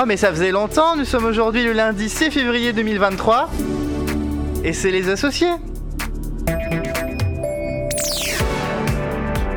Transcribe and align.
Oh 0.00 0.04
mais 0.06 0.16
ça 0.16 0.30
faisait 0.30 0.52
longtemps, 0.52 0.94
nous 0.94 1.04
sommes 1.04 1.24
aujourd'hui 1.24 1.64
le 1.64 1.72
lundi 1.72 2.08
6 2.08 2.30
février 2.30 2.72
2023 2.72 3.50
et 4.62 4.72
c'est 4.72 4.92
les 4.92 5.08
associés. 5.08 5.48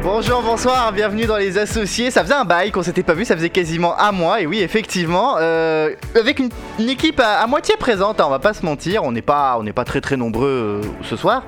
Bonjour, 0.04 0.42
bonsoir, 0.42 0.92
bienvenue 0.92 1.26
dans 1.26 1.38
les 1.38 1.60
associés. 1.60 2.10
Ça 2.10 2.24
faisait 2.24 2.34
un 2.34 2.44
bail 2.44 2.72
qu'on 2.72 2.82
s'était 2.82 3.04
pas 3.04 3.14
vu, 3.14 3.24
ça 3.24 3.36
faisait 3.36 3.52
quasiment 3.52 4.00
un 4.00 4.12
mois. 4.12 4.42
Et 4.42 4.48
oui, 4.48 4.60
effectivement, 4.62 5.36
euh, 5.40 5.92
avec 6.20 6.40
une, 6.40 6.50
une 6.80 6.90
équipe 6.90 7.20
à, 7.20 7.40
à 7.40 7.46
moitié 7.46 7.76
présente, 7.78 8.20
hein, 8.20 8.24
on 8.26 8.32
va 8.32 8.40
pas 8.40 8.54
se 8.56 8.66
mentir, 8.66 9.04
on 9.04 9.12
n'est 9.12 9.22
pas, 9.22 9.58
on 9.60 9.64
n'est 9.64 9.74
pas 9.74 9.86
très 9.86 10.02
très 10.02 10.18
nombreux 10.18 10.82
euh, 10.84 10.88
ce 11.04 11.16
soir 11.16 11.44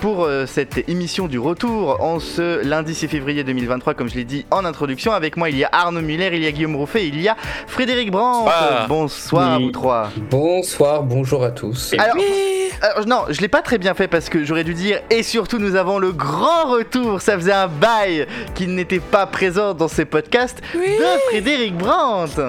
pour 0.00 0.24
euh, 0.24 0.46
cette 0.46 0.88
émission 0.88 1.26
du 1.26 1.40
retour 1.40 2.00
en 2.00 2.20
ce 2.20 2.64
lundi 2.64 2.94
6 2.94 3.08
février 3.08 3.42
2023, 3.42 3.94
comme 3.94 4.08
je 4.08 4.14
l'ai 4.14 4.24
dit 4.24 4.46
en 4.52 4.64
introduction. 4.64 5.10
Avec 5.12 5.36
moi, 5.36 5.50
il 5.50 5.58
y 5.58 5.64
a 5.64 5.68
Arnaud 5.72 6.00
Muller, 6.00 6.30
il 6.32 6.44
y 6.44 6.46
a 6.46 6.52
Guillaume 6.52 6.76
Rouffet, 6.76 7.08
il 7.08 7.20
y 7.20 7.28
a 7.28 7.36
Frédéric 7.66 8.12
Brandt. 8.12 8.48
Bonsoir. 8.88 9.58
Oui. 9.58 9.64
vous 9.64 9.70
trois. 9.72 10.10
Bonsoir, 10.30 11.02
bonjour 11.02 11.42
à 11.42 11.50
tous. 11.50 11.94
Alors, 11.98 12.14
alors, 12.80 13.06
non, 13.08 13.24
je 13.28 13.40
l'ai 13.40 13.48
pas 13.48 13.62
très 13.62 13.78
bien 13.78 13.94
fait 13.94 14.06
parce 14.06 14.28
que 14.28 14.44
j'aurais 14.44 14.62
dû 14.62 14.72
dire 14.74 15.00
et 15.10 15.24
surtout 15.24 15.58
nous 15.58 15.74
avons 15.74 15.98
le 15.98 16.12
grand 16.12 16.66
retour. 16.70 17.20
Ça 17.20 17.34
faisait 17.34 17.52
un 17.52 17.66
bail 17.66 17.88
qu'il 18.54 18.74
n'était 18.74 19.00
pas 19.00 19.26
présent 19.26 19.74
dans 19.74 19.88
ces 19.88 20.04
podcasts 20.04 20.60
de 20.74 21.30
Frédéric 21.30 21.76
Brandt. 21.76 22.40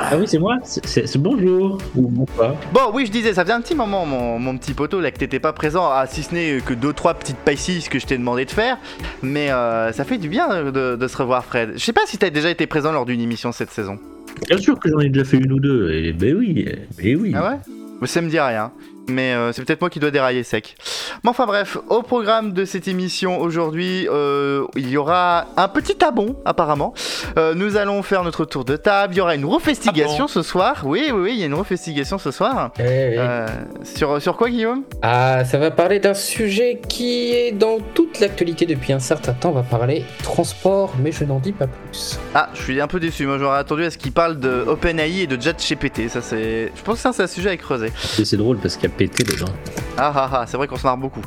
Ah 0.00 0.16
oui, 0.18 0.24
c'est 0.26 0.38
moi. 0.38 0.56
C'est- 0.62 1.16
bonjour. 1.18 1.78
Ou 1.94 2.08
bonsoir. 2.08 2.54
Bon, 2.72 2.90
oui, 2.94 3.06
je 3.06 3.10
disais, 3.12 3.34
ça 3.34 3.42
faisait 3.42 3.54
un 3.54 3.60
petit 3.60 3.74
moment, 3.74 4.06
mon, 4.06 4.38
mon 4.38 4.56
petit 4.56 4.74
poteau, 4.74 5.00
là, 5.00 5.10
que 5.10 5.18
t'étais 5.18 5.40
pas 5.40 5.52
présent, 5.52 5.88
ah, 5.90 6.06
si 6.08 6.22
ce 6.22 6.34
n'est 6.34 6.60
que 6.64 6.74
deux, 6.74 6.92
trois 6.92 7.14
petites 7.14 7.36
pailles 7.38 7.56
que 7.90 7.98
je 7.98 8.06
t'ai 8.06 8.18
demandé 8.18 8.44
de 8.44 8.50
faire. 8.50 8.76
Mais 9.22 9.50
euh, 9.50 9.92
ça 9.92 10.04
fait 10.04 10.18
du 10.18 10.28
bien 10.28 10.64
de, 10.70 10.96
de 10.96 11.08
se 11.08 11.16
revoir, 11.16 11.44
Fred. 11.44 11.72
Je 11.74 11.82
sais 11.84 11.92
pas 11.92 12.02
si 12.06 12.18
t'as 12.18 12.30
déjà 12.30 12.50
été 12.50 12.66
présent 12.66 12.92
lors 12.92 13.06
d'une 13.06 13.20
émission 13.20 13.50
cette 13.52 13.70
saison. 13.70 13.98
Bien 14.46 14.58
sûr 14.58 14.78
que 14.78 14.90
j'en 14.90 15.00
ai 15.00 15.08
déjà 15.08 15.24
fait 15.24 15.38
une 15.38 15.52
ou 15.52 15.60
deux. 15.60 15.90
Et 15.92 16.12
ben 16.12 16.36
oui, 16.36 16.68
ben 16.98 17.16
oui. 17.20 17.32
Ah 17.34 17.50
ouais? 17.50 17.56
Mais 18.00 18.06
Ça 18.06 18.20
me 18.20 18.28
dit 18.28 18.38
rien. 18.38 18.70
Mais 19.08 19.32
euh, 19.32 19.52
c'est 19.52 19.64
peut-être 19.64 19.80
moi 19.80 19.90
qui 19.90 20.00
dois 20.00 20.10
dérailler 20.10 20.42
sec. 20.42 20.76
Mais 21.22 21.30
enfin 21.30 21.46
bref, 21.46 21.78
au 21.88 22.02
programme 22.02 22.52
de 22.52 22.64
cette 22.64 22.88
émission 22.88 23.40
aujourd'hui, 23.40 24.08
euh, 24.10 24.64
il 24.76 24.88
y 24.88 24.96
aura 24.96 25.46
un 25.56 25.68
petit 25.68 25.96
tabon 25.96 26.36
apparemment. 26.44 26.92
Euh, 27.38 27.54
nous 27.54 27.76
allons 27.76 28.02
faire 28.02 28.24
notre 28.24 28.44
tour 28.44 28.64
de 28.64 28.76
table. 28.76 29.14
Il 29.14 29.18
y 29.18 29.20
aura 29.20 29.34
une 29.34 29.44
refestigation 29.44 30.24
Ah 30.28 30.32
ce 30.32 30.42
soir. 30.42 30.82
Oui, 30.84 31.10
oui, 31.12 31.20
oui, 31.20 31.30
il 31.34 31.40
y 31.40 31.42
a 31.42 31.46
une 31.46 31.54
refestigation 31.54 32.18
ce 32.18 32.30
soir. 32.30 32.70
Eh, 32.78 33.16
sur, 33.84 34.20
sur 34.20 34.36
quoi, 34.36 34.50
Guillaume? 34.50 34.82
Ah, 35.02 35.44
ça 35.44 35.58
va 35.58 35.70
parler 35.70 36.00
d'un 36.00 36.14
sujet 36.14 36.80
qui 36.88 37.32
est 37.32 37.52
dans 37.52 37.78
toute 37.94 38.20
l'actualité 38.20 38.66
depuis 38.66 38.92
un 38.92 38.98
certain 38.98 39.32
temps. 39.32 39.50
On 39.50 39.52
va 39.52 39.62
parler 39.62 40.04
transport, 40.22 40.94
mais 41.00 41.12
je 41.12 41.24
n'en 41.24 41.38
dis 41.38 41.52
pas 41.52 41.66
plus. 41.66 42.18
Ah, 42.34 42.50
je 42.54 42.62
suis 42.62 42.80
un 42.80 42.86
peu 42.86 43.00
déçu. 43.00 43.26
Moi, 43.26 43.38
j'aurais 43.38 43.58
attendu 43.58 43.84
à 43.84 43.90
ce 43.90 43.98
qu'il 43.98 44.12
parle 44.12 44.38
de 44.38 44.64
OpenAI 44.66 45.20
et 45.22 45.26
de 45.26 45.40
ChatGPT. 45.40 46.08
Ça, 46.08 46.20
c'est. 46.20 46.72
Je 46.74 46.82
pense 46.82 46.96
que 46.96 47.00
ça, 47.02 47.12
c'est 47.12 47.22
un 47.22 47.26
sujet 47.26 47.50
à 47.50 47.56
creuser. 47.56 47.92
Et 48.18 48.24
C'est 48.24 48.36
drôle 48.36 48.58
parce 48.58 48.76
qu'il 48.76 48.88
y 48.88 48.92
a 48.92 48.95
pété 48.96 49.22
dedans. 49.24 49.52
Ah 49.98 50.12
ah 50.14 50.30
ah, 50.32 50.44
c'est 50.46 50.58
vrai 50.58 50.66
qu'on 50.66 50.76
se 50.76 50.82
marre 50.82 50.98
beaucoup. 50.98 51.22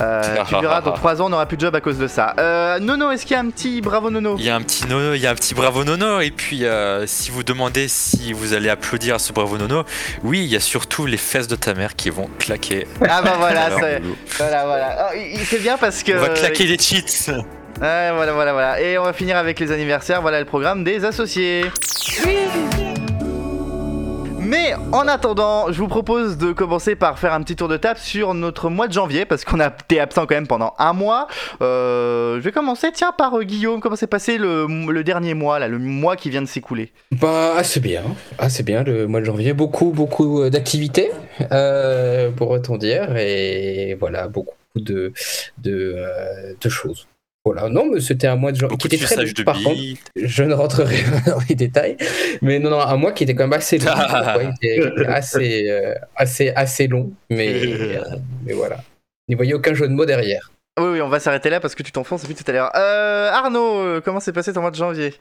Euh, 0.00 0.22
tu 0.48 0.54
verras, 0.58 0.80
dans 0.80 0.92
3 0.96 1.20
ans, 1.20 1.26
on 1.26 1.28
n'aura 1.28 1.44
plus 1.46 1.56
de 1.58 1.62
job 1.62 1.74
à 1.74 1.80
cause 1.82 1.98
de 1.98 2.06
ça. 2.06 2.34
Euh, 2.38 2.78
Nono, 2.78 3.10
est-ce 3.10 3.26
qu'il 3.26 3.34
y 3.34 3.36
a 3.36 3.40
un 3.42 3.50
petit 3.50 3.82
bravo 3.82 4.10
Nono? 4.10 4.36
Il 4.38 4.44
y 4.44 4.48
a 4.50 4.56
un 4.56 4.62
petit 4.62 4.86
nono, 4.86 5.12
il 5.14 5.20
y 5.20 5.26
a 5.26 5.30
un 5.30 5.34
petit 5.34 5.54
bravo 5.54 5.84
nono, 5.84 6.20
et 6.20 6.30
puis 6.30 6.64
euh, 6.64 7.06
si 7.06 7.30
vous 7.30 7.42
demandez 7.42 7.86
si 7.88 8.32
vous 8.32 8.54
allez 8.54 8.70
applaudir 8.70 9.16
à 9.16 9.18
ce 9.18 9.32
bravo 9.34 9.58
nono, 9.58 9.84
oui, 10.22 10.38
il 10.40 10.46
y 10.50 10.56
a 10.56 10.60
surtout 10.60 11.04
les 11.04 11.18
fesses 11.18 11.48
de 11.48 11.56
ta 11.56 11.74
mère 11.74 11.96
qui 11.96 12.08
vont 12.08 12.30
claquer. 12.38 12.86
Ah 13.06 13.20
bah 13.22 13.34
voilà, 13.38 13.68
c'est. 13.78 14.00
Voilà, 14.38 14.64
voilà. 14.64 15.10
Il- 15.16 15.34
il- 15.40 15.44
c'est 15.46 15.58
bien 15.60 15.76
parce 15.76 16.02
que. 16.02 16.12
On 16.12 16.20
va 16.20 16.28
claquer 16.30 16.64
les 16.64 16.78
cheats. 16.78 17.32
Ouais, 17.80 18.10
voilà, 18.14 18.32
voilà, 18.32 18.52
voilà. 18.52 18.80
Et 18.80 18.96
on 18.98 19.02
va 19.04 19.12
finir 19.12 19.36
avec 19.36 19.58
les 19.60 19.70
anniversaires. 19.72 20.22
Voilà 20.22 20.38
le 20.38 20.46
programme 20.46 20.82
des 20.84 21.04
associés. 21.04 21.66
Mais 24.54 24.72
en 24.92 25.08
attendant, 25.08 25.72
je 25.72 25.78
vous 25.80 25.88
propose 25.88 26.38
de 26.38 26.52
commencer 26.52 26.94
par 26.94 27.18
faire 27.18 27.32
un 27.32 27.42
petit 27.42 27.56
tour 27.56 27.66
de 27.66 27.76
table 27.76 27.98
sur 27.98 28.34
notre 28.34 28.70
mois 28.70 28.86
de 28.86 28.92
janvier, 28.92 29.24
parce 29.24 29.44
qu'on 29.44 29.58
a 29.58 29.66
été 29.66 29.98
absent 29.98 30.26
quand 30.26 30.36
même 30.36 30.46
pendant 30.46 30.74
un 30.78 30.92
mois. 30.92 31.26
Euh, 31.60 32.36
je 32.36 32.40
vais 32.40 32.52
commencer, 32.52 32.92
tiens, 32.92 33.10
par 33.10 33.36
euh, 33.36 33.42
Guillaume. 33.42 33.80
Comment 33.80 33.96
s'est 33.96 34.06
passé 34.06 34.38
le, 34.38 35.02
dernier 35.02 35.34
mois, 35.34 35.58
là, 35.58 35.66
le 35.66 35.80
mois 35.80 36.14
qui 36.14 36.30
vient 36.30 36.40
de 36.40 36.46
s'écouler? 36.46 36.92
Bah, 37.10 37.54
assez 37.56 37.80
bien. 37.80 38.04
Assez 38.38 38.62
bien 38.62 38.84
le 38.84 39.08
mois 39.08 39.18
de 39.18 39.24
janvier. 39.24 39.54
Beaucoup, 39.54 39.90
beaucoup 39.90 40.42
euh, 40.42 40.50
d'activités, 40.50 41.10
pour 42.36 42.50
autant 42.50 42.76
dire. 42.76 43.16
Et 43.16 43.96
voilà, 43.98 44.28
beaucoup 44.28 44.54
de 44.76 45.12
choses. 46.68 47.08
Voilà, 47.44 47.68
non, 47.68 47.90
mais 47.92 48.00
c'était 48.00 48.26
un 48.26 48.36
mois 48.36 48.52
de 48.52 48.56
janvier 48.56 48.76
qui 48.78 48.88
de 48.88 48.94
était 48.94 49.04
très 49.04 49.16
de 49.24 49.42
par 49.42 49.60
contre. 49.62 49.80
Je 50.16 50.42
ne 50.44 50.54
rentrerai 50.54 51.02
pas 51.24 51.30
dans 51.32 51.40
les 51.48 51.54
détails, 51.54 51.96
mais 52.40 52.58
non, 52.58 52.70
non, 52.70 52.80
un 52.80 52.96
mois 52.96 53.12
qui 53.12 53.24
était 53.24 53.34
quand 53.34 53.44
même 53.44 53.52
assez 53.52 53.78
long. 53.78 53.92
Ah. 53.96 54.38
Il 54.40 54.68
était 54.68 55.06
assez, 55.06 55.70
euh, 55.70 55.94
assez, 56.16 56.50
assez 56.56 56.86
long, 56.86 57.12
mais, 57.28 57.52
euh, 57.66 58.02
mais 58.44 58.52
voilà. 58.54 58.78
N'y 59.28 59.34
voyez 59.34 59.54
aucun 59.54 59.74
jeu 59.74 59.88
de 59.88 59.92
mots 59.92 60.06
derrière. 60.06 60.50
Oui, 60.80 60.86
oui, 60.94 61.00
on 61.02 61.08
va 61.08 61.20
s'arrêter 61.20 61.50
là 61.50 61.60
parce 61.60 61.76
que 61.76 61.84
tu 61.84 61.92
t'enfonces 61.92 62.22
depuis 62.22 62.34
tout 62.34 62.44
à 62.48 62.52
l'heure. 62.52 62.70
Euh, 62.74 63.30
Arnaud, 63.30 63.78
euh, 63.78 64.00
comment 64.04 64.18
s'est 64.18 64.32
passé 64.32 64.52
ton 64.52 64.60
mois 64.60 64.72
de 64.72 64.76
janvier? 64.76 65.14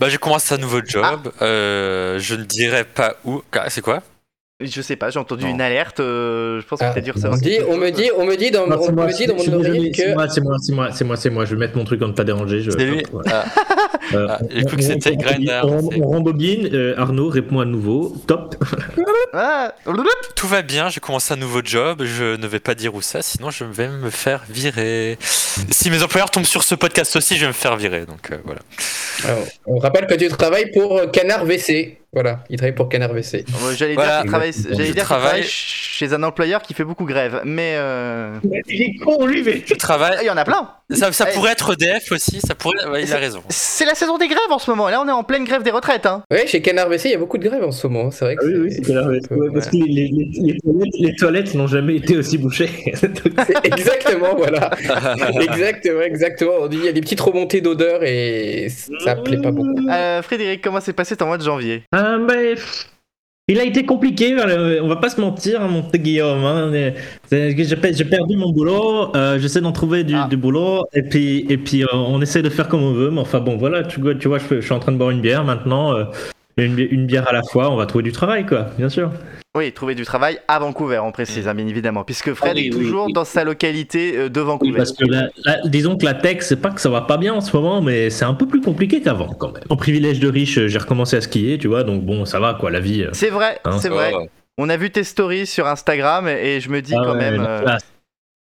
Bah, 0.00 0.08
j'ai 0.08 0.18
commencé 0.18 0.52
un 0.54 0.58
nouveau 0.58 0.80
job. 0.84 1.04
Ah. 1.04 1.44
euh, 1.44 2.18
je 2.18 2.34
ne 2.34 2.42
dirais 2.42 2.84
pas 2.84 3.14
où. 3.24 3.40
Ah, 3.52 3.70
C'est 3.70 3.82
quoi? 3.82 4.02
Je 4.60 4.82
sais 4.82 4.96
pas, 4.96 5.08
j'ai 5.08 5.18
entendu 5.18 5.44
Non. 5.44 5.50
une 5.52 5.60
alerte. 5.62 6.00
euh, 6.00 6.60
je 6.60 6.66
pense 6.66 6.80
que 6.80 6.84
Ah, 6.84 6.92
t'as 6.94 7.00
dû 7.00 7.10
on, 7.10 7.14
recevoir. 7.14 7.38
dit, 7.40 7.58
on 7.66 7.76
me 7.78 7.88
dit, 7.90 8.10
on 8.18 8.26
me 8.26 8.36
dit 8.36 8.50
dans, 8.50 8.66
Non, 8.66 8.76
on 8.78 8.82
c'est 8.86 8.92
moi, 8.92 9.06
me 9.06 9.12
dit 9.12 9.26
dans 9.26 9.34
mon 9.34 9.52
oreille 9.58 9.90
C'est 9.94 10.02
que 10.08 10.14
moi, 10.14 10.28
c'est 10.28 10.40
moi, 10.42 10.56
c'est 10.60 10.72
moi, 10.74 10.88
c'est 10.92 11.04
moi, 11.04 11.16
c'est 11.16 11.30
moi. 11.30 11.44
Je 11.46 11.54
vais 11.54 11.60
mettre 11.60 11.76
mon 11.78 11.84
truc 11.84 12.02
en 12.02 12.12
pas 12.12 12.24
déranger. 12.24 12.60
Je... 12.60 12.70
C'est 12.70 12.84
lui 12.84 13.02
Ouais. 13.12 13.22
Ah, 13.32 13.44
Euh, 14.12 14.26
Ah, 14.28 14.38
j'ai 14.50 14.62
on- 14.62 14.66
cru 14.66 14.76
que 14.76 14.82
c'était 14.82 15.16
on- 15.62 16.08
rembobine. 16.10 16.68
Euh, 16.72 16.94
Arnaud, 16.98 17.28
réponds 17.28 17.60
à 17.60 17.64
nouveau. 17.64 18.14
Top. 18.26 18.56
Ah, 19.32 19.72
Tout 20.34 20.48
va 20.48 20.62
bien, 20.62 20.88
j'ai 20.88 20.98
commencé 20.98 21.32
un 21.32 21.36
nouveau 21.36 21.60
job. 21.64 22.02
Je 22.04 22.34
ne 22.36 22.46
vais 22.48 22.58
pas 22.58 22.74
dire 22.74 22.94
où 22.96 23.00
ça, 23.00 23.22
sinon 23.22 23.50
je 23.50 23.62
vais 23.62 23.86
me 23.88 24.10
faire 24.10 24.42
virer. 24.50 25.18
Si 25.22 25.88
mes 25.88 26.02
employeurs 26.02 26.30
tombent 26.30 26.44
sur 26.44 26.64
ce 26.64 26.74
podcast 26.74 27.14
aussi, 27.14 27.36
je 27.36 27.42
vais 27.42 27.46
me 27.48 27.52
faire 27.52 27.76
virer. 27.76 28.06
Donc 28.06 28.32
euh, 28.32 28.38
voilà. 28.44 28.60
Alors, 29.24 29.44
on 29.66 29.78
rappelle 29.78 30.06
que 30.08 30.14
tu 30.14 30.26
travailles 30.28 30.72
pour 30.72 30.98
euh, 30.98 31.06
Canard 31.06 31.44
WC. 31.44 31.98
Voilà, 32.12 32.42
il 32.50 32.56
travaille 32.56 32.74
pour 32.74 32.88
Canard 32.88 33.10
WC. 33.12 33.44
J'allais 33.76 33.94
Voilà. 33.94 34.14
dire 34.14 34.22
qu'il 34.22 34.94
travaille, 35.04 35.40
dire 35.42 35.48
chez 35.48 36.12
un 36.12 36.22
employeur 36.24 36.60
qui 36.62 36.74
fait 36.74 36.82
beaucoup 36.82 37.04
grève, 37.04 37.42
mais 37.44 37.74
euh, 37.76 38.36
Il 38.66 38.82
est 38.82 38.94
con, 38.96 39.26
lui, 39.26 39.44
mais. 39.44 39.62
Je 39.64 39.74
travaille. 39.74 40.18
il 40.22 40.26
y 40.26 40.30
en 40.30 40.36
a 40.36 40.44
plein. 40.44 40.70
Ça, 40.90 41.12
ça 41.12 41.26
Eh. 41.30 41.34
pourrait 41.34 41.52
être 41.52 41.74
EDF 41.74 42.10
aussi. 42.10 42.40
Ça 42.40 42.56
pourrait. 42.56 42.84
ouais, 42.88 43.04
il 43.04 43.12
a 43.14 43.18
raison. 43.18 43.44
C'est 43.48 43.84
la 43.84 43.94
saison 44.00 44.18
des 44.18 44.28
grèves 44.28 44.40
en 44.50 44.58
ce 44.58 44.70
moment. 44.70 44.88
Là, 44.88 45.00
on 45.04 45.08
est 45.08 45.12
en 45.12 45.22
pleine 45.22 45.44
grève 45.44 45.62
des 45.62 45.70
retraites. 45.70 46.06
Hein. 46.06 46.22
Ouais, 46.30 46.46
chez 46.46 46.60
Canard 46.60 46.88
WC, 46.88 47.08
il 47.08 47.12
y 47.12 47.14
a 47.14 47.18
beaucoup 47.18 47.38
de 47.38 47.48
grèves 47.48 47.62
en 47.64 47.70
ce 47.70 47.86
moment. 47.86 48.10
C'est 48.10 48.24
vrai 48.24 48.36
que 48.36 48.44
Ah 48.44 48.48
oui, 48.48 48.54
oui, 48.78 48.94
ouais, 48.94 49.38
ouais, 49.38 49.50
Parce 49.54 49.68
que 49.68 49.76
les, 49.76 49.84
les- 49.86 50.08
les- 50.08 50.52
les 50.52 50.58
toilettes, 50.60 50.94
les 50.98 51.14
toilettes 51.16 51.54
n'ont 51.54 51.66
jamais 51.66 51.96
été 51.96 52.16
aussi 52.16 52.38
bouchées. 52.38 52.70
exactement, 53.64 54.34
voilà. 54.36 54.70
exactement, 55.40 56.00
exactement. 56.02 56.52
On 56.62 56.66
dit 56.66 56.78
il 56.78 56.84
y 56.84 56.88
a 56.88 56.92
des 56.92 57.00
petites 57.00 57.20
remontées 57.20 57.60
d'odeur 57.60 58.02
et 58.02 58.68
ça 59.04 59.16
plaît 59.16 59.40
pas 59.40 59.50
beaucoup. 59.50 59.88
Euh, 59.88 60.22
Frédéric, 60.22 60.62
comment 60.62 60.80
s'est 60.80 60.92
passé 60.92 61.16
ton 61.16 61.26
mois 61.26 61.38
de 61.38 61.44
janvier? 61.44 61.82
Pff, 61.92 62.86
il 63.52 63.58
a 63.60 63.64
été 63.64 63.84
compliqué, 63.84 64.34
euh, 64.38 64.80
on 64.82 64.88
va 64.88 64.96
pas 64.96 65.08
se 65.08 65.20
mentir, 65.20 65.62
hein, 65.62 65.68
mon 65.68 65.82
petit 65.82 65.98
Guillaume. 66.00 66.44
hein, 66.44 66.70
J'ai 67.30 67.76
pe- 67.76 67.92
j'ai 67.92 68.04
perdu 68.04 68.36
mon 68.36 68.50
boulot, 68.50 69.14
euh, 69.16 69.38
j'essaie 69.38 69.60
d'en 69.60 69.72
trouver 69.72 70.04
du, 70.04 70.14
Ah. 70.16 70.26
du 70.28 70.36
boulot, 70.36 70.84
et 70.94 71.02
puis, 71.02 71.46
et 71.48 71.56
puis 71.58 71.82
euh, 71.82 71.86
on 71.92 72.20
essaie 72.22 72.42
de 72.42 72.48
faire 72.50 72.68
comme 72.68 72.82
on 72.82 72.92
veut, 72.92 73.10
mais 73.10 73.20
enfin 73.20 73.40
bon, 73.40 73.56
voilà, 73.56 73.82
tu, 73.84 74.00
vois- 74.00 74.14
tu 74.14 74.28
vois, 74.28 74.38
je, 74.38 74.60
suis 74.60 74.72
en 74.72 74.78
train 74.78 74.92
de 74.92 74.96
boire 74.98 75.10
une 75.10 75.20
bière 75.20 75.44
maintenant, 75.44 75.94
euh, 75.94 76.04
une, 76.56 76.74
bi- 76.74 76.88
une 76.90 77.06
bière 77.06 77.28
à 77.28 77.32
la 77.32 77.42
fois, 77.42 77.70
on 77.70 77.76
va 77.76 77.86
trouver 77.86 78.04
du 78.04 78.12
travail, 78.12 78.44
quoi, 78.46 78.66
bien 78.78 78.88
sûr. 78.88 79.10
Oui, 79.56 79.72
trouver 79.72 79.94
du 79.96 80.04
travail 80.04 80.38
à 80.46 80.58
Vancouver, 80.60 80.98
on 80.98 81.10
précise, 81.10 81.48
hein, 81.48 81.54
bien 81.54 81.66
évidemment, 81.66 82.04
puisque 82.04 82.34
Fred 82.34 82.52
Ah 82.52 82.56
oui, 82.56 82.66
est 82.68 82.70
toujours 82.70 83.06
oui. 83.06 83.12
dans 83.12 83.24
sa 83.24 83.42
localité 83.42 84.16
euh, 84.16 84.28
de 84.28 84.40
Oui, 84.40 84.46
Vancouver. 84.46 84.76
parce 84.76 84.92
que 84.92 85.04
la- 85.06 85.28
la- 85.44 85.58
disons 85.66 85.96
que 85.96 86.04
la 86.04 86.14
tech, 86.14 86.38
c'est 86.42 86.60
pas 86.60 86.70
que 86.70 86.80
ça 86.80 86.88
va 86.88 87.00
pas 87.00 87.16
bien 87.16 87.34
en 87.34 87.40
ce 87.40 87.56
moment, 87.56 87.82
mais 87.82 88.10
c'est 88.10 88.24
un 88.24 88.34
peu 88.34 88.46
plus 88.46 88.60
compliqué 88.60 89.00
qu'avant 89.02 89.26
quand 89.28 89.52
même. 89.52 89.64
En 89.68 89.76
privilège 89.76 90.20
de 90.20 90.28
riche, 90.28 90.58
euh, 90.58 90.68
j'ai 90.68 90.78
recommencé 90.78 91.16
à 91.16 91.20
skier, 91.20 91.58
tu 91.58 91.66
vois, 91.66 91.82
donc 91.82 92.04
bon, 92.04 92.24
ça 92.26 92.38
va, 92.38 92.54
quoi, 92.54 92.70
la 92.70 92.78
vie. 92.80 93.02
euh, 93.02 93.10
C'est 93.12 93.30
vrai, 93.30 93.58
Hein, 93.64 93.78
c'est 93.80 93.88
vrai. 93.88 94.12
va. 94.12 94.18
On 94.56 94.68
a 94.68 94.76
vu 94.76 94.90
tes 94.90 95.02
stories 95.04 95.46
sur 95.46 95.66
Instagram 95.66 96.28
et 96.28 96.60
je 96.60 96.68
me 96.70 96.80
dis 96.82 96.94
ah 96.94 97.02
quand 97.04 97.12
ouais, 97.14 97.30
même. 97.30 97.40
euh, 97.40 97.62
classe. 97.62 97.82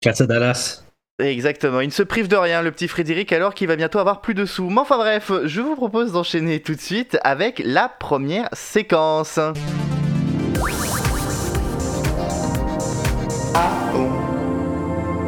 Classe 0.01 0.21
à 0.21 0.27
Dallas. 0.27 0.83
Exactement, 1.19 1.81
il 1.81 1.87
ne 1.87 1.91
se 1.91 2.03
prive 2.03 2.29
de 2.29 2.37
rien, 2.37 2.61
le 2.61 2.71
petit 2.71 2.87
Frédéric, 2.87 3.33
alors 3.33 3.53
qu'il 3.53 3.67
va 3.67 3.75
bientôt 3.75 3.99
avoir 3.99 4.21
plus 4.21 4.33
de 4.33 4.45
sous. 4.45 4.69
Mais 4.69 4.79
enfin 4.79 4.97
bref, 4.97 5.31
je 5.43 5.59
vous 5.59 5.75
propose 5.75 6.13
d'enchaîner 6.13 6.61
tout 6.61 6.75
de 6.75 6.79
suite 6.79 7.17
avec 7.23 7.61
la 7.65 7.89
première 7.89 8.47
séquence. 8.53 9.37
Ah 13.53 13.69
bon 13.93 14.09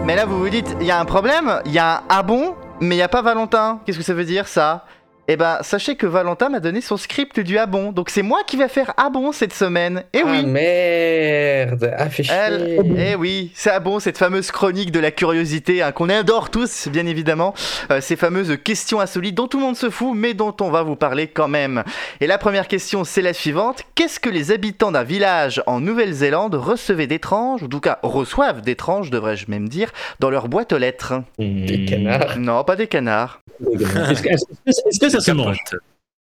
Mais 0.05 0.15
là, 0.15 0.25
vous 0.25 0.39
vous 0.39 0.49
dites, 0.49 0.77
il 0.79 0.88
y 0.88 0.91
a 0.91 0.99
un 0.99 1.05
problème, 1.05 1.61
il 1.65 1.73
y 1.73 1.79
a 1.79 1.97
un 1.97 2.01
ah 2.07 2.23
bon, 2.23 2.55
mais 2.79 2.95
il 2.95 2.99
n'y 2.99 3.03
a 3.03 3.09
pas 3.09 3.21
Valentin. 3.21 3.81
Qu'est-ce 3.85 3.97
que 3.97 4.03
ça 4.03 4.13
veut 4.13 4.23
dire 4.23 4.47
ça? 4.47 4.85
Eh 5.27 5.38
ben, 5.38 5.59
sachez 5.62 5.95
que 5.95 6.07
Valentin 6.07 6.50
m'a 6.50 6.59
donné 6.59 6.81
son 6.81 6.97
script 6.97 7.39
du 7.39 7.57
Abon. 7.57 7.91
Donc 7.91 8.09
c'est 8.09 8.21
moi 8.21 8.39
qui 8.45 8.57
vais 8.57 8.68
faire 8.68 8.94
Abon 8.97 9.31
cette 9.31 9.53
semaine. 9.53 10.03
Eh 10.13 10.21
Ah 10.25 10.29
oui. 10.29 10.45
merde 10.45 11.94
Ah, 11.97 12.09
chier 12.09 12.25
Elle, 12.29 12.95
eh 12.97 13.15
oui, 13.15 13.51
c'est 13.53 13.69
Abon, 13.69 14.00
cette 14.00 14.18
fameuse 14.18 14.51
chronique 14.51 14.91
de 14.91 15.00
la 15.00 15.12
curiosité 15.12 15.81
hein, 15.81 15.91
qu'on 15.91 16.09
adore 16.09 16.50
tous, 16.50 16.88
bien 16.88 17.06
évidemment. 17.06 17.53
Euh, 17.91 18.01
ces 18.01 18.15
fameuses 18.15 18.57
questions 18.63 19.00
insolites 19.00 19.35
dont 19.35 19.47
tout 19.47 19.57
le 19.57 19.63
monde 19.65 19.77
se 19.77 19.89
fout, 19.89 20.13
mais 20.15 20.33
dont 20.33 20.56
on 20.59 20.69
va 20.69 20.83
vous 20.83 20.95
parler 20.95 21.27
quand 21.27 21.47
même. 21.47 21.83
Et 22.19 22.27
la 22.27 22.38
première 22.38 22.67
question, 22.67 23.03
c'est 23.03 23.21
la 23.21 23.33
suivante. 23.33 23.83
Qu'est-ce 23.95 24.19
que 24.19 24.29
les 24.29 24.51
habitants 24.51 24.91
d'un 24.91 25.03
village 25.03 25.62
en 25.67 25.79
Nouvelle-Zélande 25.79 26.56
recevaient 26.56 27.07
d'étrange, 27.07 27.62
ou 27.62 27.65
en 27.65 27.69
tout 27.69 27.79
cas 27.79 28.00
reçoivent 28.03 28.62
d'étrange, 28.62 29.12
devrais-je 29.12 29.45
même 29.50 29.69
dire, 29.69 29.91
dans 30.19 30.29
leur 30.29 30.47
boîte 30.47 30.74
aux 30.74 30.77
lettres? 30.77 31.13
Des 31.38 31.85
canards. 31.85 32.38
Non, 32.39 32.63
pas 32.63 32.75
des 32.75 32.88
canards. 32.88 33.41
Est-ce 33.62 35.00
que, 35.00 35.09
que- 35.18 35.24
ça 35.24 35.31
se 35.31 35.31
mange 35.31 35.58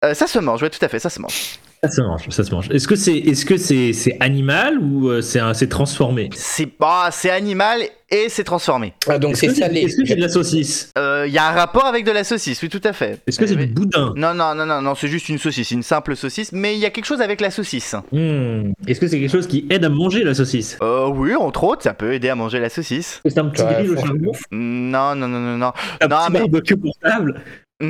Euh, 0.03 0.13
ça 0.13 0.27
se 0.27 0.37
mange, 0.39 0.61
oui, 0.61 0.69
tout 0.69 0.83
à 0.83 0.87
fait, 0.87 0.99
ça 0.99 1.09
se 1.09 1.19
mange. 1.19 1.57
Ça 1.83 1.89
se 1.89 2.01
mange, 2.01 2.29
ça 2.29 2.43
se 2.43 2.51
mange. 2.53 2.69
Est-ce 2.71 2.87
que 2.87 2.95
c'est 2.95 3.15
est-ce 3.15 3.45
que 3.45 3.57
c'est 3.57 3.93
c'est 3.93 4.17
animal 4.19 4.79
ou 4.79 5.09
euh, 5.09 5.21
c'est 5.21 5.69
transformé? 5.69 6.29
C'est 6.33 6.67
bah, 6.79 7.09
c'est 7.11 7.29
animal 7.29 7.81
et 8.09 8.27
c'est 8.29 8.43
transformé. 8.43 8.93
Ah, 9.07 9.17
donc 9.19 9.31
Est-ce 9.31 9.39
c'est 9.41 9.47
que 9.47 9.53
salé. 9.53 9.81
Est-ce 9.81 9.97
que 9.97 10.05
c'est 10.05 10.15
de 10.15 10.21
la 10.21 10.29
saucisse? 10.29 10.91
Il 10.95 11.31
y 11.31 11.37
a 11.37 11.47
un 11.47 11.51
rapport 11.51 11.85
avec 11.85 12.05
de 12.05 12.11
la 12.11 12.23
saucisse, 12.23 12.61
oui, 12.63 12.69
tout 12.69 12.81
à 12.83 12.93
fait. 12.93 13.19
Est-ce 13.27 13.39
que 13.39 13.45
c'est 13.47 13.55
du 13.55 13.67
boudin? 13.67 14.13
Non, 14.15 14.33
non, 14.33 14.53
non, 14.55 14.65
non, 14.65 14.81
non, 14.81 14.95
c'est 14.95 15.07
juste 15.07 15.29
une 15.29 15.37
saucisse, 15.37 15.71
une 15.71 15.83
simple 15.83 16.15
saucisse, 16.15 16.51
mais 16.51 16.75
il 16.75 16.79
y 16.79 16.85
a 16.85 16.89
quelque 16.91 17.05
chose 17.05 17.21
avec 17.21 17.39
la 17.41 17.49
saucisse. 17.51 17.95
Hmm. 18.11 18.71
Est-ce 18.87 18.99
que 18.99 19.07
c'est 19.07 19.19
quelque 19.19 19.31
chose 19.31 19.47
qui 19.47 19.65
aide 19.69 19.85
à 19.85 19.89
manger 19.89 20.23
la 20.23 20.33
saucisse? 20.33 20.77
Euh, 20.83 21.07
oui, 21.07 21.35
entre 21.35 21.63
autres, 21.63 21.83
ça 21.83 21.93
peut 21.93 22.13
aider 22.13 22.29
à 22.29 22.35
manger 22.35 22.59
la 22.59 22.69
saucisse. 22.69 23.21
C'est 23.25 23.37
un 23.37 23.45
petit 23.45 23.63
Ouais, 23.63 23.73
grill 23.73 23.91
au 23.91 23.95
charbon? 23.97 24.31
Non, 24.51 25.15
non, 25.15 25.27
non, 25.27 25.39
non, 25.39 25.57
non. 25.57 25.71
Un 26.01 26.07
Non, 26.07 26.17
petit 26.17 26.31
mais- 26.31 26.39
barbecue 26.39 26.77
portable? 26.77 27.41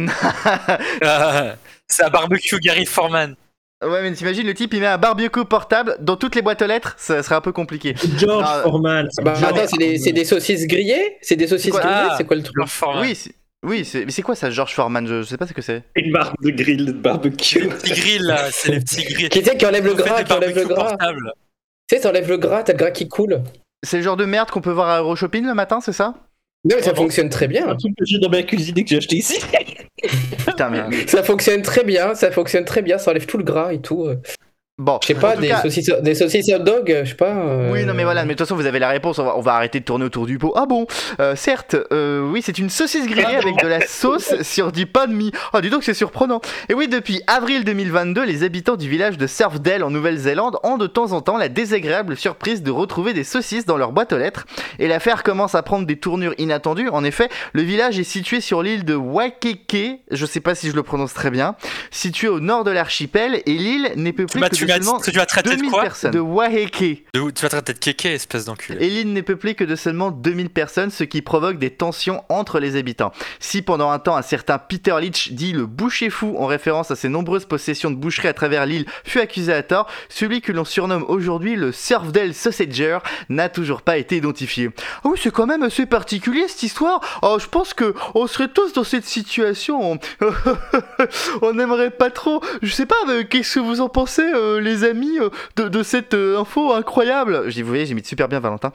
Ah, 1.03 1.55
c'est 1.87 2.03
un 2.03 2.09
barbecue 2.09 2.59
Gary 2.59 2.85
Foreman. 2.85 3.35
Ouais, 3.83 4.01
mais 4.01 4.13
t'imagines, 4.13 4.45
le 4.47 4.53
type, 4.53 4.73
il 4.73 4.79
met 4.79 4.87
un 4.87 4.97
barbecue 4.97 5.45
portable 5.45 5.97
dans 5.99 6.15
toutes 6.15 6.35
les 6.35 6.41
boîtes 6.41 6.61
aux 6.61 6.65
lettres, 6.67 6.95
ça 6.97 7.21
serait 7.21 7.35
un 7.35 7.41
peu 7.41 7.51
compliqué. 7.51 7.93
George 8.17 8.45
Ah, 8.47 8.61
Foreman 8.63 9.07
Bah, 9.21 9.33
George 9.35 9.43
attends, 9.59 9.67
c'est 9.67 9.77
des, 9.77 9.97
c'est 9.97 10.13
des 10.13 10.25
saucisses 10.25 10.65
grillées? 10.65 11.17
C'est 11.21 11.35
des 11.35 11.47
saucisses 11.47 11.71
quoi? 11.71 11.81
grillées? 11.81 11.95
Ah. 12.11 12.15
C'est 12.17 12.23
quoi 12.25 12.37
le 12.37 12.41
truc? 12.43 12.55
Leur 12.57 12.69
Foreman. 12.69 13.01
Oui, 13.03 13.17
oui, 13.63 13.89
mais 13.93 14.11
c'est 14.11 14.21
quoi 14.21 14.35
ça, 14.35 14.49
George 14.49 14.73
Foreman 14.73 15.05
je, 15.07 15.21
je 15.21 15.27
sais 15.27 15.37
pas 15.37 15.45
ce 15.45 15.53
que 15.53 15.61
c'est. 15.61 15.83
Une 15.95 16.11
marque 16.11 16.41
de 16.41 16.51
grill 16.51 16.85
de 16.85 16.91
barbecue 16.93 17.59
Les 17.61 17.67
petits 17.67 17.93
grilles 17.93 18.19
là, 18.19 18.49
c'est 18.51 18.71
les 18.71 18.79
petits 18.79 19.03
grilles. 19.03 19.29
Qui, 19.29 19.41
qui 19.43 19.65
enlève 19.65 19.85
le 19.85 19.93
gras, 19.93 20.23
qui 20.23 20.33
enlève 20.33 20.55
le 20.55 20.65
gras? 20.65 20.95
Tu 21.87 21.95
sais, 21.97 22.01
ça 22.01 22.09
enlève 22.09 22.29
le 22.29 22.37
gras, 22.37 22.63
t'as 22.63 22.73
le 22.73 22.77
gras 22.79 22.91
qui 22.91 23.07
coule. 23.07 23.43
C'est 23.83 23.97
le 23.97 24.03
genre 24.03 24.17
de 24.17 24.25
merde 24.25 24.49
qu'on 24.49 24.61
peut 24.61 24.71
voir 24.71 24.89
à 24.89 24.99
Euroshopping 24.99 25.45
le 25.45 25.53
matin, 25.53 25.79
c'est 25.81 25.93
ça? 25.93 26.15
Non, 26.63 26.75
mais 26.77 26.81
ça 26.81 26.91
Oh, 26.91 26.95
bon? 26.95 27.01
fonctionne 27.03 27.29
très 27.29 27.47
bien. 27.47 27.67
Un 27.69 27.75
truc 27.75 27.93
que 27.95 28.05
j'ai 28.05 28.17
dans 28.17 28.29
ma 28.29 28.41
cuisine 28.41 28.75
et 28.79 28.83
que 28.83 28.89
j'ai 28.89 28.97
acheté 28.97 29.17
ici 29.17 29.37
Putain. 30.45 30.89
Ça 31.07 31.23
fonctionne 31.23 31.61
très 31.61 31.83
bien, 31.83 32.15
ça 32.15 32.31
fonctionne 32.31 32.65
très 32.65 32.81
bien, 32.81 32.97
ça 32.97 33.11
enlève 33.11 33.25
tout 33.25 33.37
le 33.37 33.43
gras 33.43 33.73
et 33.73 33.79
tout. 33.79 34.09
Bon, 34.77 34.99
Je 35.01 35.07
sais 35.07 35.13
pas, 35.15 35.37
des, 35.37 35.47
cas- 35.47 35.61
saucisses, 35.61 35.89
des 36.01 36.15
saucisses 36.15 36.49
hot 36.53 36.59
dog, 36.59 36.93
je 37.05 37.07
sais 37.09 37.15
pas. 37.15 37.29
euh, 37.29 37.71
Oui, 37.71 37.85
non, 37.85 37.93
mais 37.93 38.03
voilà, 38.03 38.23
mais 38.25 38.33
de 38.33 38.37
toute 38.37 38.45
façon, 38.45 38.57
vous 38.57 38.65
avez 38.65 38.79
la 38.79 38.89
réponse. 38.89 39.17
On 39.19 39.23
va, 39.23 39.37
on 39.37 39.41
va 39.41 39.53
arrêter 39.53 39.79
de 39.79 39.85
tourner 39.85 40.03
autour 40.03 40.25
du 40.25 40.37
pot. 40.37 40.51
Ah 40.57 40.65
bon 40.65 40.85
Euh, 41.21 41.33
Certes, 41.37 41.77
euh, 41.93 42.29
oui, 42.29 42.41
c'est 42.43 42.57
une 42.57 42.69
saucisse 42.69 43.07
grillée 43.07 43.37
avec 43.37 43.55
de 43.63 43.67
la 43.67 43.79
sauce 43.87 44.33
sur 44.41 44.73
du 44.73 44.85
pain 44.85 45.07
de 45.07 45.13
mie. 45.13 45.31
Ah, 45.53 45.61
dis 45.61 45.69
donc, 45.69 45.83
c'est 45.85 45.93
surprenant. 45.93 46.41
Et 46.67 46.73
oui, 46.73 46.89
depuis 46.89 47.21
avril 47.25 47.63
2022, 47.63 48.25
les 48.25 48.43
habitants 48.43 48.75
du 48.75 48.89
village 48.89 49.17
de 49.17 49.27
Surfdale 49.27 49.81
en 49.81 49.91
Nouvelle-Zélande 49.91 50.57
ont 50.63 50.75
de 50.77 50.87
temps 50.87 51.13
en 51.13 51.21
temps 51.21 51.37
la 51.37 51.47
désagréable 51.47 52.17
surprise 52.17 52.61
de 52.61 52.69
retrouver 52.69 53.13
des 53.13 53.23
saucisses 53.23 53.65
dans 53.65 53.77
leur 53.77 53.93
boîte 53.93 54.11
aux 54.11 54.17
lettres. 54.17 54.45
Et 54.79 54.89
l'affaire 54.89 55.23
commence 55.23 55.55
à 55.55 55.63
prendre 55.63 55.87
des 55.87 55.95
tournures 55.95 56.33
inattendues. 56.37 56.89
En 56.89 57.05
effet, 57.05 57.29
le 57.53 57.61
village 57.61 57.97
est 57.97 58.03
situé 58.03 58.41
sur 58.41 58.61
l'île 58.61 58.83
de 58.83 58.95
Waikeke, 58.95 60.01
je 60.11 60.25
sais 60.25 60.41
pas 60.41 60.53
si 60.53 60.69
je 60.69 60.75
le 60.75 60.83
prononce 60.83 61.13
très 61.13 61.31
bien, 61.31 61.55
situé 61.91 62.27
au 62.27 62.41
nord 62.41 62.65
de 62.65 62.71
l'archipel, 62.71 63.41
et 63.45 63.53
l'île 63.53 63.93
n'est 63.95 64.11
peuplée 64.11 64.41
que 64.41 64.64
tu 64.65 64.71
seulement 64.83 64.99
tu 64.99 65.11
vas 65.11 65.25
traiter 65.25 65.49
de 65.51 65.55
2000 65.55 65.71
quoi 65.71 65.81
personnes. 65.83 66.11
De 66.11 66.19
Waikeke. 66.19 67.05
De- 67.13 67.31
Tu 67.31 67.41
vas 67.41 67.49
traiter 67.49 67.73
de 67.73 67.79
kéké, 67.79 68.13
espèce 68.13 68.45
d'enculé. 68.45 68.83
Et 68.85 68.89
l'île 68.89 69.13
n'est 69.13 69.21
peuplée 69.23 69.55
que 69.55 69.63
de 69.63 69.75
seulement 69.75 70.11
2000 70.11 70.49
personnes, 70.49 70.91
ce 70.91 71.03
qui 71.03 71.21
provoque 71.21 71.57
des 71.57 71.69
tensions 71.71 72.23
entre 72.29 72.59
les 72.59 72.75
habitants. 72.75 73.11
Si 73.39 73.61
pendant 73.61 73.91
un 73.91 73.99
temps 73.99 74.15
un 74.15 74.21
certain 74.21 74.57
Peter 74.57 74.95
Leach, 74.99 75.31
dit 75.31 75.51
le 75.53 75.65
boucher 75.65 76.09
fou 76.09 76.35
en 76.37 76.45
référence 76.45 76.91
à 76.91 76.95
ses 76.95 77.09
nombreuses 77.09 77.45
possessions 77.45 77.91
de 77.91 77.95
boucherie 77.95 78.27
à 78.27 78.33
travers 78.33 78.65
l'île, 78.65 78.85
fut 79.03 79.19
accusé 79.19 79.53
à 79.53 79.63
tort, 79.63 79.87
celui 80.09 80.41
que 80.41 80.51
l'on 80.51 80.65
surnomme 80.65 81.05
aujourd'hui 81.07 81.55
le 81.55 81.71
Surfdale 81.71 82.33
Sausager 82.33 82.97
n'a 83.29 83.49
toujours 83.49 83.81
pas 83.81 83.97
été 83.97 84.17
identifié. 84.17 84.69
Ah 85.03 85.09
oui, 85.09 85.19
c'est 85.21 85.31
quand 85.31 85.45
même 85.47 85.63
assez 85.63 85.85
particulier 85.85 86.45
cette 86.47 86.63
histoire. 86.63 87.01
Oh, 87.21 87.37
je 87.39 87.47
pense 87.47 87.73
que 87.73 87.93
on 88.13 88.27
serait 88.27 88.47
tous 88.49 88.73
dans 88.73 88.83
cette 88.83 89.05
situation. 89.05 89.93
On, 89.93 89.99
on 91.41 91.53
n'aimerait 91.53 91.91
pas 91.91 92.09
trop. 92.09 92.41
Je 92.61 92.71
sais 92.71 92.85
pas, 92.85 92.95
mais 93.07 93.25
qu'est-ce 93.25 93.55
que 93.55 93.59
vous 93.59 93.81
en 93.81 93.89
pensez, 93.89 94.23
euh, 94.23 94.54
les 94.59 94.83
amis, 94.83 95.19
euh, 95.19 95.29
de, 95.55 95.67
de 95.67 95.83
cette 95.83 96.13
euh, 96.13 96.39
info 96.39 96.73
incroyable 96.73 97.43
J'ai 97.47 97.61
vous 97.61 97.69
voyez, 97.69 97.85
j'ai 97.85 97.93
mis 97.93 98.03
super 98.03 98.27
bien 98.27 98.39
Valentin. 98.39 98.71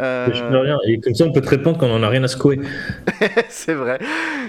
Euh, 0.00 0.28
Je 0.32 0.42
peux 0.42 0.58
rien. 0.58 0.78
Et 0.86 1.00
comme 1.00 1.14
ça, 1.14 1.24
on 1.24 1.32
peut 1.32 1.40
te 1.40 1.48
répondre 1.50 1.78
quand 1.78 1.86
on 1.86 1.94
en 1.96 2.02
a 2.02 2.08
rien 2.08 2.22
à 2.24 2.28
secouer. 2.28 2.60
c'est 3.48 3.74
vrai, 3.74 3.98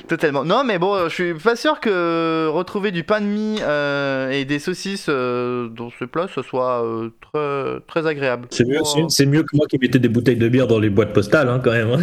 totalement. 0.07 0.43
Non, 0.45 0.63
mais 0.63 0.79
bon, 0.79 1.07
je 1.09 1.13
suis 1.13 1.33
pas 1.33 1.55
sûr 1.55 1.79
que 1.79 2.47
retrouver 2.47 2.91
du 2.91 3.03
pain 3.03 3.21
de 3.21 3.25
mie 3.25 3.59
euh, 3.61 4.29
et 4.31 4.45
des 4.45 4.59
saucisses 4.59 5.07
euh, 5.09 5.67
dans 5.69 5.89
ce 5.99 6.05
plat, 6.05 6.27
ce 6.33 6.41
soit 6.41 6.83
euh, 6.83 7.09
très, 7.21 7.79
très 7.87 8.07
agréable. 8.09 8.47
C'est 8.51 8.65
mieux, 8.67 8.79
Oh. 8.83 9.07
c'est- 9.09 9.25
mieux 9.25 9.43
que 9.43 9.55
moi 9.55 9.65
qui 9.69 9.77
mettais 9.77 9.99
des 9.99 10.09
bouteilles 10.09 10.35
de 10.37 10.49
bière 10.49 10.67
dans 10.67 10.79
les 10.79 10.89
boîtes 10.89 11.13
postales, 11.13 11.47
hein, 11.49 11.59
quand 11.63 11.71
même. 11.71 11.89
hein. 11.91 11.99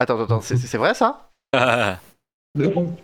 Attends, 0.00 0.22
attends, 0.22 0.40
c'est 0.40 0.56
c'est 0.56 0.78
vrai 0.78 0.94
ça? 0.94 1.30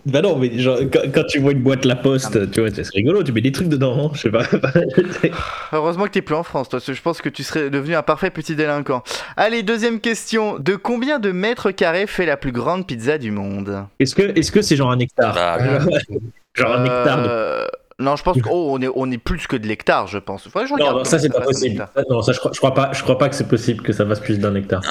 bah 0.05 0.21
non, 0.21 0.37
mais 0.37 0.57
genre, 0.57 0.79
quand, 0.93 1.01
quand 1.13 1.23
tu 1.25 1.39
vois 1.39 1.51
une 1.51 1.61
boîte 1.61 1.83
La 1.83 1.97
Poste, 1.97 2.49
tu 2.51 2.61
vois, 2.61 2.69
c'est 2.73 2.87
rigolo, 2.93 3.21
tu 3.21 3.33
mets 3.33 3.41
des 3.41 3.51
trucs 3.51 3.67
dedans, 3.67 4.05
hein, 4.05 4.11
je 4.13 4.21
sais 4.21 4.31
pas. 4.31 4.43
Heureusement 5.73 6.05
que 6.05 6.11
t'es 6.11 6.21
plus 6.21 6.35
en 6.35 6.43
France, 6.43 6.69
toi, 6.69 6.79
parce 6.79 6.85
que 6.85 6.93
je 6.93 7.01
pense 7.01 7.21
que 7.21 7.27
tu 7.27 7.43
serais 7.43 7.69
devenu 7.69 7.95
un 7.95 8.01
parfait 8.01 8.29
petit 8.29 8.55
délinquant. 8.55 9.03
Allez, 9.35 9.61
deuxième 9.61 9.99
question. 9.99 10.57
De 10.57 10.77
combien 10.77 11.19
de 11.19 11.33
mètres 11.33 11.71
carrés 11.71 12.07
fait 12.07 12.25
la 12.25 12.37
plus 12.37 12.53
grande 12.53 12.87
pizza 12.87 13.17
du 13.17 13.31
monde? 13.31 13.85
Est-ce 13.99 14.15
que 14.15 14.21
est-ce 14.39 14.53
que 14.53 14.61
c'est 14.61 14.77
genre 14.77 14.91
un 14.91 14.99
hectare? 14.99 15.35
Bah, 15.35 15.57
Genre 16.53 16.71
un 16.71 16.85
hectare 16.85 17.21
de... 17.21 17.27
Euh, 17.29 17.67
Non, 17.99 18.15
je 18.15 18.23
pense 18.23 18.41
qu'on 18.41 18.49
oh, 18.51 18.79
est, 18.79 18.89
on 18.95 19.11
est 19.11 19.17
plus 19.17 19.47
que 19.47 19.57
de 19.57 19.67
l'hectare, 19.67 20.07
je 20.07 20.17
pense. 20.17 20.47
Que 20.47 20.65
je 20.65 20.73
Non, 20.75 21.03
ça 21.03 21.19
c'est 21.19 21.29
pas 21.29 21.41
possible. 21.41 21.89
Ça, 21.93 22.03
Non, 22.09 22.21
ça 22.21 22.31
je 22.31 22.39
crois, 22.39 22.51
je 22.53 22.57
crois 22.57 22.73
pas, 22.73 22.91
je 22.93 23.03
crois 23.03 23.17
pas 23.17 23.27
que 23.27 23.35
c'est 23.35 23.49
possible 23.49 23.83
que 23.83 23.91
ça 23.91 24.05
fasse 24.05 24.21
plus 24.21 24.39
d'un 24.39 24.55
hectare. 24.55 24.81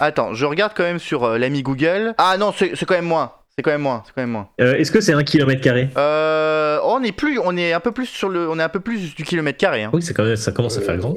Attends, 0.00 0.32
je 0.32 0.46
regarde 0.46 0.72
quand 0.74 0.84
même 0.84 0.98
sur 0.98 1.24
euh, 1.24 1.36
l'ami 1.36 1.62
Google. 1.62 2.14
Ah 2.16 2.36
non, 2.38 2.54
c'est 2.56 2.72
c'est 2.74 2.86
quand 2.86 2.94
même 2.94 3.04
moins. 3.04 3.32
C'est 3.58 3.62
quand 3.62 3.72
même 3.72 3.80
moins. 3.82 4.04
C'est 4.06 4.12
quand 4.14 4.22
même 4.22 4.30
moins. 4.30 4.48
Euh, 4.60 4.76
est-ce 4.76 4.92
que 4.92 5.00
c'est 5.00 5.14
un 5.14 5.24
kilomètre 5.24 5.60
carré 5.60 5.88
Euh, 5.98 6.78
on 6.84 7.02
est 7.02 7.10
plus, 7.10 7.40
on 7.42 7.56
est 7.56 7.72
un 7.72 7.80
peu 7.80 7.90
plus 7.90 8.06
sur 8.06 8.28
le, 8.28 8.48
on 8.48 8.56
est 8.56 8.62
un 8.62 8.68
peu 8.68 8.78
plus 8.78 9.16
du 9.16 9.24
kilomètre 9.24 9.58
carré. 9.58 9.82
hein. 9.82 9.90
Oui, 9.92 10.00
c'est 10.00 10.14
quand 10.14 10.22
même, 10.22 10.36
ça 10.36 10.52
commence 10.52 10.78
à 10.78 10.80
faire 10.80 10.96
grand. 10.96 11.12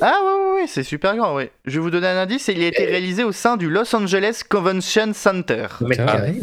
Ah 0.00 0.12
ouais, 0.24 0.28
ouais, 0.54 0.60
ouais, 0.60 0.66
c'est 0.68 0.84
super 0.84 1.16
grand. 1.16 1.34
Oui. 1.34 1.50
Je 1.66 1.72
vais 1.74 1.80
vous 1.80 1.90
donner 1.90 2.06
un 2.06 2.16
indice. 2.18 2.46
Il 2.46 2.62
a 2.62 2.68
été 2.68 2.84
réalisé 2.84 3.24
au 3.24 3.32
sein 3.32 3.56
du 3.56 3.68
Los 3.68 3.92
Angeles 3.96 4.42
Convention 4.48 5.12
Center. 5.14 5.66
Mètre 5.80 6.02
Putain. 6.02 6.06
carré 6.06 6.34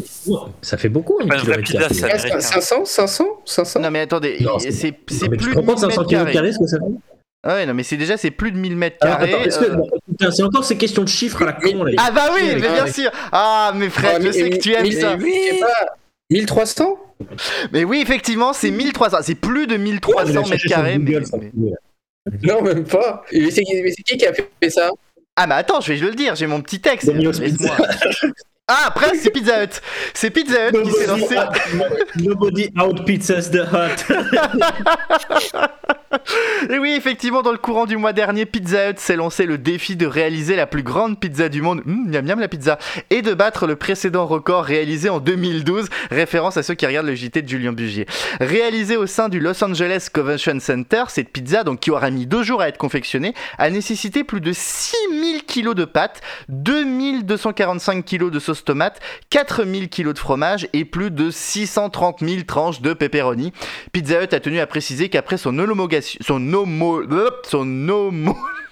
Ça 0.60 0.76
fait 0.76 0.90
beaucoup 0.90 1.18
un 1.22 1.26
kilomètre 1.28 1.62
pizza, 1.62 1.78
carré. 1.78 1.94
ça. 1.94 2.06
Ah, 2.10 2.14
américain. 2.16 2.40
500 2.40 2.84
500 2.84 3.24
500 3.46 3.80
Non 3.80 3.90
mais 3.90 4.00
attendez, 4.00 4.36
c'est- 4.58 4.70
c'est 4.70 4.94
c'est 5.08 5.28
Mais 5.30 5.38
tu 5.38 5.44
plus 5.44 5.54
te 5.54 5.60
de 5.60 5.60
rends 5.60 5.66
compte 5.66 5.80
1000 5.80 5.80
500 5.80 5.86
mètres 5.88 6.06
kilomètres 6.08 6.32
carrés. 6.32 6.32
carrés 6.34 6.52
ce 6.52 6.58
que 6.58 6.66
ça 6.66 6.76
fait 6.78 6.84
Ah 7.44 7.54
ouais, 7.54 7.66
non 7.66 7.74
mais 7.74 7.84
c'est 7.84 7.96
déjà 7.96 8.16
c'est 8.16 8.32
plus 8.32 8.50
de 8.50 8.58
1000 8.58 8.76
mètres 8.76 8.98
carrés. 9.00 9.32
euh, 9.32 10.30
c'est 10.30 10.42
encore 10.42 10.64
ces 10.64 10.76
questions 10.76 11.02
de 11.04 11.08
chiffres 11.08 11.42
à 11.42 11.46
la 11.46 11.52
con 11.52 11.84
là. 11.84 11.92
Ah 11.98 12.10
bah 12.10 12.30
oui, 12.34 12.40
mais 12.54 12.60
bien 12.68 12.86
sûr. 12.88 13.10
Ah 13.30 13.72
mais 13.76 13.88
Fred, 13.90 14.10
Ah, 14.16 14.20
je 14.20 14.26
mais- 14.26 14.32
sais 14.32 14.50
que 14.50 14.56
tu 14.56 14.72
aimes 14.72 14.82
mais- 14.82 14.90
ça. 14.92 15.16
pas, 15.16 15.94
1300 16.30 16.98
Mais 17.72 17.84
oui, 17.84 18.00
effectivement, 18.00 18.52
c'est 18.52 18.70
1300. 18.70 19.18
C'est 19.22 19.34
plus 19.36 19.66
de 19.66 19.76
1300 19.76 20.42
Ouais, 20.42 20.50
mètres 20.50 20.66
carrés. 20.68 20.98
Non, 22.42 22.60
même 22.62 22.84
pas. 22.84 23.24
Mais 23.32 23.50
c'est 23.50 23.62
qui 23.62 24.16
qui 24.16 24.26
a 24.26 24.32
fait 24.34 24.70
ça? 24.70 24.90
Ah 25.36 25.46
mais 25.46 25.54
attends, 25.54 25.80
je 25.80 25.92
vais 25.92 25.98
le 26.10 26.14
dire. 26.14 26.34
J'ai 26.34 26.46
mon 26.48 26.60
petit 26.60 26.80
texte. 26.80 27.08
Laisse-moi. 27.12 27.76
Ah, 28.70 28.84
après, 28.88 29.16
c'est 29.16 29.30
Pizza 29.30 29.64
Hut. 29.64 29.80
C'est 30.12 30.30
Pizza 30.30 30.68
Hut 30.68 30.82
qui 30.82 30.90
s'est 30.90 31.06
lancé. 31.06 31.36
Nobody 32.16 32.68
out 32.78 33.02
pizzas 33.06 33.48
the 33.50 33.64
hut. 33.72 34.04
Et 36.70 36.78
oui, 36.78 36.94
effectivement, 36.96 37.42
dans 37.42 37.52
le 37.52 37.58
courant 37.58 37.86
du 37.86 37.96
mois 37.96 38.12
dernier, 38.12 38.46
Pizza 38.46 38.90
Hut 38.90 38.94
s'est 38.98 39.16
lancé 39.16 39.46
le 39.46 39.58
défi 39.58 39.96
de 39.96 40.06
réaliser 40.06 40.56
la 40.56 40.66
plus 40.66 40.82
grande 40.82 41.18
pizza 41.20 41.48
du 41.48 41.62
monde, 41.62 41.82
Hum, 41.86 42.08
miam 42.08 42.24
miam 42.24 42.40
la 42.40 42.48
pizza, 42.48 42.78
et 43.10 43.22
de 43.22 43.34
battre 43.34 43.66
le 43.66 43.76
précédent 43.76 44.26
record 44.26 44.64
réalisé 44.64 45.08
en 45.08 45.20
2012, 45.20 45.88
référence 46.10 46.56
à 46.56 46.62
ceux 46.62 46.74
qui 46.74 46.86
regardent 46.86 47.06
le 47.06 47.14
JT 47.14 47.42
de 47.42 47.48
Julien 47.48 47.72
Bugier. 47.72 48.06
Réalisée 48.40 48.96
au 48.96 49.06
sein 49.06 49.28
du 49.28 49.40
Los 49.40 49.62
Angeles 49.62 50.08
Convention 50.12 50.60
Center, 50.60 51.04
cette 51.08 51.30
pizza, 51.30 51.64
donc 51.64 51.80
qui 51.80 51.90
aura 51.90 52.10
mis 52.10 52.26
deux 52.26 52.42
jours 52.42 52.60
à 52.62 52.68
être 52.68 52.78
confectionnée, 52.78 53.34
a 53.58 53.70
nécessité 53.70 54.24
plus 54.24 54.40
de 54.40 54.52
6000 54.52 55.44
kilos 55.44 55.74
de 55.74 55.84
pâtes, 55.84 56.20
2245 56.48 58.04
kilos 58.04 58.30
de 58.30 58.38
sauce 58.38 58.57
tomate, 58.64 59.00
4000 59.30 59.88
kilos 59.88 60.14
de 60.14 60.18
fromage 60.18 60.68
et 60.72 60.84
plus 60.84 61.10
de 61.10 61.30
630 61.30 62.20
000 62.20 62.42
tranches 62.42 62.80
de 62.80 62.92
pepperoni. 62.92 63.52
Pizza 63.92 64.22
Hut 64.22 64.34
a 64.34 64.40
tenu 64.40 64.60
à 64.60 64.66
préciser 64.66 65.08
qu'après 65.08 65.36
son 65.36 65.58
homologation, 65.58 66.18
son 66.22 66.52
homo, 66.52 67.02
son 67.44 67.88
homo. 67.88 68.36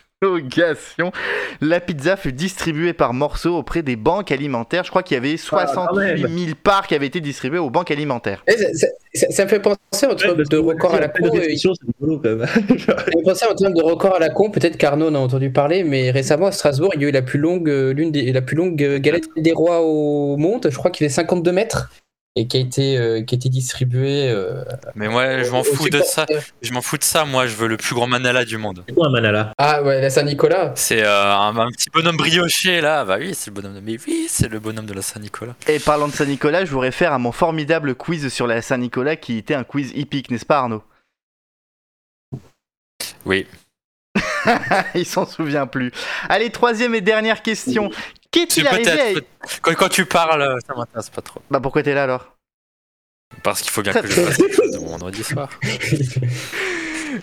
La 1.60 1.78
pizza 1.80 2.16
fut 2.16 2.32
distribuée 2.32 2.94
par 2.94 3.12
morceaux 3.12 3.54
auprès 3.54 3.82
des 3.82 3.96
banques 3.96 4.32
alimentaires. 4.32 4.82
Je 4.84 4.88
crois 4.90 5.02
qu'il 5.02 5.14
y 5.14 5.18
avait 5.18 5.36
68 5.36 6.20
000 6.22 6.32
parts 6.62 6.86
qui 6.86 6.94
avaient 6.94 7.06
été 7.06 7.20
distribuées 7.20 7.58
aux 7.58 7.68
banques 7.68 7.90
alimentaires. 7.90 8.42
Eh, 8.46 8.52
ça, 8.56 8.86
ça- 9.12 9.26
ça 9.30 9.44
me 9.44 9.48
fait 9.50 9.60
penser 9.60 10.06
en 10.06 10.14
termes 10.14 10.42
de 10.42 10.56
record 10.56 10.94
à 10.94 11.00
la 11.00 11.08
con. 11.08 11.28
penser 13.24 13.46
en 13.50 13.54
termes 13.54 13.74
de 13.74 13.82
record 13.82 14.14
à 14.14 14.18
la 14.18 14.30
con. 14.30 14.50
Peut-être 14.50 14.78
qu'Arnaud 14.78 15.08
en 15.08 15.14
a 15.14 15.18
entendu 15.18 15.50
parler, 15.50 15.84
mais 15.84 16.10
récemment 16.10 16.46
à 16.46 16.52
Strasbourg, 16.52 16.92
il 16.94 17.02
y 17.02 17.04
a 17.04 17.08
eu 17.08 17.12
la 17.12 17.22
plus 17.22 17.38
longue, 17.38 17.68
euh, 17.68 17.92
l'une 17.92 18.10
des 18.10 18.32
la 18.32 18.40
plus 18.42 18.56
longue 18.56 18.82
euh, 18.82 18.98
galette 18.98 19.28
des 19.36 19.52
rois 19.52 19.82
au 19.82 20.38
monde. 20.38 20.68
Je 20.70 20.76
crois 20.78 20.90
qu'il 20.90 21.06
fait 21.06 21.12
52 21.12 21.52
mètres 21.52 21.90
et 22.38 22.46
qui 22.46 22.58
a 22.58 22.60
été 22.60 22.98
euh, 22.98 23.22
qui 23.22 23.34
a 23.34 23.36
été 23.36 23.48
distribuée. 23.48 24.28
euh, 24.30 24.62
Mais 24.94 25.08
moi, 25.08 25.42
je 25.42 25.50
m'en 25.50 25.64
fous 25.64 25.88
de 25.88 26.00
ça. 26.02 26.26
Je 26.62 26.72
m'en 26.72 26.82
fous 26.82 26.98
de 26.98 27.02
ça. 27.02 27.24
Moi, 27.24 27.46
je 27.46 27.56
veux 27.56 27.66
le 27.66 27.76
plus 27.78 27.94
grand 27.94 28.06
manala 28.06 28.44
du 28.44 28.58
monde. 28.58 28.84
C'est 28.86 28.94
quoi 28.94 29.08
un 29.08 29.10
manala? 29.10 29.52
Ah 29.58 29.82
ouais, 29.82 30.00
la 30.00 30.10
Saint-Nicolas. 30.10 30.72
C'est 30.76 31.02
euh, 31.02 31.34
un, 31.34 31.56
un 31.56 31.70
petit 31.70 31.88
bonhomme 31.92 32.16
brioché 32.18 32.80
là. 32.80 33.04
Bah 33.04 33.16
oui, 33.18 33.34
c'est 33.34 33.50
le 33.50 33.54
bonhomme 33.54 33.74
de. 33.74 33.80
Mais 33.80 33.96
oui, 34.06 34.26
c'est 34.28 34.48
le 34.48 34.60
bonhomme 34.60 34.86
de 34.86 34.94
la 34.94 35.02
Saint-Nicolas. 35.02 35.54
Et 35.66 35.78
parlant 35.78 36.08
de 36.08 36.12
Saint-Nicolas, 36.12 36.64
je 36.64 36.70
vous 36.70 36.78
réfère 36.78 37.12
à 37.12 37.18
mon 37.18 37.32
formidable 37.32 37.94
quiz 37.94 38.28
sur 38.32 38.46
la 38.46 38.60
Saint-Nicolas 38.62 39.16
qui 39.16 39.38
était 39.38 39.54
un 39.54 39.64
quiz 39.64 39.92
hippique, 39.94 40.30
n'est-ce 40.30 40.46
pas 40.46 40.58
Arnaud? 40.58 40.82
Oui. 43.24 43.46
Il 44.94 45.04
s'en 45.04 45.26
souvient 45.26 45.66
plus. 45.66 45.90
Allez, 46.28 46.50
troisième 46.50 46.94
et 46.94 47.00
dernière 47.00 47.42
question. 47.42 47.90
Qu'est-il 48.30 48.66
arrivé. 48.66 49.18
Quand, 49.62 49.74
quand 49.74 49.88
tu 49.88 50.04
parles, 50.04 50.58
ça 50.66 50.74
m'intéresse 50.74 51.10
pas 51.10 51.22
trop. 51.22 51.40
Bah 51.50 51.60
pourquoi 51.60 51.82
t'es 51.82 51.94
là 51.94 52.04
alors? 52.04 52.36
Parce 53.42 53.60
qu'il 53.62 53.70
faut 53.70 53.82
bien 53.82 53.92
que 53.92 54.06
je 54.06 54.20
fasse 54.20 54.36
quelque 54.36 54.54
chose 54.54 54.72
de 54.72 54.78
mon 54.78 54.88
vendredi 54.88 55.22
soir. 55.22 55.50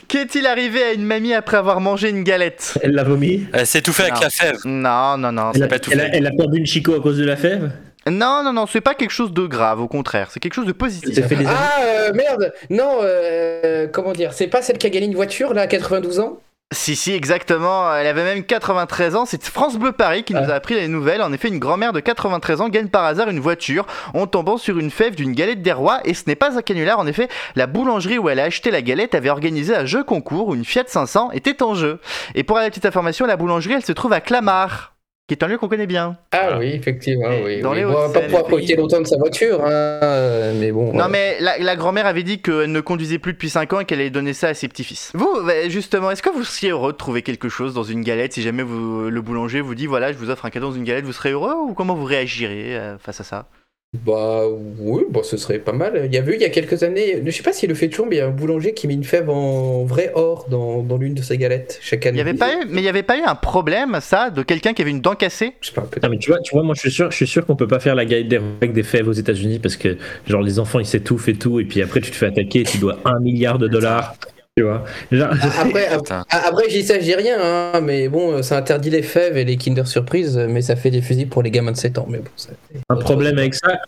Qu'est-il 0.07 0.47
arrivé 0.47 0.83
à 0.83 0.93
une 0.93 1.05
mamie 1.05 1.33
après 1.33 1.57
avoir 1.57 1.79
mangé 1.79 2.09
une 2.09 2.23
galette? 2.23 2.77
Elle 2.81 2.93
l'a 2.93 3.03
vomi? 3.03 3.45
Elle 3.53 3.67
s'est 3.67 3.79
étouffée 3.79 4.03
avec 4.03 4.19
la 4.19 4.29
fève. 4.29 4.57
Non, 4.65 5.17
non, 5.17 5.31
non. 5.31 5.51
elle 5.53 5.59
c'est 5.59 5.63
a, 5.63 5.67
pas 5.67 5.79
tout 5.79 5.91
elle, 5.91 6.01
a, 6.01 6.05
fait. 6.05 6.17
elle 6.17 6.27
a 6.27 6.31
perdu 6.31 6.57
une 6.59 6.65
chico 6.65 6.95
à 6.95 7.01
cause 7.01 7.17
de 7.17 7.25
la 7.25 7.35
fève? 7.35 7.71
Non, 8.07 8.41
non, 8.43 8.51
non, 8.51 8.65
c'est 8.65 8.81
pas 8.81 8.95
quelque 8.95 9.11
chose 9.11 9.31
de 9.31 9.45
grave, 9.45 9.79
au 9.79 9.87
contraire, 9.87 10.29
c'est 10.29 10.41
quelque 10.41 10.55
chose 10.55 10.65
de 10.65 10.73
positif. 10.73 11.13
C'est 11.13 11.23
fait 11.23 11.35
des 11.37 11.45
Ah 11.47 11.79
euh, 11.81 12.13
merde, 12.13 12.53
non, 12.69 12.97
euh, 13.01 13.87
comment 13.87 14.11
dire, 14.11 14.33
c'est 14.33 14.47
pas 14.47 14.61
celle 14.61 14.77
qui 14.77 14.87
a 14.87 14.89
gagné 14.89 15.05
une 15.05 15.15
voiture 15.15 15.53
là 15.53 15.61
à 15.61 15.67
92 15.67 16.19
ans? 16.19 16.39
Si, 16.71 16.95
si, 16.95 17.13
exactement. 17.13 17.93
Elle 17.95 18.07
avait 18.07 18.23
même 18.23 18.43
93 18.43 19.15
ans. 19.15 19.25
C'est 19.25 19.43
France 19.45 19.77
Bleu 19.77 19.91
Paris 19.91 20.23
qui 20.23 20.33
nous 20.33 20.49
a 20.49 20.53
appris 20.53 20.73
les 20.73 20.87
nouvelles. 20.87 21.21
En 21.21 21.31
effet, 21.31 21.47
une 21.47 21.59
grand-mère 21.59 21.93
de 21.93 21.99
93 21.99 22.61
ans 22.61 22.69
gagne 22.69 22.87
par 22.87 23.05
hasard 23.05 23.29
une 23.29 23.39
voiture 23.39 23.85
en 24.15 24.25
tombant 24.25 24.57
sur 24.57 24.79
une 24.79 24.89
fève 24.89 25.13
d'une 25.13 25.33
galette 25.33 25.61
des 25.61 25.71
rois. 25.71 25.99
Et 26.03 26.15
ce 26.15 26.23
n'est 26.25 26.35
pas 26.35 26.57
un 26.57 26.61
canular. 26.63 26.97
En 26.97 27.05
effet, 27.05 27.29
la 27.55 27.67
boulangerie 27.67 28.17
où 28.17 28.27
elle 28.27 28.39
a 28.39 28.45
acheté 28.45 28.71
la 28.71 28.81
galette 28.81 29.13
avait 29.13 29.29
organisé 29.29 29.75
un 29.75 29.85
jeu 29.85 30.03
concours 30.03 30.47
où 30.47 30.55
une 30.55 30.65
Fiat 30.65 30.85
500 30.87 31.31
était 31.31 31.61
en 31.61 31.75
jeu. 31.75 31.99
Et 32.33 32.43
pour 32.43 32.57
la 32.57 32.69
petite 32.69 32.87
information, 32.87 33.27
la 33.27 33.37
boulangerie, 33.37 33.73
elle 33.73 33.85
se 33.85 33.91
trouve 33.93 34.13
à 34.13 34.21
Clamart, 34.21 34.92
qui 35.27 35.33
est 35.35 35.41
un 35.43 35.47
lieu 35.47 35.57
qu'on 35.57 35.69
connaît 35.69 35.87
bien. 35.87 36.17
Ah 36.33 36.39
Voilà. 36.43 36.59
oui, 36.59 36.71
effectivement, 36.73 37.29
oui. 37.45 37.61
dans 37.61 37.71
oui. 37.71 37.77
les 37.77 37.85
Bon, 37.85 37.91
on 37.95 38.07
va 38.07 38.09
pas 38.13 38.21
pouvoir 38.21 38.43
profiter 38.43 38.75
longtemps 38.75 38.99
de 38.99 39.07
sa 39.07 39.15
voiture, 39.17 39.63
hein, 39.65 40.51
mais 40.55 40.71
bon. 40.71 40.93
Non 40.93 41.07
mais 41.09 41.37
la, 41.39 41.57
la 41.59 41.75
grand-mère 41.77 42.05
avait 42.05 42.23
dit 42.23 42.41
qu'elle 42.41 42.71
ne 42.71 42.81
conduisait 42.81 43.19
plus 43.19 43.31
depuis 43.33 43.49
5 43.49 43.71
ans 43.73 43.79
et 43.79 43.85
qu'elle 43.85 43.99
allait 44.01 44.09
donner 44.09 44.33
ça 44.33 44.49
à 44.49 44.53
ses 44.53 44.67
petits-fils. 44.67 45.11
Vous, 45.13 45.29
bah, 45.45 45.69
justement, 45.69 46.11
est-ce 46.11 46.21
que 46.21 46.29
vous 46.29 46.43
seriez 46.43 46.71
heureux 46.71 46.91
de 46.91 46.97
trouver 46.97 47.21
quelque 47.21 47.47
chose 47.47 47.73
dans 47.73 47.83
une 47.83 48.01
galette? 48.01 48.33
Si 48.33 48.41
jamais 48.41 48.63
vous, 48.63 49.09
le 49.09 49.21
boulanger 49.21 49.61
vous 49.61 49.75
dit 49.75 49.85
voilà 49.87 50.11
je 50.11 50.17
vous 50.17 50.29
offre 50.29 50.45
un 50.45 50.49
cadeau 50.49 50.69
dans 50.69 50.75
une 50.75 50.83
galette, 50.83 51.05
vous 51.05 51.13
serez 51.13 51.31
heureux 51.31 51.53
ou 51.55 51.73
comment 51.73 51.95
vous 51.95 52.03
réagirez 52.05 52.75
euh, 52.77 52.97
face 52.97 53.21
à 53.21 53.23
ça? 53.23 53.47
Bah 53.93 54.41
oui, 54.79 55.03
bon, 55.07 55.21
ce 55.21 55.37
serait 55.37 55.59
pas 55.59 55.71
mal. 55.71 56.01
Il 56.05 56.13
y 56.13 56.17
avait 56.17 56.33
eu 56.33 56.35
il 56.37 56.41
y 56.41 56.45
a 56.45 56.49
quelques 56.49 56.81
années, 56.81 57.21
je 57.23 57.29
sais 57.29 57.43
pas 57.43 57.53
s'il 57.53 57.69
le 57.69 57.75
fait 57.75 57.89
toujours, 57.89 58.07
mais 58.07 58.15
il 58.15 58.19
y 58.19 58.21
a 58.21 58.25
un 58.27 58.31
boulanger 58.31 58.73
qui 58.73 58.87
met 58.87 58.95
une 58.95 59.03
fève 59.03 59.29
en 59.29 59.83
vrai 59.85 60.11
or 60.15 60.47
dans, 60.49 60.81
dans 60.81 60.97
l'une 60.97 61.13
de 61.13 61.21
ses 61.21 61.37
galettes 61.37 61.77
chaque 61.79 62.05
Il 62.05 62.07
année. 62.07 62.17
y 62.17 62.21
avait 62.21 62.33
pas 62.33 62.53
eu, 62.55 62.65
mais 62.67 62.81
il 62.81 62.83
n'y 62.83 62.89
avait 62.89 63.03
pas 63.03 63.19
eu 63.19 63.21
un 63.21 63.35
problème 63.35 63.99
ça 64.01 64.31
de 64.31 64.41
quelqu'un 64.41 64.73
qui 64.73 64.81
avait 64.81 64.89
une 64.89 65.01
dent 65.01 65.13
cassée? 65.13 65.53
Je 65.61 65.67
sais 65.67 65.73
pas, 65.73 65.81
peut-être. 65.81 66.01
Non, 66.03 66.09
mais 66.09 66.17
tu 66.17 66.31
vois, 66.31 66.39
tu 66.41 66.55
vois, 66.55 66.63
moi 66.63 66.73
je 66.73 66.79
suis 66.81 66.91
sûr, 66.91 67.11
je 67.11 67.15
suis 67.15 67.27
sûr 67.27 67.45
qu'on 67.45 67.55
peut 67.55 67.67
pas 67.67 67.79
faire 67.79 67.93
la 67.93 68.05
galette 68.05 68.27
des 68.29 68.39
avec 68.61 68.73
des 68.73 68.81
fèves 68.83 69.07
aux 69.07 69.13
États-Unis 69.13 69.59
parce 69.59 69.77
que 69.77 69.95
genre 70.27 70.41
les 70.41 70.57
enfants 70.57 70.79
ils 70.79 70.87
s'étouffent 70.87 71.29
et 71.29 71.35
tout 71.35 71.59
et 71.59 71.65
puis 71.65 71.81
après 71.83 72.01
tu 72.01 72.09
te 72.09 72.15
fais 72.15 72.25
attaquer 72.25 72.61
et 72.61 72.63
tu 72.63 72.79
dois 72.79 72.97
un 73.05 73.19
milliard 73.19 73.59
de 73.59 73.67
dollars, 73.67 74.15
tu 74.55 74.63
vois. 74.63 74.83
Genre, 75.11 75.31
Après, 75.59 75.87
ap- 75.87 76.03
Putain. 76.03 76.23
après 76.29 76.69
j'y 76.69 76.83
sais, 76.83 77.01
j'y 77.01 77.15
rien, 77.15 77.37
hein, 77.41 77.81
mais 77.81 78.07
bon, 78.07 78.43
ça 78.43 78.57
interdit 78.57 78.91
les 78.91 79.01
fèves 79.01 79.35
et 79.37 79.45
les 79.45 79.57
Kinder 79.57 79.87
Surprise, 79.87 80.37
mais 80.37 80.61
ça 80.61 80.75
fait 80.75 80.91
des 80.91 81.01
fusils 81.01 81.27
pour 81.27 81.41
les 81.41 81.49
gamins 81.49 81.71
de 81.71 81.77
7 81.77 81.97
ans. 81.97 82.05
Mais 82.07 82.19
bon, 82.19 82.29
ça- 82.35 82.49
un 82.89 82.95
problème 82.97 83.37
avec 83.39 83.55
ça. 83.55 83.79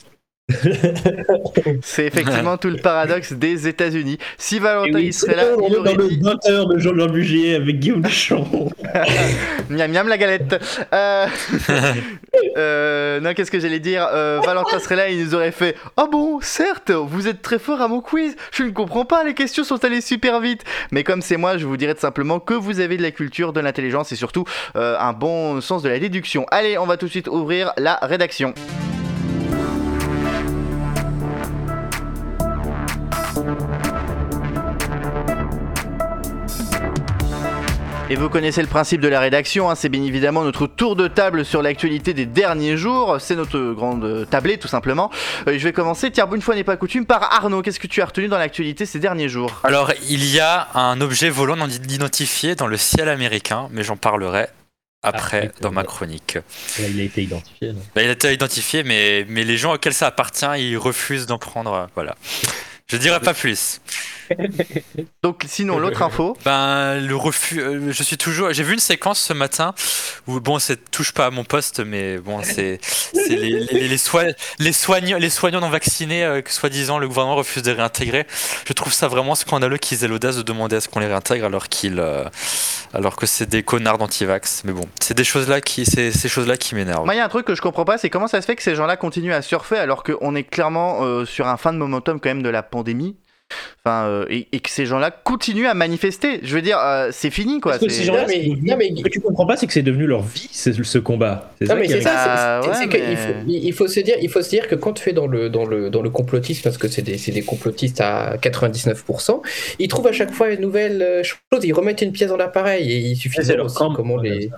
C'est 1.82 2.06
effectivement 2.06 2.58
tout 2.58 2.70
le 2.70 2.78
paradoxe 2.78 3.34
des 3.34 3.68
États-Unis. 3.68 4.20
Si 4.38 4.60
Valentin 4.60 5.12
serait 5.12 5.36
là, 5.36 5.46
on 5.58 5.68
il 5.68 5.74
est 5.74 5.76
dans 5.76 5.82
aurait 5.82 5.96
le 5.96 6.08
dit 6.08 6.20
20 6.22 6.50
heures 6.50 6.68
de 6.68 6.78
Jean-Jean 6.78 7.08
Bugier 7.08 7.56
avec 7.56 7.80
Guillaume 7.80 8.02
Deschamps. 8.02 8.48
miam 9.72 9.92
miam 9.92 10.08
la 10.08 10.18
galette. 10.20 10.62
Euh... 10.94 11.26
euh, 12.58 13.20
non, 13.22 13.34
qu'est-ce 13.34 13.50
que 13.50 13.60
j'allais 13.60 13.80
dire? 13.80 14.08
Euh, 14.14 14.40
Valentin 14.46 14.78
serait 14.78 14.96
là, 14.96 15.10
il 15.10 15.24
nous 15.24 15.34
aurait 15.34 15.52
fait 15.52 15.76
Ah 15.98 16.06
bon, 16.12 16.40
certes, 16.42 16.92
vous 16.92 17.28
êtes 17.28 17.42
très 17.42 17.58
fort 17.58 17.82
à 17.82 17.88
mon 17.88 18.02
quiz. 18.02 18.36
Je 18.52 18.64
ne 18.64 18.70
comprends 18.70 19.06
pas, 19.06 19.24
les 19.24 19.34
questions 19.34 19.64
sont 19.64 19.84
allées 19.84 20.02
super 20.02 20.42
vite. 20.42 20.64
Mais 20.92 21.04
comme 21.04 21.24
c'est 21.24 21.38
moi, 21.38 21.58
je 21.58 21.66
vous 21.66 21.78
dirais 21.78 21.96
tout 21.96 22.02
simplement 22.02 22.40
que 22.40 22.54
vous 22.54 22.82
avez 22.82 22.98
de 22.98 23.02
la 23.02 23.12
culture, 23.12 23.52
de 23.52 23.62
l'intelligence 23.62 24.12
et 24.12 24.16
surtout 24.16 24.44
un 24.76 25.14
bon 25.14 25.60
sens 25.60 25.82
de 25.82 25.90
la 25.90 25.98
déduction. 25.98 26.46
Allez, 26.52 26.78
on 26.78 26.86
va 26.86 26.98
tout 26.98 27.08
de 27.08 27.12
suite 27.12 27.28
ouvrir 27.30 27.74
la 27.78 27.98
rédaction. 28.04 28.54
Et 38.08 38.16
vous 38.16 38.30
connaissez 38.30 38.62
le 38.62 38.68
principe 38.68 39.02
de 39.02 39.08
la 39.08 39.20
rédaction, 39.20 39.68
hein, 39.68 39.74
c'est 39.74 39.90
bien 39.90 40.04
évidemment 40.04 40.44
notre 40.44 40.68
tour 40.68 40.96
de 40.96 41.08
table 41.08 41.44
sur 41.44 41.64
l'actualité 41.64 42.14
des 42.14 42.28
derniers 42.28 42.78
jours, 42.78 43.18
c'est 43.20 43.36
notre 43.36 43.74
grande 43.74 44.28
tablée 44.30 44.60
tout 44.60 44.68
simplement. 44.68 45.10
Euh, 45.48 45.58
je 45.58 45.64
vais 45.64 45.74
commencer, 45.74 46.12
tiens, 46.12 46.30
une 46.32 46.42
fois 46.42 46.54
n'est 46.54 46.64
pas 46.64 46.78
coutume, 46.78 47.08
par 47.08 47.34
Arnaud, 47.34 47.64
qu'est-ce 47.64 47.80
que 47.80 47.88
tu 47.88 48.04
as 48.04 48.06
retenu 48.06 48.28
dans 48.28 48.38
l'actualité 48.38 48.86
ces 48.86 49.00
derniers 49.00 49.28
jours? 49.28 49.60
Alors, 49.64 49.92
il 50.08 50.24
y 50.24 50.40
a 50.40 50.68
un 50.76 51.02
objet 51.02 51.32
volant 51.32 51.56
non 51.56 51.68
identifié 51.68 52.54
dans 52.54 52.68
le 52.68 52.78
ciel 52.78 53.10
américain, 53.10 53.70
mais 53.72 53.84
j'en 53.84 53.98
parlerai 53.98 54.48
après 55.02 55.52
dans 55.62 55.72
ma 55.72 55.82
ouais. 55.82 55.88
chronique. 55.88 56.38
il 56.78 57.00
a 57.00 57.04
été 57.04 57.24
identifié. 57.24 57.74
non? 57.74 57.82
Bah, 57.96 58.04
il 58.04 58.10
a 58.10 58.12
été 58.14 58.32
identifié, 58.32 58.84
mais, 58.84 59.26
mais 59.28 59.44
les 59.44 59.58
gens 59.58 59.74
auxquels 59.74 59.96
ça 59.96 60.06
appartient, 60.08 60.46
ils 60.60 60.78
refusent 60.78 61.26
d'en 61.26 61.40
prendre. 61.40 61.74
euh, 61.74 61.86
Voilà. 61.96 62.16
Je 62.88 62.98
dirai 62.98 63.20
pas 63.20 63.34
plus. 63.34 63.82
Donc 65.24 65.44
sinon, 65.48 65.80
l'autre 65.80 66.02
info, 66.02 66.38
Ben, 66.46 67.00
le 67.00 67.16
refus. 67.16 67.60
euh, 67.62 67.92
je 67.92 68.04
suis 68.04 68.18
toujours. 68.18 68.52
J'ai 68.54 68.64
vu 68.64 68.74
une 68.74 68.80
séquence 68.80 69.20
ce 69.20 69.34
matin 69.34 69.74
où, 70.28 70.40
bon, 70.40 70.60
ça 70.60 70.76
touche 70.76 71.12
pas 71.12 71.26
à 71.28 71.32
mon 71.32 71.44
poste, 71.44 71.80
mais 71.80 72.18
bon, 72.18 72.42
c'est 72.44 72.80
c'est 72.84 73.30
les, 73.36 73.60
les, 73.62 73.88
les, 73.88 73.98
soi- 73.98 74.26
les, 74.60 74.74
soignants, 74.74 75.18
les 75.18 75.30
soignants 75.30 75.60
non 75.62 75.70
vaccinés 75.70 76.24
euh, 76.24 76.42
que, 76.42 76.52
soi-disant, 76.52 76.98
le 77.00 77.08
gouvernement 77.08 77.36
refuse 77.36 77.64
de 77.64 77.72
réintégrer. 77.72 78.26
Je 78.68 78.74
trouve 78.74 78.94
ça 78.94 79.08
vraiment 79.08 79.36
scandaleux 79.36 79.78
qu'ils 79.78 80.04
aient 80.04 80.08
l'audace 80.08 80.38
de 80.38 80.42
demander 80.42 80.76
à 80.78 80.82
ce 80.82 80.90
qu'on 80.90 81.00
les 81.00 81.08
réintègre 81.08 81.46
alors 81.46 81.68
qu'ils. 81.70 82.00
euh, 82.00 82.26
alors 82.94 83.16
que 83.16 83.26
c'est 83.26 83.48
des 83.50 83.64
connards 83.64 83.98
d'antivax. 83.98 84.64
Mais 84.66 84.72
bon, 84.74 84.86
c'est 85.02 85.16
des 85.16 85.24
choses-là 85.24 85.62
qui, 85.62 85.86
c'est 85.86 86.12
ces 86.12 86.30
choses-là 86.30 86.58
qui 86.58 86.76
m'énervent. 86.76 87.06
moi 87.06 87.14
il 87.14 87.18
y 87.18 87.22
a 87.22 87.26
un 87.26 87.30
truc 87.30 87.46
que 87.46 87.56
je 87.56 87.62
comprends 87.62 87.86
pas, 87.86 87.98
c'est 87.98 88.10
comment 88.10 88.28
ça 88.28 88.42
se 88.42 88.46
fait 88.46 88.56
que 88.56 88.64
ces 88.64 88.76
gens-là 88.76 88.96
continuent 88.98 89.34
à 89.34 89.42
surfer 89.42 89.78
alors 89.78 90.04
qu'on 90.04 90.36
est 90.36 90.44
clairement 90.44 91.26
sur 91.26 91.48
un 91.48 91.58
fin 91.58 91.74
de 91.74 91.78
momentum 91.78 92.20
quand 92.20 92.30
même 92.30 92.44
de 92.44 92.50
la 92.50 92.64
pandémie? 92.64 93.16
Enfin, 93.86 94.06
euh, 94.08 94.26
et, 94.32 94.48
et 94.52 94.60
que 94.60 94.70
ces 94.72 94.88
gens-là 94.88 95.12
continuent 95.12 95.68
à 95.68 95.76
manifester. 95.76 96.40
Je 96.42 96.56
veux 96.56 96.64
dire, 96.64 96.80
euh, 96.80 97.10
c'est 97.12 97.30
fini 97.30 97.60
quoi. 97.60 97.74
Parce 97.74 97.84
que 97.84 97.90
c'est- 97.90 98.00
ces 98.00 98.04
gens-là, 98.06 98.22
Non, 98.22 98.28
mais- 98.28 98.34
c'est 98.44 98.50
devenu- 98.50 98.70
non, 98.72 98.78
mais- 98.78 98.92
Ce 98.98 99.04
que 99.04 99.10
tu 99.10 99.20
comprends 99.22 99.46
pas, 99.46 99.56
c'est 99.56 99.68
que 99.68 99.74
c'est 99.74 99.84
devenu 99.84 100.08
leur 100.08 100.24
vie, 100.24 100.50
c'est 100.52 100.74
ce 100.74 100.98
combat. 100.98 101.52
C'est 101.60 101.66
Non 101.66 101.70
ça 101.70 101.76
mais 101.76 101.88
c'est 101.88 101.98
est- 102.00 102.02
ça, 102.02 102.62
mais- 102.66 102.66
il 103.48 103.74
faut, 103.74 103.88
se 103.88 104.00
dire, 104.00 104.16
il 104.22 104.30
faut 104.30 104.42
se 104.42 104.50
dire 104.50 104.68
que 104.68 104.74
quand 104.74 104.94
tu 104.94 105.10
es 105.10 105.14
dans 105.14 105.28
le 105.28 105.50
dans 105.50 105.66
le 105.66 105.92
dans 105.92 106.02
le 106.02 106.10
complotisme, 106.10 106.64
parce 106.64 106.80
que 106.80 106.88
c'est 106.88 107.04
des 107.04 107.20
c'est 107.20 107.32
des 107.32 107.44
complotistes 107.44 108.02
à 108.02 108.38
99%, 108.42 109.44
ils 109.78 109.88
trouvent 109.88 110.08
à 110.08 110.12
chaque 110.12 110.32
fois 110.32 110.50
une 110.50 110.62
nouvelle 110.62 111.02
euh, 111.04 111.22
chose, 111.24 111.64
ils 111.64 111.74
remettent 111.74 112.02
une 112.02 112.12
pièce 112.12 112.30
dans 112.30 112.38
l'appareil 112.38 112.92
et 112.92 112.98
il 112.98 113.16
suffit 113.16 113.38
de 113.40 113.54
voir 113.54 113.94
comment 113.96 114.16
Ouais, 114.16 114.30
les 114.30 114.50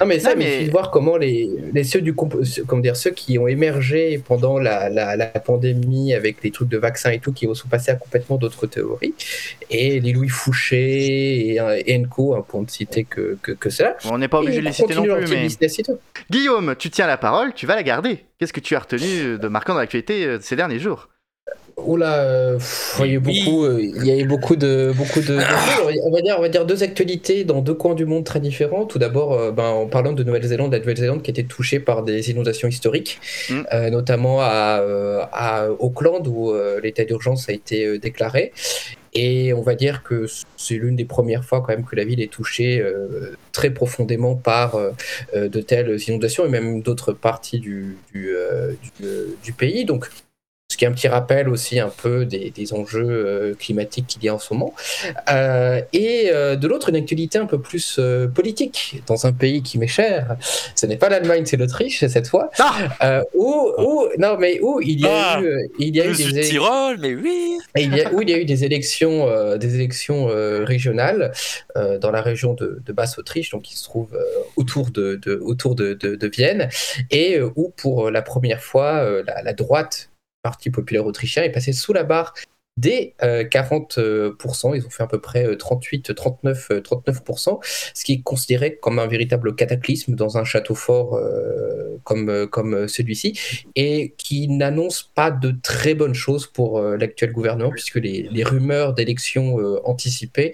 non 0.00 0.06
mais 0.06 0.18
ça, 0.18 0.34
mais 0.34 0.44
il 0.44 0.52
suffit 0.52 0.66
de 0.66 0.70
voir 0.70 0.90
comment 0.90 1.16
les, 1.16 1.48
les 1.72 1.84
ceux 1.84 2.00
du 2.00 2.14
comment 2.14 2.80
dire 2.80 2.96
ceux 2.96 3.10
qui 3.10 3.38
ont 3.38 3.48
émergé 3.48 4.18
pendant 4.18 4.58
la, 4.58 4.88
la, 4.88 5.16
la 5.16 5.26
pandémie 5.26 6.14
avec 6.14 6.42
les 6.42 6.50
trucs 6.50 6.68
de 6.68 6.78
vaccins 6.78 7.10
et 7.10 7.18
tout 7.18 7.32
qui 7.32 7.48
sont 7.54 7.68
passés 7.68 7.90
à 7.90 7.94
complètement 7.94 8.36
d'autres 8.36 8.66
théories 8.66 9.14
et 9.70 10.00
les 10.00 10.12
Louis 10.12 10.28
Fouché 10.28 11.54
et, 11.54 11.60
et 11.86 11.98
Enco 11.98 12.34
hein, 12.34 12.44
pour 12.46 12.62
ne 12.62 12.68
citer 12.68 13.04
que 13.04 13.38
que, 13.42 13.52
que 13.52 13.70
cela. 13.70 13.96
On 14.04 14.18
n'est 14.18 14.28
pas 14.28 14.40
obligé 14.40 14.60
de 14.60 14.64
les 14.66 14.72
citer 14.72 14.94
non 14.94 15.04
plus, 15.04 15.28
mais. 15.28 15.48
Guillaume, 16.30 16.74
tu 16.78 16.90
tiens 16.90 17.06
la 17.06 17.16
parole, 17.16 17.54
tu 17.54 17.66
vas 17.66 17.76
la 17.76 17.82
garder. 17.82 18.24
Qu'est-ce 18.38 18.52
que 18.52 18.60
tu 18.60 18.76
as 18.76 18.80
retenu 18.80 19.38
de 19.38 19.48
marquant 19.48 19.74
dans 19.74 19.80
l'actualité 19.80 20.24
euh, 20.24 20.38
ces 20.40 20.56
derniers 20.56 20.78
jours? 20.78 21.08
Oula, 21.78 22.20
euh, 22.24 22.54
pff, 22.56 23.00
il 23.00 23.06
y 23.06 23.10
a 23.10 23.14
eu 23.14 23.18
beaucoup, 23.18 23.64
euh, 23.64 23.80
il 23.80 24.06
y 24.06 24.10
a 24.10 24.16
eu 24.16 24.24
beaucoup 24.24 24.56
de, 24.56 24.92
beaucoup 24.96 25.20
de. 25.20 25.34
on 26.04 26.10
va 26.10 26.22
dire, 26.22 26.36
on 26.38 26.40
va 26.40 26.48
dire 26.48 26.64
deux 26.64 26.82
actualités 26.82 27.44
dans 27.44 27.60
deux 27.60 27.74
coins 27.74 27.94
du 27.94 28.06
monde 28.06 28.24
très 28.24 28.40
différents. 28.40 28.86
Tout 28.86 28.98
d'abord, 28.98 29.34
euh, 29.34 29.52
ben, 29.52 29.64
en 29.64 29.86
parlant 29.86 30.12
de 30.12 30.24
Nouvelle-Zélande, 30.24 30.72
la 30.72 30.78
Nouvelle-Zélande 30.78 31.22
qui 31.22 31.30
a 31.30 31.32
été 31.32 31.44
touchée 31.44 31.78
par 31.78 32.02
des 32.02 32.30
inondations 32.30 32.68
historiques, 32.68 33.20
Mm. 33.50 33.62
euh, 33.72 33.90
notamment 33.90 34.40
à, 34.40 34.82
à 35.32 35.68
Auckland 35.70 36.26
où 36.26 36.52
l'état 36.82 37.04
d'urgence 37.04 37.48
a 37.48 37.52
été 37.52 37.98
déclaré. 37.98 38.52
Et 39.18 39.54
on 39.54 39.62
va 39.62 39.74
dire 39.74 40.02
que 40.02 40.26
c'est 40.58 40.74
l'une 40.74 40.94
des 40.94 41.06
premières 41.06 41.42
fois 41.44 41.62
quand 41.62 41.68
même 41.72 41.86
que 41.86 41.96
la 41.96 42.04
ville 42.04 42.20
est 42.20 42.30
touchée 42.30 42.80
euh, 42.80 43.34
très 43.50 43.70
profondément 43.70 44.34
par 44.34 44.74
euh, 44.76 44.92
de 45.34 45.60
telles 45.62 45.96
inondations 46.06 46.44
et 46.44 46.50
même 46.50 46.82
d'autres 46.82 47.12
parties 47.14 47.58
du, 47.58 47.96
du, 48.12 48.36
euh, 48.36 48.72
du, 49.00 49.06
du 49.42 49.52
pays. 49.54 49.86
Donc, 49.86 50.10
ce 50.76 50.78
qui 50.78 50.84
est 50.84 50.88
un 50.88 50.92
petit 50.92 51.08
rappel 51.08 51.48
aussi 51.48 51.80
un 51.80 51.88
peu 51.88 52.26
des, 52.26 52.50
des 52.50 52.74
enjeux 52.74 53.08
euh, 53.08 53.54
climatiques 53.54 54.06
qu'il 54.08 54.24
y 54.24 54.28
a 54.28 54.34
en 54.34 54.38
ce 54.38 54.52
moment. 54.52 54.74
Euh, 55.30 55.80
et 55.94 56.28
euh, 56.30 56.54
de 56.54 56.68
l'autre, 56.68 56.90
une 56.90 56.96
actualité 56.96 57.38
un 57.38 57.46
peu 57.46 57.58
plus 57.58 57.98
politique 58.34 59.02
dans 59.06 59.24
un 59.24 59.32
pays 59.32 59.62
qui 59.62 59.78
m'est 59.78 59.86
cher. 59.86 60.36
Ce 60.74 60.84
n'est 60.84 60.98
pas 60.98 61.08
l'Allemagne, 61.08 61.46
c'est 61.46 61.56
l'Autriche 61.56 62.04
cette 62.06 62.28
fois. 62.28 62.50
Ah 62.58 63.22
où, 63.32 63.72
où, 63.78 64.06
non 64.18 64.36
mais 64.38 64.60
où 64.60 64.82
il 64.82 65.00
y 65.00 65.06
a 65.06 65.36
Ah, 65.36 65.40
eu, 65.40 65.70
il 65.78 65.96
y 65.96 66.00
a 66.02 66.04
eu 66.04 66.12
des, 66.14 66.24
Sud-Tyrol, 66.24 66.98
mais 67.00 67.14
oui 67.14 67.56
et 67.74 67.82
il 67.84 67.96
y 67.96 68.02
a, 68.02 68.12
où 68.12 68.20
il 68.20 68.28
y 68.28 68.34
a 68.34 68.38
eu 68.38 68.44
des 68.44 68.64
élections, 68.64 69.56
des 69.56 69.74
élections 69.76 70.26
régionales 70.26 71.32
dans 71.74 72.10
la 72.10 72.20
région 72.20 72.52
de, 72.52 72.82
de 72.84 72.92
Basse-Autriche, 72.92 73.50
donc 73.50 73.62
qui 73.62 73.78
se 73.78 73.84
trouve 73.84 74.08
autour, 74.56 74.90
de, 74.90 75.16
de- 75.16 75.38
autour 75.42 75.74
de, 75.74 76.26
Vienne, 76.26 76.68
et 77.10 77.40
où 77.40 77.72
pour 77.76 78.10
la 78.10 78.20
première 78.20 78.60
fois, 78.62 79.22
la, 79.26 79.42
la 79.42 79.52
droite, 79.54 80.10
Parti 80.46 80.70
populaire 80.70 81.04
autrichien, 81.04 81.42
est 81.42 81.50
passée 81.50 81.72
sous 81.72 81.92
la 81.92 82.04
barre 82.04 82.32
des 82.76 83.14
euh, 83.24 83.42
40%. 83.42 84.76
Ils 84.76 84.86
ont 84.86 84.90
fait 84.90 85.02
à 85.02 85.08
peu 85.08 85.20
près 85.20 85.44
euh, 85.44 85.56
38, 85.56 86.14
39, 86.14 86.70
euh, 86.70 86.80
39%, 86.80 87.58
ce 87.94 88.04
qui 88.04 88.12
est 88.12 88.22
considéré 88.22 88.76
comme 88.76 89.00
un 89.00 89.08
véritable 89.08 89.56
cataclysme 89.56 90.14
dans 90.14 90.38
un 90.38 90.44
château 90.44 90.76
fort 90.76 91.14
euh, 91.16 91.98
comme, 92.04 92.28
euh, 92.28 92.46
comme 92.46 92.74
euh, 92.74 92.86
celui-ci 92.86 93.36
et 93.74 94.14
qui 94.18 94.46
n'annonce 94.46 95.02
pas 95.02 95.32
de 95.32 95.52
très 95.62 95.94
bonnes 95.94 96.14
choses 96.14 96.46
pour 96.46 96.78
euh, 96.78 96.96
l'actuel 96.96 97.32
gouvernement, 97.32 97.70
puisque 97.70 97.96
les, 97.96 98.44
rumeurs 98.44 98.94
d'élections 98.94 99.58
euh, 99.58 99.80
anticipées 99.84 100.52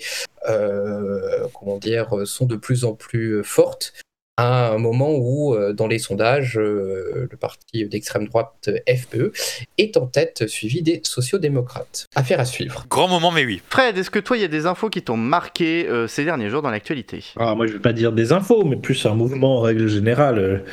euh, 0.48 1.46
comment 1.52 1.76
dire, 1.78 2.16
euh, 2.16 2.24
sont 2.24 2.46
de 2.46 2.56
plus 2.56 2.86
en 2.86 2.94
plus 2.94 3.32
euh, 3.32 3.42
fortes 3.42 3.92
à 4.38 4.70
un 4.70 4.78
moment 4.78 5.10
où, 5.14 5.54
euh, 5.54 5.72
dans 5.72 5.86
les 5.86 5.98
sondages, 5.98 6.58
euh, 6.58 7.28
le 7.30 7.36
parti 7.36 7.84
d'extrême 7.86 8.26
droite 8.28 8.68
euh, 8.68 8.78
FPE 8.88 9.32
est 9.78 9.96
en 9.96 10.06
tête, 10.06 10.48
suivi 10.48 10.82
des 10.82 11.00
sociodémocrates. 11.04 12.06
Affaire 12.14 12.40
à 12.40 12.44
suivre. 12.44 12.86
Grand 12.88 13.08
moment, 13.08 13.30
mais 13.30 13.44
oui. 13.44 13.60
Fred, 13.68 13.98
est-ce 13.98 14.10
que 14.10 14.18
toi, 14.18 14.36
il 14.38 14.40
y 14.40 14.44
a 14.44 14.48
des 14.48 14.66
infos 14.66 14.88
qui 14.88 15.02
t'ont 15.02 15.16
marqué 15.18 15.86
euh, 15.88 16.06
ces 16.06 16.24
derniers 16.24 16.48
jours 16.48 16.62
dans 16.62 16.70
l'actualité? 16.70 17.24
Ah, 17.38 17.54
moi, 17.54 17.66
je 17.66 17.74
vais 17.74 17.78
pas 17.78 17.92
dire 17.92 18.12
des 18.12 18.32
infos, 18.32 18.64
mais 18.64 18.76
plus 18.76 19.04
un 19.06 19.14
mouvement 19.14 19.58
en 19.58 19.60
règle 19.60 19.86
générale. 19.88 20.64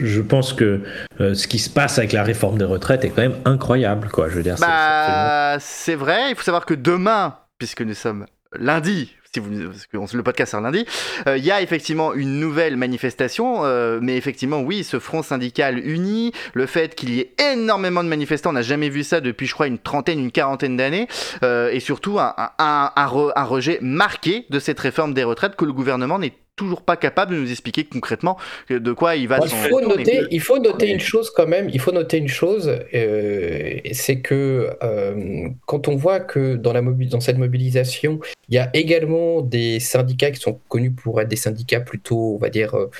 Je 0.00 0.20
pense 0.20 0.52
que 0.52 0.80
euh, 1.20 1.34
ce 1.34 1.46
qui 1.46 1.60
se 1.60 1.70
passe 1.70 1.98
avec 1.98 2.10
la 2.12 2.24
réforme 2.24 2.58
des 2.58 2.64
retraites 2.64 3.04
est 3.04 3.10
quand 3.10 3.22
même 3.22 3.38
incroyable, 3.44 4.08
quoi. 4.08 4.28
Je 4.28 4.34
veux 4.34 4.42
dire, 4.42 4.56
Bah, 4.58 5.56
c'est 5.60 5.94
vrai. 5.94 6.30
Il 6.30 6.34
faut 6.36 6.42
savoir 6.42 6.66
que 6.66 6.74
demain, 6.74 7.38
puisque 7.58 7.82
nous 7.82 7.94
sommes 7.94 8.26
lundi, 8.58 9.14
si 9.34 9.40
vous, 9.40 9.50
le 9.50 10.22
podcast 10.22 10.52
sort 10.52 10.60
lundi, 10.60 10.86
euh, 11.26 11.36
il 11.36 11.44
y 11.44 11.50
a 11.50 11.60
effectivement 11.60 12.14
une 12.14 12.38
nouvelle 12.38 12.76
manifestation. 12.76 13.64
euh, 13.64 13.98
mais 14.00 14.16
effectivement, 14.16 14.60
oui, 14.60 14.84
ce 14.84 14.98
front 14.98 15.22
syndical 15.22 15.78
uni, 15.78 16.32
le 16.52 16.66
fait 16.66 16.94
qu'il 16.94 17.12
y 17.12 17.20
ait 17.20 17.34
énormément 17.52 18.04
de 18.04 18.08
manifestants, 18.08 18.50
on 18.50 18.54
n'a 18.54 18.62
jamais 18.62 18.88
vu 18.88 19.02
ça 19.02 19.20
depuis, 19.20 19.46
je 19.46 19.54
crois, 19.54 19.66
une 19.66 19.78
trentaine, 19.78 20.20
une 20.20 20.30
quarantaine 20.30 20.76
d'années, 20.76 21.08
euh, 21.42 21.70
et 21.72 21.80
surtout 21.80 22.18
un, 22.18 22.34
un 22.58 23.44
rejet 23.44 23.78
marqué 23.82 24.46
de 24.50 24.58
cette 24.60 24.78
réforme 24.78 25.14
des 25.14 25.24
retraites 25.24 25.56
que 25.56 25.64
le 25.64 25.72
gouvernement 25.72 26.18
n'est 26.18 26.34
toujours 26.56 26.82
pas 26.82 26.96
capable 26.96 27.34
de 27.34 27.40
nous 27.40 27.50
expliquer 27.50 27.84
concrètement 27.84 28.36
de 28.70 28.92
quoi 28.92 29.16
il 29.16 29.26
va 29.28 29.38
Il 29.42 29.48
faut, 29.48 29.80
noter, 29.80 30.22
il 30.30 30.40
faut 30.40 30.58
noter 30.58 30.90
une 30.90 31.00
chose 31.00 31.30
quand 31.30 31.46
même, 31.46 31.68
il 31.72 31.80
faut 31.80 31.92
noter 31.92 32.18
une 32.18 32.28
chose, 32.28 32.70
euh, 32.94 33.76
c'est 33.92 34.20
que 34.20 34.70
euh, 34.82 35.48
quand 35.66 35.88
on 35.88 35.96
voit 35.96 36.20
que 36.20 36.54
dans, 36.56 36.72
la 36.72 36.82
mobi- 36.82 37.08
dans 37.08 37.20
cette 37.20 37.38
mobilisation, 37.38 38.20
il 38.48 38.54
y 38.54 38.58
a 38.58 38.70
également 38.74 39.40
des 39.40 39.80
syndicats 39.80 40.30
qui 40.30 40.40
sont 40.40 40.60
connus 40.68 40.92
pour 40.92 41.20
être 41.20 41.28
des 41.28 41.36
syndicats 41.36 41.80
plutôt, 41.80 42.34
on 42.36 42.38
va 42.38 42.50
dire, 42.50 42.74
euh, 42.76 42.90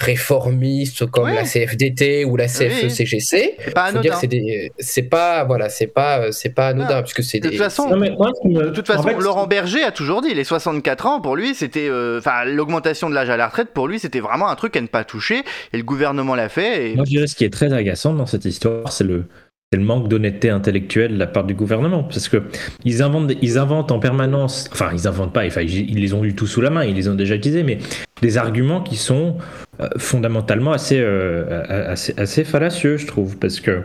réformistes 0.00 1.06
comme 1.06 1.24
Ouais. 1.24 1.34
la 1.34 1.44
CFDT 1.44 2.24
ou 2.24 2.36
la 2.36 2.46
CFE-CGC. 2.46 3.56
Anodin. 3.74 4.10
que 4.20 4.68
c'est 4.78 5.02
pas 5.02 5.44
voilà, 5.44 5.68
c'est 5.68 5.86
pas 5.86 6.32
c'est 6.32 6.50
pas 6.54 6.68
anodin 6.68 6.96
Ah, 6.98 7.02
puisque 7.02 7.22
c'est 7.22 7.38
de 7.38 7.44
toute 7.44 7.52
des 7.52 7.58
façon, 7.58 7.88
Non, 7.88 7.96
mais 7.96 8.10
moi, 8.10 8.30
ce 8.34 8.40
qui 8.42 8.54
me- 8.54 8.64
De 8.64 8.70
toute 8.70 8.88
en 8.90 8.94
façon, 8.94 9.08
fait, 9.08 9.18
Laurent 9.20 9.46
Berger 9.46 9.82
a 9.82 9.90
toujours 9.92 10.20
dit, 10.22 10.34
les 10.34 10.44
64 10.44 11.06
ans, 11.06 11.20
pour 11.20 11.36
lui, 11.36 11.54
c'était, 11.54 11.88
euh, 11.88 12.18
enfin, 12.18 12.44
l'augmentation 12.44 13.08
de 13.08 13.14
l'âge 13.14 13.30
à 13.30 13.36
la 13.36 13.46
retraite, 13.48 13.68
pour 13.74 13.88
lui, 13.88 13.98
c'était 13.98 14.20
vraiment 14.20 14.48
un 14.48 14.54
truc 14.56 14.76
à 14.76 14.80
ne 14.80 14.86
pas 14.86 15.04
toucher, 15.04 15.42
et 15.72 15.76
le 15.76 15.82
gouvernement 15.84 16.34
l'a 16.34 16.48
fait. 16.48 16.90
Et... 16.90 16.94
Moi, 16.96 17.04
je 17.04 17.10
dirais 17.10 17.26
ce 17.26 17.36
qui 17.36 17.44
est 17.44 17.52
très 17.52 17.72
agaçant 17.72 18.14
dans 18.14 18.26
cette 18.26 18.44
histoire, 18.44 18.90
c'est 18.92 19.04
le, 19.04 19.24
c'est 19.72 19.78
le 19.78 19.84
manque 19.84 20.08
d'honnêteté 20.08 20.50
intellectuelle 20.50 21.14
de 21.14 21.18
la 21.18 21.26
part 21.26 21.44
du 21.44 21.54
gouvernement. 21.54 22.04
Parce 22.04 22.28
que 22.28 22.42
ils 22.84 23.02
inventent, 23.02 23.32
ils 23.42 23.58
inventent 23.58 23.90
en 23.92 23.98
permanence, 23.98 24.68
enfin, 24.72 24.90
ils 24.92 25.06
inventent 25.08 25.32
pas, 25.32 25.44
enfin, 25.46 25.62
ils, 25.62 25.90
ils 25.90 26.00
les 26.00 26.12
ont 26.14 26.24
eu 26.24 26.34
tout 26.34 26.46
sous 26.46 26.60
la 26.60 26.70
main, 26.70 26.84
ils 26.84 26.94
les 26.94 27.08
ont 27.08 27.14
déjà 27.14 27.34
utilisés, 27.34 27.62
mais 27.62 27.78
des 28.24 28.38
arguments 28.38 28.80
qui 28.82 28.96
sont 28.96 29.36
euh, 29.80 29.88
fondamentalement 29.98 30.72
assez, 30.72 30.98
euh, 30.98 31.62
assez, 31.92 32.14
assez 32.16 32.42
fallacieux, 32.44 32.96
je 32.96 33.06
trouve. 33.06 33.36
Parce 33.36 33.60
que, 33.60 33.82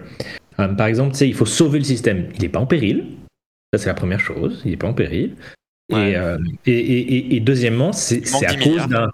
euh, 0.59 0.67
par 0.69 0.87
exemple, 0.87 1.11
tu 1.11 1.17
sais, 1.19 1.27
il 1.27 1.33
faut 1.33 1.45
sauver 1.45 1.79
le 1.79 1.85
système. 1.85 2.27
Il 2.35 2.41
n'est 2.41 2.49
pas 2.49 2.59
en 2.59 2.65
péril. 2.65 3.05
Ça, 3.73 3.79
c'est 3.79 3.87
la 3.89 3.93
première 3.95 4.19
chose. 4.21 4.61
Il 4.63 4.71
n'est 4.71 4.77
pas 4.77 4.87
en 4.87 4.93
péril. 4.93 5.35
Ouais. 5.91 6.11
Et, 6.11 6.15
euh, 6.15 6.37
et, 6.65 6.71
et- 6.79 7.35
et- 7.35 7.39
deuxièmement, 7.41 7.91
c'est 7.91 8.21
à 8.45 8.53
10 8.53 8.63
cause 8.63 8.87
d'un 8.87 9.09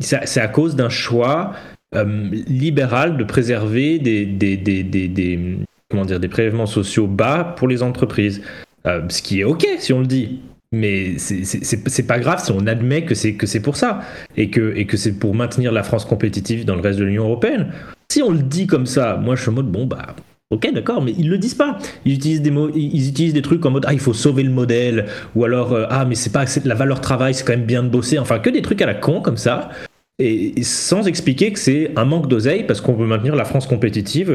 c'est 0.00 0.40
à 0.40 0.48
cause 0.48 0.74
d'un 0.76 0.88
choix 0.88 1.52
euh, 1.94 2.28
libéral 2.48 3.16
de 3.16 3.24
préserver 3.24 3.98
des, 3.98 4.24
des, 4.26 4.56
des, 4.56 4.82
des, 4.82 5.08
des- 5.08 5.58
comment 5.90 6.04
dire, 6.04 6.18
des 6.20 6.28
prélèvements 6.28 6.66
sociaux 6.66 7.06
bas 7.06 7.54
pour 7.56 7.68
les 7.68 7.82
entreprises. 7.82 8.42
Euh, 8.86 9.02
ce 9.08 9.22
qui 9.22 9.40
est 9.40 9.44
OK 9.44 9.64
si 9.78 9.92
on 9.92 10.00
le 10.00 10.06
dit. 10.06 10.40
Mais 10.74 11.18
c'est- 11.18 12.06
pas 12.06 12.18
grave 12.18 12.42
si 12.44 12.50
on 12.52 12.66
admet 12.66 13.04
que 13.04 13.14
c'est 13.14 13.34
que 13.34 13.46
c'est 13.46 13.60
pour 13.60 13.76
ça 13.76 14.00
et 14.36 14.50
que, 14.50 14.74
et 14.76 14.86
que 14.86 14.96
c'est 14.96 15.12
pour 15.12 15.34
maintenir 15.34 15.70
la 15.72 15.82
France 15.82 16.04
compétitive 16.04 16.64
dans 16.64 16.74
le 16.74 16.80
reste 16.80 16.98
de 16.98 17.04
l'Union 17.04 17.24
européenne. 17.24 17.68
Si 18.10 18.22
on 18.22 18.30
le 18.32 18.42
dit 18.42 18.66
comme 18.66 18.86
ça, 18.86 19.16
moi 19.16 19.36
je 19.36 19.42
suis 19.42 19.50
en 19.50 19.54
mode 19.54 19.70
bon 19.70 19.86
bah 19.86 20.14
ok 20.50 20.72
d'accord, 20.74 21.00
mais 21.02 21.14
ils 21.16 21.28
le 21.28 21.38
disent 21.38 21.54
pas. 21.54 21.78
Ils 22.04 22.14
utilisent 22.14 22.42
des 22.42 22.50
mots, 22.50 22.70
ils 22.74 23.08
utilisent 23.08 23.34
des 23.34 23.42
trucs 23.42 23.64
en 23.64 23.70
mode 23.70 23.84
ah 23.86 23.92
il 23.92 24.00
faut 24.00 24.12
sauver 24.12 24.42
le 24.42 24.50
modèle 24.50 25.06
ou 25.34 25.44
alors 25.44 25.72
euh, 25.72 25.86
ah 25.90 26.04
mais 26.04 26.14
c'est 26.16 26.32
pas 26.32 26.44
la 26.64 26.74
valeur 26.74 27.00
travail 27.00 27.34
c'est 27.34 27.44
quand 27.44 27.56
même 27.56 27.66
bien 27.66 27.82
de 27.82 27.88
bosser. 27.88 28.18
Enfin 28.18 28.38
que 28.40 28.50
des 28.50 28.62
trucs 28.62 28.82
à 28.82 28.86
la 28.86 28.94
con 28.94 29.20
comme 29.20 29.36
ça 29.36 29.70
et, 30.18 30.62
sans 30.62 31.06
expliquer 31.06 31.52
que 31.52 31.58
c'est 31.58 31.90
un 31.96 32.04
manque 32.04 32.28
d'oseille 32.28 32.64
parce 32.64 32.80
qu'on 32.80 32.92
veut 32.94 33.06
maintenir 33.06 33.34
la 33.34 33.44
France 33.44 33.66
compétitive 33.66 34.30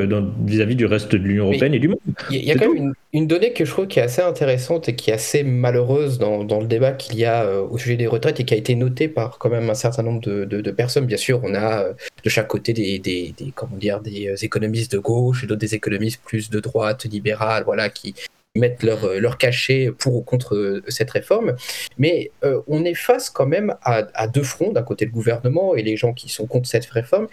vis-à-vis 0.46 0.76
du 0.76 0.86
reste 0.86 1.12
de 1.12 1.18
l'Union 1.18 1.46
européenne 1.46 1.74
et 1.74 1.80
du 1.80 1.88
monde. 1.88 2.00
Il 2.30 2.44
y 2.44 2.52
a, 2.52 2.56
quand 2.56 2.66
tout. 2.66 2.74
même 2.74 2.84
une, 3.14 3.22
une 3.22 3.28
donnée 3.28 3.54
que 3.54 3.64
je 3.64 3.72
trouve 3.72 3.88
qui 3.88 4.00
est 4.00 4.04
assez 4.04 4.22
intéressante 4.22 4.90
et 4.90 4.96
qui 4.96 5.10
est 5.10 5.14
assez 5.14 5.44
malheureuse 5.44 6.20
dans, 6.20 6.44
dans 6.44 6.60
le 6.60 6.68
débat 6.68 6.92
qu'il 6.92 7.18
y 7.18 7.24
a 7.24 7.44
euh, 7.44 7.62
au 7.62 7.78
sujet 7.78 7.96
des 7.96 8.08
retraites 8.08 8.40
et 8.42 8.44
qui 8.44 8.54
a 8.54 8.58
été 8.58 8.76
notée 8.76 9.08
par 9.08 9.38
quand 9.38 9.50
même 9.50 9.70
un 9.70 9.74
certain 9.74 10.04
nombre 10.04 10.20
de, 10.22 10.44
de- 10.44 10.60
de 10.62 10.72
personnes. 10.72 11.06
Bien 11.06 11.18
sûr, 11.18 11.40
on 11.44 11.54
a 11.56 11.84
euh, 11.84 11.94
de 12.26 12.30
chaque 12.30 12.48
côté 12.48 12.74
des, 12.74 13.00
des, 13.00 13.34
des- 13.38 13.52
comment 13.56 13.78
dire, 13.78 14.02
des 14.02 14.28
euh, 14.28 14.36
économistes 14.42 14.92
de 14.92 15.00
gauche 15.00 15.44
et 15.44 15.48
d'autres 15.48 15.62
des 15.62 15.76
économistes 15.76 16.22
plus 16.26 16.50
de 16.50 16.60
droite, 16.60 17.06
libérales, 17.06 17.64
voilà, 17.66 17.90
qui 17.90 18.16
mettent 18.56 18.84
leur, 18.84 19.04
euh, 19.06 19.20
leur 19.20 19.38
cachet 19.38 19.92
pour 19.98 20.16
ou 20.16 20.22
contre 20.22 20.56
euh, 20.56 20.84
cette 20.88 21.12
réforme. 21.12 21.56
Mais 21.98 22.32
euh, 22.44 22.62
on 22.68 22.84
est 22.86 22.94
face 22.94 23.30
quand 23.30 23.46
même 23.46 23.76
à, 23.84 24.28
deux 24.28 24.44
fronts, 24.44 24.72
d'un 24.72 24.84
côté 24.84 25.06
le 25.06 25.12
gouvernement 25.12 25.76
et 25.76 25.84
les 25.84 25.98
gens 25.98 26.14
qui 26.14 26.30
sont 26.30 26.48
contre 26.48 26.68
cette 26.68 26.86
réforme, 26.86 27.28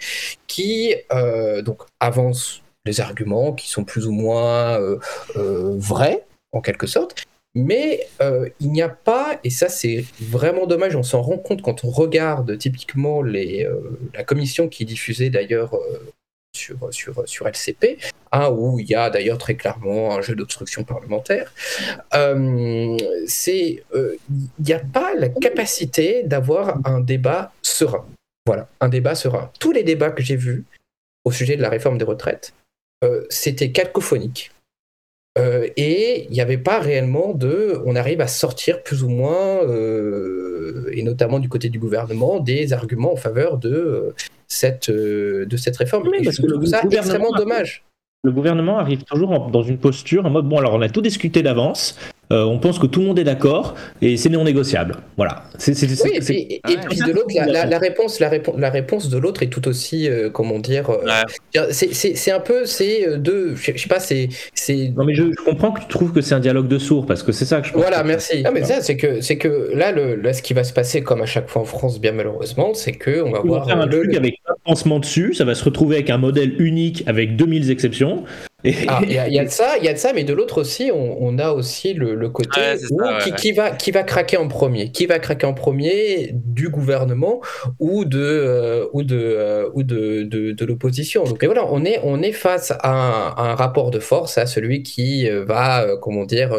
qui 0.47 0.95
donc 1.63 1.83
avancent 1.99 2.61
des 2.85 3.01
arguments 3.01 3.53
qui 3.53 3.69
sont 3.69 3.83
plus 3.83 4.07
ou 4.07 4.11
moins 4.11 4.79
vrais, 5.35 6.25
en 6.51 6.61
quelque 6.61 6.87
sorte. 6.87 7.23
Mais 7.55 8.07
il 8.59 8.71
n'y 8.71 8.81
a 8.81 8.89
pas, 8.89 9.39
et 9.43 9.49
ça 9.49 9.69
c'est 9.69 10.05
vraiment 10.19 10.65
dommage, 10.65 10.95
on 10.95 11.03
s'en 11.03 11.21
rend 11.21 11.37
compte 11.37 11.61
quand 11.61 11.83
on 11.83 11.89
regarde 11.89 12.57
typiquement 12.57 13.21
les, 13.21 13.67
la 14.13 14.23
commission 14.23 14.67
qui 14.67 14.83
est 14.83 14.87
diffusée 14.87 15.29
d'ailleurs 15.29 15.77
sur, 16.53 16.77
sur, 16.91 17.27
sur 17.27 17.47
LCP, 17.47 17.97
hein, 18.31 18.49
où 18.49 18.79
il 18.79 18.89
y 18.89 18.95
a 18.95 19.09
d'ailleurs 19.09 19.37
très 19.37 19.55
clairement 19.55 20.15
un 20.15 20.21
jeu 20.21 20.35
d'obstruction 20.35 20.83
parlementaire, 20.83 21.53
euh, 22.13 22.97
c'est 23.25 23.83
euh, 23.93 24.15
il 24.29 24.65
n'y 24.65 24.73
a 24.73 24.79
pas 24.79 25.13
la 25.15 25.29
capacité 25.29 26.23
d'avoir 26.23 26.79
un 26.85 26.99
débat 26.99 27.51
serein. 27.61 28.05
Voilà, 28.45 28.69
un 28.79 28.89
débat 28.89 29.15
serein. 29.15 29.51
Tous 29.59 29.71
les 29.71 29.83
débats 29.83 30.11
que 30.11 30.23
j'ai 30.23 30.37
vus 30.37 30.65
au 31.25 31.31
sujet 31.31 31.57
de 31.57 31.61
la 31.61 31.69
réforme 31.69 31.97
des 31.97 32.05
retraites, 32.05 32.53
euh, 33.03 33.25
c'était 33.29 33.71
cacophonique. 33.71 34.51
Euh, 35.37 35.67
et 35.77 36.25
il 36.25 36.31
n'y 36.31 36.41
avait 36.41 36.57
pas 36.57 36.79
réellement 36.79 37.33
de. 37.33 37.79
On 37.85 37.95
arrive 37.95 38.21
à 38.21 38.27
sortir 38.27 38.81
plus 38.81 39.03
ou 39.03 39.09
moins, 39.09 39.63
euh, 39.63 40.89
et 40.91 41.03
notamment 41.03 41.39
du 41.39 41.47
côté 41.47 41.69
du 41.69 41.79
gouvernement, 41.79 42.39
des 42.39 42.73
arguments 42.73 43.13
en 43.13 43.17
faveur 43.17 43.57
de, 43.57 43.69
euh, 43.69 44.15
cette, 44.47 44.89
de 44.89 45.57
cette 45.57 45.77
réforme. 45.77 46.09
Parce 46.23 46.37
je 46.37 46.41
que 46.41 46.47
le 46.47 46.53
trouve 46.53 46.65
ça 46.65 46.81
extrêmement 46.89 47.31
dommage. 47.33 47.83
Le 48.23 48.31
gouvernement 48.31 48.79
arrive 48.79 49.03
toujours 49.03 49.49
dans 49.49 49.63
une 49.63 49.77
posture 49.77 50.25
en 50.25 50.29
mode 50.29 50.47
bon 50.47 50.57
alors 50.57 50.73
on 50.73 50.81
a 50.81 50.89
tout 50.89 51.01
discuté 51.01 51.41
d'avance, 51.43 51.99
euh, 52.31 52.43
on 52.43 52.59
pense 52.59 52.77
que 52.79 52.87
tout 52.87 52.99
le 52.99 53.05
monde 53.07 53.19
est 53.19 53.23
d'accord 53.23 53.75
et 54.01 54.17
c'est 54.17 54.29
non 54.29 54.43
négociable. 54.43 54.95
Voilà. 55.15 55.43
C'est 55.57 55.73
c'est- 55.73 55.87
c'est- 55.87 56.03
Oui, 56.03 56.11
et 56.15 56.21
c'est- 56.21 56.33
puis, 56.33 56.41
et- 56.43 56.61
Ouais. 56.67 56.73
et 56.73 56.77
puis 56.89 56.97
de 56.99 57.11
l'autre, 57.11 57.27
la, 57.35 57.45
la- 57.45 57.65
la 57.65 57.79
réponse, 57.79 58.19
la, 58.19 58.29
réponse, 58.29 58.55
la 58.57 58.69
réponse 58.69 59.09
de 59.09 59.17
l'autre 59.17 59.43
est 59.43 59.47
tout 59.47 59.67
aussi, 59.67 60.09
euh, 60.09 60.29
comment 60.29 60.59
dire, 60.59 60.89
euh, 60.89 60.97
Ouais. 61.05 61.67
c'est- 61.71 61.93
c'est 61.93 62.15
c'est 62.15 62.31
un 62.31 62.39
peu, 62.39 62.65
c'est 62.65 63.17
deux, 63.17 63.55
je 63.55 63.63
sais- 63.63 63.73
je 63.77 63.81
sais 63.83 63.87
pas, 63.89 63.99
c'est, 63.99 64.29
c'est 64.53 64.91
Non 64.97 65.05
mais 65.05 65.13
je, 65.13 65.23
je 65.23 65.43
comprends 65.45 65.71
que 65.71 65.81
tu 65.81 65.87
trouves 65.87 66.11
que 66.13 66.21
c'est 66.21 66.35
un 66.35 66.39
dialogue 66.39 66.67
de 66.67 66.77
sourds 66.79 67.05
parce 67.05 67.23
que 67.23 67.31
c'est 67.31 67.45
ça 67.45 67.61
que 67.61 67.67
je 67.67 67.73
pense. 67.73 67.81
Voilà, 67.81 68.01
que- 68.01 68.07
merci. 68.07 68.43
Non, 68.43 68.51
mais 68.53 68.63
ça, 68.63 68.81
c'est 68.81 68.97
que, 68.97 69.21
c'est 69.21 69.37
que 69.37 69.71
là, 69.73 69.91
le, 69.91 70.15
là, 70.15 70.33
ce 70.33 70.41
qui 70.41 70.53
va 70.53 70.63
se 70.63 70.73
passer, 70.73 71.01
comme 71.01 71.21
à 71.21 71.25
chaque 71.25 71.47
fois 71.49 71.61
en 71.61 71.65
France, 71.65 71.99
bien 71.99 72.11
malheureusement, 72.11 72.73
c'est 72.73 72.91
que 72.93 73.21
on 73.21 73.31
va 73.31 73.39
Ils 73.39 73.41
vont 73.41 73.47
voir 73.47 73.65
faire 73.67 73.79
un 73.79 73.85
le- 73.85 73.99
truc 74.01 74.15
avec 74.15 74.35
un 74.49 74.53
pansement 74.65 74.99
dessus, 74.99 75.33
ça 75.33 75.45
va 75.45 75.55
se 75.55 75.63
retrouver 75.63 75.95
avec 75.95 76.09
un 76.09 76.17
modèle 76.17 76.61
unique 76.61 77.03
avec 77.07 77.35
2000 77.35 77.71
exceptions. 77.71 78.23
Ah, 78.87 79.01
il 79.03 79.11
y, 79.11 79.17
a- 79.19 79.27
il 79.27 79.33
y 79.35 79.39
a 79.39 79.45
de 79.45 79.49
ça, 79.49 79.77
il 79.77 79.83
y 79.83 79.87
a 79.87 79.93
de 79.93 79.99
ça, 79.99 80.13
mais 80.13 80.23
de 80.23 80.33
l'autre 80.33 80.59
aussi, 80.59 80.89
on, 80.91 81.17
on 81.23 81.37
a 81.37 81.51
aussi 81.51 81.93
le, 81.93 82.15
le 82.15 82.29
côté 82.29 82.59
Ouais, 82.59 82.77
c'est 82.77 82.91
où 82.91 82.97
ça, 82.99 83.05
ouais, 83.17 83.23
qui, 83.23 83.29
ouais. 83.29 83.35
qui 83.37 83.51
va 83.51 83.69
qui 83.71 83.91
va 83.91 84.01
craquer 84.03 84.37
en 84.37 84.47
premier, 84.47 84.91
qui 84.91 85.05
va 85.05 85.19
craquer 85.19 85.45
en 85.45 85.53
premier 85.53 86.31
du 86.33 86.69
gouvernement 86.69 87.39
ou 87.79 88.03
de 88.03 88.19
euh, 88.19 88.87
ou 88.93 89.03
de 89.03 89.15
euh, 89.15 89.69
ou 89.75 89.83
de, 89.83 90.23
de, 90.23 90.51
de 90.53 90.65
l'opposition. 90.65 91.23
Donc 91.23 91.43
et 91.43 91.45
voilà, 91.45 91.65
on 91.71 91.85
est 91.85 91.99
on 92.03 92.23
est 92.23 92.31
face 92.31 92.71
à 92.71 92.89
un, 92.89 93.27
à 93.37 93.51
un 93.51 93.55
rapport 93.55 93.91
de 93.91 93.99
force 93.99 94.39
à 94.39 94.47
celui 94.47 94.81
qui 94.81 95.29
euh, 95.29 95.45
va 95.45 95.83
euh, 95.83 95.97
comment 95.97 96.25
dire 96.25 96.51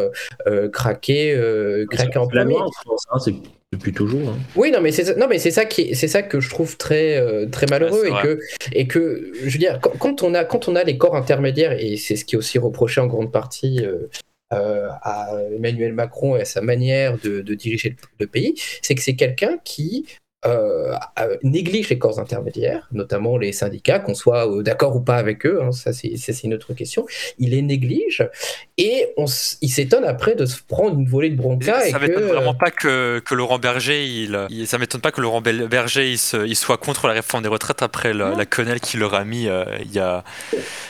craquer 0.71 1.33
euh, 1.35 1.85
craquer 1.91 2.17
en 2.19 2.27
premier. 2.27 2.53
loi 2.53 2.65
en 2.65 2.71
France, 2.71 3.03
hein, 3.11 3.19
c'est 3.19 3.33
depuis 3.71 3.91
toujours. 3.93 4.29
hein. 4.29 4.37
Oui, 4.55 4.71
non, 4.71 4.81
mais 4.81 4.91
c'est 4.91 5.03
ça- 5.05 5.15
non, 5.15 5.27
mais 5.29 5.37
c'est 5.37 5.51
ça 5.51 5.65
qui, 5.65 5.81
est- 5.81 5.93
c'est 5.93 6.07
ça 6.07 6.23
que 6.23 6.39
je 6.39 6.49
trouve 6.49 6.75
très, 6.77 7.17
euh, 7.17 7.45
très 7.45 7.67
malheureux 7.67 8.09
Ouais, 8.09 8.19
et 8.19 8.23
que, 8.23 8.39
et 8.73 8.87
que, 8.87 9.31
je 9.43 9.49
veux 9.49 9.59
dire, 9.59 9.79
quand, 9.81 9.91
quand 9.97 10.23
on 10.23 10.33
a, 10.33 10.43
quand 10.43 10.67
on 10.67 10.75
a 10.75 10.83
les 10.83 10.97
corps 10.97 11.15
intermédiaires 11.15 11.73
et 11.79 11.95
c'est 11.97 12.15
ce 12.15 12.25
qui 12.25 12.35
est 12.35 12.37
aussi 12.37 12.57
reproché 12.57 12.99
en 12.99 13.07
grande 13.07 13.31
partie 13.31 13.85
euh, 13.85 14.07
euh, 14.53 14.87
à 15.03 15.29
Emmanuel 15.55 15.93
Macron 15.93 16.35
et 16.35 16.41
à 16.41 16.45
sa 16.45 16.61
manière 16.61 17.17
de, 17.19 17.41
de 17.41 17.53
diriger 17.53 17.89
le, 17.89 17.95
le 18.21 18.27
pays, 18.27 18.55
c'est 18.81 18.95
que 18.95 19.01
c'est 19.01 19.15
quelqu'un 19.15 19.59
qui 19.63 20.07
euh, 20.45 20.93
euh, 21.19 21.35
néglige 21.43 21.89
les 21.89 21.99
corps 21.99 22.17
intermédiaires, 22.19 22.87
notamment 22.93 23.37
les 23.37 23.51
syndicats, 23.51 23.99
qu'on 23.99 24.13
soit 24.13 24.49
euh, 24.49 24.63
d'accord 24.63 24.95
ou 24.95 25.01
pas 25.01 25.17
avec 25.17 25.45
eux, 25.45 25.59
hein, 25.61 25.71
ça 25.73 25.91
c'est 25.91 26.15
ça, 26.15 26.31
une 26.45 26.53
autre 26.53 26.73
question. 26.73 27.05
Il 27.39 27.49
les 27.49 27.61
néglige 27.61 28.25
et 28.77 29.07
on, 29.17 29.25
il 29.61 29.69
s'étonne 29.69 30.05
après 30.05 30.35
de 30.35 30.45
se 30.45 30.61
prendre 30.65 30.97
une 30.97 31.07
volée 31.07 31.29
de 31.29 31.35
bronca 31.35 31.81
ça 31.81 31.99
que 31.99 32.05
m'étonne 32.05 32.23
vraiment 32.23 32.53
pas 32.53 32.71
que, 32.71 33.19
que 33.19 33.35
Laurent 33.35 33.59
Berger, 33.59 34.05
il, 34.05 34.47
il- 34.49 34.65
ça 34.67 34.77
m'étonne 34.77 35.01
pas 35.01 35.11
que 35.11 35.19
Laurent 35.19 35.41
Bel- 35.41 35.67
Berger 35.67 36.09
il, 36.09 36.17
se- 36.17 36.47
il 36.47 36.55
soit 36.55 36.77
contre 36.77 37.07
la 37.07 37.13
réforme 37.13 37.43
des 37.43 37.49
retraites 37.49 37.81
après 37.83 38.13
la, 38.13 38.29
la 38.33 38.45
quenelle 38.45 38.79
qu'il 38.79 39.01
leur 39.01 39.15
a 39.15 39.25
mis 39.25 39.47
euh, 39.49 39.65
il 39.83 39.91
y 39.91 39.99
a 39.99 40.23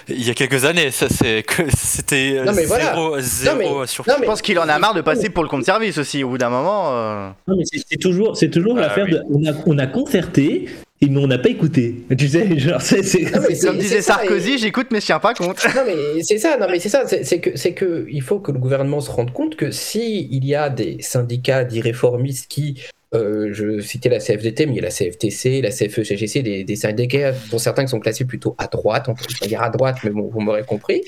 il 0.08 0.26
y 0.28 0.30
a 0.30 0.34
quelques 0.36 0.66
années. 0.66 0.92
Ça 0.92 1.08
c'est 1.10 1.44
c'était 1.76 2.36
euh, 2.38 2.44
Non, 2.46 2.54
mais 2.54 2.66
voilà. 2.66 2.94
zéro, 2.94 3.20
zéro 3.20 3.80
mais- 3.82 3.88
sur. 3.88 4.08
non, 4.08 4.14
Je 4.20 4.26
pense 4.26 4.42
qu'il 4.44 4.60
en 4.60 4.70
a 4.70 4.78
marre 4.78 4.94
de 4.94 5.02
passer 5.02 5.30
pour 5.32 5.42
le 5.44 5.50
compte 5.50 5.66
service 5.66 5.98
aussi. 5.98 6.24
Au 6.24 6.30
bout 6.30 6.38
d'un 6.38 6.50
moment. 6.50 6.90
euh, 6.94 7.30
Non, 7.48 7.56
mais 7.58 7.64
c'est 7.66 7.98
toujours, 7.98 8.38
c'est 8.38 8.50
toujours 8.50 8.76
Ah, 8.78 8.82
l'affaire 8.82 9.06
oui. 9.06 9.12
de. 9.14 9.24
On 9.42 9.48
a, 9.48 9.54
on 9.66 9.78
a 9.78 9.88
concerté 9.88 10.66
et 11.02 11.08
mais 11.08 11.18
on 11.22 11.28
n'a 11.28 11.38
pas 11.38 11.50
écouté. 11.50 11.96
Tu 12.18 12.28
sais, 12.28 12.60
genre, 12.60 12.82
c'est. 12.82 13.04
c'est- 13.04 13.34
Non, 13.34 13.42
mais 13.48 13.56
c'est- 13.56 13.68
Comme 13.68 13.78
disait 13.78 14.02
Sarkozy, 14.02 14.58
j'écoute 14.58 14.88
mais 14.92 15.00
je 15.00 15.06
tiens 15.06 15.20
pas 15.20 15.34
compte. 15.34 15.64
Non 15.76 15.82
mais 15.86 16.22
c'est 16.24 16.38
ça, 16.40 16.58
non 16.58 16.68
mais 16.70 16.80
c'est 16.80 16.90
ça, 16.90 17.04
c'est 17.08 17.24
c'est 17.24 17.40
que 17.40 17.56
c'est 17.56 17.74
que 17.74 18.06
il 18.12 18.22
faut 18.22 18.40
que 18.40 18.52
le 18.52 18.60
gouvernement 18.60 19.00
se 19.00 19.10
rende 19.10 19.32
compte 19.32 19.56
que 19.56 19.72
si 19.72 20.28
il 20.30 20.46
y 20.46 20.56
a 20.56 20.70
des 20.70 20.98
syndicats 21.00 21.64
d'irréformistes 21.64 22.48
qui 22.50 22.82
euh, 23.16 23.50
je 23.54 23.80
citais 23.82 24.10
la 24.10 24.20
CFDT, 24.20 24.66
mais 24.68 24.74
il 24.74 24.76
y 24.76 24.80
a 24.80 24.84
la 24.84 24.92
CFTC, 24.92 25.62
la 25.62 25.70
CFE-CGC, 25.72 26.44
des, 26.44 26.64
des 26.64 26.76
syndicats 26.76 27.34
dont 27.52 27.58
certains 27.58 27.84
qui 27.86 27.90
sont 27.90 28.00
classés 28.00 28.26
plutôt 28.26 28.56
à 28.60 28.68
droite, 28.68 29.06
on 29.08 29.16
peut 29.16 29.26
pas 29.40 29.48
dire 29.48 29.62
à 29.64 29.70
droite, 29.70 29.98
mais 30.04 30.12
bon, 30.12 30.30
vous 30.32 30.40
m'aurez 30.42 30.64
compris. 30.64 31.02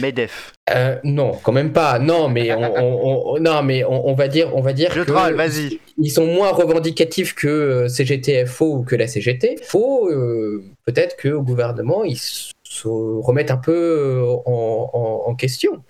Medef. 0.00 0.52
Euh, 0.74 0.96
non, 1.04 1.32
quand 1.42 1.52
même 1.52 1.72
pas. 1.72 1.98
Non, 2.00 2.28
mais 2.28 2.52
on, 2.52 2.62
on- 2.76 3.34
on- 3.36 3.38
non, 3.40 3.62
mais 3.62 3.84
on, 3.84 4.08
on 4.08 4.14
va 4.14 4.26
dire, 4.28 4.50
on 4.56 4.60
va 4.60 4.72
dire 4.72 4.90
Je 4.92 5.02
que 5.02 5.10
troll, 5.12 5.34
vas-y. 5.34 5.78
ils 5.98 6.10
sont 6.10 6.26
moins 6.26 6.50
revendicatifs 6.50 7.34
que 7.34 7.46
euh, 7.46 7.88
CGT-FO 7.88 8.78
ou 8.78 8.82
que 8.82 8.96
la 8.96 9.06
CGT. 9.06 9.56
Faut 9.62 10.08
euh, 10.10 10.64
peut-être 10.84 11.16
que 11.16 11.28
au 11.28 11.42
gouvernement 11.42 12.02
ils 12.04 12.18
se 12.18 12.88
remettent 12.88 13.52
un 13.52 13.56
peu 13.56 13.72
euh, 13.72 14.24
en, 14.44 14.90
en- 14.92 15.30
en 15.30 15.34
question. 15.36 15.82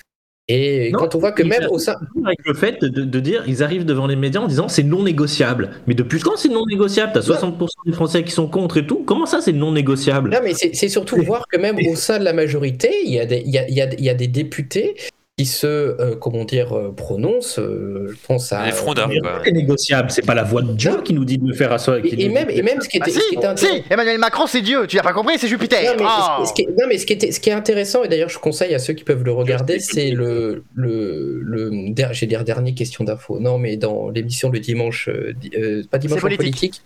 Et 0.49 0.91
Non, 0.93 1.01
quand 1.01 1.15
on 1.17 1.19
voit 1.19 1.33
que 1.33 1.43
même 1.43 1.67
au 1.71 1.79
sein, 1.79 1.97
Avec 2.25 2.39
le 2.45 2.55
fait 2.55 2.81
de, 2.81 3.03
de 3.03 3.21
dire, 3.21 3.43
ils 3.49 3.65
arrivent 3.65 3.85
devant 3.85 4.07
les 4.07 4.15
médias 4.15 4.41
en 4.41 4.47
disant 4.47 4.69
c'est 4.69 4.85
non 4.85 5.03
négociable. 5.03 5.71
Mais 5.89 5.95
depuis 5.95 6.21
quand 6.21 6.37
c'est 6.37 6.49
non 6.49 6.65
négociable 6.67 7.11
T'as 7.15 7.21
60% 7.21 7.67
des 7.87 7.93
Français 7.93 8.23
qui 8.23 8.31
sont 8.31 8.47
contre 8.47 8.77
et 8.77 8.87
tout. 8.87 9.03
Comment 9.05 9.27
ça 9.27 9.41
c'est 9.41 9.53
non 9.53 9.73
négociable? 9.73 10.31
Non, 10.31 10.39
mais 10.45 10.55
c'est 10.55 10.89
surtout 10.89 11.17
voir 11.23 11.47
que 11.51 11.59
même 11.59 11.77
au 11.91 11.97
sein 11.97 12.19
de 12.21 12.25
la 12.25 12.33
majorité, 12.33 12.91
il 13.05 13.13
y 13.13 13.19
a 13.19 13.27
des, 13.27 13.43
il 13.45 13.51
y 13.53 13.59
a, 13.59 13.69
il 13.69 13.75
y 13.75 13.81
a- 13.81 13.93
il 13.95 14.05
y 14.05 14.09
a 14.11 14.15
des 14.15 14.29
députés 14.29 14.95
qui 15.39 15.45
se, 15.45 15.67
euh, 15.67 16.17
comment 16.19 16.45
dire, 16.45 16.73
euh, 16.75 16.95
prononcent. 16.97 17.59
euh, 17.59 18.07
je 18.09 18.27
pense 18.27 18.55
à 18.55 18.65
Les 18.65 18.73
frondeurs, 18.73 19.11
quoi. 19.23 19.43
C'est 19.45 19.53
négociable. 19.53 20.11
C'est 20.11 20.25
pas 20.25 20.35
la 20.35 20.45
voix 20.45 20.63
de 20.63 20.73
Dieu 20.73 21.03
qui 21.05 21.13
nous 21.13 21.27
dit 21.27 21.37
de 21.37 21.47
le 21.47 21.53
faire 21.53 21.71
à 21.73 21.79
soi. 21.79 22.01
qui 22.01 22.09
Et, 22.19 22.31
même, 22.31 22.49
et 22.49 22.63
même 22.63 22.81
ce 22.81 22.89
qui 22.89 22.99
Ah 23.03 23.07
était, 23.07 23.11
si, 23.19 23.21
ce 23.21 23.29
qui 23.29 23.35
était 23.37 23.45
intéressant- 23.47 23.77
si, 23.77 23.83
Emmanuel 23.91 24.19
Macron 24.19 24.47
c'est 24.47 24.63
Dieu, 24.63 24.87
tu 24.87 24.97
l'as 24.97 25.03
pas 25.03 25.13
compris, 25.13 25.35
c'est 25.39 25.47
Jupiter. 25.49 25.83
Non 25.95 26.03
mais, 26.03 26.09
Oh. 26.09 26.43
ce, 26.43 26.49
ce 26.49 26.55
qui 26.55 26.63
est, 26.63 26.69
non, 26.69 26.87
mais 26.89 26.97
ce 26.97 27.05
qui 27.05 27.13
était, 27.13 27.33
ce 27.33 27.41
qui 27.41 27.51
est 27.51 27.53
intéressant, 27.53 28.03
et 28.03 28.09
d'ailleurs 28.09 28.31
je 28.31 28.39
conseille 28.39 28.75
à 28.75 28.79
ceux 28.79 28.95
qui 28.95 29.05
peuvent 29.05 29.25
le 29.25 29.33
regarder, 29.33 29.79
c'est 29.79 30.09
le, 30.11 30.65
le, 30.75 31.41
le 31.43 31.91
der- 31.93 32.15
j'ai 32.15 32.25
dire 32.27 32.43
dernier 32.43 32.73
question 32.73 33.05
d'info. 33.05 33.39
Non, 33.39 33.59
mais 33.59 33.77
dans 33.77 34.09
l'émission 34.09 34.49
le 34.49 34.59
dimanche, 34.59 35.11
euh, 35.11 35.35
di- 35.39 35.51
pas 35.91 35.99
dimanche 35.99 36.21
politique. 36.23 36.47
politique. 36.47 36.83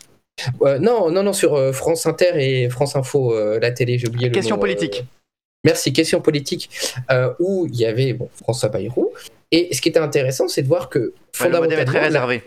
Euh, 0.62 0.80
non, 0.80 1.08
non, 1.12 1.22
non, 1.22 1.32
sur 1.32 1.54
euh, 1.54 1.70
France 1.70 2.04
Inter 2.06 2.32
et 2.34 2.68
France 2.68 2.96
Info, 2.96 3.32
euh, 3.32 3.60
la 3.60 3.70
télé, 3.70 3.96
j'ai 3.96 4.08
oublié 4.08 4.26
le 4.26 4.34
Question 4.34 4.58
politique. 4.58 5.04
Merci, 5.64 5.92
question 5.92 6.20
politique, 6.20 6.70
euh, 7.10 7.32
où 7.38 7.66
il 7.66 7.76
y 7.76 7.84
avait 7.86 8.12
bon, 8.12 8.28
François 8.42 8.68
Bayrou. 8.68 9.12
Et 9.50 9.74
ce 9.74 9.80
qui 9.80 9.88
était 9.88 9.98
intéressant, 9.98 10.48
c'est 10.48 10.62
de 10.62 10.68
voir 10.68 10.88
que 10.88 11.12
Ouais, 11.40 11.84
très 11.84 12.00
la- 12.00 12.06
réservé. 12.06 12.42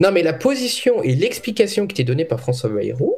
non, 0.00 0.12
mais 0.12 0.22
la 0.22 0.32
position 0.32 1.02
et 1.02 1.14
l'explication 1.14 1.86
qui 1.86 1.94
était 1.94 2.04
donnée 2.04 2.24
par 2.24 2.40
François 2.40 2.70
Bayrou 2.70 3.14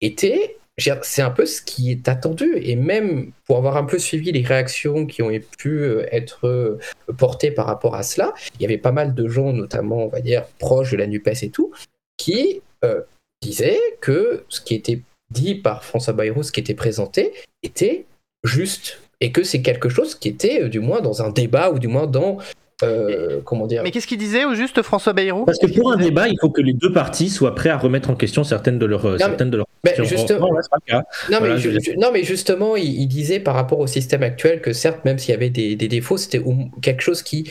était. 0.00 0.56
C'est 1.02 1.20
un 1.20 1.30
peu 1.30 1.44
ce 1.44 1.60
qui 1.60 1.90
est 1.90 2.08
attendu. 2.08 2.56
Et 2.62 2.74
même 2.74 3.32
pour 3.44 3.58
avoir 3.58 3.76
un 3.76 3.84
peu 3.84 3.98
suivi 3.98 4.32
les 4.32 4.40
réactions 4.42 5.04
qui 5.04 5.20
ont 5.20 5.30
pu 5.58 5.68
euh, 5.82 6.06
être 6.10 6.46
euh, 6.46 6.78
portées 7.18 7.50
par 7.50 7.66
rapport 7.66 7.94
à 7.94 8.02
cela, 8.02 8.32
il 8.54 8.62
y 8.62 8.64
avait 8.64 8.78
pas 8.78 8.92
mal 8.92 9.12
de 9.14 9.28
gens, 9.28 9.52
notamment, 9.52 10.04
on 10.04 10.08
va 10.08 10.20
dire, 10.22 10.46
proches 10.58 10.92
de 10.92 10.96
la 10.96 11.06
NUPES 11.06 11.42
et 11.42 11.50
tout, 11.50 11.70
qui 12.16 12.62
euh, 12.82 13.02
disaient 13.42 13.78
que 14.00 14.44
ce 14.48 14.62
qui 14.62 14.74
était 14.74 15.00
dit 15.30 15.54
par 15.56 15.84
François 15.84 16.14
Bayrou, 16.14 16.42
ce 16.42 16.52
qui 16.52 16.60
était 16.60 16.72
présenté, 16.74 17.34
était 17.62 18.06
juste. 18.44 19.00
Et 19.22 19.32
que 19.32 19.42
c'est 19.42 19.60
quelque 19.60 19.88
chose 19.90 20.14
qui 20.14 20.28
était, 20.28 20.62
euh, 20.62 20.68
du 20.68 20.80
moins, 20.80 21.00
dans 21.02 21.22
un 21.22 21.30
débat 21.30 21.70
ou 21.70 21.78
du 21.78 21.88
moins 21.88 22.06
dans. 22.06 22.38
euh, 22.82 23.40
comment 23.44 23.66
dire 23.66 23.82
Mais 23.82 23.90
qu'est-ce 23.90 24.06
qu'il 24.06 24.16
disait 24.16 24.46
au 24.46 24.54
juste 24.54 24.80
François 24.80 25.12
Bayrou? 25.12 25.44
Parce 25.44 25.58
que 25.58 25.66
pour 25.66 25.92
un 25.92 25.96
débat, 25.98 26.26
il 26.28 26.38
faut 26.40 26.48
que 26.48 26.62
les 26.62 26.72
deux 26.72 26.90
parties 26.92 27.28
soient 27.28 27.54
prêts 27.54 27.68
à 27.68 27.76
remettre 27.76 28.08
en 28.08 28.14
question 28.14 28.42
certaines 28.44 28.78
de 28.78 28.86
leurs, 28.86 29.18
certaines 29.18 29.50
de 29.50 29.58
leurs 29.58 29.66
mais 29.84 29.92
questions. 29.92 30.16
justement- 30.16 30.46
Or, 30.46 30.54
là, 30.54 30.60
c'est 30.62 30.70
pas 30.70 30.78
le 30.86 30.90
cas. 30.90 31.02
Non, 31.30 31.38
Voilà, 31.40 31.54
mais, 31.56 31.60
je 31.60 31.90
non, 31.98 32.08
mais 32.14 32.22
justement, 32.24 32.76
il, 32.76 32.84
il 33.02 33.06
disait 33.08 33.40
par 33.40 33.54
rapport 33.54 33.78
au 33.80 33.86
système 33.86 34.22
actuel 34.22 34.62
que 34.62 34.72
certes, 34.72 35.04
même 35.04 35.18
s'il 35.18 35.32
y 35.32 35.34
avait 35.34 35.50
des, 35.50 35.76
des 35.76 35.88
défauts, 35.88 36.16
c'était 36.16 36.40
quelque 36.80 37.02
chose 37.02 37.22
qui 37.22 37.50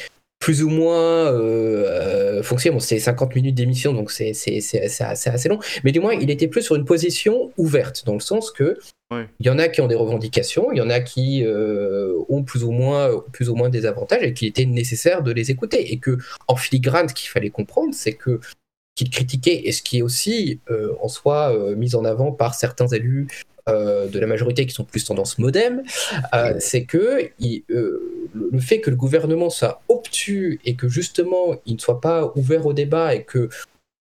plus 0.50 0.64
ou 0.64 0.70
moins 0.70 1.28
euh, 1.32 2.40
euh, 2.40 2.42
fonctionnait. 2.42 2.74
Bon, 2.74 2.80
c'était 2.80 3.00
50 3.00 3.36
minutes 3.36 3.54
d'émission, 3.54 3.94
donc 3.94 4.10
c'est 4.10 4.34
c'est- 4.34 4.62
c'est- 4.62 4.88
c'est 4.88 5.04
assez, 5.04 5.30
assez 5.30 5.48
long. 5.48 5.60
Mais 5.84 5.92
du 5.92 6.00
moins, 6.00 6.14
il 6.16 6.32
était 6.32 6.48
plus 6.48 6.64
sur 6.64 6.76
une 6.76 6.86
position 6.86 7.52
ouverte, 7.58 8.04
dans 8.08 8.16
le 8.16 8.20
sens 8.20 8.50
que 8.50 8.80
Oui. 9.12 9.22
il 9.40 9.46
y 9.46 9.52
en 9.52 9.60
a 9.60 9.68
qui 9.68 9.80
ont 9.82 9.88
des 9.88 9.94
revendications, 9.94 10.72
il 10.72 10.80
y 10.80 10.82
en 10.82 10.90
a 10.90 11.02
qui 11.02 11.44
euh, 11.46 12.16
ont 12.30 12.42
plus 12.42 12.64
ou, 12.64 12.72
moins, 12.72 13.24
plus 13.32 13.48
ou 13.52 13.54
moins 13.56 13.70
des 13.70 13.86
avantages 13.86 14.24
et 14.24 14.34
qu'il 14.34 14.48
était 14.48 14.66
nécessaire 14.66 15.22
de 15.22 15.32
les 15.32 15.52
écouter. 15.52 15.92
Et 15.94 15.98
que 16.00 16.18
en 16.48 16.56
filigrane, 16.56 17.08
ce 17.10 17.14
qu'il 17.14 17.30
fallait 17.30 17.52
comprendre, 17.52 17.94
c'est 17.94 18.14
que 18.14 18.40
qu'il 18.96 19.12
critiquait, 19.12 19.62
et 19.68 19.72
ce 19.72 19.84
qui 19.84 20.00
est 20.00 20.02
aussi 20.02 20.62
euh, 20.72 20.94
en 21.00 21.10
soi 21.10 21.56
mis 21.78 21.94
en 21.94 22.06
avant 22.06 22.32
par 22.32 22.56
certains 22.56 22.88
élus 22.88 23.28
de 23.72 24.20
la 24.20 24.28
majorité 24.28 24.66
qui 24.66 24.74
sont 24.74 24.84
plus 24.84 25.04
tendance 25.06 25.38
modem, 25.40 25.84
euh, 26.34 26.56
c'est 26.60 26.84
que 26.86 27.30
il- 27.40 27.64
euh, 27.72 28.02
le 28.52 28.60
fait 28.60 28.80
que 28.80 28.90
le 28.90 28.96
gouvernement 28.96 29.50
soit 29.50 29.82
obtus 29.90 30.60
et 30.66 30.76
que 30.76 30.88
justement 30.88 31.56
il 31.66 31.76
ne 31.76 31.80
soit 31.80 32.00
pas 32.02 32.32
ouvert 32.36 32.66
au 32.66 32.74
débat 32.74 33.16
et 33.16 33.24
que 33.24 33.50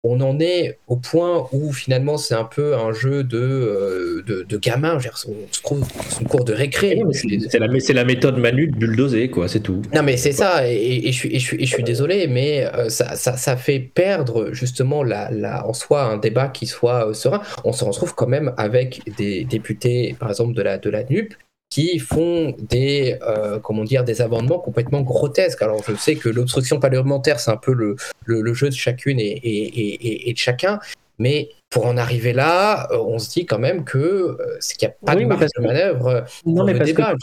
on 0.05 0.21
en 0.21 0.41
est 0.41 0.79
au 0.88 0.97
point 0.97 1.49
où 1.53 1.73
finalement 1.73 2.19
c'est 2.19 2.35
un 2.35 2.45
peu 2.45 2.75
un 2.75 2.93
jeu 2.93 3.23
de, 3.23 3.38
euh, 3.38 4.23
de, 4.27 4.43
de 4.43 4.57
gamin, 4.59 4.91
je 4.91 4.95
veux 4.97 5.03
dire, 5.03 5.19
son, 5.19 5.35
son 5.51 5.62
cours- 5.62 5.87
son 6.11 6.25
cours 6.25 6.45
de 6.45 6.53
récré. 6.53 7.01
C'est 7.12 7.93
la, 7.93 8.05
méthode 8.05 8.38
Manu 8.38 8.67
de 8.67 8.77
bulldozer, 8.77 9.31
quoi, 9.31 9.47
c'est 9.49 9.61
tout. 9.61 9.81
Non 9.95 10.03
mais 10.03 10.17
c'est 10.17 10.33
ça, 10.33 10.69
et, 10.69 11.07
et 11.09 11.12
je 11.12 11.17
suis, 11.19 11.35
et 11.35 11.38
je 11.38 11.45
suis, 11.47 11.62
et 11.62 11.67
je 11.67 11.73
suis 11.75 11.85
désolé, 11.85 12.27
mais 12.27 12.67
euh, 12.75 12.88
ça, 12.88 13.15
ça, 13.15 13.37
ça 13.37 13.57
fait 13.57 13.79
perdre 13.79 14.53
justement 14.53 15.05
la, 15.05 15.31
la, 15.31 15.67
en 15.67 15.73
soi 15.73 16.03
un 16.03 16.17
débat 16.17 16.49
qui 16.49 16.67
soit 16.67 17.09
euh, 17.09 17.12
serein. 17.12 17.41
On 17.65 17.73
se 17.73 17.85
retrouve 17.85 18.15
quand 18.15 18.27
même 18.27 18.53
avec 18.57 19.03
des 19.17 19.45
députés, 19.45 20.17
par 20.19 20.31
exemple 20.31 20.55
de 20.55 20.62
la, 20.62 20.79
de 20.79 20.91
la 20.91 21.05
NUP, 21.05 21.35
qui 21.73 21.99
font 21.99 22.55
des, 22.59 23.17
euh, 23.23 23.59
comment 23.59 23.85
dire, 23.85 24.05
des 24.05 24.21
amendements 24.21 24.59
complètement 24.59 25.01
grotesques. 25.01 25.63
Alors 25.63 25.83
je 25.89 25.95
sais 25.97 26.17
que 26.17 26.29
l'obstruction 26.29 26.79
parlementaire, 26.79 27.41
c'est 27.41 27.51
un 27.51 27.57
peu 27.57 27.73
le, 27.73 27.97
le, 28.27 28.43
le 28.43 28.53
jeu 28.53 28.69
de 28.69 28.75
chacune 28.75 29.19
et, 29.19 29.25
et, 29.25 29.81
et, 29.81 30.29
et- 30.29 30.33
de 30.35 30.39
chacun, 30.39 30.81
mais 31.19 31.49
pour 31.73 31.87
en 31.87 31.97
arriver 31.97 32.33
là, 32.35 32.87
euh, 32.93 32.99
on 32.99 33.19
se 33.19 33.31
dit 33.31 33.47
quand 33.47 33.59
même 33.59 33.83
que 33.85 33.99
euh, 33.99 34.37
c'est 34.61 34.77
qu'il 34.77 34.87
n'y 34.89 34.93
a 34.93 34.97
pas 35.07 35.17
Oui, 35.17 35.23
de 35.25 35.29
marge 35.29 35.41
de 35.41 35.47
que- 35.57 35.63
manœuvre. 35.63 36.07
euh, 36.07 36.21
Non, 36.47 36.55
dans 36.55 36.65
mais 36.67 36.73
le 36.75 36.79
parce 36.79 36.91
débat. 36.91 37.15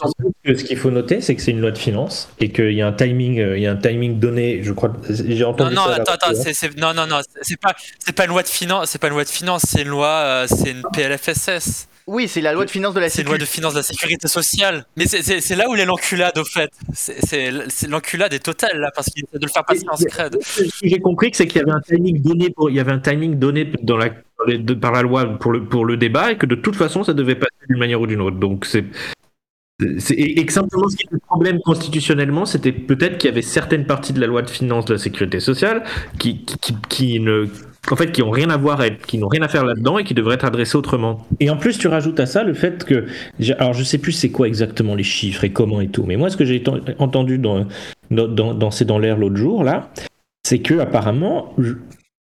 que, 0.44 0.54
ce 0.56 0.64
qu'il 0.64 0.76
faut 0.76 0.90
noter, 0.90 1.20
c'est 1.20 1.36
que 1.36 1.40
c'est 1.42 1.52
une 1.52 1.60
loi 1.60 1.70
de 1.70 1.78
finances 1.78 2.28
et 2.40 2.50
qu'il 2.50 2.72
y 2.72 2.82
a 2.82 2.86
un 2.88 2.92
timing, 2.92 3.36
il 3.36 3.60
y 3.62 3.66
a 3.66 3.72
un 3.72 3.76
timing 3.76 4.18
donné. 4.18 4.62
Je 4.62 4.72
crois, 4.72 4.92
j'ai 5.08 5.38
Non, 5.40 5.50
entendu 5.50 5.74
non, 5.74 5.84
ça 5.84 5.94
attends, 5.94 6.12
attends, 6.12 6.34
c'est, 6.34 6.52
c'est- 6.52 6.76
non, 6.76 6.92
non, 6.94 7.06
non, 7.06 7.20
c'est 7.42 7.60
pas, 7.60 7.74
c'est 8.00 8.14
pas 8.14 8.24
une 8.24 8.30
loi 8.30 8.42
de 8.42 8.48
finance, 8.48 8.90
c'est 8.90 8.98
pas 9.00 9.06
une 9.06 9.14
loi 9.14 9.24
de 9.24 9.28
finance, 9.28 9.62
c'est 9.68 9.82
une 9.82 9.88
loi, 9.88 10.08
euh, 10.08 10.46
c'est 10.48 10.72
une 10.72 10.82
PLFSS, 10.92 11.86
Oui, 12.06 12.26
c'est 12.26 12.40
la 12.40 12.52
loi 12.52 12.64
de 12.64 12.70
finances 12.70 12.94
de 12.94 12.98
la 13.00 13.08
c'est 13.08 13.18
une 13.22 13.28
sécu. 13.28 13.28
loi 13.28 13.38
de 13.38 13.44
finance 13.44 13.72
de 13.74 13.78
la 13.78 13.82
sécurité 13.84 14.26
sociale. 14.26 14.84
Mais 14.96 15.06
c'est, 15.06 15.22
c'est, 15.22 15.40
c'est 15.40 15.54
là 15.54 15.68
où 15.68 15.74
il 15.76 15.80
est 15.80 15.84
l'enculade 15.84 16.36
au 16.38 16.44
fait. 16.44 16.70
C'est, 16.92 17.24
c'est, 17.24 17.52
c'est 17.68 17.88
l'enculade 17.88 18.32
est 18.34 18.40
totale 18.44 18.78
là 18.80 18.90
parce 18.92 19.06
qu'il 19.10 19.22
essaie 19.22 19.38
de 19.38 19.46
le 19.46 19.52
faire 19.52 19.64
passer 19.64 19.84
en 19.88 19.96
scred. 19.96 20.36
Ce 20.42 20.62
que 20.62 20.88
j'ai 20.88 20.98
compris, 20.98 21.30
c'est 21.32 21.46
qu'il 21.46 21.60
y 21.60 21.62
avait 21.62 21.70
un 21.70 21.80
timing 21.80 22.20
donné 22.20 22.50
pour, 22.50 22.68
il 22.68 22.74
y 22.76 22.80
avait 22.80 22.90
un 22.92 22.98
timing 22.98 23.38
donné 23.38 23.70
dans 23.82 23.96
la, 23.96 24.08
de- 24.48 24.74
par 24.74 24.92
la 24.92 25.02
loi 25.02 25.26
pour 25.38 25.52
le, 25.52 25.64
pour 25.64 25.84
le 25.84 25.96
débat 25.96 26.32
et 26.32 26.36
que 26.36 26.46
de 26.46 26.54
toute 26.54 26.76
façon, 26.76 27.04
ça 27.04 27.14
devait 27.14 27.34
passer 27.34 27.50
d'une 27.68 27.78
manière 27.78 28.00
ou 28.00 28.06
d'une 28.06 28.20
autre. 28.20 28.38
Donc 28.38 28.64
c'est, 28.66 28.84
et, 30.10 30.44
que 30.44 30.52
simplement 30.52 30.88
ce 30.88 30.96
qui 30.96 31.04
était 31.04 31.14
le 31.14 31.20
problème 31.20 31.58
constitutionnellement, 31.60 32.44
c'était 32.44 32.72
peut-être 32.72 33.18
qu'il 33.18 33.28
y 33.28 33.32
avait 33.32 33.42
certaines 33.42 33.86
parties 33.86 34.12
de 34.12 34.20
la 34.20 34.26
loi 34.26 34.42
de 34.42 34.50
finances 34.50 34.84
de 34.84 34.94
la 34.94 34.98
sécurité 34.98 35.40
sociale 35.40 35.84
qui, 36.18 36.44
qui, 36.44 36.74
qui, 36.88 37.20
ne 37.20 37.46
en 37.90 37.96
fait, 37.96 38.12
qui 38.12 38.22
ont 38.22 38.30
rien 38.30 38.50
à 38.50 38.56
voir, 38.56 38.82
qui 39.06 39.16
n'ont 39.16 39.28
rien 39.28 39.42
à 39.42 39.48
faire 39.48 39.64
là-dedans 39.64 39.98
et 39.98 40.04
qui 40.04 40.12
devraient 40.14 40.34
être 40.34 40.44
adressées 40.44 40.76
autrement. 40.76 41.26
Et 41.40 41.48
en 41.48 41.56
plus, 41.56 41.78
tu 41.78 41.88
rajoutes 41.88 42.20
à 42.20 42.26
ça 42.26 42.42
le 42.44 42.52
fait 42.52 42.84
que, 42.84 43.06
alors 43.58 43.72
je 43.72 43.82
sais 43.82 43.98
plus 43.98 44.12
c'est 44.12 44.30
quoi 44.30 44.46
exactement 44.48 44.94
les 44.94 45.02
chiffres 45.02 45.44
et 45.44 45.50
comment 45.50 45.80
et 45.80 45.88
tout, 45.88 46.04
mais 46.06 46.16
moi 46.16 46.28
ce 46.30 46.36
que 46.36 46.44
j'ai 46.44 46.60
enten- 46.60 46.94
entendu 46.98 47.38
dans, 47.38 47.66
dans, 48.10 48.28
dans, 48.28 48.54
dans 48.54 48.98
l'air 48.98 49.16
l'autre 49.16 49.36
jour 49.36 49.64
là, 49.64 49.90
c'est 50.42 50.58
que 50.58 50.78
apparemment 50.78 51.54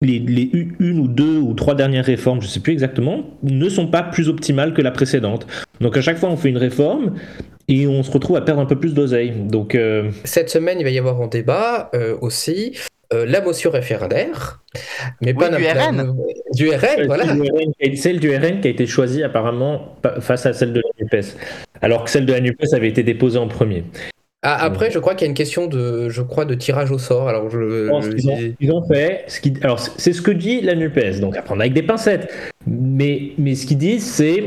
les, 0.03 0.51
une 0.79 0.99
ou 0.99 1.07
deux 1.07 1.37
ou 1.37 1.53
trois 1.53 1.75
dernières 1.75 2.05
réformes, 2.05 2.41
je 2.41 2.47
sais 2.47 2.59
plus 2.59 2.73
exactement, 2.73 3.23
ne 3.43 3.69
sont 3.69 3.87
pas 3.87 4.03
plus 4.03 4.29
optimales 4.29 4.73
que 4.73 4.81
la 4.81 4.91
précédente. 4.91 5.47
Donc 5.81 5.97
à 5.97 6.01
chaque 6.01 6.17
fois 6.17 6.29
on 6.29 6.37
fait 6.37 6.49
une 6.49 6.57
réforme 6.57 7.15
et 7.67 7.87
on 7.87 8.03
se 8.03 8.11
retrouve 8.11 8.35
à 8.37 8.41
perdre 8.41 8.61
un 8.61 8.65
peu 8.65 8.77
plus 8.77 8.93
d'oseille. 8.93 9.31
Donc 9.31 9.73
euh, 9.75 10.11
Cette 10.25 10.49
semaine, 10.49 10.79
il 10.79 10.83
va 10.83 10.89
y 10.89 10.99
avoir 10.99 11.19
en 11.21 11.27
débat 11.27 11.89
euh, 11.95 12.15
aussi 12.21 12.77
euh, 13.13 13.25
la 13.27 13.41
motion 13.41 13.69
référendaire, 13.71 14.61
mais 15.21 15.33
pas 15.33 15.49
Oui, 15.49 15.57
du 15.57 15.63
RN. 15.67 16.15
Du 16.53 16.69
RN, 16.69 17.05
voilà. 17.05 17.25
celle, 17.25 17.39
du 17.39 17.49
RN 17.49 17.71
qui 17.79 17.89
a- 17.89 17.95
celle 17.95 18.19
du 18.19 18.35
RN 18.35 18.59
qui 18.61 18.67
a 18.67 18.71
été 18.71 18.85
choisie 18.87 19.23
apparemment 19.23 19.95
pa- 20.01 20.19
face 20.19 20.45
à 20.45 20.53
celle 20.53 20.73
de 20.73 20.81
la 20.81 21.05
NUPES, 21.05 21.35
alors 21.81 22.03
que 22.03 22.09
celle 22.09 22.25
de 22.25 22.33
la 22.33 22.41
NUPES 22.41 22.73
avait 22.73 22.89
été 22.89 23.03
déposée 23.03 23.37
en 23.39 23.47
premier. 23.47 23.83
Ah, 24.45 24.61
après, 24.61 24.91
je 24.91 24.99
crois 24.99 25.15
qu'il 25.15 25.25
y 25.25 25.27
a 25.27 25.29
une 25.29 25.35
question 25.37 25.67
de, 25.67 26.09
je 26.09 26.21
crois, 26.21 26.43
de 26.43 26.53
tirage 26.53 26.91
au 26.91 26.97
sort. 26.97 27.29
Alors, 27.29 27.49
je, 27.49 27.87
Je 27.87 27.91
ont, 27.91 28.01
ils 28.59 28.71
ont 28.73 28.85
fait 28.85 29.23
ce 29.27 29.39
qui, 29.39 29.53
alors 29.61 29.79
c'est 29.79 30.11
ce 30.11 30.21
que 30.21 30.31
dit 30.31 30.59
la 30.59 30.75
Nupes, 30.75 31.19
donc 31.21 31.37
à 31.37 31.41
prendre 31.41 31.61
avec 31.61 31.71
des 31.73 31.81
pincettes. 31.83 32.29
Mais, 32.67 33.31
mais 33.37 33.55
ce 33.55 33.65
qu'ils 33.65 33.77
disent, 33.77 34.05
c'est 34.05 34.43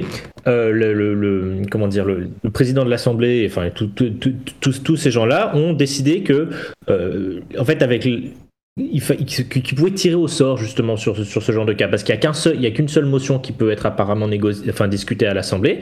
euh, 0.47 0.71
le, 0.71 0.93
le- 0.93 1.15
le- 1.15 1.63
comment 1.71 1.89
dire, 1.89 2.05
le, 2.05 2.29
le 2.43 2.51
président 2.51 2.85
de 2.85 2.91
l'Assemblée, 2.91 3.47
enfin 3.51 3.71
tout- 3.75 3.87
tout- 3.89 4.11
tout- 4.11 4.35
tous, 4.61 4.83
tous 4.83 4.97
ces 4.97 5.11
gens-là 5.11 5.53
ont 5.57 5.73
décidé 5.73 6.23
que, 6.23 6.51
euh, 6.91 7.41
en 7.59 7.65
fait, 7.65 7.83
avec 7.83 8.03
qu'ils 8.03 9.75
pouvaient 9.75 9.91
tirer 9.93 10.15
au 10.15 10.29
sort 10.29 10.59
justement 10.59 10.97
sur, 10.97 11.17
ce- 11.17 11.25
sur 11.25 11.43
ce 11.43 11.53
genre 11.53 11.65
de 11.67 11.73
cas, 11.73 11.89
parce 11.89 12.03
qu'il 12.03 12.15
n'y 12.15 12.19
a 12.19 12.21
qu'un 12.21 12.33
seul, 12.35 12.61
qu'une 12.75 12.89
seule 12.89 13.07
motion 13.07 13.39
qui 13.39 13.53
peut 13.53 13.71
être 13.71 13.87
apparemment 13.87 14.29
négociée, 14.29 14.67
enfin 14.71 14.89
discutée 14.89 15.27
à 15.27 15.33
l'Assemblée. 15.35 15.81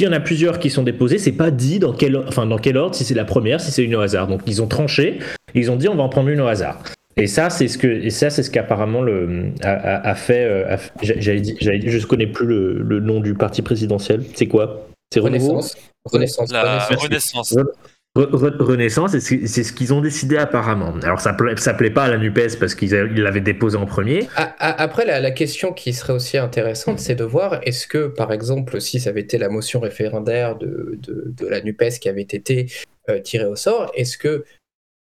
S'il 0.00 0.06
y 0.06 0.10
en 0.10 0.14
a 0.14 0.20
plusieurs 0.20 0.58
qui 0.58 0.70
sont 0.70 0.82
déposés, 0.82 1.18
c'est 1.18 1.30
pas 1.32 1.50
dit 1.50 1.78
dans 1.78 1.92
quel, 1.92 2.16
enfin, 2.16 2.46
dans 2.46 2.56
quel 2.56 2.78
ordre, 2.78 2.94
si 2.94 3.04
c'est 3.04 3.12
la 3.12 3.26
première, 3.26 3.60
si 3.60 3.70
c'est 3.70 3.84
une 3.84 3.94
au 3.94 4.00
hasard. 4.00 4.28
Donc 4.28 4.40
ils 4.46 4.62
ont 4.62 4.66
tranché, 4.66 5.18
ils 5.54 5.70
ont 5.70 5.76
dit 5.76 5.90
on 5.90 5.94
va 5.94 6.02
en 6.04 6.08
prendre 6.08 6.30
une 6.30 6.40
au 6.40 6.46
hasard. 6.46 6.82
Et 7.18 7.26
ça, 7.26 7.50
c'est 7.50 7.68
ce 7.68 7.76
que, 7.76 7.86
et 7.86 8.08
ça, 8.08 8.30
c'est 8.30 8.42
ce 8.42 8.50
qu'apparemment 8.50 9.02
le 9.02 9.48
a, 9.62 9.68
a- 9.72 10.08
a 10.08 10.14
fait. 10.14 10.42
euh, 10.46 10.74
a 10.74 10.78
j'allais 11.02 11.42
dire- 11.42 11.56
j'allais 11.60 11.80
dire- 11.80 11.90
je 11.90 11.98
ne 11.98 12.02
connais 12.04 12.26
plus 12.26 12.46
le, 12.46 12.78
le 12.82 13.00
nom 13.00 13.20
du 13.20 13.34
parti 13.34 13.60
présidentiel. 13.60 14.22
C'est 14.34 14.46
quoi? 14.46 14.88
C'est 15.12 15.20
Renaissance. 15.20 15.76
Renaissance. 16.06 16.50
La 16.50 16.62
Renaissance. 16.86 17.04
renaissance. 17.04 17.54
Re- 18.16 18.28
Re- 18.32 18.60
Renaissance, 18.60 19.16
c'est 19.16 19.46
ce 19.46 19.72
qu'ils 19.72 19.94
ont 19.94 20.00
décidé 20.00 20.36
apparemment. 20.36 20.92
Alors 21.02 21.20
ça 21.20 21.32
plaît, 21.32 21.56
ça 21.56 21.74
plaît 21.74 21.90
pas 21.90 22.04
à 22.04 22.08
la 22.08 22.18
Nupes 22.18 22.58
parce 22.58 22.74
qu'ils 22.74 22.90
l'avaient 22.92 23.40
déposé 23.40 23.76
en 23.76 23.86
premier. 23.86 24.28
Après, 24.34 25.04
la, 25.04 25.30
question 25.30 25.72
qui 25.72 25.92
serait 25.92 26.12
aussi 26.12 26.36
intéressante, 26.36 26.98
c'est 26.98 27.14
de 27.14 27.22
voir 27.22 27.60
est-ce 27.62 27.86
que, 27.86 28.08
par 28.08 28.32
exemple, 28.32 28.80
si 28.80 28.98
ça 28.98 29.10
avait 29.10 29.20
été 29.20 29.38
la 29.38 29.48
motion 29.48 29.78
référendaire 29.78 30.56
de, 30.58 30.98
de, 31.00 31.46
la 31.46 31.60
NUPES 31.60 32.00
qui 32.00 32.08
avait 32.08 32.22
été 32.22 32.66
euh, 33.08 33.20
tirée 33.20 33.46
au 33.46 33.54
sort, 33.54 33.92
est-ce 33.94 34.18
que 34.18 34.44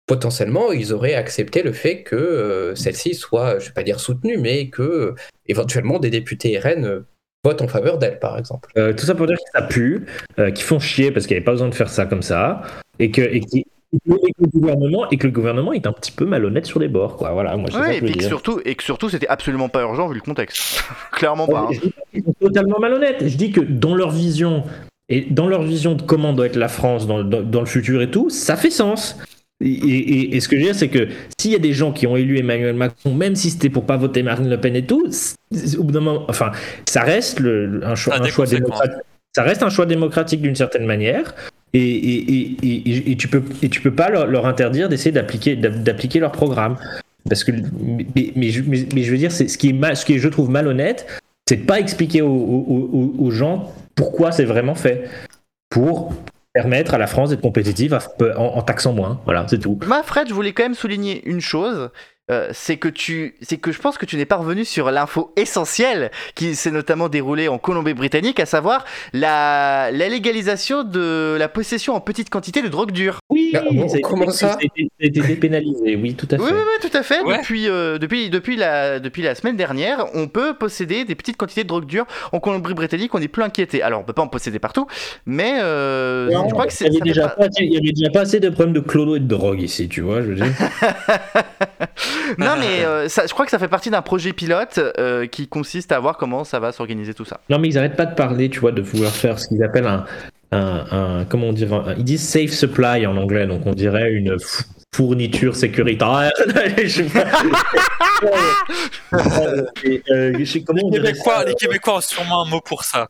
potentiellement 0.06 0.72
ils 0.72 0.94
auraient 0.94 1.16
accepté 1.16 1.64
le 1.64 1.74
fait 1.74 2.04
que 2.04 2.16
euh, 2.16 2.76
celle-ci 2.76 3.16
soit, 3.16 3.58
je 3.58 3.68
vais 3.68 3.74
pas 3.74 3.84
dire 3.84 4.00
soutenue, 4.00 4.38
mais 4.38 4.70
que 4.70 4.82
euh, 4.82 5.16
éventuellement 5.48 5.98
des 5.98 6.12
députés 6.12 6.60
RN 6.60 7.04
votent 7.43 7.62
en 7.62 7.67
faveur 7.67 7.97
d'elle, 7.97 8.19
par 8.19 8.38
exemple 8.38 8.69
Euh, 8.77 8.93
tout 8.93 9.06
ça 9.06 9.15
pour 9.15 9.27
dire 9.27 9.38
que 9.38 9.51
ça 9.60 9.62
pue, 9.63 10.06
euh, 10.39 10.51
qu'ils 10.51 10.63
font 10.65 10.80
chier 10.80 11.12
parce 11.12 11.25
qu'il 11.25 11.36
n'y 11.36 11.38
avait 11.39 11.45
pas 11.45 11.51
besoin 11.54 11.69
de 11.69 11.75
faire 11.75 11.89
ça 11.89 12.06
comme 12.06 12.21
ça, 12.21 12.62
et 12.99 13.10
que, 13.12 13.21
et 13.21 13.39
que 13.41 13.47
le 14.06 14.47
gouvernement 14.47 15.10
et 15.10 15.17
que 15.17 15.27
le 15.27 15.34
gouvernement 15.34 15.73
est 15.73 15.86
un 15.86 15.91
petit 15.91 16.12
peu 16.13 16.25
malhonnête 16.25 16.65
sur 16.65 16.80
les 16.80 16.88
bords, 16.88 17.17
quoi. 17.17 17.32
Voilà, 17.32 17.58
moi 17.58 17.67
Ouais, 17.77 17.97
et 17.97 18.01
puis 18.01 18.13
que 18.13 18.19
dire. 18.19 18.27
surtout, 18.30 18.62
et 18.63 18.75
que 18.75 18.84
surtout, 18.84 19.10
c'était 19.10 19.27
absolument 19.27 19.69
pas 19.69 19.82
urgent 19.82 20.08
vu 20.08 20.15
le 20.15 20.21
contexte. 20.21 20.84
Clairement 21.12 21.47
pas. 21.47 21.62
hein. 21.62 21.67
Je 21.71 21.80
dis 21.82 21.89
pas 21.89 22.01
qu'ils 22.13 22.23
sont 22.23 22.34
totalement 22.39 22.80
malhonnêtes. 22.80 23.27
Je 23.27 23.36
dis 23.38 23.51
que 23.51 23.60
dans 23.62 23.95
leur 23.95 24.12
vision 24.12 24.63
et 25.10 25.21
dans 25.30 25.47
leur 25.47 25.63
vision 25.63 25.95
de 25.95 26.01
comment 26.04 26.32
doit 26.32 26.45
être 26.45 26.56
la 26.56 26.69
France 26.69 27.06
dans, 27.06 27.21
dans- 27.23 27.41
dans 27.41 27.60
le 27.60 27.65
futur 27.65 28.01
et 28.01 28.10
tout, 28.10 28.30
ça 28.30 28.56
fait 28.56 28.69
sens. 28.69 29.17
Et, 29.62 29.69
et- 29.69 30.36
et 30.36 30.39
ce 30.39 30.47
que 30.47 30.56
je 30.56 30.62
veux 30.62 30.67
dire, 30.67 30.76
c'est 30.76 30.88
que 30.89 31.08
s'il 31.39 31.52
y 31.52 31.56
a 31.56 31.60
des 31.60 31.74
gens 31.74 31.91
qui 31.91 32.08
ont 32.08 32.17
élu 32.17 32.38
Emmanuel 32.39 32.76
Macron, 32.76 33.13
même 33.13 33.36
si 33.36 33.50
c'était 33.52 33.69
pour 33.69 33.86
pas 33.86 33.97
voter 33.97 34.24
Marine 34.24 34.50
Le 34.50 34.60
Pen 34.60 34.76
et 34.76 34.86
tout, 34.86 35.10
au 35.78 35.84
bout 35.84 35.91
d'un 35.91 36.00
moment, 36.00 36.26
enfin, 36.30 36.52
ça 36.89 37.02
reste 37.02 37.39
le- 37.39 37.82
un 37.86 37.95
choix, 37.95 38.15
un 38.15 38.19
démocratique. 38.45 38.97
Ça 39.36 39.43
reste 39.43 39.63
un 39.63 39.69
choix 39.69 39.86
démocratique 39.86 40.41
d'une 40.41 40.56
certaine 40.56 40.86
manière. 40.86 41.36
Et, 41.74 43.15
tu 43.17 43.28
peux 43.30 43.41
et 43.63 43.69
tu 43.69 43.80
peux 43.82 43.91
pas 43.93 44.10
leur, 44.10 44.28
leur 44.28 44.45
interdire 44.45 44.89
d'essayer 44.89 45.12
d'appliquer 45.12 45.56
d'app- 45.56 45.84
d'appliquer 45.84 46.19
leur 46.19 46.34
programme 46.34 46.76
parce 47.30 47.43
que 47.45 47.52
mais, 47.54 48.34
mais, 48.36 48.50
je, 48.50 48.62
mais- 48.67 48.86
mais 48.93 49.04
je 49.04 49.12
veux 49.12 49.17
dire 49.17 49.32
c'est 49.32 49.47
ce 49.47 49.58
qui 49.58 49.69
est 49.69 49.74
mal- 49.74 49.95
ce 49.95 50.04
qui 50.06 50.13
est, 50.15 50.17
je 50.17 50.28
trouve 50.28 50.50
malhonnête 50.50 51.06
c'est 51.47 51.56
de 51.58 51.65
pas 51.65 51.80
expliquer 51.80 52.21
aux, 52.21 52.28
aux- 52.28 52.89
aux- 52.91 53.15
aux 53.26 53.32
gens 53.32 53.71
pourquoi 53.95 54.34
c'est 54.34 54.43
vraiment 54.43 54.76
fait 54.76 55.06
pour 55.69 56.13
permettre 56.54 56.94
à 56.94 56.98
la 56.98 57.08
France 57.08 57.30
d'être 57.30 57.42
compétitive 57.42 57.98
en, 58.38 58.62
taxant 58.62 58.94
moins 58.94 59.22
voilà 59.26 59.46
c'est 59.48 59.60
tout 59.60 59.80
Moi, 59.86 60.04
Fred, 60.04 60.28
je 60.28 60.34
voulais 60.34 60.52
quand 60.52 60.64
même 60.64 60.76
souligner 60.76 61.26
une 61.28 61.40
chose. 61.40 61.90
Euh, 62.32 62.50
c'est 62.54 62.78
que 62.78 62.88
tu, 62.88 63.36
c'est 63.41 63.58
que 63.58 63.72
je 63.72 63.80
pense 63.80 63.98
que 63.98 64.06
tu 64.06 64.15
n'es 64.17 64.26
pas 64.26 64.38
revenu 64.38 64.65
sur 64.65 64.89
l'info 64.91 65.34
essentielle 65.36 66.12
qui 66.36 66.56
s'est 66.56 66.72
notamment 66.72 67.10
déroulée 67.10 67.48
en 67.48 67.58
Colombie-Britannique, 67.58 68.39
à 68.39 68.46
savoir 68.46 68.86
la, 69.13 69.89
la 69.91 70.10
légalisation 70.10 70.84
de 70.84 71.36
la 71.38 71.50
possession 71.50 71.94
en 71.96 72.02
petite 72.02 72.30
quantité 72.30 72.62
de 72.62 72.67
drogue 72.67 72.91
dure. 72.91 73.20
oui 73.30 73.52
Ah 73.56 73.62
bon, 73.72 73.88
ça 73.88 73.96
a 73.96 73.98
été- 74.00 74.02
comment 74.02 74.30
ça 74.32 74.54
a 74.54 74.63
été, 74.63 74.88
été 75.00 75.20
dépénalisé 75.22 75.96
oui 75.96 76.15
tout 76.15 76.28
à 76.32 76.38
fait 76.38 76.44
Oui, 76.44 76.50
oui, 76.54 76.60
oui, 76.82 76.89
tout 76.89 76.98
à 76.98 77.04
fait. 77.04 77.22
Ouais. 77.22 77.38
Depuis, 77.38 77.67
euh, 77.70 77.98
depuis, 77.98 78.30
depuis, 78.30 78.56
la, 78.56 79.00
depuis 79.00 79.22
la 79.22 79.36
semaine 79.36 79.58
dernière, 79.58 80.06
on 80.13 80.28
peut 80.28 80.54
posséder 80.54 81.06
des 81.06 81.15
petites 81.15 81.38
quantités 81.38 81.63
de 81.63 81.67
drogue 81.67 81.86
dure 81.86 82.06
en 82.32 82.39
Colombie-Britannique. 82.39 83.13
On 83.13 83.20
n'est 83.20 83.28
plus 83.28 83.44
inquiété. 83.44 83.82
Alors, 83.82 84.02
on 84.02 84.04
peut 84.04 84.13
pas 84.13 84.22
en 84.22 84.28
posséder 84.28 84.60
partout, 84.60 84.88
mais 85.26 85.56
euh, 85.62 86.30
Non, 86.32 86.46
je 86.48 86.52
crois 86.54 86.65
que 86.67 86.72
il 86.72 86.76
c'est. 86.76 86.86
avait 86.86 87.00
pas- 87.36 87.48
il 87.60 87.74
y 87.74 87.78
avait 87.78 87.91
déjà 87.91 88.10
pas 88.10 88.22
assez 88.22 88.39
de 88.39 88.50
problèmes 88.50 88.74
de 88.74 88.80
clodo 88.80 89.15
et 89.15 89.20
de 89.20 89.28
drogue 89.28 89.62
ici 89.62 89.88
tu 89.89 90.02
vois 90.02 90.22
je 90.22 90.28
veux 90.28 90.36
dire 90.36 90.46
non, 92.38 92.56
mais 92.60 92.86
euh, 92.86 93.08
ça, 93.10 93.25
je 93.27 93.34
crois 93.34 93.45
que 93.45 93.51
ça 93.51 93.60
fait 93.60 93.67
partie 93.67 93.89
d'un 93.89 94.01
projet 94.01 94.34
pilote 94.34 94.80
euh, 94.99 95.27
qui 95.27 95.47
consiste 95.47 95.91
à 95.91 95.99
voir 95.99 96.17
comment 96.17 96.43
ça 96.43 96.60
va 96.60 96.71
s'organiser 96.71 97.13
tout 97.13 97.25
ça. 97.25 97.39
Non, 97.49 97.60
mais 97.60 97.67
ils 97.69 97.77
arrêtent 97.77 97.95
pas 97.97 98.06
de 98.06 98.15
parler, 98.15 98.49
tu 98.49 98.60
vois, 98.60 98.71
de 98.71 98.82
vouloir 98.82 99.12
faire 99.12 99.39
ce 99.39 99.47
qu'ils 99.47 99.63
appellent 99.63 99.88
un, 99.88 100.06
un, 100.51 100.86
un- 100.91 101.25
comment 101.25 101.47
on 101.47 101.54
dirait, 101.54 101.75
un- 101.75 101.95
ils 101.97 102.04
disent 102.04 102.27
safe 102.27 102.51
supply 102.51 103.06
en 103.06 103.17
anglais, 103.17 103.47
donc 103.47 103.65
on 103.65 103.73
dirait 103.73 104.12
une 104.12 104.38
fourniture 104.93 105.56
sécuritaire. 105.56 106.32
Je. 106.84 107.04
Euh, 109.13 109.65
euh, 110.12 110.34
je 110.45 110.60
comment 110.60 110.89
Les 110.91 110.97
Québécois, 110.99 111.38
ça 111.39 111.45
les 111.45 111.56
Québécois 111.56 111.97
ont 111.97 112.01
sûrement 112.01 112.45
un 112.45 112.49
mot 112.49 112.62
pour 112.62 112.84
ça. 112.84 113.08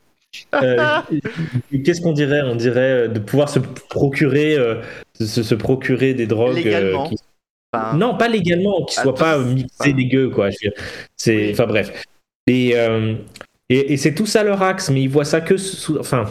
Euh, 0.62 0.78
Qu'est-ce 1.84 2.00
qu'on 2.00 2.12
dirait? 2.12 2.42
On 2.42 2.54
dirait 2.56 3.08
de 3.08 3.18
pouvoir 3.18 3.48
se 3.48 3.58
procurer, 3.58 4.56
euh, 4.56 4.76
se, 5.20 5.42
se 5.42 5.54
procurer 5.54 6.14
des 6.14 6.26
drogues. 6.26 6.66
euh, 6.66 6.96
qui- 7.08 7.16
Enfin, 7.72 7.96
Non, 7.96 8.16
pas 8.16 8.28
légalement, 8.28 8.84
qui 8.84 8.94
soient 8.94 9.02
Attends, 9.04 9.12
pas 9.14 9.38
mixés 9.38 9.92
dégueu, 9.92 10.28
quoi. 10.30 10.50
C'est, 11.16 11.50
enfin 11.52 11.66
bref. 11.66 12.04
Et, 12.46 12.72
euh, 12.76 13.14
et, 13.68 13.94
et 13.94 13.96
c'est 13.96 14.14
tout 14.14 14.26
ça 14.26 14.42
leur 14.42 14.62
axe, 14.62 14.90
mais 14.90 15.02
ils 15.02 15.08
voient 15.08 15.24
ça 15.24 15.40
que 15.40 15.56
sous, 15.56 15.98
enfin. 15.98 16.26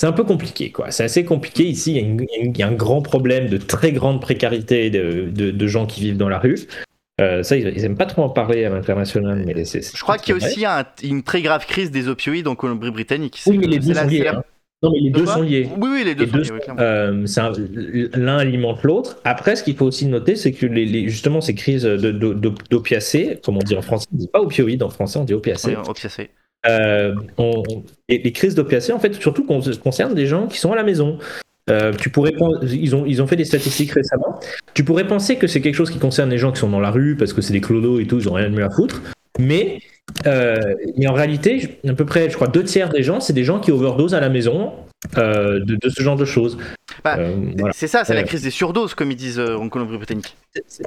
C'est 0.00 0.06
un 0.08 0.12
peu 0.12 0.24
compliqué, 0.24 0.70
quoi. 0.72 0.90
C'est 0.90 1.04
assez 1.04 1.24
compliqué 1.24 1.64
ici. 1.64 1.92
Il 1.92 1.96
y, 1.96 2.00
a 2.00 2.02
une- 2.02 2.26
il 2.52 2.58
y 2.58 2.62
un 2.64 2.72
grand 2.72 3.00
problème 3.00 3.48
de 3.48 3.56
très 3.58 3.92
grande 3.92 4.20
précarité 4.20 4.90
de, 4.90 5.28
de, 5.30 5.50
de 5.52 5.66
gens 5.68 5.86
qui 5.86 6.00
vivent 6.00 6.16
dans 6.16 6.28
la 6.28 6.38
rue. 6.40 6.58
Euh, 7.20 7.44
ça, 7.44 7.56
ils, 7.56 7.68
ils 7.68 7.84
aiment 7.84 7.96
pas 7.96 8.06
trop 8.06 8.22
en 8.24 8.28
parler 8.28 8.64
à 8.64 8.70
l'international, 8.70 9.44
mais 9.46 9.54
je 9.64 10.02
crois 10.02 10.18
qu'il 10.18 10.36
y 10.36 10.42
a 10.42 10.44
aussi 10.46 10.64
un- 10.66 10.84
une 11.04 11.22
très 11.22 11.42
grave 11.42 11.64
crise 11.64 11.92
des 11.92 12.08
opioïdes 12.08 12.48
en 12.48 12.56
Colombie-Britannique. 12.56 13.42
Oui, 13.46 13.56
mais 13.56 13.68
les 13.68 13.78
la-. 13.78 14.42
Non, 14.84 14.92
mais 14.92 15.00
les 15.00 15.10
De 15.10 15.18
deux 15.18 15.26
sont 15.26 15.42
liés. 15.42 15.68
Oui, 15.80 15.88
oui, 15.92 16.02
les 16.04 16.14
deux 16.14 16.24
Les 16.24 16.30
sont 16.30 16.36
deux 16.36 16.42
liés. 16.42 16.60
Euh, 16.78 18.08
L'un 18.14 18.36
alimente 18.38 18.82
l'autre. 18.82 19.18
Après, 19.24 19.56
ce 19.56 19.64
qu'il 19.64 19.76
faut 19.76 19.86
aussi 19.86 20.06
noter, 20.06 20.36
c'est 20.36 20.52
que 20.52 20.66
les, 20.66 20.84
les- 20.84 21.08
justement 21.08 21.40
ces 21.40 21.54
crises 21.54 21.82
de- 21.84 21.96
de- 21.96 22.34
de- 22.34 22.52
d'opiacés, 22.70 23.38
comme 23.44 23.56
on 23.56 23.60
dit 23.60 23.76
en 23.76 23.82
français, 23.82 24.06
on 24.12 24.16
dit 24.16 24.28
pas 24.28 24.40
opioïdes 24.40 24.82
en 24.82 24.90
français, 24.90 25.18
on 25.18 25.24
dit 25.24 25.34
opiacés. 25.34 25.70
Oui, 25.76 25.82
opiacés. 25.88 26.30
Euh, 26.68 27.14
on- 27.38 27.62
les, 28.08 28.18
les 28.18 28.32
crises 28.32 28.54
d'opiacés, 28.54 28.92
en 28.92 28.98
fait, 28.98 29.14
surtout 29.14 29.44
con- 29.44 29.60
concernent 29.82 30.14
des 30.14 30.26
gens 30.26 30.46
qui 30.46 30.58
sont 30.58 30.72
à 30.72 30.76
la 30.76 30.82
maison. 30.84 31.18
Euh, 31.70 31.92
tu 31.98 32.10
pourrais 32.10 32.32
ils 32.70 32.94
ont 32.94 33.06
ils 33.06 33.22
ont 33.22 33.26
fait 33.26 33.36
des 33.36 33.46
statistiques 33.46 33.92
récemment. 33.92 34.38
Tu 34.74 34.84
pourrais 34.84 35.06
penser 35.06 35.36
que 35.36 35.46
c'est 35.46 35.62
quelque 35.62 35.74
chose 35.76 35.90
qui 35.90 35.98
concerne 35.98 36.28
les 36.28 36.36
gens 36.36 36.52
qui 36.52 36.60
sont 36.60 36.68
dans 36.68 36.80
la 36.80 36.90
rue 36.90 37.16
parce 37.16 37.32
que 37.32 37.40
c'est 37.40 37.54
des 37.54 37.62
clodos 37.62 38.00
et 38.00 38.06
tout, 38.06 38.18
ils 38.18 38.28
ont 38.28 38.34
rien 38.34 38.50
de 38.50 38.54
mieux 38.54 38.64
à 38.64 38.68
foutre. 38.70 39.00
Mais 39.38 39.80
euh, 40.26 40.74
mais 40.96 41.06
en 41.06 41.12
réalité, 41.14 41.78
à 41.86 41.92
peu 41.94 42.04
près, 42.04 42.28
je 42.30 42.34
crois 42.34 42.48
deux 42.48 42.64
tiers 42.64 42.88
des 42.90 43.02
gens, 43.02 43.20
c'est 43.20 43.32
des 43.32 43.44
gens 43.44 43.58
qui 43.60 43.72
overdosent 43.72 44.14
à 44.14 44.20
la 44.20 44.28
maison 44.28 44.72
euh, 45.18 45.60
de, 45.60 45.76
de 45.76 45.88
ce 45.88 46.02
genre 46.02 46.16
de 46.16 46.24
choses. 46.24 46.56
Bah, 47.02 47.16
Euh, 47.18 47.34
voilà. 47.58 47.72
C'est 47.74 47.86
ça, 47.88 48.04
c'est 48.04 48.14
la 48.14 48.22
crise 48.22 48.42
des 48.42 48.50
surdoses, 48.50 48.94
comme 48.94 49.10
ils 49.10 49.16
disent 49.16 49.38
euh, 49.38 49.56
en 49.56 49.68
Colombie-Britannique. 49.68 50.36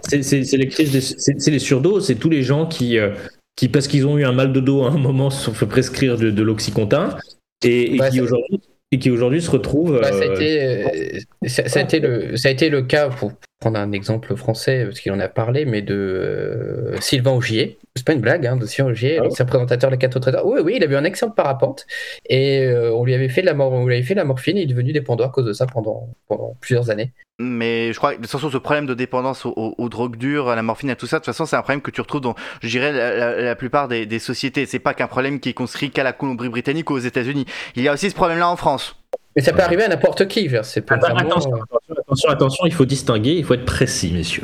C'est 0.01 0.23
c'est- 0.23 0.43
c'est 0.43 0.57
les 0.57 0.67
crises, 0.67 0.91
des- 0.91 1.01
c'est 1.01 1.39
c'est 1.39 1.51
les 1.51 1.59
surdoses, 1.59 2.07
c'est 2.07 2.15
tous 2.15 2.29
les 2.29 2.41
gens 2.43 2.65
qui, 2.65 2.97
euh, 2.97 3.11
qui 3.55 3.67
parce 3.69 3.87
qu'ils 3.87 4.07
ont 4.07 4.17
eu 4.17 4.25
un 4.25 4.31
mal 4.31 4.53
de 4.53 4.59
dos 4.59 4.83
à 4.83 4.89
un 4.89 4.97
moment, 4.97 5.29
se 5.29 5.43
sont 5.45 5.53
fait 5.53 5.65
prescrire 5.67 6.17
de, 6.17 6.31
de 6.31 6.43
l'oxycontin 6.43 7.17
et, 7.63 7.95
et 7.95 7.97
Bah, 7.97 8.09
qui 8.09 8.21
aujourd'hui 8.21 8.59
et 8.91 8.99
qui 8.99 9.11
aujourd'hui 9.11 9.41
se 9.41 9.51
retrouvent. 9.51 9.99
Bah, 10.01 10.11
ça, 10.13 10.19
a 10.19 10.27
euh, 10.27 10.33
été, 10.35 10.61
euh, 10.63 11.19
ça, 11.47 11.67
ça 11.67 11.79
a 11.79 11.83
été 11.83 11.99
le, 11.99 12.37
ça 12.37 12.47
a 12.49 12.51
été 12.51 12.69
le 12.69 12.83
cas, 12.83 13.09
pour 13.09 13.33
prendre 13.59 13.79
un 13.79 13.91
exemple 13.91 14.35
français, 14.35 14.85
parce 14.85 14.99
qu'il 14.99 15.11
en 15.11 15.19
a 15.19 15.27
parlé, 15.27 15.65
mais 15.65 15.81
de 15.81 15.95
euh, 15.95 17.01
Sylvain 17.01 17.31
Augier. 17.31 17.79
C'est 17.95 18.05
pas 18.05 18.13
une 18.13 18.21
blague, 18.21 18.45
hein, 18.45 18.55
de 18.55 18.65
Sylvain 18.67 18.91
Augier, 18.91 19.17
Ah 19.19 19.23
l'ancien 19.23 19.45
présentateur 19.45 19.89
des 19.89 19.97
4 19.97 20.15
au 20.15 20.19
trésor. 20.19 20.45
Oui, 20.45 20.59
oui, 20.63 20.73
il 20.77 20.83
avait 20.83 20.93
eu 20.93 20.97
un 20.97 21.05
accident 21.05 21.29
de 21.29 21.33
parapente 21.35 21.87
et 22.29 22.61
euh, 22.61 22.93
on 22.93 23.03
lui 23.03 23.15
avait 23.15 23.29
fait 23.29 23.41
de 23.41 23.47
la, 23.47 23.55
mor- 23.55 23.71
on 23.71 23.85
lui 23.87 23.95
avait 23.95 24.03
fait 24.03 24.13
de 24.13 24.19
la 24.19 24.25
morphine 24.25 24.57
et 24.57 24.61
il 24.61 24.63
est 24.65 24.73
devenu 24.73 24.93
dépendant 24.93 25.25
à 25.25 25.29
cause 25.29 25.45
de 25.45 25.53
ça 25.53 25.65
pendant, 25.65 26.07
pendant 26.27 26.55
plusieurs 26.61 26.91
années. 26.91 27.11
Mais 27.39 27.91
je 27.93 27.97
crois 27.97 28.11
que 28.11 28.17
de 28.17 28.21
toute 28.23 28.31
façon, 28.31 28.49
ce 28.51 28.57
problème 28.57 28.85
de 28.85 28.93
dépendance 28.93 29.45
aux, 29.47 29.53
aux- 29.55 29.73
aux 29.79 29.89
drogues 29.89 30.17
dures, 30.17 30.49
à 30.49 30.55
la 30.55 30.61
morphine, 30.63 30.91
à 30.91 30.95
tout 30.95 31.07
ça, 31.07 31.17
de 31.17 31.21
toute 31.21 31.33
façon, 31.33 31.45
c'est 31.47 31.55
un 31.55 31.61
problème 31.63 31.81
que 31.81 31.91
tu 31.91 32.01
retrouves 32.01 32.21
dans, 32.21 32.35
je 32.61 32.69
dirais, 32.69 32.91
la, 32.91 33.15
la- 33.15 33.41
la 33.41 33.55
plupart 33.55 33.87
des, 33.87 34.05
des 34.05 34.19
sociétés. 34.19 34.67
C'est 34.67 34.79
pas 34.79 34.93
qu'un 34.93 35.07
problème 35.07 35.39
qui 35.39 35.49
est 35.49 35.53
construit 35.53 35.89
qu'à 35.89 36.03
la 36.03 36.13
Colombie-Britannique 36.13 36.89
ou 36.91 36.93
aux 36.93 36.99
États-Unis. 36.99 37.45
Il 37.75 37.81
y 37.83 37.87
a 37.87 37.93
aussi 37.93 38.09
ce 38.11 38.15
problème-là 38.15 38.49
en 38.49 38.55
France. 38.55 38.95
Mais 39.37 39.43
ça 39.43 39.53
peut 39.53 39.61
arriver 39.61 39.83
à 39.83 39.87
n'importe 39.87 40.27
qui, 40.27 40.49
c'est 40.63 40.81
pas 40.81 40.95
Attends, 40.95 41.13
vraiment, 41.13 41.29
attention, 41.29 41.53
euh, 41.53 41.59
attention, 41.61 41.95
attention, 41.95 42.29
attention, 42.29 42.65
il 42.65 42.73
faut 42.73 42.85
distinguer, 42.85 43.33
il 43.33 43.43
faut 43.45 43.53
être 43.53 43.65
précis, 43.65 44.11
messieurs. 44.11 44.43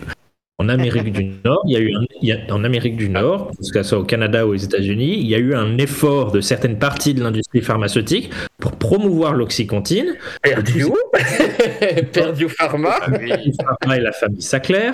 En 0.60 0.70
Amérique 0.70 1.12
du 1.12 1.32
Nord, 1.44 1.64
il 1.66 1.74
y 1.74 1.76
a 1.76 1.80
eu 1.80 1.96
un, 1.96 2.02
il 2.22 2.30
y 2.30 2.32
a- 2.32 2.38
en 2.54 2.64
Amérique 2.64 2.96
du 2.96 3.10
Nord, 3.10 3.50
que 3.58 3.82
ce 3.82 3.90
soit 3.90 3.98
au 3.98 4.04
Canada 4.04 4.46
ou 4.46 4.52
aux 4.52 4.56
États-Unis, 4.56 5.18
il 5.20 5.26
y 5.26 5.34
a 5.34 5.40
eu 5.40 5.56
un 5.56 5.80
effort 5.80 6.32
de 6.32 6.42
certaines 6.42 6.78
parties 6.78 7.16
de 7.16 7.24
l'industrie 7.24 7.62
pharmaceutique 7.62 8.30
pour 8.60 8.74
promouvoir 8.74 9.34
l'oxycontine. 9.34 10.16
Perdu 10.44 10.86
Perdu 12.14 12.50
Pharma 12.50 13.00
Pharma 13.00 13.98
et 13.98 14.00
la 14.00 14.12
famille 14.12 14.44
Sackler, 14.44 14.92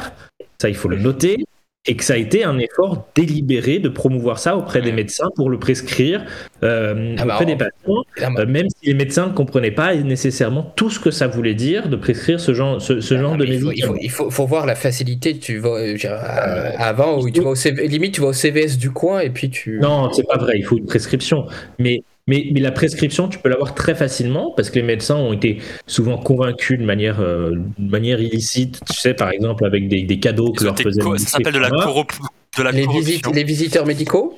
ça 0.62 0.70
il 0.70 0.76
faut 0.76 0.88
le 0.88 0.98
noter, 0.98 1.44
et 1.86 1.96
que 1.96 2.04
ça 2.04 2.13
a 2.13 2.18
été 2.18 2.44
un 2.44 2.60
effort 2.60 3.08
délibéré 3.15 3.80
de 3.80 3.88
promouvoir 3.89 4.38
ça 4.38 4.58
auprès 4.58 4.82
des 4.82 4.92
médecins 4.92 5.30
pour 5.36 5.50
le 5.50 5.58
prescrire 5.58 6.26
euh, 6.62 7.15
Ah 7.18 7.26
bah, 7.26 7.34
auprès 7.36 7.46
des 7.46 7.54
on- 7.54 7.58
patients, 7.58 8.04
euh, 8.42 8.46
même 8.46 8.68
si 8.70 8.88
les 8.88 8.94
médecins 8.94 9.28
ne 9.28 9.34
comprenaient 9.34 9.72
pas 9.72 9.96
nécessairement 9.96 10.63
tout 10.76 10.89
ce 10.89 11.00
que 11.00 11.10
ça 11.10 11.28
voulait 11.28 11.56
dire 11.56 11.88
de 11.89 11.96
prescrire 11.96 12.39
ce 12.39 12.54
genre, 12.54 12.82
ce, 12.82 13.00
ce 13.00 13.18
genre 13.18 13.32
Ah, 13.36 13.38
de 13.38 13.46
mais 13.46 13.56
il, 13.56 13.62
faut, 13.62 13.72
il, 13.72 13.82
faut, 13.84 13.94
médicaments. 13.94 14.24
il 14.30 14.32
faut- 14.32 14.46
voir 14.46 14.65
la 14.65 14.76
facilité. 14.76 15.39
Tu 15.39 15.58
vas, 15.58 15.70
euh, 15.80 15.94
dire, 15.96 16.12
euh, 16.12 16.72
avant, 16.78 17.20
où 17.22 17.30
tu 17.32 17.42
vas 17.42 17.52
au 17.52 17.56
CV 17.56 17.88
limite, 17.88 18.13
tu 18.13 18.22
vas 18.22 18.28
au 18.28 18.34
CVS 18.34 18.78
du 18.78 18.92
coin 18.92 19.22
et 19.22 19.30
puis 19.30 19.50
tu. 19.50 19.80
Non, 19.80 20.12
c'est 20.12 20.28
pas 20.28 20.38
vrai, 20.38 20.58
il 20.60 20.63
faut 20.65 20.78
une 20.78 20.86
prescription. 20.86 21.46
Mais, 21.80 22.04
mais, 22.30 22.48
mais 22.54 22.60
la 22.62 22.72
prescription, 22.72 23.28
tu 23.28 23.39
peux 23.39 23.50
l'avoir 23.50 23.74
très 23.76 23.96
facilement 23.96 24.54
parce 24.56 24.70
que 24.70 24.76
les 24.76 24.84
médecins 24.86 25.15
ont 25.18 25.34
été 25.34 25.58
souvent 25.88 26.18
convaincus 26.18 26.80
de 26.80 26.86
manière, 26.86 27.20
euh, 27.20 27.52
de 27.78 27.89
manière 27.92 28.22
illicite, 28.22 28.80
tu 28.89 28.94
sais, 28.98 29.13
par 29.13 29.32
exemple, 29.32 29.65
avec 29.65 29.88
des, 29.89 30.04
des 30.04 30.20
cadeaux 30.20 30.52
que 30.54 30.63
leur 30.63 30.76
co- 30.76 31.18
Ça 31.18 31.26
s'appelle 31.32 31.54
de 31.54 31.60
la, 31.60 31.70
pharma. 31.70 31.84
corrup- 31.86 32.20
de 32.58 32.63
la 32.63 32.72
les, 32.72 32.84
corruption. 32.86 33.06
visites, 33.10 33.36
les 33.36 33.44
visiteurs 33.44 33.86
médicaux 33.86 34.38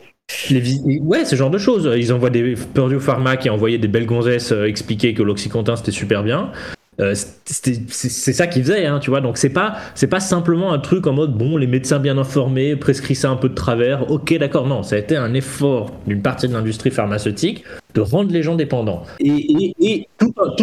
Les 0.50 0.60
vis- 0.60 0.82
Ouais, 1.02 1.26
ce 1.26 1.36
genre 1.36 1.50
de 1.50 1.58
choses. 1.58 1.90
Ils 1.98 2.14
envoient 2.14 2.30
des 2.30 2.56
Purdue 2.74 3.00
Pharma 3.00 3.36
qui 3.38 3.50
envoyaient 3.50 3.78
des 3.78 3.88
belles 3.90 4.06
gonzesses 4.06 4.52
euh, 4.54 4.66
expliquer 4.66 5.14
que 5.14 5.22
l'oxycontin 5.24 5.76
c'était 5.76 5.92
super 5.92 6.24
bien. 6.24 6.52
Euh, 7.00 7.16
c'est 7.46 8.34
ça 8.34 8.48
qu'ils 8.48 8.64
faisaient, 8.64 8.86
hein, 8.86 9.00
tu 9.00 9.10
vois. 9.10 9.22
Donc 9.22 9.38
c'est 9.38 9.50
pas 9.50 9.78
c'est 9.96 10.08
pas 10.08 10.20
simplement 10.20 10.74
un 10.74 10.80
truc 10.80 11.08
en 11.08 11.14
mode 11.14 11.34
bon 11.38 11.56
les 11.56 11.66
médecins 11.66 12.00
bien 12.00 12.18
informés 12.18 12.76
prescrit 12.76 13.16
ça 13.16 13.30
un 13.30 13.38
peu 13.38 13.48
de 13.50 13.54
travers. 13.56 14.12
Ok 14.12 14.38
d'accord 14.38 14.68
non, 14.68 14.84
ça 14.84 14.98
a 14.98 15.00
été 15.00 15.16
un 15.16 15.34
effort 15.34 15.92
d'une 16.06 16.22
partie 16.22 16.48
de 16.50 16.54
l'industrie 16.54 16.92
pharmaceutique 16.92 17.64
de 17.96 18.02
rendre 18.02 18.32
les 18.32 18.44
gens 18.44 18.56
dépendants 18.56 19.04
et, 19.20 20.06
tout, 20.20 20.34
en- 20.38 20.56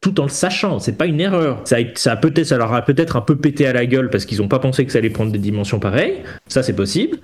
tout 0.00 0.20
en 0.20 0.24
le- 0.24 0.28
sachant, 0.28 0.80
c'est 0.80 0.98
pas 0.98 1.06
une 1.06 1.20
erreur. 1.20 1.60
Ça, 1.64 2.16
peut-être, 2.16 2.46
ça 2.46 2.56
leur 2.58 2.72
a 2.74 2.82
peut-être 2.82 3.16
un 3.16 3.20
peu 3.20 3.36
pété 3.36 3.66
à 3.66 3.72
la 3.72 3.86
gueule 3.86 4.10
parce 4.10 4.24
qu'ils 4.24 4.42
ont 4.42 4.48
pas 4.48 4.58
pensé 4.58 4.84
que 4.84 4.90
ça 4.92 4.98
allait 4.98 5.10
prendre 5.10 5.30
des 5.32 5.38
dimensions 5.38 5.78
pareilles. 5.78 6.18
Ça, 6.48 6.62
c'est 6.64 6.74
possible. 6.74 7.18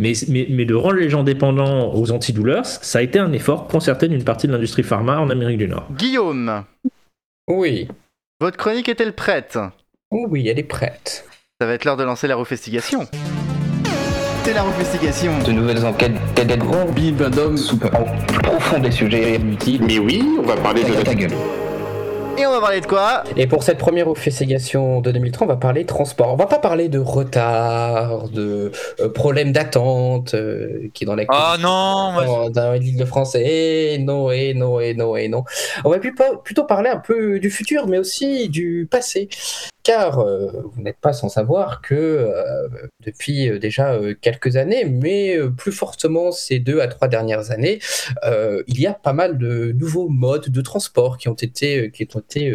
Mais, 0.00 0.12
mais, 0.28 0.46
mais 0.50 0.64
de 0.64 0.74
rendre 0.74 0.94
les 0.96 1.10
gens 1.10 1.24
dépendants 1.24 1.92
aux 1.94 2.12
antidouleurs, 2.12 2.64
ça 2.64 3.00
a 3.00 3.02
été 3.02 3.18
un 3.18 3.32
effort 3.32 3.66
concerté 3.66 4.06
d'une 4.06 4.22
partie 4.22 4.46
de 4.46 4.52
l'industrie 4.52 4.84
pharma 4.84 5.18
en 5.18 5.28
Amérique 5.30 5.58
du 5.58 5.66
Nord. 5.68 5.88
Guillaume, 5.98 6.62
Oui. 7.48 7.88
votre 8.40 8.58
chronique 8.58 8.88
est-elle 8.90 9.14
prête? 9.14 9.58
Oh 10.10 10.26
oui, 10.28 10.48
elle 10.48 10.58
est 10.58 10.64
prête. 10.64 11.24
Ça 11.60 11.66
va 11.66 11.72
être 11.72 11.84
l'heure 11.86 11.96
de 11.96 12.04
lancer 12.04 12.26
la 12.26 12.36
refestigation. 12.36 13.06
C'est 14.44 14.52
la 14.52 14.62
refestigation. 14.62 15.38
De 15.40 15.52
nouvelles 15.52 15.84
enquêtes 15.84 16.12
d'aides 16.34 16.58
grand 16.58 16.84
bim 16.86 17.28
d'hommes 17.30 17.56
sous 17.56 17.78
profond 17.78 18.78
des 18.78 18.90
sujets 18.90 19.36
inutiles. 19.36 19.82
Mais 19.86 19.98
oui, 19.98 20.36
on 20.38 20.42
va 20.42 20.56
parler 20.56 20.84
de 20.84 20.92
la 20.92 21.02
ta 21.02 21.14
gueule. 21.14 21.32
Et 22.38 22.46
on 22.46 22.52
va 22.52 22.60
parler 22.60 22.80
de 22.80 22.86
quoi 22.86 23.24
Et 23.36 23.48
pour 23.48 23.64
cette 23.64 23.78
première 23.78 24.06
investigation 24.06 25.00
de 25.00 25.10
2030, 25.10 25.42
on 25.42 25.46
va 25.46 25.56
parler 25.56 25.84
transport. 25.84 26.32
On 26.32 26.36
va 26.36 26.46
pas 26.46 26.60
parler 26.60 26.88
de 26.88 27.00
retard, 27.00 28.28
de 28.28 28.70
euh, 29.00 29.08
problèmes 29.08 29.50
d'attente, 29.50 30.34
euh, 30.34 30.88
qui 30.94 31.02
est 31.02 31.06
dans 31.06 31.16
la 31.16 31.24
Oh 31.28 31.58
non 31.58 32.48
dans 32.50 32.72
l'île 32.78 32.96
de 32.96 33.04
France. 33.04 33.34
Et 33.34 33.98
non, 33.98 34.30
et 34.30 34.54
non, 34.54 34.78
et 34.78 34.94
non, 34.94 35.16
et 35.16 35.26
non. 35.26 35.42
On 35.84 35.90
va 35.90 35.98
plutôt 35.98 36.64
parler 36.64 36.90
un 36.90 36.98
peu 36.98 37.40
du 37.40 37.50
futur, 37.50 37.88
mais 37.88 37.98
aussi 37.98 38.48
du 38.48 38.86
passé. 38.88 39.28
Car 39.88 40.18
euh, 40.18 40.48
vous 40.74 40.82
n'êtes 40.82 40.98
pas 40.98 41.14
sans 41.14 41.30
savoir 41.30 41.80
que 41.80 41.94
euh, 41.94 42.68
depuis 43.06 43.48
euh, 43.48 43.58
déjà 43.58 43.98
quelques 44.20 44.56
années, 44.56 44.84
mais 44.84 45.38
plus 45.56 45.72
fortement 45.72 46.30
ces 46.30 46.58
deux 46.58 46.80
à 46.80 46.88
trois 46.88 47.08
dernières 47.08 47.52
années, 47.52 47.78
il 48.66 48.78
y 48.78 48.86
a 48.86 48.92
pas 48.92 49.14
mal 49.14 49.38
de 49.38 49.72
nouveaux 49.72 50.10
modes 50.10 50.50
de 50.50 50.60
transport 50.60 51.16
qui 51.16 51.30
ont 51.30 51.34
été, 51.34 51.90
qui 51.90 52.06
ont 52.14 52.20
été 52.20 52.54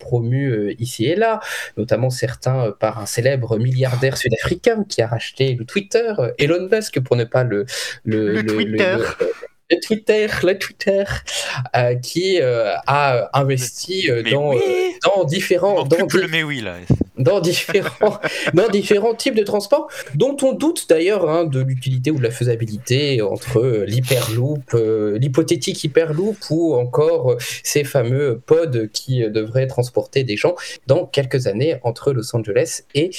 promus 0.00 0.74
ici 0.80 1.04
et 1.04 1.14
là, 1.14 1.38
notamment 1.76 2.10
certains 2.10 2.72
par 2.72 2.98
un 2.98 3.06
célèbre 3.06 3.58
milliardaire 3.58 4.16
sud-africain 4.16 4.84
qui 4.88 5.02
a 5.02 5.06
racheté 5.06 5.54
le 5.54 5.64
Twitter, 5.64 6.12
Elon 6.38 6.68
Musk, 6.68 6.98
pour 6.98 7.14
ne 7.14 7.24
pas 7.24 7.44
le... 7.44 7.64
Le 8.04 8.42
Twitter. 8.44 8.96
le 8.96 9.26
Twitter, 9.80 10.26
le 10.42 10.58
Twitter, 10.58 11.04
euh, 11.76 11.94
qui 11.96 12.40
euh, 12.40 12.74
a 12.86 13.30
investi 13.38 14.10
euh, 14.10 14.22
Mais 14.24 14.30
dans, 14.32 14.50
oui. 14.50 14.60
dans 15.04 15.24
différents, 15.24 15.84
dans, 15.84 15.96
coupe 15.96 16.10
di- 16.12 16.18
le 16.18 16.28
mais 16.28 16.42
oui 16.42 16.60
là. 16.60 16.74
dans 17.18 17.40
différents, 17.40 18.18
dans 18.54 18.68
différents 18.68 19.14
types 19.14 19.34
de 19.34 19.44
transports, 19.44 19.88
dont 20.14 20.36
on 20.42 20.52
doute 20.52 20.86
d'ailleurs 20.88 21.28
hein, 21.28 21.44
de 21.44 21.60
l'utilité 21.60 22.10
ou 22.10 22.18
de 22.18 22.22
la 22.22 22.30
faisabilité 22.30 23.22
entre 23.22 23.84
l'hyperloop, 23.86 24.76
l'hypothétique 25.18 25.82
hyperloop 25.84 26.36
ou 26.50 26.74
encore 26.74 27.36
ces 27.62 27.84
fameux 27.84 28.40
pods 28.44 28.88
qui 28.92 29.20
devraient 29.28 29.66
transporter 29.66 30.24
des 30.24 30.36
gens 30.36 30.54
dans 30.86 31.06
quelques 31.06 31.46
années 31.46 31.76
entre 31.82 32.12
Los 32.12 32.34
Angeles 32.34 32.82
et 32.94 33.10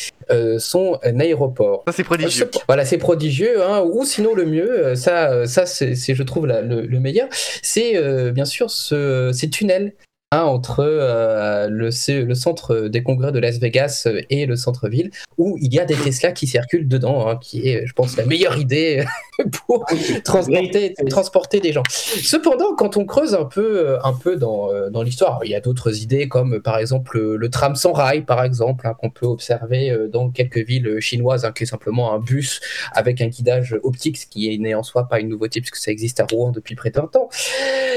son 0.60 1.00
euh, 1.06 1.20
aéroport. 1.20 1.84
Ça 1.88 1.94
c'est 1.94 2.04
prodigieux. 2.04 2.50
Voilà, 2.68 2.86
c'est 2.86 2.98
prodigieux, 2.98 3.64
hein, 3.64 3.84
ou 3.92 4.06
sinon 4.06 4.34
le 4.36 4.46
mieux, 4.46 4.70
euh, 4.88 4.96
ça, 4.96 5.32
euh, 5.32 5.46
ça 5.46 5.66
c'est, 5.66 5.96
c'est, 5.96 6.16
je 6.16 6.24
trouve, 6.24 6.46
la- 6.48 6.62
le, 6.62 6.82
le 6.82 7.00
meilleur, 7.00 7.28
c'est 7.32 7.96
euh, 7.98 8.32
bien 8.32 8.46
sûr 8.46 8.70
ce, 8.72 9.32
ces 9.34 9.50
tunnels 9.50 9.94
entre 10.42 10.80
euh, 10.80 11.68
le, 11.70 11.92
centre 11.92 12.88
des 12.88 13.04
congrès 13.04 13.32
de 13.32 13.40
Las 13.40 13.60
Vegas 13.60 14.04
euh, 14.08 14.22
et 14.30 14.46
le 14.46 14.56
centre-ville, 14.56 15.12
où 15.38 15.58
il 15.62 15.74
y 15.74 15.80
a 15.80 15.86
des 15.86 15.96
Tesla 15.96 16.32
qui 16.32 16.48
circulent 16.48 16.88
dedans, 16.88 17.28
hein, 17.28 17.38
qui 17.42 17.70
est, 17.70 17.86
je 17.86 17.94
pense, 17.94 18.18
la 18.18 18.26
meilleure 18.26 18.58
idée 18.58 19.06
pour 19.68 19.86
transporter, 20.24 20.94
transporter 21.10 21.60
des 21.60 21.72
gens. 21.72 21.84
Cependant, 21.90 22.76
quand 22.76 22.98
on 22.98 23.06
creuse 23.06 23.34
un 23.34 23.46
peu, 23.46 23.90
euh, 23.90 24.00
un 24.04 24.14
peu 24.14 24.36
dans, 24.36 24.72
euh, 24.72 24.90
dans 24.90 25.04
l'histoire, 25.04 25.42
il 25.44 25.52
y 25.52 25.56
a 25.56 25.62
d'autres 25.62 26.02
idées 26.02 26.28
comme 26.28 26.56
euh, 26.56 26.60
par 26.60 26.78
exemple 26.78 27.20
le, 27.20 27.50
tram 27.50 27.76
sans 27.76 27.94
rail, 27.94 28.22
par 28.22 28.44
exemple, 28.44 28.88
hein, 28.88 28.96
qu'on 29.00 29.10
peut 29.10 29.26
observer 29.26 29.92
euh, 29.92 30.08
dans 30.08 30.30
quelques 30.30 30.66
villes 30.66 31.00
chinoises, 31.00 31.46
hein, 31.46 31.52
qui 31.52 31.64
est 31.64 31.68
simplement 31.68 32.14
un 32.14 32.20
bus 32.20 32.62
avec 32.94 33.22
un 33.22 33.28
guidage 33.28 33.78
optique, 33.84 34.18
ce 34.18 34.26
qui 34.26 34.54
est 34.54 34.58
né 34.58 34.76
en 34.76 34.84
soi 34.84 35.08
pas 35.08 35.20
une 35.20 35.30
nouveauté 35.30 35.62
puisque 35.62 35.78
ça 35.78 35.92
existe 35.92 36.20
à 36.20 36.26
Rouen 36.30 36.52
depuis 36.52 36.76
près 36.76 36.90
de 36.90 37.00
20 37.00 37.16
ans. 37.16 37.30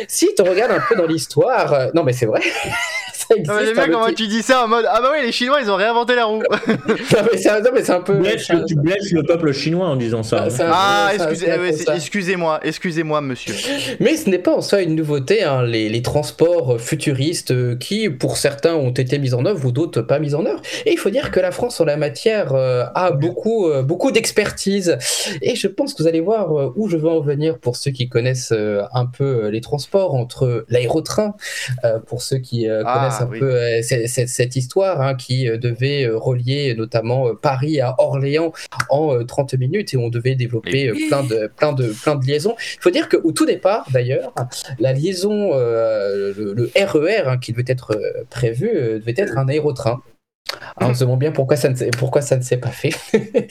Si 0.08 0.28
tu 0.34 0.42
regardes 0.42 0.72
un 0.72 0.82
peu 0.88 0.94
dans 0.94 1.06
l'histoire, 1.06 1.72
euh, 1.72 1.90
non 1.94 2.02
mais 2.02 2.12
c'est 2.12 2.25
vrai, 2.26 2.40
ça 3.14 3.34
existe. 3.34 3.50
Ah, 3.52 3.64
J'aime 3.64 3.74
bien 3.74 3.88
comment 3.88 4.12
tu 4.12 4.26
dis 4.28 4.42
ça 4.42 4.64
en 4.64 4.68
mode 4.68 4.86
Ah 4.88 5.00
bah 5.00 5.10
oui, 5.12 5.24
les 5.24 5.32
Chinois 5.32 5.58
ils 5.62 5.70
ont 5.70 5.76
réinventé 5.76 6.14
la 6.14 6.26
roue. 6.26 6.42
Non, 6.68 7.22
mais 7.32 7.38
c'est 7.38 7.48
un, 7.48 7.60
non, 7.60 7.70
mais 7.74 7.82
c'est 7.82 7.92
un 7.92 8.00
peu. 8.00 8.14
Tu 8.14 8.20
blesses, 8.20 8.50
tu 8.68 8.74
blesses 8.76 9.10
le 9.12 9.22
peuple 9.22 9.52
chinois 9.52 9.86
en 9.88 9.96
disant 9.96 10.22
ça. 10.22 10.38
Ah, 10.40 10.44
hein. 10.46 10.50
ça- 10.50 10.70
Ah, 10.72 11.10
ça- 11.16 11.30
excusez- 11.32 11.72
c'est- 11.72 11.94
excusez-moi, 11.94 12.60
excusez-moi, 12.62 13.20
monsieur. 13.20 13.54
Mais 14.00 14.16
ce 14.16 14.28
n'est 14.28 14.38
pas 14.38 14.54
en 14.54 14.60
soi 14.60 14.82
une 14.82 14.94
nouveauté, 14.94 15.42
hein, 15.44 15.62
les, 15.62 15.88
les 15.88 16.02
transports 16.02 16.80
futuristes 16.80 17.50
euh, 17.52 17.76
qui, 17.76 18.08
pour 18.10 18.36
certains, 18.36 18.74
ont 18.74 18.90
été 18.90 19.18
mis 19.18 19.34
en 19.34 19.44
œuvre 19.46 19.64
ou 19.66 19.72
d'autres 19.72 20.02
pas 20.02 20.18
mis 20.18 20.34
en 20.34 20.44
œuvre. 20.46 20.60
Et 20.84 20.92
il 20.92 20.98
faut 20.98 21.10
dire 21.10 21.30
que 21.30 21.40
la 21.40 21.50
France, 21.52 21.80
en 21.80 21.84
la 21.84 21.96
matière, 21.96 22.52
euh, 22.54 22.84
a 22.94 23.10
beaucoup, 23.12 23.68
euh, 23.68 23.82
beaucoup 23.82 24.10
d'expertise. 24.12 24.98
Et 25.42 25.56
je 25.56 25.66
pense 25.68 25.94
que 25.94 26.02
vous 26.02 26.08
allez 26.08 26.20
voir 26.20 26.52
où 26.76 26.88
je 26.88 26.96
veux 26.96 27.08
en 27.08 27.20
venir 27.20 27.58
pour 27.58 27.76
ceux 27.76 27.90
qui 27.90 28.08
connaissent 28.08 28.52
euh, 28.52 28.82
un 28.92 29.06
peu 29.06 29.48
les 29.48 29.60
transports 29.60 30.14
entre 30.14 30.64
l'aérotrain, 30.68 31.34
euh, 31.84 31.98
pour 32.16 32.22
ceux 32.22 32.38
qui 32.38 32.66
euh, 32.66 32.82
Ah, 32.86 32.94
connaissent 32.94 33.20
un 33.20 33.28
oui. 33.30 33.38
peu 33.40 33.60
euh, 33.60 33.82
cette, 33.82 34.56
histoire 34.56 35.02
hein, 35.02 35.16
qui 35.16 35.50
euh, 35.50 35.58
devait 35.58 36.08
relier 36.08 36.74
notamment 36.74 37.34
Paris 37.34 37.78
à 37.78 37.94
Orléans 37.98 38.54
en 38.88 39.12
euh, 39.12 39.24
30 39.24 39.52
minutes 39.52 39.92
et 39.92 39.98
on 39.98 40.08
devait 40.08 40.34
développer 40.34 40.92
oui. 40.92 41.08
plein, 41.08 41.22
de, 41.24 41.50
plein, 41.54 41.74
de, 41.74 41.92
plein 42.02 42.14
de 42.14 42.24
liaisons. 42.24 42.54
Il 42.58 42.80
faut 42.80 42.88
dire 42.88 43.10
qu'au 43.10 43.32
tout 43.32 43.44
départ, 43.44 43.86
d'ailleurs, 43.92 44.32
la 44.78 44.94
liaison, 44.94 45.52
le, 45.54 46.54
le 46.54 46.70
RER 46.74 47.24
hein, 47.26 47.36
qui 47.36 47.52
devait 47.52 47.64
être 47.66 47.94
prévu, 48.30 48.70
devait 48.72 49.14
être 49.18 49.36
un 49.36 49.46
aérotrain. 49.48 50.00
Alors, 50.76 50.90
on 50.90 50.94
se 50.94 51.00
demande 51.00 51.18
bien 51.18 51.32
pourquoi 51.32 51.56
ça 51.56 51.68
ne 51.68 51.74
s'est, 51.74 51.90
pourquoi 51.98 52.22
ça 52.22 52.36
ne 52.36 52.42
s'est 52.42 52.56
pas 52.58 52.70
fait. 52.70 52.90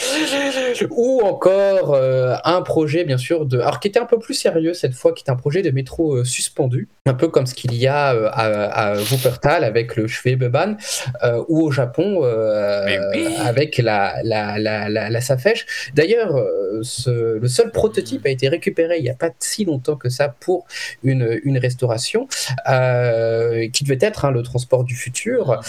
Ou 0.91 1.21
encore 1.23 1.93
euh, 1.93 2.35
un 2.43 2.61
projet, 2.61 3.03
bien 3.03 3.17
sûr, 3.17 3.45
de, 3.45 3.59
alors 3.59 3.79
qui 3.79 3.87
était 3.87 3.99
un 3.99 4.05
peu 4.05 4.19
plus 4.19 4.33
sérieux 4.33 4.73
cette 4.73 4.93
fois, 4.93 5.13
qui 5.13 5.23
est 5.25 5.31
un 5.31 5.35
projet 5.35 5.61
de 5.61 5.71
métro 5.71 6.15
euh, 6.17 6.23
suspendu, 6.23 6.87
un 7.05 7.13
peu 7.13 7.27
comme 7.27 7.45
ce 7.45 7.53
qu'il 7.53 7.73
y 7.75 7.87
a 7.87 8.13
euh, 8.13 8.29
à, 8.31 8.91
à 8.91 8.95
Wuppertal 8.95 9.63
avec 9.63 9.95
le 9.95 10.07
Schwebebahn, 10.07 10.77
euh, 11.23 11.43
ou 11.47 11.63
au 11.63 11.71
Japon 11.71 12.19
oui. 12.21 13.25
avec 13.43 13.77
la, 13.77 14.15
la, 14.23 14.57
la, 14.59 14.89
la, 14.89 15.09
la 15.09 15.21
Safesh. 15.21 15.65
D'ailleurs, 15.93 16.33
ce- 16.81 17.37
le 17.39 17.47
seul 17.47 17.71
prototype 17.71 18.25
a 18.25 18.29
été 18.29 18.47
récupéré 18.47 18.97
il 18.97 19.03
n'y 19.03 19.09
a 19.09 19.15
pas 19.15 19.29
si 19.39 19.65
longtemps 19.65 19.95
que 19.95 20.09
ça 20.09 20.29
pour 20.39 20.65
une, 21.03 21.39
une 21.43 21.57
restauration 21.57 22.27
qui 22.65 23.83
devait 23.83 23.97
être 24.01 24.25
hein, 24.25 24.31
le 24.31 24.43
transport 24.43 24.83
du 24.83 24.95
futur 24.95 25.59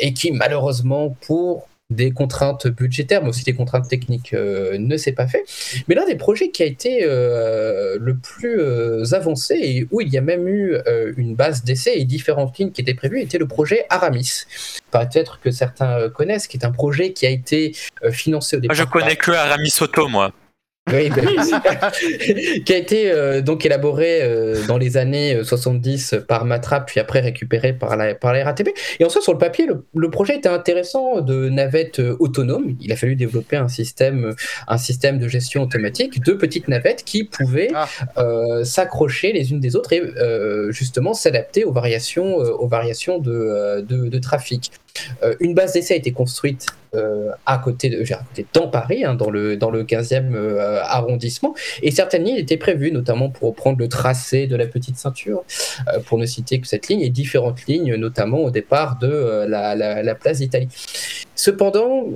et 0.00 0.12
qui 0.12 0.23
malheureusement 0.32 1.16
pour 1.26 1.68
des 1.90 2.12
contraintes 2.12 2.66
budgétaires, 2.66 3.22
mais 3.22 3.28
aussi 3.28 3.44
des 3.44 3.52
contraintes 3.52 3.88
techniques, 3.88 4.32
euh, 4.32 4.78
ne 4.78 4.96
s'est 4.96 5.12
pas 5.12 5.26
fait. 5.26 5.44
Mais 5.86 5.94
l'un 5.94 6.06
des 6.06 6.14
projets 6.16 6.48
qui 6.50 6.62
a 6.62 6.66
été 6.66 7.00
euh, 7.02 7.98
le 8.00 8.16
plus 8.16 8.58
euh, 8.58 9.04
avancé 9.12 9.54
et 9.62 9.86
où 9.90 10.00
il 10.00 10.08
y 10.08 10.16
a 10.16 10.22
même 10.22 10.48
eu 10.48 10.76
une 11.18 11.34
base 11.36 11.62
d'essai 11.62 11.92
et 11.96 12.04
différentes 12.06 12.56
lignes 12.58 12.72
qui 12.72 12.80
étaient 12.80 12.94
prévues 12.94 13.20
était 13.20 13.38
le 13.38 13.46
projet 13.46 13.84
Aramis. 13.90 14.44
Peut-être 14.90 15.40
que 15.40 15.50
certains 15.50 16.08
connaissent, 16.08 16.46
qui 16.46 16.56
est 16.56 16.64
un 16.64 16.72
projet 16.72 17.12
qui 17.12 17.26
a 17.26 17.30
été 17.30 17.72
financé 18.10 18.56
au 18.56 18.60
Moi, 18.60 18.62
départ. 18.62 18.76
je 18.76 18.82
par- 18.84 18.92
connais 18.92 19.16
que 19.16 19.30
Aramis 19.32 19.70
Soto, 19.70 20.08
moi. 20.08 20.32
qui 22.64 22.72
a 22.72 22.76
été 22.76 23.10
euh, 23.10 23.40
donc 23.40 23.64
élaboré 23.66 24.20
euh, 24.22 24.64
dans 24.66 24.78
les 24.78 24.96
années 24.96 25.34
euh, 25.34 25.44
70 25.44 26.16
par 26.28 26.44
Matrap, 26.44 26.86
puis 26.86 27.00
après 27.00 27.20
récupéré 27.20 27.72
par 27.72 27.96
la, 27.96 28.14
par 28.14 28.32
la 28.32 28.44
RATP. 28.44 28.70
Et 29.00 29.04
en 29.04 29.08
soi, 29.08 29.20
sur 29.20 29.32
le 29.32 29.38
papier, 29.38 29.66
le, 29.66 29.84
le 29.94 30.10
projet 30.10 30.36
était 30.36 30.48
intéressant 30.48 31.20
de 31.20 31.48
navette 31.48 32.00
euh, 32.00 32.16
autonome. 32.18 32.76
Il 32.80 32.92
a 32.92 32.96
fallu 32.96 33.16
développer 33.16 33.56
un 33.56 33.68
système, 33.68 34.24
euh, 34.26 34.34
un 34.68 34.78
système 34.78 35.18
de 35.18 35.28
gestion 35.28 35.62
automatique, 35.62 36.22
deux 36.22 36.38
petites 36.38 36.68
navettes 36.68 37.04
qui 37.04 37.24
pouvaient 37.24 37.70
Ah. 37.74 37.88
euh, 38.18 38.64
s'accrocher 38.64 39.32
les 39.32 39.50
unes 39.50 39.60
des 39.60 39.76
autres 39.76 39.92
et 39.92 40.00
euh, 40.00 40.70
justement 40.72 41.14
s'adapter 41.14 41.64
aux 41.64 41.72
variations, 41.72 42.40
euh, 42.40 42.50
aux 42.52 42.68
variations 42.68 43.18
de, 43.18 43.32
euh, 43.32 43.82
de, 43.82 44.08
de 44.08 44.18
trafic. 44.18 44.70
Euh, 45.22 45.34
une 45.40 45.54
base 45.54 45.72
d'essai 45.72 45.94
a 45.94 45.96
été 45.96 46.12
construite 46.12 46.66
euh, 46.94 47.30
à 47.46 47.58
côté 47.58 47.88
de, 47.88 48.00
à 48.12 48.18
côté 48.18 48.46
dans 48.52 48.68
Paris, 48.68 49.04
hein, 49.04 49.14
dans 49.14 49.30
le 49.30 49.56
dans 49.56 49.70
le 49.70 49.84
15e 49.84 50.34
euh, 50.34 50.80
arrondissement, 50.82 51.54
et 51.82 51.90
certaines 51.90 52.24
lignes 52.24 52.36
étaient 52.36 52.56
prévues, 52.56 52.92
notamment 52.92 53.30
pour 53.30 53.48
reprendre 53.48 53.78
le 53.78 53.88
tracé 53.88 54.46
de 54.46 54.56
la 54.56 54.66
petite 54.66 54.96
ceinture, 54.96 55.44
pour 56.06 56.18
ne 56.18 56.26
citer 56.26 56.60
que 56.60 56.66
cette 56.66 56.88
ligne, 56.88 57.00
et 57.00 57.10
différentes 57.10 57.66
lignes, 57.66 57.96
notamment 57.96 58.38
au 58.38 58.50
départ 58.50 58.98
de 58.98 59.44
la, 59.48 59.74
la, 59.74 60.02
la 60.02 60.14
place 60.14 60.38
d'Italie. 60.38 60.68
Cependant, 61.34 62.06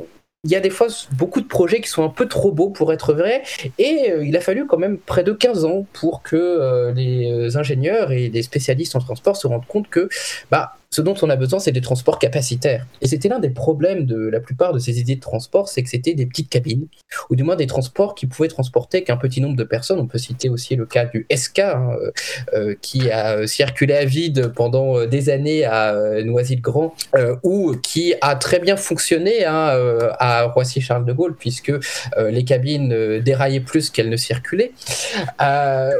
il 0.45 0.51
y 0.51 0.57
a 0.57 0.61
des 0.61 0.71
fois 0.71 0.87
beaucoup 1.13 1.41
de 1.41 1.49
projets 1.49 1.81
qui 1.81 1.89
sont 1.89 2.05
un 2.05 2.09
peu 2.09 2.29
trop 2.29 2.53
beaux 2.53 2.71
pour 2.71 2.93
être 2.93 3.13
vrais, 3.13 3.43
et 3.79 4.13
il 4.23 4.37
a 4.37 4.41
fallu 4.41 4.67
quand 4.67 4.79
même 4.79 4.99
près 4.99 5.25
de 5.25 5.33
15 5.33 5.65
ans 5.65 5.87
pour 5.93 6.23
que 6.23 6.93
les 6.95 7.57
ingénieurs 7.57 8.13
et 8.13 8.29
les 8.29 8.43
spécialistes 8.43 8.95
en 8.95 9.01
transport 9.01 9.37
se 9.37 9.49
rendent 9.49 9.67
compte 9.67 9.89
que 9.89 10.09
bah, 10.51 10.77
ce 10.91 11.03
dont 11.03 11.15
on 11.21 11.29
a 11.29 11.37
besoin, 11.37 11.59
c'est 11.59 11.73
des 11.73 11.83
transports 11.83 12.19
capacitaires. 12.19 12.87
Et 13.03 13.09
c'était 13.09 13.29
l'un 13.29 13.41
des 13.41 13.51
problèmes 13.51 14.07
de 14.07 14.17
la 14.17 14.41
plupart 14.41 14.73
de 14.73 14.79
ces 14.79 14.99
idées 15.01 15.17
de 15.17 15.21
transport, 15.21 15.69
c'est 15.69 15.83
que 15.83 15.89
c'était 15.91 16.15
des 16.15 16.25
petites 16.25 16.49
cabines, 16.49 16.87
ou 17.29 17.37
du 17.37 17.43
moins 17.43 17.57
des 17.57 17.67
transports 17.67 18.15
qui 18.15 18.27
pouvaient 18.27 18.49
transporter 18.49 19.05
qu'un 19.05 19.19
petit 19.19 19.43
nombre 19.43 19.57
de 19.57 19.65
personnes. 19.65 19.99
On 20.01 20.07
peut 20.07 20.19
citer 20.19 20.49
aussi 20.49 20.77
le 20.77 20.87
cas 20.87 21.05
du 21.05 21.27
SK, 21.31 21.59
hein, 21.59 21.91
euh, 22.01 22.11
euh, 22.55 22.75
qui 22.81 23.11
a 23.11 23.37
euh, 23.37 23.47
circulé 23.47 23.95
à 23.95 24.07
vide 24.07 24.53
pendant 24.55 25.05
des 25.05 25.29
années 25.29 25.65
à 25.65 25.95
Noisy-le-Grand, 26.25 26.95
ou 27.43 27.75
qui 27.83 28.15
a 28.23 28.35
très 28.37 28.59
bien 28.59 28.77
fonctionné 28.77 29.45
hein, 29.45 29.71
à 30.19 30.45
Roissy-Charles 30.45 31.05
de 31.05 31.13
Gaulle, 31.13 31.37
puisque 31.39 31.73
les 32.17 32.45
cabines 32.45 33.21
déraillaient 33.21 33.61
plus 33.61 33.91
qu'elles 33.91 34.09
ne 34.09 34.17
circulaient, 34.17 34.73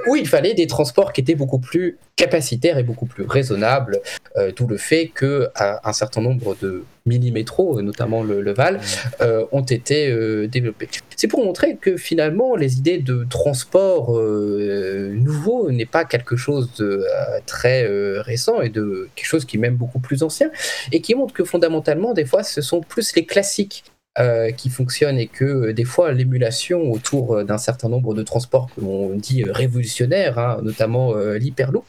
où 0.09 0.17
il 0.17 0.27
fallait 0.27 0.55
des 0.55 0.67
transports 0.67 1.13
qui 1.13 1.21
étaient 1.21 1.35
beaucoup 1.35 1.59
plus 1.59 1.99
capacitaires 2.19 2.77
et 2.79 2.83
beaucoup 2.83 3.07
plus 3.07 3.25
raisonnables, 3.25 4.01
euh, 4.37 4.53
d'où 4.55 4.67
le 4.67 4.77
fait 4.77 5.07
que 5.15 5.49
un 5.57 5.93
certain 5.93 6.21
nombre 6.21 6.57
de 6.61 6.85
mini-métros, 7.07 7.79
euh, 7.79 7.83
notamment 7.83 8.23
le, 8.23 8.43
le 8.43 8.53
Val, 8.53 8.81
euh, 9.21 9.47
ont 9.53 9.63
été 9.63 10.11
euh, 10.11 10.47
développés. 10.47 10.89
C'est 11.17 11.29
pour 11.29 11.45
montrer 11.45 11.77
que 11.77 11.97
finalement, 11.97 12.55
les 12.55 12.79
idées 12.79 12.99
de 12.99 13.27
transport 13.29 14.13
nouveau 14.19 15.71
n'est 15.71 15.87
pas 15.87 16.05
quelque 16.05 16.37
chose 16.37 16.71
de 16.79 17.05
très 17.47 17.87
récent 18.21 18.61
et 18.61 18.69
de 18.69 19.09
quelque 19.17 19.27
chose 19.27 19.45
qui 19.45 19.57
est 19.57 19.61
même 19.61 19.77
beaucoup 19.77 19.99
plus 19.99 20.23
ancien, 20.23 20.51
et 20.93 21.01
qui 21.01 21.15
montre 21.15 21.35
que 21.35 21.45
fondamentalement, 21.45 22.13
des 22.15 22.25
fois, 22.25 22.43
ce 22.43 22.61
sont 22.61 22.81
plus 22.81 23.15
les 23.17 23.27
classiques 23.27 23.85
euh, 24.19 24.51
qui 24.51 24.69
fonctionnent 24.69 25.19
et 25.19 25.27
que 25.29 25.45
euh, 25.45 25.73
des 25.73 25.85
fois 25.85 26.13
l'émulation 26.13 26.91
autour 26.91 27.37
euh, 27.37 27.45
d'un 27.45 27.59
certain 27.59 27.89
nombre 27.89 28.15
de 28.15 28.23
transports 28.23 28.69
que 28.75 28.81
l'on 28.81 29.15
dit 29.17 29.45
révolutionnaires, 29.45 30.39
hein, 30.39 30.59
notamment 30.63 31.15
l'hyperloop, 31.15 31.85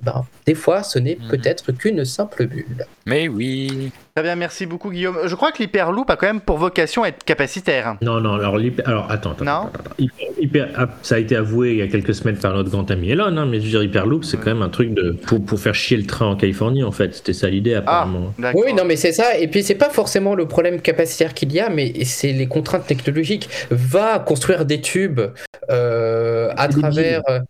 eh 0.00 0.04
ben, 0.04 0.24
des 0.46 0.54
fois 0.54 0.82
ce 0.82 0.98
n'est 0.98 1.18
Mhm. 1.20 1.28
peut-être 1.28 1.72
qu'une 1.72 2.04
simple 2.04 2.46
bulle. 2.46 2.86
Mais 3.06 3.28
oui. 3.28 3.90
Très 4.16 4.22
bien, 4.22 4.36
merci 4.36 4.64
beaucoup 4.64 4.92
Guillaume. 4.92 5.18
Je 5.26 5.34
crois 5.34 5.50
que 5.50 5.60
l'hyperloop 5.60 6.08
a 6.08 6.14
quand 6.14 6.28
même 6.28 6.40
pour 6.40 6.56
vocation 6.56 7.02
à 7.02 7.08
être 7.08 7.24
capacitaire. 7.24 7.96
Non, 8.00 8.20
non, 8.20 8.34
alors, 8.34 8.54
alors 8.84 9.10
attends, 9.10 9.32
attends, 9.32 9.44
Non 9.44 9.50
attends, 9.66 9.70
attends. 9.80 9.90
Hyper- 9.98 10.38
hyper- 10.40 10.70
ah, 10.76 10.86
ça 11.02 11.16
a 11.16 11.18
été 11.18 11.34
avoué 11.34 11.72
il 11.72 11.76
y 11.78 11.82
a 11.82 11.88
quelques 11.88 12.14
semaines 12.14 12.36
par 12.36 12.54
notre 12.54 12.70
grand 12.70 12.88
ami 12.92 13.10
Elon, 13.10 13.36
hein, 13.36 13.44
mais 13.44 13.58
je 13.58 13.64
veux 13.64 13.70
dire, 13.70 13.82
Hyperloop, 13.82 14.22
c'est 14.24 14.36
quand 14.36 14.46
même 14.54 14.62
un 14.62 14.68
truc 14.68 14.94
de, 14.94 15.10
pour, 15.26 15.44
pour 15.44 15.58
faire 15.58 15.74
chier 15.74 15.96
le 15.96 16.04
train 16.06 16.26
en 16.26 16.36
Californie, 16.36 16.84
en 16.84 16.92
fait. 16.92 17.12
C'était 17.12 17.32
ça 17.32 17.48
l'idée, 17.50 17.74
Ah, 17.74 17.78
apparemment. 17.78 18.32
d'accord. 18.38 18.62
Oui, 18.64 18.72
non, 18.72 18.84
mais 18.84 18.94
c'est 18.94 19.10
ça. 19.12 19.36
Et 19.36 19.48
puis, 19.48 19.64
c'est 19.64 19.74
pas 19.74 19.90
forcément 19.90 20.36
le 20.36 20.46
problème 20.46 20.80
capacitaire 20.80 21.34
qu'il 21.34 21.52
y 21.52 21.58
a, 21.58 21.68
mais 21.68 22.04
c'est 22.04 22.30
les 22.32 22.46
contraintes 22.46 22.86
technologiques. 22.86 23.48
Va 23.72 24.20
construire 24.20 24.64
des 24.64 24.80
tubes 24.80 25.22
euh, 25.70 26.52
à 26.56 26.68
travers. 26.68 27.20
euh, 27.30 27.40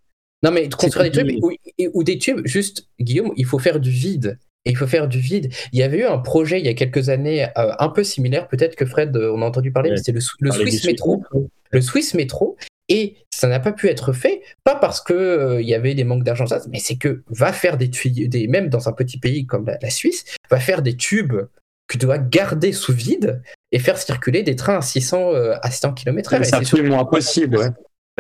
Non, 0.43 0.51
mais 0.51 0.71
construire 0.71 1.11
des 1.11 1.25
tubes 1.27 1.45
ou, 1.45 1.53
ou 1.93 2.03
des 2.05 2.17
tubes, 2.17 2.41
juste, 2.47 2.89
Guillaume, 2.99 3.33
il 3.37 3.45
faut 3.45 3.59
faire 3.59 3.79
du 3.81 3.91
vide. 3.91 4.39
Et 4.65 4.71
il 4.71 4.77
faut 4.77 4.87
faire 4.87 5.09
du 5.09 5.19
vide. 5.19 5.53
Il 5.73 5.79
y 5.79 5.83
avait 5.83 5.99
eu 5.99 6.05
un 6.05 6.19
projet 6.19 6.59
il 6.59 6.65
y 6.65 6.69
a 6.69 6.75
quelques 6.75 7.09
années 7.09 7.45
euh, 7.59 7.73
un 7.79 7.89
peu 7.89 8.03
similaire, 8.03 8.49
peut-être 8.49 8.77
que 8.77 8.87
Fred, 8.87 9.15
euh, 9.17 9.33
on 9.35 9.43
a 9.43 9.47
entendu 9.47 9.73
parler, 9.73 9.91
Ouais. 9.91 9.95
mais 9.97 9.99
c'était 9.99 10.13
le, 10.13 10.51
Swiss 10.51 10.85
Metro. 10.87 11.23
Le 11.71 11.81
Swiss 11.81 12.15
Metro. 12.15 12.57
Et 12.89 13.17
ça 13.31 13.49
n'a 13.49 13.61
pas 13.61 13.73
pu 13.73 13.89
être 13.89 14.13
fait, 14.13 14.43
pas 14.63 14.75
parce 14.75 15.01
que 15.01 15.15
euh, 15.15 15.63
il 15.63 15.67
y 15.67 15.75
avait 15.75 15.95
des 15.95 16.05
manques 16.05 16.23
d'argent, 16.23 16.45
mais 16.69 16.79
c'est 16.79 16.97
que 16.97 17.23
va 17.31 17.53
faire 17.53 17.79
des 17.79 17.89
tuyaux, 17.89 18.29
des, 18.29 18.47
même 18.47 18.69
dans 18.69 18.89
un 18.91 18.93
petit 18.93 19.19
pays 19.19 19.47
comme 19.47 19.65
la, 19.65 19.79
la 19.81 19.89
Suisse, 19.91 20.25
va 20.51 20.61
faire 20.61 20.83
des 20.83 20.95
tubes 20.95 21.35
que 21.87 21.99
tu 21.99 22.05
dois 22.05 22.19
garder 22.19 22.73
sous 22.73 22.93
vide 22.93 23.43
et 23.73 23.79
faire 23.79 23.97
circuler 23.99 24.43
des 24.43 24.55
trains 24.57 24.79
à 24.79 24.83
600, 24.83 25.33
euh, 25.33 25.55
à 25.63 25.71
600 25.71 25.95
km/h. 25.95 26.45
C'est 26.45 26.55
absolument 26.55 27.01
impossible, 27.01 27.57
ouais. 27.57 27.69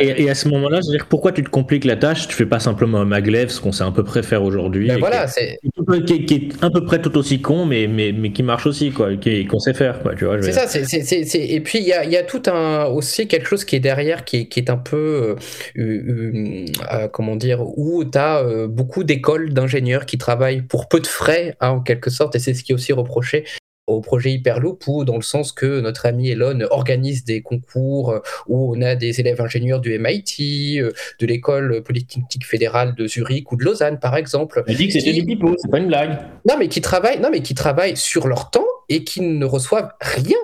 Et, 0.00 0.24
et 0.24 0.30
à 0.30 0.34
ce 0.34 0.48
moment-là, 0.48 0.80
je 0.82 0.90
veux 0.90 0.96
dire, 0.96 1.06
pourquoi 1.08 1.30
tu 1.30 1.44
te 1.44 1.48
compliques 1.48 1.84
la 1.84 1.94
tâche? 1.94 2.26
Tu 2.26 2.34
fais 2.34 2.46
pas 2.46 2.58
simplement 2.58 2.98
un 3.00 3.04
maglev, 3.04 3.48
ce 3.48 3.60
qu'on 3.60 3.70
sait 3.70 3.84
à 3.84 3.90
peu 3.92 4.02
près 4.02 4.24
faire 4.24 4.42
aujourd'hui. 4.42 4.88
Ben 4.88 4.98
voilà, 4.98 5.28
c'est 5.28 5.56
qui, 5.62 5.94
est- 5.94 6.04
qui 6.04 6.14
est- 6.14 6.24
qui 6.24 6.34
est 6.34 6.64
à 6.64 6.70
peu 6.70 6.84
près 6.84 7.00
tout 7.00 7.16
aussi 7.16 7.40
con, 7.40 7.64
mais, 7.64 7.86
mais, 7.86 8.10
mais 8.10 8.32
qui 8.32 8.42
marche 8.42 8.66
aussi, 8.66 8.90
quoi, 8.90 9.10
qu'on 9.14 9.58
sait 9.60 9.72
faire, 9.72 10.02
quoi, 10.02 10.16
tu 10.16 10.24
vois. 10.24 10.42
C'est 10.42 10.50
ça, 10.50 10.66
c'est, 10.66 10.84
c'est, 10.84 11.02
c'est- 11.02 11.24
c'est- 11.24 11.46
et 11.46 11.60
puis 11.60 11.78
il 11.78 11.84
y 11.84 11.92
a, 11.92 12.04
il 12.04 12.10
y 12.10 12.16
a 12.16 12.24
tout 12.24 12.42
un 12.46 12.86
aussi 12.86 13.28
quelque 13.28 13.46
chose 13.46 13.64
qui 13.64 13.76
est 13.76 13.80
derrière, 13.80 14.24
qui 14.24 14.38
est, 14.38 14.46
qui 14.46 14.58
est 14.58 14.68
un 14.68 14.78
peu, 14.78 14.96
euh, 14.96 15.80
euh, 15.80 16.64
euh, 16.92 17.06
comment 17.08 17.36
dire, 17.36 17.60
où 17.78 18.04
tu 18.04 18.18
as 18.18 18.66
beaucoup 18.66 19.04
d'écoles 19.04 19.52
d'ingénieurs 19.54 20.06
qui 20.06 20.18
travaillent 20.18 20.62
pour 20.62 20.88
peu 20.88 20.98
de 20.98 21.06
frais, 21.06 21.54
hein, 21.60 21.68
en 21.68 21.80
quelque 21.80 22.10
sorte, 22.10 22.34
et 22.34 22.40
c'est 22.40 22.54
ce 22.54 22.64
qui 22.64 22.72
est 22.72 22.74
aussi 22.74 22.92
reproché 22.92 23.44
au 23.86 24.00
projet 24.00 24.32
Hyperloop 24.32 24.86
ou 24.86 25.04
dans 25.04 25.16
le 25.16 25.22
sens 25.22 25.52
que 25.52 25.80
notre 25.80 26.06
ami 26.06 26.30
Elon 26.30 26.60
organise 26.70 27.24
des 27.24 27.42
concours 27.42 28.10
euh, 28.10 28.20
où 28.46 28.74
on 28.74 28.80
a 28.80 28.94
des 28.94 29.20
élèves 29.20 29.40
ingénieurs 29.40 29.80
du 29.80 29.98
MIT, 29.98 30.80
euh, 30.80 30.92
de 31.20 31.26
l'école 31.26 31.82
polytechnique 31.82 32.46
fédérale 32.46 32.94
de 32.94 33.06
Zurich 33.06 33.52
ou 33.52 33.56
de 33.56 33.64
Lausanne 33.64 33.98
par 33.98 34.16
exemple. 34.16 34.62
Elle 34.66 34.76
dit 34.76 34.86
que 34.88 34.94
c'était 34.94 35.12
Qui- 35.12 35.20
du 35.20 35.26
pipeau, 35.26 35.54
c'est 35.58 35.70
pas 35.70 35.78
une 35.78 35.88
blague. 35.88 36.18
Non 36.48 36.56
mais 36.58 36.68
qui 36.68 36.80
travaillent, 36.80 37.20
non 37.20 37.28
mais 37.30 37.42
qui 37.42 37.54
travaillent 37.54 37.96
sur 37.96 38.26
leur 38.26 38.50
temps 38.50 38.66
et 38.88 39.04
qui 39.04 39.20
ne 39.20 39.44
reçoivent 39.44 39.90
rien. 40.00 40.38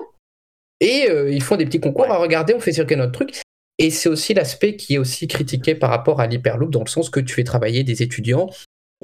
Et 0.79 1.07
euh, 1.09 1.31
ils 1.31 1.43
font 1.43 1.57
des 1.57 1.65
petits 1.65 1.79
concours 1.79 2.11
à 2.11 2.17
regarder, 2.17 2.53
on 2.53 2.59
fait 2.59 2.73
circuler 2.73 2.97
notre 2.97 3.11
truc. 3.13 3.41
Et 3.77 3.89
c'est 3.89 4.09
aussi 4.09 4.33
l'aspect 4.35 4.75
qui 4.75 4.95
est 4.95 4.97
aussi 4.99 5.27
critiqué 5.27 5.73
par 5.73 5.89
rapport 5.89 6.19
à 6.21 6.27
l'hyperloop 6.27 6.69
dans 6.69 6.83
le 6.83 6.89
sens 6.89 7.09
que 7.09 7.19
tu 7.19 7.33
fais 7.33 7.43
travailler 7.43 7.83
des 7.83 8.03
étudiants 8.03 8.49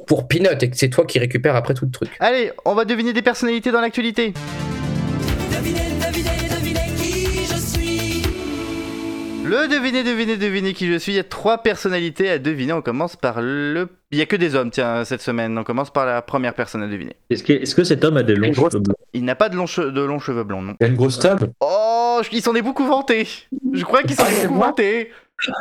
pour 0.06 0.28
peanut 0.28 0.62
et 0.62 0.70
que 0.70 0.78
c'est 0.78 0.90
toi 0.90 1.06
qui 1.06 1.20
récupères 1.20 1.56
après 1.56 1.74
tout 1.74 1.86
le 1.86 1.92
truc. 1.92 2.10
Allez, 2.20 2.52
on 2.66 2.76
va 2.76 2.86
deviner 2.86 3.14
des 3.14 3.22
personnalités 3.22 3.72
dans 3.72 3.82
l'actualité. 3.82 4.34
Devinez, 5.52 5.80
devinez, 6.00 6.50
devinez 6.50 6.96
qui 6.96 7.46
je 7.46 7.58
suis. 7.58 8.22
Le 9.46 9.68
deviner, 9.68 10.04
deviner, 10.04 10.38
deviner 10.38 10.74
qui 10.74 10.88
je 10.92 10.98
suis. 10.98 11.14
Il 11.14 11.16
y 11.16 11.20
a 11.20 11.24
trois 11.24 11.60
personnalités 11.64 12.30
à 12.30 12.38
deviner. 12.40 12.74
On 12.74 12.82
commence 12.82 13.16
par 13.16 13.42
le. 13.42 13.88
Il 14.12 14.18
y 14.18 14.22
a 14.22 14.26
que 14.26 14.36
des 14.36 14.56
hommes, 14.56 14.72
tiens, 14.72 15.04
cette 15.06 15.22
semaine. 15.22 15.58
On 15.58 15.64
commence 15.64 15.92
par 15.92 16.06
la 16.06 16.22
première 16.22 16.54
personne 16.54 16.84
à 16.84 16.88
deviner. 16.88 17.16
Est-ce 17.30 17.44
que, 17.44 17.54
est-ce 17.54 17.76
que 17.76 17.84
cet 17.84 18.04
homme 18.04 18.18
a 18.18 18.24
des 18.24 18.36
longs 18.36 18.54
cheveux 18.54 18.80
blancs 18.80 18.98
Il 19.14 19.26
n'a 19.26 19.36
pas 19.36 19.50
de 19.50 19.56
longs, 19.56 19.66
che- 19.66 19.92
de 19.92 20.02
longs 20.02 20.20
cheveux 20.20 20.44
blancs, 20.44 20.64
non. 20.64 20.74
Il 20.80 20.84
y 20.84 20.88
a 20.88 20.90
une 20.90 20.96
grosse 20.98 21.20
table? 21.20 21.50
Oh, 21.60 22.22
il 22.32 22.42
s'en 22.42 22.56
est 22.56 22.62
beaucoup 22.62 22.86
vanté. 22.86 23.28
Je 23.74 23.84
crois 23.84 24.04
qu'il 24.04 24.16
s'en 24.16 24.24
Ah, 24.26 24.32
est 24.32 24.48
beaucoup 24.48 24.60
vanté. 24.60 25.12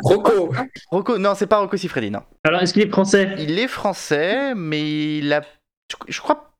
Rocco 0.03 0.51
Rocco, 0.91 1.17
non, 1.17 1.33
c'est 1.35 1.47
pas 1.47 1.59
Rocco 1.59 1.77
Siffredi, 1.77 2.09
non. 2.09 2.21
Alors, 2.43 2.61
est-ce 2.61 2.73
qu'il 2.73 2.81
est 2.81 2.89
français? 2.89 3.35
Il 3.39 3.59
est 3.59 3.67
français, 3.67 4.53
mais 4.55 5.17
il 5.19 5.31
a. 5.31 5.41
Je, 6.07 6.19
crois 6.19 6.51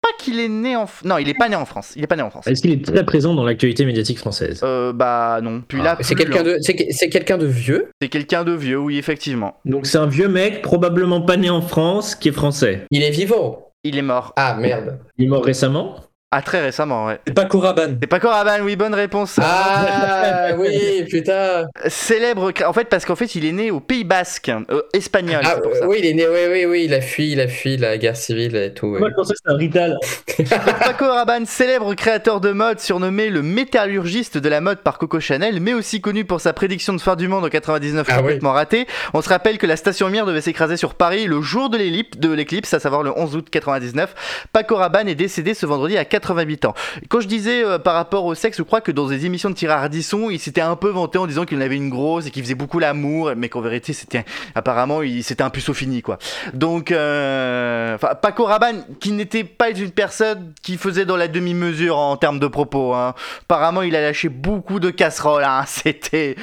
pas 0.00 0.08
qu'il 0.18 0.40
est 0.40 0.48
né 0.48 0.74
en. 0.76 0.86
Non, 1.04 1.18
il 1.18 1.28
est 1.28 1.34
pas 1.34 1.48
né 1.48 1.56
en 1.56 1.64
France. 1.64 1.92
Il 1.96 2.02
est 2.02 2.06
pas 2.06 2.16
né 2.16 2.22
en 2.22 2.30
France. 2.30 2.46
Est-ce 2.46 2.62
qu'il 2.62 2.72
est 2.72 2.84
très 2.84 3.04
présent 3.04 3.34
dans 3.34 3.44
l'actualité 3.44 3.84
médiatique 3.84 4.18
française? 4.18 4.60
Euh, 4.62 4.92
bah 4.92 5.40
non. 5.42 5.62
Puis 5.66 5.80
là, 5.80 5.98
C'est 6.00 6.14
quelqu'un 6.14 6.42
de, 6.42 6.56
c'est, 6.60 6.88
c'est 6.90 7.08
quelqu'un 7.08 7.38
de 7.38 7.46
vieux? 7.46 7.90
C'est 8.00 8.08
quelqu'un 8.08 8.44
de 8.44 8.52
vieux, 8.52 8.78
oui, 8.78 8.98
effectivement. 8.98 9.56
Donc, 9.64 9.86
c'est 9.86 9.98
un 9.98 10.06
vieux 10.06 10.28
mec, 10.28 10.62
probablement 10.62 11.20
pas 11.20 11.36
né 11.36 11.50
en 11.50 11.62
France, 11.62 12.14
qui 12.14 12.28
est 12.28 12.32
français. 12.32 12.86
Il 12.90 13.02
est 13.02 13.10
vivant? 13.10 13.68
Il 13.84 13.98
est 13.98 14.02
mort. 14.02 14.32
Ah 14.36 14.54
merde. 14.54 14.98
Il 15.18 15.26
est 15.26 15.28
mort 15.28 15.44
récemment? 15.44 15.96
Ah, 16.34 16.40
très 16.40 16.62
récemment, 16.62 17.04
ouais. 17.08 17.20
C'est 17.26 17.34
pas 17.34 17.44
Koraban. 17.44 17.88
C'est 18.00 18.06
pas 18.06 18.18
Coraban, 18.18 18.62
oui, 18.62 18.74
bonne 18.74 18.94
réponse. 18.94 19.38
Ah 19.42 20.48
oui, 20.58 21.04
putain. 21.10 21.66
Célèbre, 21.88 22.52
en 22.66 22.72
fait, 22.72 22.86
parce 22.86 23.04
qu'en 23.04 23.16
fait, 23.16 23.34
il 23.34 23.44
est 23.44 23.52
né 23.52 23.70
au 23.70 23.80
Pays 23.80 24.04
Basque, 24.04 24.48
euh, 24.48 24.80
espagnol. 24.94 25.42
Ah 25.44 25.52
c'est 25.56 25.60
pour 25.62 25.74
ça. 25.74 25.86
oui, 25.86 25.96
il 25.98 26.06
est 26.06 26.14
né. 26.14 26.26
Oui, 26.26 26.40
oui, 26.50 26.64
oui, 26.64 26.84
il 26.86 26.94
a 26.94 27.02
fui, 27.02 27.32
il 27.32 27.40
a 27.42 27.48
fui 27.48 27.76
la 27.76 27.98
guerre 27.98 28.16
civile 28.16 28.56
et 28.56 28.72
tout. 28.72 28.86
oui. 28.86 28.98
Moi, 28.98 29.10
je 29.10 29.14
pensais 29.14 29.34
que 29.34 29.38
c'était 29.44 29.50
un 29.54 29.58
Rital. 29.58 29.98
Paco 30.80 31.04
Rabanne, 31.04 31.44
célèbre 31.44 31.92
créateur 31.94 32.40
de 32.40 32.52
mode, 32.52 32.80
surnommé 32.80 33.28
le 33.28 33.42
métallurgiste 33.42 34.38
de 34.38 34.48
la 34.48 34.62
mode 34.62 34.78
par 34.78 34.96
Coco 34.96 35.20
Chanel, 35.20 35.60
mais 35.60 35.74
aussi 35.74 36.00
connu 36.00 36.24
pour 36.24 36.40
sa 36.40 36.54
prédiction 36.54 36.94
de 36.94 37.00
fin 37.02 37.14
du 37.14 37.28
monde 37.28 37.44
en 37.44 37.50
99 37.50 38.06
Ah 38.10 38.16
complètement 38.16 38.52
ratée. 38.52 38.86
On 39.12 39.20
se 39.20 39.28
rappelle 39.28 39.58
que 39.58 39.66
la 39.66 39.76
station 39.76 40.08
Mir 40.08 40.24
devait 40.24 40.40
s'écraser 40.40 40.78
sur 40.78 40.94
Paris 40.94 41.26
le 41.26 41.42
jour 41.42 41.68
de 41.68 41.76
l'éclipse, 41.76 42.72
à 42.72 42.80
savoir 42.80 43.02
le 43.02 43.12
11 43.14 43.36
août 43.36 43.48
99. 43.50 44.46
Paco 44.54 44.76
Rabanne 44.76 45.08
est 45.08 45.14
décédé 45.14 45.52
ce 45.52 45.66
vendredi 45.66 45.98
à 45.98 46.06
88 46.22 46.64
ans. 46.64 46.74
Quand 47.08 47.20
je 47.20 47.28
disais 47.28 47.64
euh, 47.64 47.78
par 47.78 47.94
rapport 47.94 48.24
au 48.24 48.34
sexe, 48.34 48.56
je 48.58 48.62
crois 48.62 48.80
que 48.80 48.90
dans 48.92 49.08
des 49.08 49.26
émissions 49.26 49.50
de 49.50 49.54
Thierry 49.54 49.74
Ardisson, 49.74 50.30
il 50.30 50.38
s'était 50.38 50.60
un 50.60 50.76
peu 50.76 50.88
vanté 50.88 51.18
en 51.18 51.26
disant 51.26 51.44
qu'il 51.44 51.58
en 51.58 51.60
avait 51.60 51.76
une 51.76 51.90
grosse 51.90 52.26
et 52.26 52.30
qu'il 52.30 52.42
faisait 52.42 52.54
beaucoup 52.54 52.78
l'amour, 52.78 53.32
mais 53.36 53.48
qu'en 53.48 53.60
vérité, 53.60 53.92
c'était 53.92 54.24
apparemment, 54.54 55.02
il- 55.02 55.22
c'était 55.24 55.42
un 55.42 55.50
puceau 55.50 55.74
fini, 55.74 56.00
quoi. 56.02 56.18
Donc, 56.54 56.90
euh, 56.92 57.98
Paco 58.20 58.44
Rabanne, 58.44 58.84
qui 59.00 59.12
n'était 59.12 59.44
pas 59.44 59.70
une 59.70 59.90
personne 59.90 60.52
qui 60.62 60.76
faisait 60.76 61.04
dans 61.04 61.16
la 61.16 61.28
demi-mesure 61.28 61.96
en 61.98 62.16
termes 62.16 62.38
de 62.38 62.46
propos. 62.46 62.94
hein. 62.94 63.14
Apparemment, 63.42 63.82
il 63.82 63.96
a 63.96 64.00
lâché 64.00 64.28
beaucoup 64.28 64.80
de 64.80 64.90
casseroles. 64.90 65.44
hein. 65.44 65.64
C'était, 65.66 66.36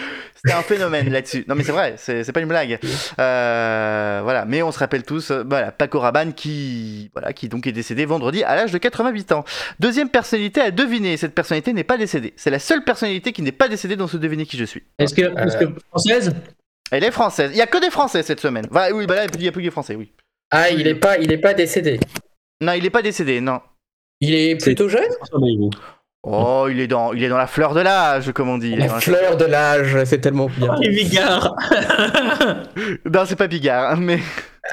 c'était 0.44 0.56
un 0.56 0.62
phénomène 0.62 1.10
là-dessus. 1.10 1.44
Non, 1.48 1.56
mais 1.56 1.64
c'est 1.64 1.74
vrai, 1.74 1.96
c'est, 1.98 2.32
pas 2.32 2.40
une 2.40 2.48
blague. 2.48 2.80
Euh, 3.20 4.22
voilà, 4.24 4.46
mais 4.46 4.64
on 4.64 4.72
se 4.72 4.80
rappelle 4.80 5.04
tous, 5.04 5.32
euh, 5.32 5.44
voilà, 5.48 5.72
Paco 5.72 6.00
Rabanne 6.00 6.34
qui, 6.34 7.10
voilà, 7.14 7.34
qui 7.34 7.50
donc 7.50 7.68
est 7.68 7.74
décédé 7.74 8.06
vendredi 8.06 8.44
à 8.44 8.56
l'âge 8.56 8.72
de 8.72 8.78
88 8.78 9.34
ans. 9.34 9.44
Deuxième 9.80 10.10
personnalité 10.10 10.62
à 10.62 10.72
deviner. 10.72 11.18
Cette 11.18 11.36
personnalité 11.36 11.74
n'est 11.74 11.84
pas 11.84 11.98
décédée. 11.98 12.34
C'est 12.38 12.52
la 12.52 12.60
seule 12.60 12.84
personnalité 12.86 13.34
qui 13.34 13.42
n'est 13.42 13.52
pas 13.52 13.68
décédée 13.68 13.98
dans 13.98 14.08
ce 14.08 14.16
deviner 14.16 14.46
qui 14.46 14.58
je 14.58 14.64
suis. 14.64 14.84
Est-ce 14.98 15.14
que, 15.14 15.22
est-ce 15.22 15.58
que 15.58 15.66
française? 15.90 16.34
Elle 16.92 17.04
est 17.04 17.12
française. 17.12 17.52
Il 17.54 17.58
y 17.58 17.62
a 17.62 17.68
que 17.68 17.80
des 17.80 17.92
Français 17.92 18.24
cette 18.24 18.40
semaine. 18.40 18.66
Bah, 18.72 18.88
oui, 18.94 19.06
bah 19.06 19.16
là, 19.16 19.26
il 19.34 19.44
y 19.44 19.48
a 19.48 19.52
plus 19.52 19.62
que 19.62 19.68
des 19.68 19.72
Français, 19.72 19.96
oui. 19.96 20.12
Ah, 20.52 20.70
il 20.70 20.88
est 20.88 20.96
pas, 20.96 21.18
il 21.18 21.32
est 21.32 21.38
pas 21.38 21.54
décédé. 21.54 22.00
Non, 22.62 22.74
il 22.74 22.86
est 22.86 22.90
pas 22.90 23.02
décédé, 23.02 23.42
non. 23.42 23.60
Il 24.22 24.34
est 24.34 24.56
plutôt 24.56 24.90
jeune? 24.90 25.12
Oh, 26.24 26.68
il 26.70 26.80
est 26.82 26.88
dans, 26.88 27.14
il 27.14 27.24
est 27.24 27.30
dans 27.30 27.38
la 27.38 27.48
fleur 27.48 27.74
de 27.74 27.80
l'âge, 27.80 28.32
comme 28.34 28.50
on 28.50 28.58
dit. 28.58 28.76
La 28.76 28.88
dans 28.88 28.96
la- 28.96 29.00
fleur 29.00 29.38
de 29.38 29.46
l'âge, 29.46 30.04
c'est 30.04 30.20
tellement 30.20 30.48
bien. 30.48 30.76
Les 30.82 30.90
Vigards 30.90 31.56
Non, 33.06 33.24
c'est 33.26 33.38
pas 33.38 33.48
Bigard, 33.48 33.98
mais 33.98 34.20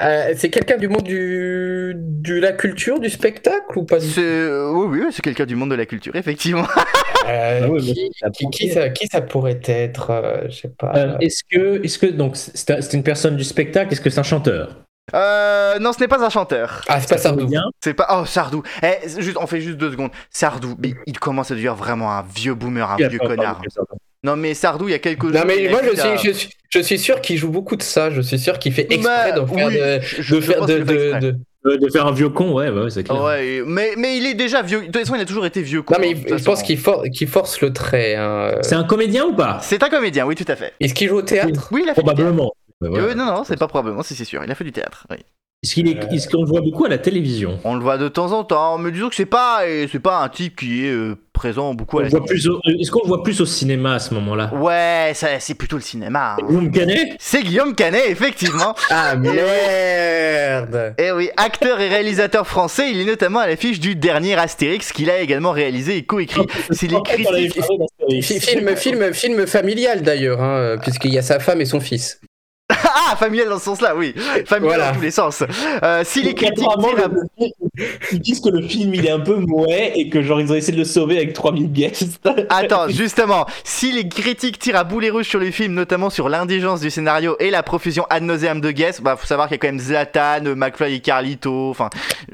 Euh, 0.01 0.33
c'est 0.35 0.49
quelqu'un 0.49 0.77
du 0.77 0.89
monde 0.89 1.03
du, 1.03 1.93
de 1.95 2.39
la 2.39 2.51
culture, 2.51 2.99
du 2.99 3.09
spectacle 3.09 3.77
ou 3.77 3.83
pas 3.85 3.97
du 3.97 4.07
euh, 4.19 4.69
oui, 4.71 4.99
oui, 5.01 5.07
c'est 5.11 5.23
quelqu'un 5.23 5.45
du 5.45 5.55
monde 5.55 5.71
de 5.71 5.75
la 5.75 5.85
culture, 5.85 6.15
effectivement. 6.15 6.67
Euh, 7.29 7.67
Ah 8.23 8.29
qui, 8.29 8.49
qui- 8.51 8.69
ça, 8.69 8.87
qui 8.89 9.05
ça 9.07 9.19
pourrait 9.19 9.59
être 9.65 10.11
euh, 10.11 10.43
Je 10.49 10.55
sais 10.61 10.69
pas. 10.77 10.93
Euh, 10.95 11.17
Est-ce 11.19 11.43
que, 11.43 11.83
est-ce 11.83 11.99
que 11.99 12.05
donc 12.05 12.37
c'est 12.37 12.93
une 12.93 13.03
personne 13.03 13.35
du 13.35 13.43
spectacle 13.43 13.91
Est-ce 13.91 13.99
que 13.99 14.09
c'est 14.09 14.19
un 14.21 14.23
chanteur? 14.23 14.69
Euh, 15.13 15.79
non, 15.79 15.93
ce 15.93 15.99
n'est 16.01 16.07
pas 16.07 16.23
un 16.23 16.29
chanteur. 16.29 16.81
ah, 16.87 16.99
c'est 16.99 17.09
pas 17.09 17.17
Sardou. 17.17 17.47
C'est 17.81 17.93
pas. 17.93 18.07
Oh, 18.21 18.25
Sardou. 18.25 18.61
Eh, 18.83 19.07
juste, 19.21 19.37
on 19.39 19.47
fait 19.47 19.61
juste 19.61 19.77
deux 19.77 19.91
secondes. 19.91 20.11
Sardou, 20.29 20.75
mais 20.79 20.93
il 21.05 21.17
commence 21.19 21.49
à 21.51 21.53
devenir 21.53 21.75
vraiment 21.75 22.11
un 22.11 22.23
vieux 22.35 22.53
boomer, 22.55 22.89
un 22.91 22.97
Il 22.99 23.07
vieux 23.07 23.19
connard. 23.19 23.61
Non, 24.23 24.35
mais 24.35 24.53
Sardou, 24.53 24.87
il 24.89 24.91
y 24.91 24.95
a 24.95 24.99
quelques 24.99 25.21
jours. 25.23 25.31
Non 25.33 25.43
mais 25.45 25.69
moi 25.69 25.79
je 25.83 25.95
suis, 25.95 26.17
je 26.31 26.31
suis, 26.37 26.49
je 26.69 26.79
suis 26.79 26.97
sûr 26.99 27.21
qu'il 27.21 27.37
joue 27.37 27.49
beaucoup 27.49 27.75
de 27.75 27.83
ça. 27.83 28.09
Je 28.09 28.19
suis 28.21 28.39
sûr 28.39 28.59
qu'il 28.59 28.73
fait 28.73 28.91
exprès 28.91 29.29
Bah, 29.29 29.31
d'en 29.31 29.47
faire 29.47 29.67
oui, 29.67 29.75
de, 29.75 29.99
je- 30.01 30.21
je 30.21 30.35
de 30.35 30.41
faire 30.41 30.65
de, 30.65 30.73
qu'il 30.73 30.79
le 30.81 30.85
fait 30.85 30.93
de- 30.93 30.99
exprès. 31.03 31.19
de- 31.21 31.35
Euh, 31.65 31.77
De 31.77 31.89
faire 31.89 32.07
un 32.07 32.11
vieux 32.13 32.29
con, 32.29 32.53
ouais, 32.53 32.69
ouais, 32.69 32.89
c'est 32.89 33.03
clair. 33.03 33.21
Ouais, 33.21 33.61
mais, 33.65 33.93
mais 33.97 34.17
il 34.17 34.25
est 34.25 34.35
déjà 34.35 34.61
vieux. 34.61 34.79
De 34.81 34.85
toute 34.85 34.97
façon, 34.99 35.15
il 35.15 35.21
a 35.21 35.25
toujours 35.25 35.45
été 35.45 35.61
vieux. 35.61 35.81
con, 35.81 35.95
Non 35.95 35.99
mais 35.99 36.15
je 36.15 36.43
pense 36.43 36.63
qu'il 36.63 36.77
for- 36.77 37.03
qu'il 37.13 37.27
force 37.27 37.59
le 37.61 37.73
trait. 37.73 38.15
hein. 38.15 38.51
C'est 38.61 38.75
un 38.75 38.83
comédien 38.85 39.25
ou 39.25 39.33
pas? 39.35 39.59
C'est 39.61 39.81
un 39.83 39.89
comédien, 39.89 40.25
oui, 40.25 40.35
tout 40.35 40.45
à 40.47 40.55
fait. 40.55 40.73
Est-ce 40.79 40.93
qu'il 40.93 41.09
joue 41.09 41.17
au 41.17 41.21
théâtre? 41.23 41.67
Oui, 41.71 41.81
il 41.83 41.89
a 41.89 41.93
fait. 41.93 42.01
Probablement. 42.01 42.51
Voilà. 42.81 43.05
Euh, 43.05 43.13
non, 43.15 43.25
non, 43.25 43.43
c'est 43.43 43.57
pas 43.57 43.67
probablement, 43.67 44.03
si 44.03 44.13
c'est 44.15 44.25
sûr. 44.25 44.43
Il 44.43 44.51
a 44.51 44.55
fait 44.55 44.63
du 44.63 44.71
théâtre. 44.71 45.07
Oui. 45.09 45.17
Est-ce 45.63 45.73
qu'il 45.73 45.87
est, 45.87 45.97
est-ce 46.13 46.29
qu'on 46.29 46.43
le 46.43 46.47
voit 46.47 46.61
beaucoup 46.61 46.85
à 46.85 46.89
la 46.89 46.99
télévision? 46.99 47.57
On 47.63 47.73
le 47.73 47.81
voit 47.81 47.97
de 47.97 48.07
temps 48.07 48.31
en 48.31 48.43
temps, 48.43 48.77
mais 48.77 48.91
disons 48.91 49.09
que 49.09 49.15
c'est 49.15 49.25
pas, 49.25 49.61
c'est 49.91 49.99
pas 49.99 50.19
un 50.21 50.29
type 50.29 50.55
qui 50.55 50.85
est 50.85 50.91
euh, 50.91 51.15
présent 51.33 51.73
beaucoup 51.73 51.95
On 51.97 52.01
à 52.01 52.03
le 52.03 52.09
la 52.09 52.17
voit 52.19 52.25
plus 52.27 52.47
au- 52.47 52.59
Est-ce 52.79 52.91
qu'on 52.91 53.01
le 53.01 53.07
voit 53.07 53.23
plus 53.23 53.41
au 53.41 53.45
cinéma 53.47 53.95
à 53.95 53.99
ce 53.99 54.13
moment-là? 54.13 54.53
Ouais, 54.53 55.13
c'est 55.15 55.55
plutôt 55.55 55.77
le 55.77 55.81
cinéma. 55.81 56.33
hein. 56.35 56.45
Vous 56.47 56.61
me 56.61 56.71
connaissez 56.71 57.13
C'est 57.17 57.41
Guillaume 57.41 57.73
Canet, 57.73 58.03
effectivement. 58.07 58.75
Ah 58.91 59.15
merde 59.15 60.93
Et 60.99 61.11
oui, 61.11 61.29
acteur 61.37 61.79
et 61.81 61.89
réalisateur 61.89 62.45
français, 62.47 62.91
il 62.91 62.99
est 63.01 63.05
notamment 63.05 63.39
à 63.39 63.47
l'affiche 63.47 63.79
du 63.79 63.95
dernier 63.95 64.35
Astérix 64.35 64.91
qu'il 64.93 65.09
a 65.09 65.19
également 65.19 65.51
réalisé 65.51 65.97
et 65.97 66.03
coécrit. 66.05 66.45
C'est 66.69 66.87
les 66.87 67.01
critiques. 67.01 67.59
Fi- 68.21 68.39
Film, 68.39 68.75
film, 68.75 69.13
film 69.13 69.47
familial 69.47 70.01
d'ailleurs, 70.03 70.41
hein, 70.41 70.77
puisqu'il 70.81 71.13
y 71.13 71.17
a 71.17 71.21
sa 71.23 71.39
femme 71.39 71.61
et 71.61 71.65
son 71.65 71.79
fils. 71.79 72.21
Ah, 72.99 73.15
familial 73.15 73.49
dans 73.49 73.59
ce 73.59 73.65
sens-là, 73.65 73.95
oui. 73.95 74.13
Familial 74.45 74.59
Voilà. 74.61 74.87
dans 74.91 74.95
tous 74.97 75.03
les 75.03 75.11
sens. 75.11 75.43
Euh, 75.83 76.01
si 76.03 76.23
les 76.23 76.33
critiques 76.33 76.55
tirent 76.57 77.05
à- 77.05 77.47
Ils 78.11 78.19
disent 78.19 78.39
que 78.39 78.49
le 78.49 78.61
film 78.67 78.93
il 78.95 79.05
est 79.05 79.11
un 79.11 79.19
peu 79.19 79.35
mouais 79.35 79.93
et 79.95 80.09
que 80.09 80.21
genre 80.23 80.41
ils 80.41 80.51
ont 80.51 80.55
essayé 80.55 80.73
de 80.73 80.79
le 80.79 80.85
sauver 80.85 81.17
avec 81.17 81.33
3000 81.33 81.71
guests. 81.71 82.19
Attends, 82.49 82.89
justement, 82.89 83.45
si 83.63 83.91
les 83.91 84.07
critiques 84.09 84.57
tirent 84.59 84.77
à 84.77 84.83
boulet 84.83 85.09
rouge 85.11 85.25
sur 85.27 85.39
le 85.39 85.51
film, 85.51 85.73
notamment 85.73 86.09
sur 86.09 86.27
l'indigence 86.29 86.79
du 86.81 86.89
scénario 86.89 87.35
et 87.39 87.51
la 87.51 87.61
profusion 87.63 88.05
ad 88.09 88.23
nauseam 88.23 88.61
de 88.61 88.71
guests, 88.71 89.01
bah 89.01 89.15
faut 89.15 89.27
savoir 89.27 89.47
qu'il 89.47 89.55
y 89.55 89.59
a 89.59 89.59
quand 89.59 89.67
même 89.67 89.79
Zlatan, 89.79 90.55
McFly 90.55 90.95
et 90.95 90.99
Carlito, 90.99 91.69
enfin, 91.69 91.89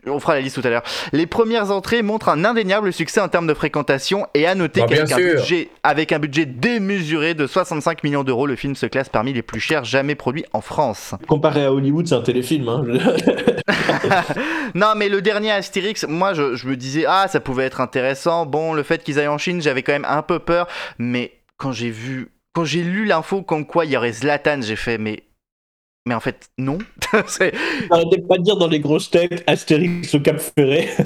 on 0.08 0.20
fera 0.20 0.36
la 0.36 0.42
liste 0.42 0.62
tout 0.62 0.66
à 0.68 0.70
l'heure. 0.70 0.84
Les 1.12 1.26
premières 1.26 1.72
entrées 1.72 2.02
montrent 2.04 2.30
un 2.30 2.46
indéniable 2.46 2.94
succès 2.94 3.20
en 3.20 3.28
termes 3.28 3.48
de 3.48 3.54
fréquentation 3.54 4.28
et 4.34 4.46
à 4.48 4.56
noter 4.56 4.82
Bah, 4.82 4.88
qu'avec 4.90 5.12
un, 5.12 5.18
sûr. 5.18 5.36
budget, 5.36 5.70
avec 5.84 6.12
un 6.12 6.20
budget 6.20 6.46
démesuré 6.46 7.34
de 7.34 7.48
65 7.48 8.04
millions 8.04 8.24
d'euros, 8.24 8.48
le 8.48 8.56
film 8.56 8.76
se 8.76 8.86
classe 8.86 9.10
parmi 9.10 9.34
les 9.34 9.42
plus 9.42 9.60
chers 9.60 9.84
jamais 9.84 10.16
produits 10.16 10.46
en 10.54 10.62
France. 10.62 11.16
Comparé 11.28 11.66
à 11.66 11.74
Hollywood, 11.74 12.08
c'est 12.08 12.16
un 12.16 12.22
téléfilm. 12.22 12.70
Hein. 12.70 12.84
Non, 14.76 14.94
mais 14.96 15.08
le 15.10 15.22
dernier 15.22 15.52
Astérix, 15.52 16.06
moi 16.08 16.34
je, 16.34 16.56
je 16.56 16.68
me 16.68 16.76
disais, 16.76 17.06
ah, 17.08 17.28
ça 17.28 17.40
pouvait 17.40 17.66
être 17.66 17.80
intéressant. 17.82 18.46
Bon, 18.46 18.74
le 18.74 18.82
fait 18.84 19.04
qu'ils 19.04 19.20
aillent 19.20 19.28
en 19.28 19.38
Chine, 19.38 19.62
j'avais 19.62 19.84
quand 19.84 19.92
même 19.94 20.06
un 20.08 20.22
peu 20.24 20.40
peur. 20.40 20.68
Mais 20.98 21.32
quand 21.58 21.72
j'ai 21.72 21.90
vu, 21.92 22.30
quand 22.54 22.66
j'ai 22.66 22.82
lu 22.84 23.06
l'info 23.06 23.42
comme 23.44 23.66
quoi 23.66 23.86
il 23.86 23.92
y 23.92 23.98
aurait 23.98 24.14
Zlatan, 24.14 24.62
j'ai 24.62 24.76
fait, 24.76 24.98
mais. 24.98 25.24
Mais 26.08 26.16
en 26.16 26.20
fait, 26.20 26.50
non. 26.58 26.80
C'est- 27.28 27.54
Arrêtez 27.90 28.22
pas 28.28 28.38
de 28.38 28.44
dire 28.44 28.58
dans 28.58 28.68
les 28.68 28.80
grosses 28.80 29.10
têtes 29.12 29.44
Astérix 29.48 30.14
au 30.16 30.20
Cap 30.20 30.40
Ferré. 30.40 30.90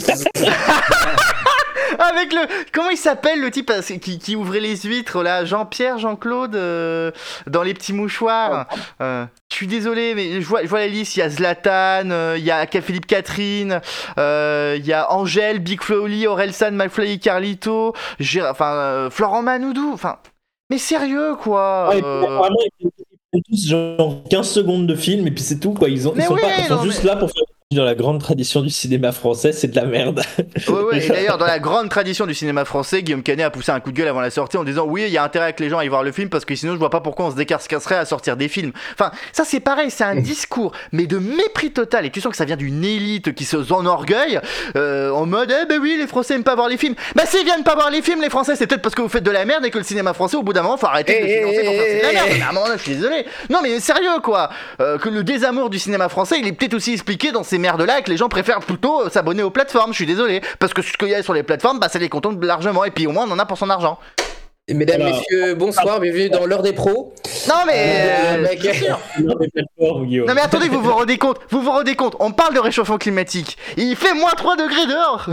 Avec 2.10 2.34
le. 2.34 2.40
Comment 2.74 2.90
il 2.90 2.98
s'appelle 2.98 3.40
le 3.42 3.52
type 3.52 3.70
euh, 3.70 3.82
qui, 3.82 4.20
qui 4.20 4.36
ouvrait 4.36 4.60
les 4.60 4.76
huîtres 4.78 5.24
là 5.24 5.46
Jean-Pierre, 5.46 5.98
Jean-Claude 5.98 6.56
euh, 6.56 7.12
Dans 7.48 7.64
les 7.64 7.74
petits 7.74 7.94
mouchoirs. 7.94 8.68
Euh, 9.02 9.26
suis 9.52 9.68
désolé, 9.68 10.14
mais 10.16 10.42
je 10.42 10.46
vois, 10.48 10.62
je 10.64 10.68
vois 10.68 10.80
la 10.80 10.88
liste. 10.88 11.16
Il 11.16 11.20
y 11.20 11.24
a 11.24 11.30
Zlatan, 11.30 12.10
euh, 12.12 12.36
il 12.38 12.44
y 12.46 12.52
a 12.52 12.66
Philippe 12.68 13.08
Catherine, 13.08 13.82
il 14.18 14.86
y 14.86 14.94
a 14.94 15.12
Angèle, 15.12 15.60
Big 15.60 15.82
Flowly, 15.82 16.28
Orelsan, 16.28 16.72
McFly, 16.72 17.20
Carlito, 17.20 17.94
Gérard- 18.20 18.52
enfin 18.52 19.08
Florent 19.12 19.42
Manoudou. 19.42 19.92
Enfin, 19.94 20.18
mais 20.70 20.78
sérieux 20.78 21.36
quoi. 21.42 21.90
Ouais, 21.90 22.02
vraiment, 22.02 22.50
ils 22.80 22.88
font 23.34 23.42
tous 23.50 23.68
genre 23.68 24.24
15 24.30 24.50
secondes 24.50 24.88
de 24.88 24.96
film 24.96 25.28
et 25.28 25.32
puis 25.32 25.44
c'est 25.44 25.60
tout 25.60 25.72
quoi. 25.74 25.90
Ils, 25.90 26.08
ont, 26.08 26.12
sont, 26.16 26.34
oui, 26.34 26.42
pas, 26.42 26.48
ils 26.60 26.66
sont 26.66 26.76
non, 26.76 26.84
juste 26.84 27.04
mais- 27.04 27.10
là 27.10 27.16
pour 27.16 27.30
faire 27.32 27.44
dans 27.76 27.84
la 27.84 27.96
grande 27.96 28.22
tradition 28.22 28.62
du 28.62 28.70
cinéma 28.70 29.12
français, 29.12 29.52
c'est 29.52 29.68
de 29.68 29.76
la 29.76 29.84
merde. 29.84 30.22
Ouais, 30.70 30.74
ouais, 30.74 31.04
et 31.04 31.08
d'ailleurs, 31.10 31.38
dans 31.38 31.46
la 31.46 31.60
grande 31.60 31.90
tradition 31.90 32.26
du 32.26 32.34
cinéma 32.34 32.64
français, 32.64 33.04
Guillaume 33.04 33.24
Canet 33.24 33.46
a 33.46 33.50
poussé 33.50 33.74
un 33.74 33.82
coup 33.82 33.92
de 33.92 33.98
gueule 33.98 34.08
avant 34.08 34.22
la 34.22 34.30
sortie 34.30 34.56
en 34.56 34.64
disant 34.64 34.86
Oui, 34.88 35.04
il 35.06 35.12
y 35.12 35.18
a 35.18 35.24
intérêt 35.24 35.52
que 35.52 35.62
les 35.62 35.68
gens 35.68 35.78
aillent 35.78 35.90
voir 35.90 36.04
le 36.04 36.14
film 36.14 36.30
parce 36.30 36.46
que 36.46 36.56
sinon, 36.56 36.76
je 36.76 36.80
vois 36.80 36.90
pas 36.90 37.02
pourquoi 37.02 37.26
on 37.26 37.32
se 37.32 37.36
décarcasserait 37.36 37.98
à 37.98 38.06
sortir 38.06 38.38
des 38.38 38.48
films. 38.48 38.72
Enfin, 38.94 39.12
ça, 39.34 39.44
c'est 39.44 39.60
pareil, 39.60 39.92
c'est 39.92 40.06
un 40.06 40.16
discours, 40.16 40.72
mais 40.94 41.08
de 41.08 41.18
mépris 41.18 41.72
total. 41.72 42.06
Et 42.06 42.10
tu 42.10 42.22
sens 42.22 42.32
que 42.32 42.38
ça 42.38 42.46
vient 42.46 42.56
d'une 42.56 42.86
élite 42.86 43.36
qui 43.36 43.44
se 43.44 43.58
enorgueille 43.58 44.40
euh, 44.78 45.12
en 45.12 45.26
mode 45.26 45.54
Eh 45.64 45.66
ben 45.66 45.82
oui, 45.82 45.98
les 46.00 46.08
Français 46.08 46.36
aiment 46.36 46.46
pas 46.46 46.56
voir 46.56 46.70
les 46.70 46.78
films. 46.78 46.96
Bah, 47.16 47.24
s'ils 47.26 47.44
viennent 47.44 47.66
pas 47.66 47.76
voir 47.76 47.92
les 47.92 48.02
films, 48.02 48.22
les 48.22 48.30
Français, 48.30 48.56
c'est 48.56 48.66
peut-être 48.66 48.82
parce 48.82 48.96
que 48.96 49.02
vous 49.02 49.10
faites 49.10 49.26
de 49.26 49.32
la 49.32 49.44
merde 49.44 49.66
et 49.66 49.72
que 49.72 49.78
le 49.78 49.84
cinéma 49.84 50.14
français, 50.14 50.38
au 50.38 50.44
bout 50.44 50.54
d'un 50.54 50.64
moment, 50.64 50.78
faut 50.78 50.88
arrêter 50.88 51.22
de 51.22 51.28
financer 51.28 51.64
pour 51.66 51.74
faire 51.74 51.98
de 51.98 52.02
la 52.02 52.14
merde. 52.14 52.42
à 52.46 52.50
un 52.50 52.54
moment, 52.54 52.68
je 52.78 52.82
suis 52.82 52.96
désolé. 52.96 53.26
Non, 53.50 53.60
mais 53.62 53.78
sérieux, 53.82 54.22
quoi. 54.24 54.52
Euh, 54.80 54.98
que 54.98 55.10
le 55.10 55.26
désamour 55.26 55.70
du 55.70 55.80
cinéma 55.80 56.08
français, 56.08 56.38
il 56.40 56.48
est 56.48 56.54
peut-être 56.54 56.74
aussi 56.74 56.94
expliqué 56.94 57.34
dans 57.34 57.44
ces 57.44 57.57
merdes-là 57.58 58.02
que 58.02 58.10
les 58.10 58.18
gens 58.18 58.30
préfèrent 58.30 58.60
plutôt 58.60 59.10
s'abonner 59.10 59.44
aux 59.44 59.50
plateformes. 59.50 59.92
Je 59.92 59.98
suis 59.98 60.06
désolé. 60.06 60.42
Parce 60.60 60.74
que 60.74 60.82
ce 60.82 60.94
qu'il 60.98 61.10
y 61.10 61.16
a 61.16 61.24
sur 61.24 61.34
les 61.34 61.44
plateformes, 61.44 61.80
bah, 61.80 61.90
ça 61.90 62.00
les 62.00 62.10
contente 62.10 62.44
largement. 62.44 62.86
Et 62.86 62.92
puis 62.92 63.08
au 63.08 63.12
moins, 63.12 63.26
on 63.28 63.32
en 63.32 63.40
a 63.40 63.46
pour 63.46 63.58
son 63.58 63.70
argent. 63.70 63.98
Mesdames, 64.70 65.02
Alors- 65.02 65.16
messieurs, 65.16 65.56
bonsoir, 65.56 66.02
bienvenue 66.02 66.30
dans 66.30 66.46
l'heure 66.46 66.62
des 66.62 66.74
pros. 66.74 67.14
Non, 67.48 67.56
mais. 67.66 67.74
Euh, 67.76 68.36
euh, 68.36 68.42
mec. 68.42 68.60
Non 69.20 70.34
mais 70.36 70.42
attendez, 70.42 70.68
vous 70.68 70.82
vous 70.82 70.92
rendez 70.92 71.18
compte, 71.18 71.40
vous 71.50 71.62
vous 71.62 71.72
rendez 71.72 71.96
compte, 71.96 72.18
on 72.20 72.32
parle 72.32 72.54
de 72.54 72.60
réchauffement 72.60 72.98
climatique, 72.98 73.58
il 73.78 73.96
fait 73.96 74.14
moins 74.14 74.32
3 74.36 74.58
degrés 74.58 74.86
dehors 74.86 75.28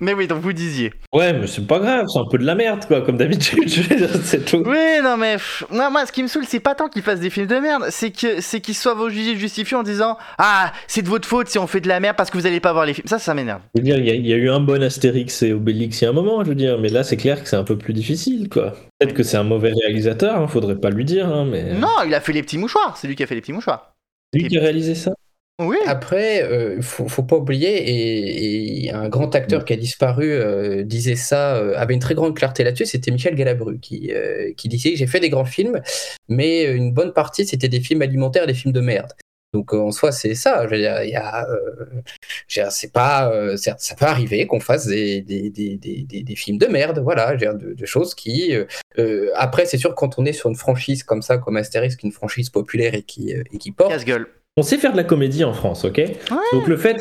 Mais 0.00 0.14
oui, 0.14 0.26
donc 0.26 0.40
vous 0.42 0.52
disiez. 0.52 0.92
Ouais, 1.12 1.32
mais 1.32 1.46
c'est 1.46 1.66
pas 1.66 1.78
grave, 1.78 2.06
c'est 2.12 2.18
un 2.18 2.26
peu 2.30 2.38
de 2.38 2.44
la 2.44 2.54
merde 2.54 2.84
quoi, 2.86 3.00
comme 3.02 3.16
d'habitude, 3.16 3.68
je 3.68 3.82
veux 3.82 3.96
dire, 3.96 4.08
c'est 4.22 4.44
tout. 4.44 4.62
Oui, 4.66 5.00
non 5.02 5.16
mais 5.16 5.34
pff, 5.34 5.64
moi, 5.70 6.04
ce 6.06 6.12
qui 6.12 6.22
me 6.22 6.28
saoule, 6.28 6.44
c'est 6.46 6.60
pas 6.60 6.74
tant 6.74 6.88
qu'ils 6.88 7.02
fassent 7.02 7.20
des 7.20 7.30
films 7.30 7.46
de 7.46 7.58
merde, 7.58 7.84
c'est 7.90 8.10
que 8.10 8.40
c'est 8.40 8.60
qu'ils 8.60 8.74
soient 8.74 8.96
jugés 9.08 9.36
justifiés 9.36 9.76
en 9.76 9.82
disant 9.82 10.16
ah 10.38 10.72
c'est 10.86 11.02
de 11.02 11.08
votre 11.08 11.26
faute 11.28 11.48
si 11.48 11.58
on 11.58 11.66
fait 11.66 11.80
de 11.80 11.88
la 11.88 12.00
merde 12.00 12.16
parce 12.16 12.30
que 12.30 12.38
vous 12.38 12.46
allez 12.46 12.60
pas 12.60 12.72
voir 12.72 12.86
les 12.86 12.94
films. 12.94 13.06
Ça, 13.08 13.18
ça 13.18 13.34
m'énerve. 13.34 13.60
Je 13.74 13.80
veux 13.80 13.84
dire, 13.84 13.98
il 13.98 14.06
y, 14.06 14.10
a- 14.10 14.14
il 14.14 14.26
y 14.26 14.32
a 14.32 14.36
eu 14.36 14.50
un 14.50 14.60
bon 14.60 14.82
Astérix 14.82 15.42
et 15.42 15.52
Obélix 15.52 16.00
il 16.00 16.04
y 16.04 16.06
a 16.06 16.10
un 16.10 16.14
moment, 16.14 16.42
je 16.44 16.48
veux 16.48 16.54
dire, 16.54 16.78
mais 16.78 16.88
là 16.88 17.02
c'est 17.04 17.16
clair 17.16 17.42
que 17.42 17.48
c'est 17.48 17.56
un 17.56 17.64
peu 17.64 17.76
plus 17.78 17.92
difficile 17.94 18.48
quoi. 18.48 18.74
Peut-être 18.98 19.14
que 19.14 19.22
c'est 19.22 19.36
un 19.36 19.42
mauvais 19.44 19.72
réalisateur, 19.72 20.36
hein, 20.40 20.48
faudrait 20.48 20.76
pas 20.80 20.90
lui 20.90 21.04
dire, 21.04 21.26
hein, 21.28 21.46
mais. 21.50 21.74
Non, 21.74 21.88
il 22.06 22.14
a 22.14 22.20
fait 22.20 22.32
les 22.32 22.42
petits 22.42 22.58
mouchoirs, 22.58 22.96
c'est 22.96 23.06
lui 23.08 23.14
qui 23.16 23.22
a 23.22 23.26
fait 23.26 23.34
les 23.34 23.40
petits 23.42 23.52
mouchoirs. 23.52 23.92
Lui 24.34 24.48
qui 24.48 24.56
a 24.58 24.60
réalisé 24.60 24.94
ça? 24.94 25.12
Oui. 25.58 25.76
Après, 25.86 26.42
euh, 26.42 26.82
faut, 26.82 27.08
faut 27.08 27.22
pas 27.22 27.36
oublier, 27.36 27.70
et, 27.78 28.84
et 28.84 28.90
un 28.90 29.08
grand 29.08 29.34
acteur 29.34 29.64
qui 29.64 29.72
a 29.72 29.76
disparu 29.76 30.30
euh, 30.30 30.82
disait 30.82 31.16
ça, 31.16 31.56
euh, 31.56 31.72
avait 31.78 31.94
une 31.94 32.00
très 32.00 32.14
grande 32.14 32.36
clarté 32.36 32.62
là-dessus, 32.62 32.84
c'était 32.84 33.10
Michel 33.10 33.34
Galabru, 33.34 33.78
qui, 33.80 34.12
euh, 34.12 34.52
qui 34.54 34.68
disait 34.68 34.96
J'ai 34.96 35.06
fait 35.06 35.18
des 35.18 35.30
grands 35.30 35.46
films, 35.46 35.80
mais 36.28 36.64
une 36.64 36.92
bonne 36.92 37.14
partie 37.14 37.46
c'était 37.46 37.68
des 37.70 37.80
films 37.80 38.02
alimentaires 38.02 38.44
et 38.44 38.48
des 38.48 38.52
films 38.54 38.74
de 38.74 38.82
merde. 38.82 39.12
Donc 39.54 39.72
euh, 39.72 39.78
en 39.78 39.92
soi, 39.92 40.12
c'est 40.12 40.34
ça. 40.34 40.66
Je 40.66 40.70
veux 40.74 40.76
dire, 40.78 41.02
il 41.04 41.10
y 41.10 41.16
a, 41.16 41.48
euh, 41.48 41.56
je 42.48 42.60
veux 42.60 42.64
dire, 42.66 42.70
c'est 42.72 42.92
pas, 42.92 43.32
euh, 43.32 43.56
c'est- 43.56 43.72
ça 43.78 43.94
peut 43.94 44.04
arriver 44.04 44.46
qu'on 44.46 44.60
fasse 44.60 44.86
des, 44.86 45.22
des, 45.22 45.48
des, 45.48 45.78
des, 45.78 46.02
des- 46.02 46.22
des 46.22 46.36
films 46.36 46.58
de 46.58 46.66
merde, 46.66 46.98
voilà, 46.98 47.28
je 47.28 47.32
veux 47.32 47.38
dire, 47.38 47.54
de, 47.54 47.72
de 47.72 47.86
choses 47.86 48.14
qui. 48.14 48.54
euh, 48.54 48.66
euh, 48.98 49.30
après, 49.36 49.64
c'est 49.64 49.78
sûr 49.78 49.94
quand 49.94 50.18
on 50.18 50.26
est 50.26 50.34
sur 50.34 50.50
une 50.50 50.56
franchise 50.56 51.02
comme 51.02 51.22
ça, 51.22 51.38
comme 51.38 51.56
Astérix, 51.56 51.96
qui 51.96 52.06
est 52.06 52.10
une 52.10 52.12
franchise 52.14 52.50
populaire 52.50 52.92
et 52.94 53.02
qui, 53.04 53.34
euh, 53.34 53.42
et 53.54 53.56
qui 53.56 53.72
porte. 53.72 53.92
Casse-gueule. 53.92 54.26
On 54.56 54.62
sait 54.62 54.78
faire 54.78 54.92
de 54.92 54.96
la 54.96 55.04
comédie 55.04 55.44
en 55.44 55.52
France, 55.52 55.84
ok 55.84 56.02
Donc 56.52 56.66
le 56.68 56.76
fait. 56.76 57.00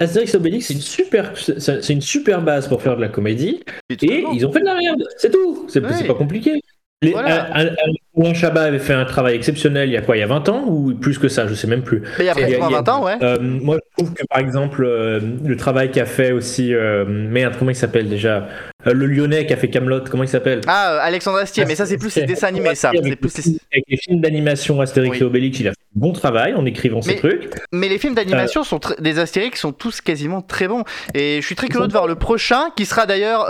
Astérix 0.00 0.34
et 0.34 0.36
Obélix, 0.36 0.66
c'est 0.66 0.74
une 0.74 0.80
super, 0.80 1.32
c'est 1.36 1.92
une 1.92 2.00
super 2.00 2.42
base 2.42 2.66
pour 2.66 2.82
faire 2.82 2.96
de 2.96 3.00
la 3.00 3.08
comédie. 3.08 3.62
Et 3.90 4.24
ils 4.32 4.44
ont 4.44 4.50
fait 4.50 4.60
de 4.60 4.64
la 4.64 4.74
merde, 4.74 5.04
c'est 5.16 5.30
tout. 5.30 5.66
C'est 5.68 5.80
pas 5.80 6.14
compliqué. 6.14 6.60
Les, 7.02 7.12
Voilà. 7.12 7.70
Alain 8.18 8.34
Chabat 8.34 8.62
avait 8.62 8.78
fait 8.78 8.92
un 8.94 9.04
travail 9.04 9.34
exceptionnel 9.36 9.88
il 9.88 9.92
y 9.92 9.96
a 9.96 10.02
quoi 10.02 10.16
Il 10.16 10.20
y 10.20 10.22
a 10.22 10.26
20 10.26 10.48
ans 10.48 10.64
ou 10.66 10.94
plus 10.94 11.18
que 11.18 11.28
ça 11.28 11.46
Je 11.46 11.54
sais 11.54 11.66
même 11.66 11.82
plus. 11.82 12.00
Mais 12.18 12.24
il 12.24 12.26
y 12.26 12.28
a 12.28 12.34
pratiquement 12.34 12.68
il 12.68 12.72
y 12.72 12.74
a- 12.74 12.78
20 12.82 12.88
ans, 12.88 13.04
ouais. 13.04 13.16
Euh, 13.22 13.38
moi, 13.40 13.76
je 13.76 14.02
trouve 14.04 14.14
que 14.14 14.22
par 14.28 14.38
exemple, 14.40 14.84
euh, 14.84 15.20
le 15.44 15.56
travail 15.56 15.90
qu'a 15.90 16.06
fait 16.06 16.32
aussi. 16.32 16.74
euh, 16.74 17.04
merde, 17.06 17.54
comment 17.58 17.70
il 17.70 17.76
s'appelle 17.76 18.08
déjà 18.08 18.48
Euh, 18.86 18.92
Le 18.94 19.06
Lyonnais 19.06 19.44
qui 19.44 19.52
a 19.52 19.56
fait 19.56 19.68
Camelot, 19.70 20.02
comment 20.08 20.22
il 20.22 20.28
s'appelle? 20.28 20.60
Ah, 20.68 20.98
Alexandre 21.02 21.38
Astier, 21.38 21.64
mais 21.66 21.74
ça 21.74 21.84
c'est 21.84 21.98
plus 21.98 22.14
les 22.14 22.22
dessins 22.22 22.46
animés, 22.46 22.76
ça. 22.76 22.90
Avec, 22.90 23.20
plus 23.20 23.36
les- 23.38 23.58
avec 23.72 23.84
les 23.88 23.96
films 23.96 24.20
d'animation 24.20 24.80
Astérix 24.80 25.16
Oui. 25.16 25.22
et 25.22 25.24
Obélix, 25.24 25.58
il 25.58 25.66
a 25.66 25.70
fait 25.72 25.76
un 25.96 25.98
bon 26.00 26.12
travail 26.12 26.54
en 26.54 26.64
écrivant 26.64 27.02
ces 27.02 27.16
trucs. 27.16 27.50
Mais 27.72 27.88
les 27.88 27.98
films 27.98 28.14
d'animation 28.14 28.62
sont 28.62 28.78
des 29.00 29.18
Astérix 29.18 29.60
sont 29.60 29.72
tous 29.72 30.00
quasiment 30.00 30.42
très 30.42 30.68
bons. 30.68 30.84
Et 31.14 31.38
je 31.40 31.46
suis 31.46 31.56
très 31.56 31.66
curieux 31.68 31.88
de 31.88 31.92
voir 31.92 32.06
le 32.06 32.14
prochain, 32.14 32.70
qui 32.76 32.86
sera 32.86 33.04
d'ailleurs 33.06 33.46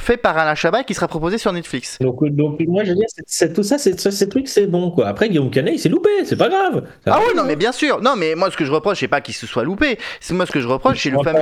fait 0.00 0.18
par 0.18 0.36
Alain 0.36 0.54
Chabat, 0.54 0.84
qui 0.84 0.92
sera 0.94 1.08
proposé 1.08 1.38
sur 1.38 1.52
Netflix. 1.52 1.96
Donc, 2.02 2.22
donc 2.28 2.60
moi, 2.68 2.84
je 2.84 2.90
veux 2.90 2.96
dire, 2.96 3.08
c'est- 3.26 3.52
tout 3.54 3.62
ça, 3.62 3.78
ces 3.82 4.28
trucs, 4.28 4.48
c'est 4.48 4.66
bon 4.66 4.90
quoi. 4.90 5.06
Après, 5.08 5.28
Guillaume 5.28 5.50
Canet, 5.50 5.74
il 5.74 5.78
s'est 5.78 5.88
loupé, 5.88 6.10
c'est 6.24 6.36
pas 6.36 6.48
grave. 6.48 6.84
Ça 7.04 7.14
Ah 7.14 7.20
oui, 7.26 7.34
non, 7.36 7.44
mais 7.44 7.56
bien 7.56 7.72
sûr. 7.72 8.00
Non, 8.00 8.14
mais 8.16 8.34
moi, 8.34 8.50
ce 8.50 8.56
que 8.56 8.64
je 8.64 8.72
reproche, 8.72 9.00
c'est 9.00 9.08
pas 9.08 9.20
qu'il 9.20 9.34
se 9.34 9.46
soit 9.46 9.64
loupé. 9.64 9.98
C'est 10.20 10.34
moi 10.34 10.46
ce 10.46 10.52
que 10.52 10.60
je 10.60 10.68
reproche, 10.68 11.02
c'est 11.02 11.10
le 11.10 11.18
fameux. 11.22 11.40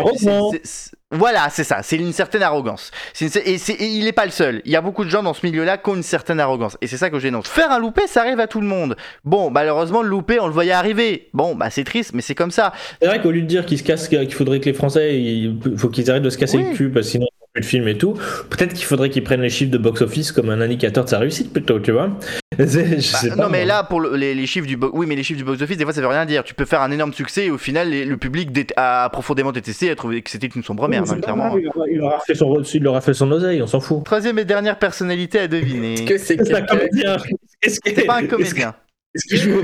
Voilà, 1.12 1.48
c'est 1.50 1.64
ça. 1.64 1.82
C'est 1.82 1.96
une 1.96 2.12
certaine 2.12 2.42
arrogance. 2.44 2.92
Une- 3.20 3.28
Et, 3.44 3.56
il 3.80 4.06
est 4.06 4.12
pas 4.12 4.24
le 4.26 4.30
seul. 4.30 4.62
Il 4.64 4.70
y 4.70 4.76
a 4.76 4.80
beaucoup 4.80 5.04
de 5.04 5.10
gens 5.10 5.24
dans 5.24 5.34
ce 5.34 5.44
milieu-là 5.44 5.76
qui 5.76 5.90
ont 5.90 5.96
une 5.96 6.04
certaine 6.04 6.38
arrogance. 6.38 6.76
Et 6.82 6.86
c'est 6.86 6.96
ça 6.96 7.10
que 7.10 7.18
je 7.18 7.24
dénonce. 7.24 7.48
Faire 7.48 7.72
un 7.72 7.80
loupé, 7.80 8.02
ça 8.06 8.20
arrive 8.20 8.38
à 8.38 8.46
tout 8.46 8.60
le 8.60 8.68
monde. 8.68 8.96
Bon, 9.24 9.50
malheureusement, 9.50 10.02
le 10.02 10.08
loupé, 10.08 10.38
on 10.38 10.46
le 10.46 10.52
voyait 10.52 10.70
arriver. 10.70 11.28
Bon, 11.32 11.56
bah 11.56 11.68
c'est 11.68 11.82
triste, 11.82 12.12
mais 12.14 12.22
c'est 12.22 12.36
comme 12.36 12.52
ça. 12.52 12.72
C'est 13.02 13.08
vrai 13.08 13.20
qu'au 13.20 13.32
lieu 13.32 13.40
de 13.42 13.46
dire 13.46 13.66
qu'il 13.66 13.78
se 13.78 13.82
casse, 13.82 14.06
qu'il 14.08 14.32
faudrait 14.32 14.60
que 14.60 14.66
les 14.66 14.72
Français, 14.72 15.20
il 15.20 15.58
faut 15.76 15.88
qu'ils 15.88 16.08
arrêtent 16.12 16.22
de 16.22 16.30
se 16.30 16.38
casser 16.38 16.58
Oui. 16.58 16.66
le 16.70 16.76
cul 16.76 16.90
parce 16.90 17.06
que 17.06 17.12
sinon 17.12 17.26
plus 17.52 17.60
de 17.62 17.66
films 17.66 17.88
et 17.88 17.98
tout. 17.98 18.14
Peut-être 18.50 18.74
qu'il 18.74 18.84
faudrait 18.84 19.10
qu'ils 19.10 19.24
prennent 19.24 19.40
les 19.42 19.50
chiffres 19.50 19.70
de 19.72 19.78
box-office 19.78 20.32
comme 20.32 20.50
un 20.50 20.60
indicateur 20.60 21.04
de 21.04 21.08
sa 21.08 21.18
réussite 21.18 21.52
plutôt, 21.52 21.80
tu 21.80 21.92
vois. 21.92 22.10
Je 22.58 22.64
Bah, 22.64 22.66
sais 22.66 23.28
non 23.30 23.48
mais 23.48 23.58
moi. 23.60 23.64
là 23.66 23.82
pour 23.84 24.00
le- 24.00 24.16
les, 24.16 24.34
les 24.34 24.46
chiffres 24.46 24.66
du 24.66 24.76
box 24.76 24.92
oui 24.94 25.06
mais 25.06 25.14
les 25.16 25.22
chiffres 25.22 25.38
du 25.38 25.44
box 25.44 25.62
office 25.62 25.76
des 25.78 25.84
fois 25.84 25.92
ça 25.94 26.00
veut 26.02 26.08
rien 26.08 26.26
dire 26.26 26.42
tu 26.44 26.52
peux 26.52 26.64
faire 26.66 26.82
un 26.82 26.90
énorme 26.90 27.12
succès 27.14 27.46
et 27.46 27.50
au 27.50 27.56
final 27.56 27.88
les- 27.88 28.04
le 28.04 28.16
public 28.18 28.52
dé- 28.52 28.66
a 28.76 29.08
profondément 29.10 29.52
détesté 29.52 29.86
et 29.86 29.90
a 29.90 29.94
trouvé 29.96 30.20
que 30.20 30.28
c'était 30.30 30.48
une 30.48 30.62
sombre 30.62 30.86
merde 30.88 31.06
c'est 31.06 31.14
hein, 31.14 31.20
clairement 31.20 31.48
grave, 31.50 31.60
il 31.62 31.68
aura- 31.68 31.88
il 31.88 32.00
aura 32.02 32.20
fait 32.26 32.34
son, 32.34 32.60
il 32.74 32.86
aura 32.86 33.00
fait 33.00 33.14
son 33.14 33.30
oseille, 33.32 33.62
on 33.62 33.66
s'en 33.66 33.80
fout. 33.80 34.04
troisième 34.04 34.38
et 34.40 34.44
dernière 34.44 34.78
personnalité 34.78 35.38
à 35.38 35.48
deviner 35.48 35.94
Est-ce 35.94 36.02
que 36.02 36.18
c'est 36.18 36.44
C'est 36.44 36.54
un 36.54 36.60
quelqu'un 36.62 36.76
comédien. 36.76 37.16
Est-ce 37.62 37.80
que- 37.80 37.90
c'est 37.94 38.04
pas 38.04 38.16
un 38.18 38.26
comédien 38.26 38.74
Est-ce 39.14 39.26
qu'il 39.28 39.38
joue 39.38 39.58
au 39.60 39.62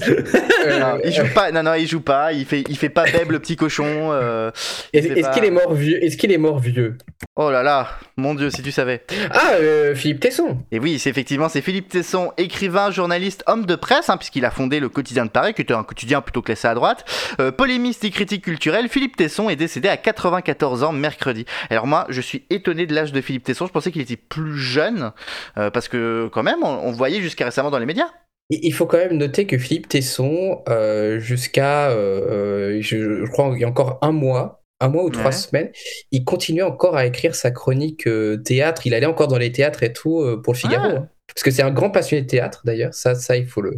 Non, 0.00 0.98
il 1.04 1.12
joue 1.12 1.26
pas 1.34 1.52
non 1.52 1.62
non 1.62 1.74
il 1.74 1.86
joue 1.86 2.00
pas 2.00 2.32
il 2.32 2.46
fait 2.46 2.64
il 2.68 2.78
fait 2.78 2.88
pas 2.88 3.04
Beb 3.04 3.30
le 3.30 3.38
petit 3.38 3.56
cochon 3.56 3.84
euh, 4.12 4.50
Est-ce 4.94 5.20
pas- 5.20 5.28
qu'il 5.30 5.44
est 5.44 5.50
mort 5.50 5.74
vieux 5.74 6.02
Est-ce 6.02 6.16
qu'il 6.16 6.32
est 6.32 6.38
mort 6.38 6.58
vieux? 6.60 6.96
Oh 7.36 7.50
là 7.50 7.62
là 7.62 7.88
mon 8.16 8.34
dieu 8.34 8.48
si 8.50 8.62
tu 8.62 8.72
savais. 8.72 9.04
Ah, 9.30 9.52
euh, 9.54 9.94
Philippe 9.94 10.20
Tesson. 10.20 10.58
et 10.70 10.78
oui 10.78 10.98
c'est 10.98 11.10
effectivement 11.10 11.48
c'est 11.50 11.60
Philippe 11.60 11.88
Tesson 11.90 12.32
écrivain 12.38 12.90
journaliste 12.90 13.44
homme 13.46 13.66
de 13.66 13.74
presse 13.74 14.08
hein, 14.08 14.16
puisqu'il 14.16 14.44
a 14.46 14.50
fondé 14.50 14.80
le 14.80 14.88
quotidien 14.88 15.26
de 15.26 15.30
Paris 15.30 15.52
qui 15.52 15.60
était 15.62 15.74
un 15.74 15.84
quotidien 15.84 16.22
plutôt 16.22 16.42
classé 16.42 16.68
à 16.68 16.74
droite. 16.74 17.04
Euh, 17.40 17.52
polémiste 17.52 18.02
et 18.04 18.10
critique 18.10 18.44
culturel 18.44 18.88
Philippe 18.88 19.16
Tesson 19.16 19.50
est 19.50 19.56
décédé 19.56 19.88
à 19.88 19.98
94 19.98 20.84
ans 20.84 20.92
mercredi. 20.92 21.44
Alors 21.68 21.86
moi 21.86 22.06
je 22.08 22.20
suis 22.22 22.44
étonné 22.48 22.86
de 22.86 22.94
l'âge 22.94 23.12
de 23.12 23.20
Philippe 23.20 23.44
Tesson 23.44 23.66
je 23.66 23.72
pensais 23.72 23.92
qu'il 23.92 24.02
était 24.02 24.16
plus 24.16 24.58
jeune 24.58 25.12
euh, 25.58 25.70
parce 25.70 25.88
que 25.88 26.30
quand 26.32 26.42
même 26.42 26.62
on, 26.62 26.92
voyait 26.92 27.20
jusqu'à 27.20 27.44
récemment 27.44 27.70
dans 27.70 27.78
les 27.78 27.86
médias 27.86 28.08
Il 28.50 28.72
faut 28.72 28.86
quand 28.86 28.98
même 28.98 29.16
noter 29.16 29.46
que 29.46 29.56
Philippe 29.56 29.88
Tesson, 29.88 30.62
euh, 30.68 31.18
jusqu'à, 31.18 31.90
euh, 31.90 32.78
je, 32.82 33.24
je 33.24 33.30
crois, 33.30 33.52
il 33.54 33.60
y 33.60 33.64
a 33.64 33.68
encore 33.68 33.98
un 34.02 34.12
mois, 34.12 34.62
un 34.80 34.88
mois 34.88 35.04
ou 35.04 35.10
trois 35.10 35.26
Ouais. 35.26 35.32
semaines, 35.32 35.70
il 36.10 36.24
continuait 36.24 36.62
encore 36.62 36.96
à 36.96 37.06
écrire 37.06 37.34
sa 37.34 37.50
chronique 37.50 38.06
euh, 38.06 38.36
théâtre. 38.36 38.86
Il 38.86 38.92
allait 38.94 39.06
encore 39.06 39.28
dans 39.28 39.38
les 39.38 39.52
théâtres 39.52 39.82
et 39.82 39.92
tout 39.92 40.24
pour 40.42 40.52
le 40.52 40.58
Figaro. 40.58 40.84
Ah. 40.84 40.96
hein. 40.96 41.08
Parce 41.34 41.44
que 41.44 41.50
c'est 41.50 41.62
un 41.62 41.70
grand 41.70 41.90
passionné 41.90 42.22
de 42.22 42.26
théâtre 42.26 42.60
d'ailleurs. 42.64 42.92
Ça, 42.92 43.14
ça, 43.14 43.36
il 43.38 43.46
faut 43.46 43.62
le, 43.62 43.72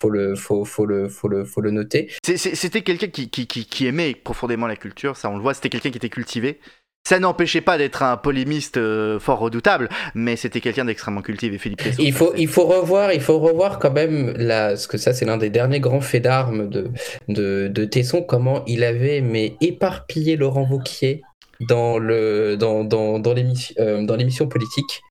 faut 0.00 0.08
le, 0.08 0.34
faut, 0.36 0.64
faut 0.64 0.86
le, 0.86 1.08
faut 1.10 1.28
le, 1.28 1.44
faut 1.44 1.60
le 1.60 1.70
noter. 1.70 2.10
C'était 2.24 2.80
quelqu'un 2.82 3.08
qui, 3.08 3.28
qui, 3.28 3.46
qui, 3.46 3.66
qui 3.66 3.86
aimait 3.86 4.14
profondément 4.14 4.66
la 4.66 4.76
culture, 4.76 5.16
ça 5.18 5.28
on 5.28 5.36
le 5.36 5.42
voit, 5.42 5.52
c'était 5.52 5.68
quelqu'un 5.68 5.90
qui 5.90 5.98
était 5.98 6.08
cultivé. 6.08 6.60
Ça 7.06 7.18
n'empêchait 7.18 7.60
pas 7.60 7.76
d'être 7.76 8.02
un 8.02 8.16
polémiste 8.16 8.78
euh, 8.78 9.20
fort 9.20 9.38
redoutable, 9.38 9.90
mais 10.14 10.36
c'était 10.36 10.62
quelqu'un 10.62 10.86
d'extrêmement 10.86 11.20
cultivé, 11.20 11.58
Philippe. 11.58 11.82
Il 11.98 12.14
faut, 12.14 12.32
il 12.34 12.48
faut 12.48 12.64
revoir, 12.64 13.12
il 13.12 13.20
faut 13.20 13.38
revoir 13.38 13.78
quand 13.78 13.92
même 13.92 14.32
la, 14.38 14.68
parce 14.68 14.86
que 14.86 14.96
ça 14.96 15.12
c'est 15.12 15.26
l'un 15.26 15.36
des 15.36 15.50
derniers 15.50 15.80
grands 15.80 16.00
faits 16.00 16.22
d'armes 16.22 16.70
de, 16.70 16.90
de, 17.28 17.68
de 17.68 17.84
Tesson, 17.84 18.22
comment 18.22 18.64
il 18.66 18.82
avait 18.82 19.20
mais 19.20 19.54
éparpillé 19.60 20.36
Laurent 20.36 20.66
Wauquiez 20.66 21.20
dans 21.60 21.98
le, 21.98 22.56
dans, 22.56 22.84
dans, 22.84 23.18
dans 23.18 23.34
l'émission, 23.34 23.74
euh, 23.80 24.02
dans 24.02 24.16
l'émission 24.16 24.48
politique. 24.48 25.02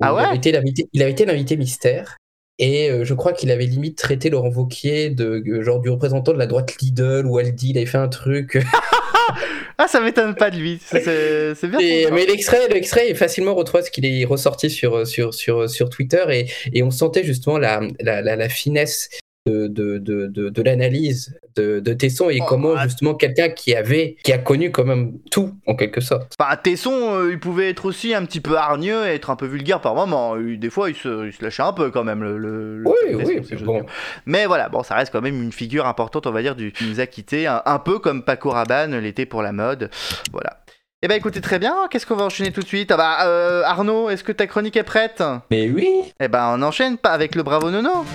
Ah 0.00 0.10
il 0.10 0.16
ouais 0.16 0.22
avait 0.24 0.36
été 0.36 0.50
l'invité, 0.50 0.88
il 0.92 1.02
avait 1.02 1.12
été 1.12 1.24
l'invité 1.24 1.56
mystère. 1.56 2.16
Et 2.58 2.90
euh, 2.90 3.04
je 3.04 3.14
crois 3.14 3.32
qu'il 3.32 3.50
avait 3.50 3.66
limite 3.66 3.98
traité 3.98 4.30
Laurent 4.30 4.50
Wauquiez 4.50 5.10
de 5.10 5.42
euh, 5.46 5.62
genre 5.62 5.80
du 5.80 5.90
représentant 5.90 6.32
de 6.32 6.38
la 6.38 6.46
droite 6.46 6.76
Lidl 6.80 7.26
ou 7.26 7.38
Aldi, 7.38 7.70
il 7.70 7.76
avait 7.76 7.86
fait 7.86 7.98
un 7.98 8.08
truc. 8.08 8.58
Ah, 9.78 9.88
ça 9.88 10.00
m'étonne 10.00 10.34
pas 10.36 10.50
de 10.50 10.56
lui. 10.56 10.78
C'est- 10.84 11.54
bien. 11.66 11.80
Et- 11.80 12.08
mais 12.12 12.26
l'extrait, 12.26 12.68
l'extrait 12.68 13.10
est 13.10 13.14
facilement 13.14 13.54
retrouvable 13.54 13.84
parce 13.84 13.90
qu'il 13.90 14.06
est 14.06 14.24
ressorti 14.24 14.70
sur, 14.70 15.04
sur, 15.06 15.34
sur, 15.34 15.68
sur 15.68 15.90
Twitter 15.90 16.24
et, 16.30 16.46
et 16.72 16.82
on 16.84 16.90
sentait 16.92 17.24
justement 17.24 17.58
la, 17.58 17.80
la, 18.00 18.22
la, 18.22 18.36
la 18.36 18.48
finesse 18.48 19.08
de, 19.46 19.66
de, 19.68 19.98
de, 19.98 20.26
de, 20.26 20.48
de 20.48 20.62
l'analyse 20.62 21.38
de, 21.56 21.78
de 21.78 21.92
Tesson 21.92 22.30
et 22.30 22.38
Oh, 22.40 22.46
comment 22.48 22.74
ah. 22.76 22.84
justement 22.84 23.14
quelqu'un 23.14 23.50
qui 23.50 23.74
avait, 23.74 24.16
qui 24.24 24.32
a 24.32 24.38
connu 24.38 24.70
quand 24.70 24.84
même 24.84 25.18
tout 25.30 25.54
en 25.66 25.74
quelque 25.76 26.00
sorte. 26.00 26.32
Enfin, 26.40 26.56
Tesson, 26.56 26.92
euh, 27.14 27.30
il 27.30 27.38
pouvait 27.38 27.68
être 27.70 27.84
aussi 27.84 28.14
un 28.14 28.24
petit 28.24 28.40
peu 28.40 28.56
hargneux, 28.56 29.04
être 29.06 29.28
un 29.30 29.36
peu 29.36 29.46
vulgaire 29.46 29.80
par 29.82 29.94
moment. 29.94 30.36
Il- 30.38 30.58
Des 30.58 30.70
fois, 30.70 30.88
il 30.88 30.96
se, 30.96 31.26
il 31.26 31.32
se 31.32 31.42
lâchait 31.44 31.62
un 31.62 31.72
peu 31.74 31.90
quand 31.90 32.04
même. 32.04 32.22
Le, 32.22 32.38
le- 32.38 32.78
le- 32.78 32.88
Oui, 32.88 33.18
Tesson, 33.18 33.32
oui, 33.36 33.46
j'ose 33.50 33.62
bon. 33.62 33.84
Mais 34.26 34.46
voilà, 34.46 34.68
bon, 34.70 34.82
ça 34.82 34.94
reste 34.94 35.12
quand 35.12 35.20
même 35.20 35.40
une 35.42 35.52
figure 35.52 35.86
importante, 35.86 36.26
on 36.26 36.32
va 36.32 36.40
dire, 36.42 36.56
du, 36.56 36.72
qui 36.72 36.84
nous 36.88 37.00
a 37.00 37.06
quittés, 37.06 37.46
un, 37.46 37.60
un 37.66 37.78
peu 37.78 37.98
comme 37.98 38.24
Paco 38.24 38.48
Rabanne 38.50 38.96
l'était 38.98 39.26
pour 39.26 39.42
la 39.42 39.52
mode. 39.52 39.90
Voilà. 40.32 40.60
Eh 41.02 41.06
ben 41.08 41.16
écoutez, 41.16 41.42
très 41.42 41.58
bien, 41.58 41.74
qu'est-ce 41.90 42.06
qu'on 42.06 42.16
va 42.16 42.24
enchaîner 42.24 42.50
tout 42.50 42.62
de 42.62 42.66
suite? 42.66 42.90
Ah 42.90 42.96
bah, 42.96 43.18
euh, 43.26 43.62
Arnaud, 43.66 44.08
est-ce 44.08 44.24
que 44.24 44.32
ta 44.32 44.46
chronique 44.46 44.76
est 44.78 44.82
prête? 44.84 45.22
Mais 45.50 45.68
oui 45.68 45.86
Eh 46.18 46.28
ben 46.28 46.54
on 46.56 46.62
enchaîne 46.62 46.96
pas 46.96 47.10
avec 47.10 47.34
le 47.34 47.42
Bravo 47.42 47.70
Nono 47.70 48.06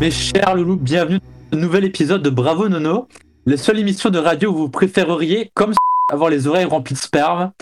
Mes 0.00 0.10
chers 0.10 0.54
loulous, 0.54 0.76
bienvenue 0.76 1.20
dans 1.50 1.56
un 1.56 1.60
nouvel 1.62 1.84
épisode 1.84 2.22
de 2.22 2.28
Bravo 2.28 2.68
Nono, 2.68 3.08
la 3.46 3.56
seule 3.56 3.78
émission 3.78 4.10
de 4.10 4.18
radio 4.18 4.50
où 4.50 4.56
vous 4.56 4.68
préféreriez, 4.68 5.50
comme 5.54 5.72
avoir 6.12 6.28
les 6.28 6.46
oreilles 6.46 6.66
remplies 6.66 6.94
de 6.94 6.98
sperme, 6.98 7.52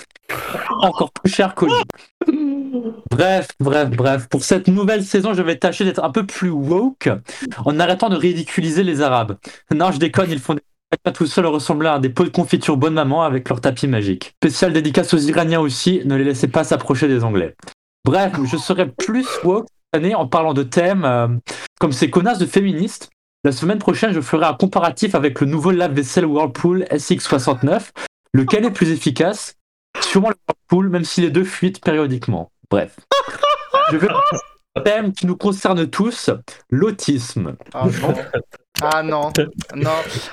encore 0.80 1.12
plus 1.12 1.32
cher 1.32 1.54
qu'au. 1.54 1.68
Bref, 3.10 3.46
bref, 3.60 3.90
bref. 3.90 4.28
Pour 4.28 4.42
cette 4.42 4.66
nouvelle 4.66 5.04
saison, 5.04 5.32
je 5.32 5.42
vais 5.42 5.56
tâcher 5.56 5.84
d'être 5.84 6.02
un 6.02 6.10
peu 6.10 6.26
plus 6.26 6.50
woke 6.50 7.08
en 7.64 7.78
arrêtant 7.78 8.08
de 8.08 8.16
ridiculiser 8.16 8.82
les 8.82 9.00
Arabes. 9.00 9.36
Non, 9.72 9.92
je 9.92 9.98
déconne, 9.98 10.30
ils 10.32 10.40
font 10.40 10.54
des 10.54 11.12
tout 11.12 11.26
seuls 11.26 11.46
ressembler 11.46 11.88
à 11.88 12.00
des 12.00 12.08
pots 12.08 12.24
de 12.24 12.30
confiture 12.30 12.76
bonne 12.76 12.94
maman 12.94 13.22
avec 13.22 13.48
leur 13.48 13.60
tapis 13.60 13.86
magique. 13.86 14.32
Spécial 14.42 14.72
dédicace 14.72 15.14
aux 15.14 15.18
Iraniens 15.18 15.60
aussi, 15.60 16.02
ne 16.04 16.16
les 16.16 16.24
laissez 16.24 16.48
pas 16.48 16.64
s'approcher 16.64 17.06
des 17.06 17.22
Anglais. 17.22 17.54
Bref, 18.04 18.32
je 18.44 18.56
serai 18.56 18.90
plus 18.90 19.26
woke 19.44 19.66
année 19.94 20.14
en 20.14 20.26
parlant 20.26 20.54
de 20.54 20.62
thèmes 20.62 21.04
euh, 21.04 21.28
comme 21.80 21.92
ces 21.92 22.10
connasses 22.10 22.38
de 22.38 22.46
féministes. 22.46 23.10
La 23.44 23.52
semaine 23.52 23.78
prochaine, 23.78 24.12
je 24.12 24.20
ferai 24.20 24.46
un 24.46 24.54
comparatif 24.54 25.14
avec 25.14 25.40
le 25.40 25.46
nouveau 25.46 25.70
lave-vaisselle 25.70 26.26
Whirlpool 26.26 26.84
SX69. 26.90 27.90
Lequel 28.32 28.64
est 28.64 28.70
plus 28.70 28.90
efficace? 28.90 29.56
Sûrement 30.00 30.30
le 30.30 30.36
Whirlpool, 30.48 30.88
même 30.90 31.04
si 31.04 31.20
les 31.20 31.30
deux 31.30 31.44
fuitent 31.44 31.80
périodiquement. 31.80 32.50
Bref. 32.70 32.98
Je 33.92 33.96
vais 33.96 34.08
un 34.76 34.80
thème 34.80 35.12
qui 35.12 35.26
nous 35.26 35.36
concerne 35.36 35.86
tous, 35.88 36.30
l'autisme. 36.70 37.56
Ah. 37.74 37.86
Ah 38.82 39.02
non, 39.04 39.30
non. 39.76 39.90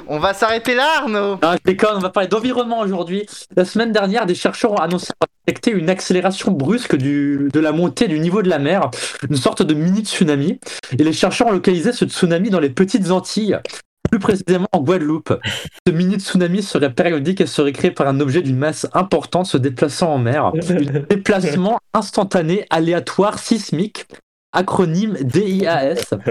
On 0.07 0.17
va 0.19 0.33
s'arrêter 0.33 0.73
là, 0.73 0.87
Arnaud 1.01 1.37
Non, 1.41 1.53
je 1.53 1.57
déconne, 1.63 1.97
on 1.97 1.99
va 1.99 2.09
parler 2.09 2.27
d'environnement 2.27 2.79
aujourd'hui. 2.79 3.25
La 3.55 3.65
semaine 3.65 3.91
dernière, 3.91 4.25
des 4.25 4.33
chercheurs 4.35 4.71
ont 4.71 4.77
annoncé 4.77 5.13
détecté 5.47 5.71
une 5.71 5.89
accélération 5.89 6.51
brusque 6.51 6.95
du- 6.95 7.49
de 7.53 7.59
la 7.59 7.71
montée 7.71 8.07
du 8.07 8.19
niveau 8.19 8.41
de 8.41 8.49
la 8.49 8.57
mer, 8.59 8.89
une 9.29 9.35
sorte 9.37 9.61
de 9.61 9.73
mini 9.75 10.01
tsunami. 10.01 10.59
Et 10.97 11.03
les 11.03 11.13
chercheurs 11.13 11.47
ont 11.47 11.51
localisé 11.51 11.93
ce 11.93 12.05
tsunami 12.05 12.49
dans 12.49 12.59
les 12.59 12.71
petites 12.71 13.11
Antilles, 13.11 13.59
plus 14.09 14.19
précisément 14.19 14.67
en 14.71 14.79
Guadeloupe. 14.81 15.33
Ce 15.87 15.93
mini 15.93 16.15
tsunami 16.15 16.63
serait 16.63 16.93
périodique 16.93 17.41
et 17.41 17.45
serait 17.47 17.73
créé 17.73 17.91
par 17.91 18.07
un 18.07 18.19
objet 18.19 18.41
d'une 18.41 18.57
masse 18.57 18.87
importante 18.93 19.45
se 19.45 19.57
déplaçant 19.57 20.13
en 20.13 20.17
mer. 20.17 20.45
Un 20.47 20.99
déplacement 21.09 21.79
instantané, 21.93 22.65
aléatoire, 22.71 23.37
sismique. 23.37 24.05
Acronyme 24.53 25.13
DIAS. 25.21 26.09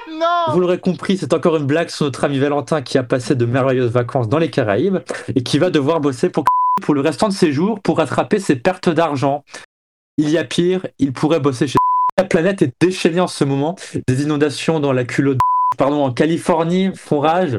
Vous 0.52 0.60
l'aurez 0.60 0.78
compris, 0.78 1.16
c'est 1.16 1.32
encore 1.32 1.56
une 1.56 1.66
blague 1.66 1.88
sur 1.88 2.04
notre 2.04 2.24
ami 2.24 2.38
Valentin 2.38 2.82
qui 2.82 2.98
a 2.98 3.02
passé 3.02 3.34
de 3.34 3.44
merveilleuses 3.44 3.90
vacances 3.90 4.28
dans 4.28 4.38
les 4.38 4.50
Caraïbes 4.50 4.98
et 5.34 5.42
qui 5.42 5.58
va 5.58 5.70
devoir 5.70 6.00
bosser 6.00 6.30
pour, 6.30 6.44
pour 6.82 6.94
le 6.94 7.00
restant 7.00 7.28
de 7.28 7.32
ses 7.32 7.52
jours 7.52 7.80
pour 7.80 7.98
rattraper 7.98 8.38
ses 8.38 8.56
pertes 8.56 8.88
d'argent. 8.88 9.44
Il 10.18 10.28
y 10.28 10.38
a 10.38 10.44
pire, 10.44 10.86
il 10.98 11.12
pourrait 11.12 11.40
bosser 11.40 11.66
chez 11.66 11.76
la 12.18 12.24
planète 12.24 12.62
est 12.62 12.72
déchaînée 12.80 13.20
en 13.20 13.26
ce 13.26 13.44
moment. 13.44 13.76
Des 14.06 14.22
inondations 14.22 14.80
dans 14.80 14.92
la 14.92 15.04
culotte, 15.04 15.38
pardon, 15.78 16.04
en 16.04 16.12
Californie 16.12 16.90
font 16.94 17.20
rage. 17.20 17.58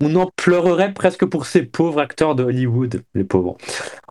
On 0.00 0.14
en 0.16 0.30
pleurerait 0.36 0.92
presque 0.92 1.24
pour 1.24 1.46
ces 1.46 1.62
pauvres 1.62 2.00
acteurs 2.00 2.34
de 2.34 2.44
Hollywood, 2.44 3.02
les 3.14 3.24
pauvres. 3.24 3.56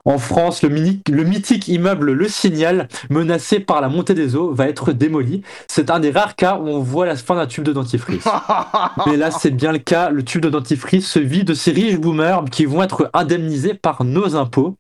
En 0.06 0.18
France, 0.18 0.64
le, 0.64 0.70
mini- 0.70 1.02
le 1.10 1.24
mythique 1.24 1.68
immeuble 1.68 2.12
Le 2.14 2.28
Signal, 2.28 2.88
menacé 3.10 3.60
par 3.60 3.80
la 3.82 3.88
montée 3.88 4.14
des 4.14 4.36
eaux, 4.36 4.54
va 4.54 4.68
être 4.68 4.92
démoli. 4.92 5.44
C'est 5.68 5.90
un 5.92 6.00
des 6.00 6.12
rares 6.12 6.36
cas 6.36 6.58
où 6.58 6.68
on 6.68 6.80
voit 6.80 7.06
la 7.06 7.16
fin 7.16 7.36
d'un 7.36 7.46
tube 7.46 7.64
de 7.64 7.74
dentifrice. 7.74 8.26
Mais 9.08 9.18
là, 9.18 9.32
c'est 9.32 9.52
bien 9.52 9.72
le 9.72 9.78
cas. 9.80 10.10
Le 10.10 10.24
tube 10.24 10.42
de 10.42 10.50
dentifrice 10.50 11.08
se 11.10 11.20
vit 11.20 11.44
de 11.44 11.54
ces 11.54 11.72
riches 11.72 11.98
boomers 12.00 12.46
qui 12.46 12.66
vont 12.66 12.82
être 12.84 13.10
indemnisés 13.14 13.74
par 13.74 14.04
nos 14.04 14.36
impôts. 14.36 14.76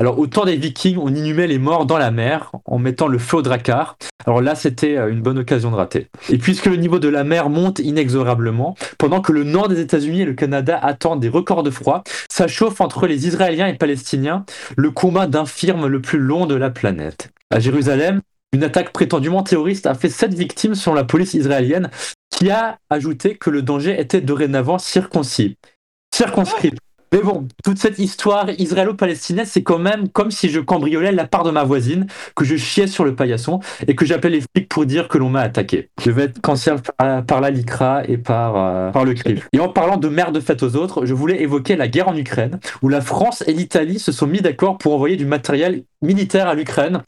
Alors, 0.00 0.18
au 0.18 0.26
temps 0.26 0.44
des 0.44 0.56
Vikings, 0.56 0.98
on 0.98 1.14
inhumait 1.14 1.46
les 1.46 1.60
morts 1.60 1.86
dans 1.86 1.98
la 1.98 2.10
mer 2.10 2.50
en 2.64 2.78
mettant 2.78 3.06
le 3.06 3.18
feu 3.18 3.36
au 3.36 3.42
dracar. 3.42 3.96
Alors 4.26 4.40
là, 4.40 4.56
c'était 4.56 4.96
euh, 4.96 5.08
une 5.08 5.22
bonne 5.22 5.38
occasion 5.38 5.70
de 5.70 5.76
rater. 5.76 6.08
Et 6.30 6.38
puisque 6.38 6.66
le 6.66 6.74
niveau 6.74 6.98
de 6.98 7.08
la 7.08 7.22
mer 7.22 7.48
monte 7.48 7.78
inexorablement, 7.78 8.74
pendant 8.98 9.20
que 9.20 9.30
le 9.30 9.44
nord 9.44 9.68
des 9.68 9.78
États-Unis 9.78 10.22
et 10.22 10.24
le 10.24 10.34
Canada 10.34 10.76
attendent 10.82 11.20
des 11.20 11.28
records 11.28 11.62
de 11.62 11.70
froid, 11.70 12.02
ça 12.28 12.48
chauffe 12.48 12.80
entre 12.80 13.06
les 13.06 13.28
Israéliens 13.28 13.68
et 13.68 13.74
Palestiniens, 13.74 14.44
le 14.76 14.90
combat 14.90 15.28
d'infirmes 15.28 15.86
le 15.86 16.02
plus 16.02 16.18
long 16.18 16.46
de 16.46 16.56
la 16.56 16.70
planète. 16.70 17.30
À 17.50 17.60
Jérusalem, 17.60 18.20
une 18.52 18.64
attaque 18.64 18.92
prétendument 18.92 19.44
terroriste 19.44 19.86
a 19.86 19.94
fait 19.94 20.08
sept 20.08 20.34
victimes 20.34 20.74
selon 20.74 20.96
la 20.96 21.04
police 21.04 21.34
israélienne, 21.34 21.90
qui 22.30 22.50
a 22.50 22.78
ajouté 22.90 23.36
que 23.36 23.50
le 23.50 23.62
danger 23.62 24.00
était 24.00 24.20
dorénavant 24.20 24.78
circoncis. 24.78 25.56
Circonscrit. 26.12 26.72
Mais 27.14 27.22
bon, 27.22 27.46
toute 27.62 27.78
cette 27.78 28.00
histoire 28.00 28.50
israélo-palestinienne, 28.58 29.46
c'est 29.46 29.62
quand 29.62 29.78
même 29.78 30.08
comme 30.08 30.32
si 30.32 30.48
je 30.48 30.58
cambriolais 30.58 31.12
la 31.12 31.28
part 31.28 31.44
de 31.44 31.52
ma 31.52 31.62
voisine, 31.62 32.08
que 32.34 32.44
je 32.44 32.56
chiais 32.56 32.88
sur 32.88 33.04
le 33.04 33.14
paillasson 33.14 33.60
et 33.86 33.94
que 33.94 34.04
j'appelais 34.04 34.30
les 34.30 34.40
flics 34.40 34.68
pour 34.68 34.84
dire 34.84 35.06
que 35.06 35.16
l'on 35.16 35.28
m'a 35.28 35.42
attaqué. 35.42 35.90
Je 36.02 36.10
vais 36.10 36.24
être 36.24 36.40
cancel 36.40 36.78
par, 36.98 37.40
la 37.40 37.50
LICRA 37.50 38.02
et 38.08 38.18
par, 38.18 38.56
euh, 38.56 39.04
le 39.04 39.14
CRIF. 39.14 39.48
Et 39.52 39.60
en 39.60 39.68
parlant 39.68 39.96
de 39.96 40.08
merde 40.08 40.40
faite 40.40 40.64
aux 40.64 40.74
autres, 40.74 41.06
je 41.06 41.14
voulais 41.14 41.40
évoquer 41.40 41.76
la 41.76 41.86
guerre 41.86 42.08
en 42.08 42.16
Ukraine, 42.16 42.58
où 42.82 42.88
la 42.88 43.00
France 43.00 43.44
et 43.46 43.52
l'Italie 43.52 44.00
se 44.00 44.10
sont 44.10 44.26
mis 44.26 44.40
d'accord 44.40 44.76
pour 44.76 44.92
envoyer 44.92 45.14
du 45.14 45.24
matériel 45.24 45.84
militaire 46.02 46.48
à 46.48 46.56
l'Ukraine. 46.56 47.00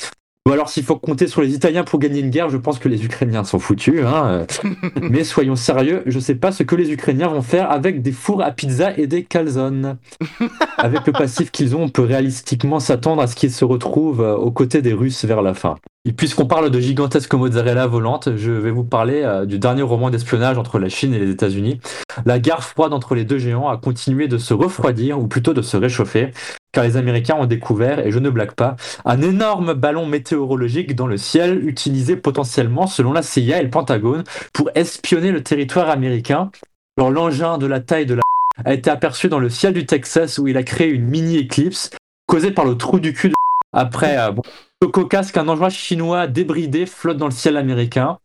Ou 0.46 0.52
alors 0.52 0.68
s'il 0.68 0.84
faut 0.84 0.96
compter 0.96 1.26
sur 1.26 1.42
les 1.42 1.54
Italiens 1.54 1.82
pour 1.82 1.98
gagner 1.98 2.20
une 2.20 2.30
guerre, 2.30 2.48
je 2.50 2.56
pense 2.56 2.78
que 2.78 2.88
les 2.88 3.04
Ukrainiens 3.04 3.42
sont 3.42 3.58
foutus. 3.58 4.04
Hein. 4.06 4.46
Mais 5.00 5.24
soyons 5.24 5.56
sérieux, 5.56 6.04
je 6.06 6.20
sais 6.20 6.36
pas 6.36 6.52
ce 6.52 6.62
que 6.62 6.76
les 6.76 6.92
Ukrainiens 6.92 7.26
vont 7.26 7.42
faire 7.42 7.68
avec 7.72 8.00
des 8.00 8.12
fours 8.12 8.42
à 8.42 8.52
pizza 8.52 8.96
et 8.96 9.08
des 9.08 9.24
calzones. 9.24 9.98
Avec 10.78 11.06
le 11.06 11.12
passif 11.12 11.50
qu'ils 11.50 11.74
ont, 11.74 11.84
on 11.84 11.88
peut 11.88 12.02
réalistiquement 12.02 12.80
s'attendre 12.80 13.22
à 13.22 13.26
ce 13.26 13.34
qu'ils 13.34 13.50
se 13.50 13.64
retrouvent 13.64 14.20
euh, 14.20 14.36
aux 14.36 14.52
côtés 14.52 14.82
des 14.82 14.92
Russes 14.92 15.24
vers 15.24 15.42
la 15.42 15.54
fin. 15.54 15.76
Et 16.08 16.12
puisqu'on 16.12 16.46
parle 16.46 16.70
de 16.70 16.78
gigantesques 16.78 17.34
mozzarella 17.34 17.88
volantes, 17.88 18.36
je 18.36 18.52
vais 18.52 18.70
vous 18.70 18.84
parler 18.84 19.22
euh, 19.24 19.44
du 19.44 19.58
dernier 19.58 19.82
roman 19.82 20.08
d'espionnage 20.08 20.56
entre 20.56 20.78
la 20.78 20.88
Chine 20.88 21.12
et 21.12 21.18
les 21.18 21.30
États-Unis. 21.32 21.80
La 22.24 22.38
guerre 22.38 22.62
froide 22.62 22.92
entre 22.92 23.16
les 23.16 23.24
deux 23.24 23.38
géants 23.38 23.68
a 23.68 23.76
continué 23.76 24.28
de 24.28 24.38
se 24.38 24.54
refroidir, 24.54 25.18
ou 25.18 25.26
plutôt 25.26 25.52
de 25.52 25.62
se 25.62 25.76
réchauffer, 25.76 26.30
car 26.70 26.84
les 26.84 26.96
Américains 26.96 27.34
ont 27.34 27.46
découvert, 27.46 28.06
et 28.06 28.12
je 28.12 28.20
ne 28.20 28.30
blague 28.30 28.52
pas, 28.52 28.76
un 29.04 29.20
énorme 29.20 29.74
ballon 29.74 30.06
météorologique 30.06 30.94
dans 30.94 31.08
le 31.08 31.16
ciel 31.16 31.66
utilisé 31.66 32.14
potentiellement, 32.14 32.86
selon 32.86 33.12
la 33.12 33.22
CIA 33.22 33.58
et 33.58 33.64
le 33.64 33.70
Pentagone, 33.70 34.22
pour 34.52 34.70
espionner 34.76 35.32
le 35.32 35.42
territoire 35.42 35.90
américain. 35.90 36.52
Alors 36.98 37.10
l'engin 37.10 37.58
de 37.58 37.66
la 37.66 37.80
taille 37.80 38.06
de 38.06 38.14
la 38.14 38.22
a 38.64 38.72
été 38.72 38.90
aperçu 38.90 39.28
dans 39.28 39.40
le 39.40 39.50
ciel 39.50 39.74
du 39.74 39.86
Texas 39.86 40.38
où 40.38 40.46
il 40.46 40.56
a 40.56 40.62
créé 40.62 40.88
une 40.88 41.04
mini-éclipse 41.04 41.90
causée 42.28 42.52
par 42.52 42.64
le 42.64 42.76
trou 42.76 43.00
du 43.00 43.12
cul 43.12 43.30
de 43.30 43.34
après 43.76 44.18
euh, 44.18 44.32
bon, 44.32 44.42
le 44.82 44.88
cocasse 44.88 45.30
qu'un 45.30 45.46
engin 45.48 45.68
chinois 45.68 46.26
débridé 46.26 46.86
flotte 46.86 47.18
dans 47.18 47.26
le 47.26 47.30
ciel 47.32 47.56
américain. 47.56 48.18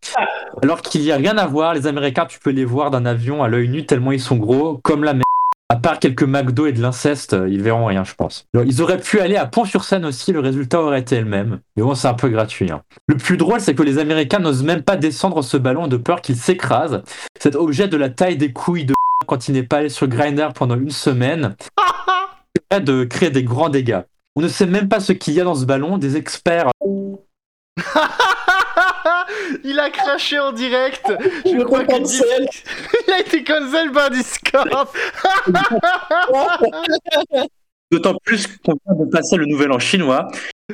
Alors 0.64 0.82
qu'il 0.82 1.02
n'y 1.02 1.12
a 1.12 1.18
rien 1.18 1.38
à 1.38 1.46
voir, 1.46 1.74
les 1.74 1.88
Américains, 1.88 2.26
tu 2.26 2.40
peux 2.40 2.50
les 2.52 2.66
voir 2.66 2.90
d'un 2.92 3.06
avion 3.06 3.44
à 3.44 3.48
l'œil 3.48 3.70
nu 3.70 3.86
tellement 3.86 4.12
ils 4.12 4.20
sont 4.20 4.38
gros, 4.38 4.80
comme 4.84 5.04
la 5.04 5.14
mer. 5.14 5.24
À 5.70 5.78
part 5.78 6.00
quelques 6.00 6.24
McDo 6.24 6.66
et 6.66 6.74
de 6.74 6.82
l'inceste, 6.82 7.34
euh, 7.34 7.48
ils 7.48 7.62
verront 7.62 7.86
rien, 7.86 8.04
je 8.04 8.14
pense. 8.14 8.46
Alors, 8.54 8.66
ils 8.66 8.82
auraient 8.82 8.98
pu 9.00 9.22
aller 9.22 9.38
à 9.38 9.46
Pont-sur-Seine 9.46 10.04
aussi, 10.06 10.34
le 10.34 10.42
résultat 10.42 10.82
aurait 10.82 11.00
été 11.00 11.18
le 11.18 11.26
même. 11.26 11.60
Mais 11.78 11.84
bon, 11.84 11.96
c'est 11.96 12.10
un 12.10 12.14
peu 12.14 12.28
gratuit. 12.28 12.70
hein. 12.70 12.82
Le 13.08 13.16
plus 13.16 13.38
drôle, 13.38 13.62
c'est 13.62 13.74
que 13.74 13.84
les 13.84 13.98
Américains 13.98 14.40
n'osent 14.40 14.64
même 14.64 14.84
pas 14.84 14.98
descendre 14.98 15.42
ce 15.42 15.56
ballon 15.56 15.88
de 15.88 15.96
peur 15.96 16.20
qu'il 16.22 16.36
s'écrase. 16.36 17.04
Cet 17.40 17.56
objet 17.56 17.88
de 17.88 17.96
la 17.96 18.10
taille 18.10 18.36
des 18.36 18.52
couilles 18.52 18.84
de 18.84 18.94
quand 19.28 19.48
il 19.48 19.54
n'est 19.54 19.64
pas 19.64 19.78
allé 19.78 19.88
sur 19.88 20.08
Grindr 20.08 20.52
pendant 20.52 20.76
une 20.76 20.90
semaine, 20.92 21.56
de 22.80 23.06
créer 23.06 23.30
des 23.30 23.44
grands 23.44 23.70
dégâts. 23.70 24.02
On 24.36 24.42
ne 24.42 24.48
sait 24.48 24.66
même 24.66 24.88
pas 24.88 25.00
ce 25.00 25.12
qu'il 25.14 25.34
y 25.34 25.42
a 25.42 25.44
dans 25.44 25.56
ce 25.56 25.66
ballon. 25.66 25.98
Des 25.98 26.16
experts 26.18 26.72
Il 29.64 29.80
a 29.80 29.90
craché 29.90 30.40
en 30.40 30.52
direct 30.52 31.12
Je 31.46 31.62
crois 31.64 31.84
que 31.86 32.02
Dis- 32.04 32.22
Il 33.08 33.14
a 33.14 33.20
été 33.20 33.44
cancel 33.44 33.92
par 33.92 34.10
Discord 34.10 34.70
D'autant 37.92 38.16
plus 38.24 38.48
qu'on 38.66 38.74
vient 38.86 39.06
de 39.06 39.10
passer 39.12 39.36
le 39.36 39.46
nouvel 39.46 39.72
an 39.72 39.80
chinois 39.80 40.28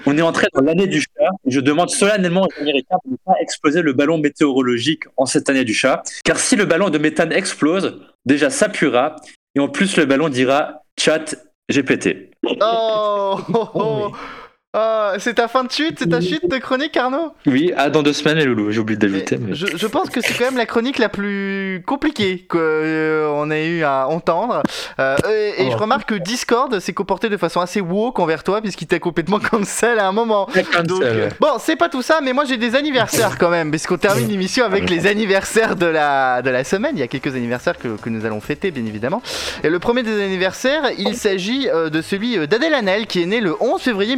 On 0.06 0.16
est 0.18 0.22
entré 0.22 0.48
dans 0.54 0.62
l'année 0.62 0.86
du 0.88 1.00
chat. 1.02 1.30
et 1.46 1.52
Je 1.52 1.60
demande 1.60 1.90
solennellement 1.90 2.42
aux 2.44 2.62
Américains 2.62 2.98
de 3.06 3.12
ne 3.12 3.18
pas 3.26 3.34
exploser 3.42 3.82
le 3.82 3.94
ballon 3.94 4.20
météorologique 4.20 5.04
en 5.18 5.26
cette 5.26 5.50
année 5.50 5.64
du 5.64 5.74
chat. 5.74 6.04
Car 6.24 6.38
si 6.38 6.56
le 6.56 6.66
ballon 6.66 6.90
de 6.92 6.98
méthane 7.00 7.32
explose, 7.32 8.00
déjà 8.26 8.50
ça 8.52 8.70
puera. 8.70 9.16
Et 9.56 9.60
en 9.60 9.68
plus, 9.68 9.98
le 9.98 10.06
ballon 10.06 10.30
dira 10.30 10.84
chat 11.00 11.36
GPT. 11.72 12.34
Oh, 12.46 12.56
oh, 12.62 13.72
oh. 13.76 14.12
Oh, 14.14 14.47
c'est 15.20 15.36
ta 15.36 15.48
fin 15.48 15.64
de 15.64 15.72
chute, 15.72 15.98
c'est 16.00 16.10
ta 16.10 16.22
chute 16.22 16.50
de 16.50 16.58
chronique, 16.58 16.96
Arnaud 16.98 17.34
Oui, 17.46 17.72
ah, 17.76 17.90
dans 17.90 18.04
deux 18.04 18.14
semaines, 18.14 18.38
les 18.38 18.46
loulous, 18.46 18.72
j'ai 18.72 18.80
oublié 18.80 18.98
d'ajouter. 18.98 19.38
Mais 19.40 19.54
je, 19.56 19.66
je 19.76 19.88
pense 19.88 20.10
que 20.10 20.22
c'est 20.22 20.34
quand 20.34 20.46
même 20.46 20.58
la 20.58 20.66
chronique 20.66 20.98
la 21.00 21.10
plus 21.10 21.84
compliquée 21.86 22.46
qu'on 22.48 23.52
ait 23.52 23.68
eu 23.68 23.84
à 23.84 24.08
entendre. 24.08 24.64
Euh, 25.00 25.16
et 25.30 25.64
et 25.68 25.72
je 25.72 25.76
Oh. 25.78 25.82
remarque 25.82 26.10
que 26.10 26.16
Discord 26.16 26.80
s'est 26.80 26.94
comporté 26.94 27.30
de 27.30 27.38
façon 27.38 27.62
assez 27.62 27.82
woke 27.82 28.20
envers 28.20 28.44
toi, 28.44 28.62
puisqu'il 28.62 28.88
t'a 28.88 29.00
complètement 29.00 29.40
cancel 29.52 30.00
à 30.00 30.08
un 30.08 30.12
moment. 30.12 30.48
Donc, 30.86 31.02
euh, 31.02 31.30
bon, 31.40 31.50
c'est 31.60 31.76
pas 31.76 31.90
tout 31.90 32.02
ça, 32.02 32.20
mais 32.24 32.34
moi 32.34 32.46
j'ai 32.46 32.58
des 32.58 32.76
anniversaires 32.76 33.38
quand 33.38 33.50
même, 33.50 33.70
puisqu'on 33.70 33.98
termine 33.98 34.28
l'émission 34.28 34.66
avec 34.66 34.90
les 34.90 35.08
anniversaires 35.08 35.76
de 35.76 35.86
la, 35.86 36.42
de 36.42 36.50
la 36.50 36.64
semaine. 36.64 36.92
Il 36.96 37.00
y 37.00 37.04
a 37.04 37.08
quelques 37.08 37.36
anniversaires 37.36 37.78
que, 37.78 37.90
que 37.90 38.10
nous 38.10 38.26
allons 38.26 38.42
fêter, 38.42 38.72
bien 38.72 38.86
évidemment. 38.86 39.22
Et 39.64 39.70
le 39.70 39.80
premier 39.80 40.04
des 40.04 40.22
anniversaires, 40.24 40.84
il 40.98 41.16
s'agit 41.16 41.70
euh, 41.70 41.90
de 41.90 42.02
celui 42.02 42.38
euh, 42.38 42.48
d'Adèle 42.48 42.74
Hanel, 42.74 43.08
qui 43.08 43.22
est 43.22 43.26
née 43.26 43.42
le 43.42 43.56
11 43.60 43.82
février 43.82 44.16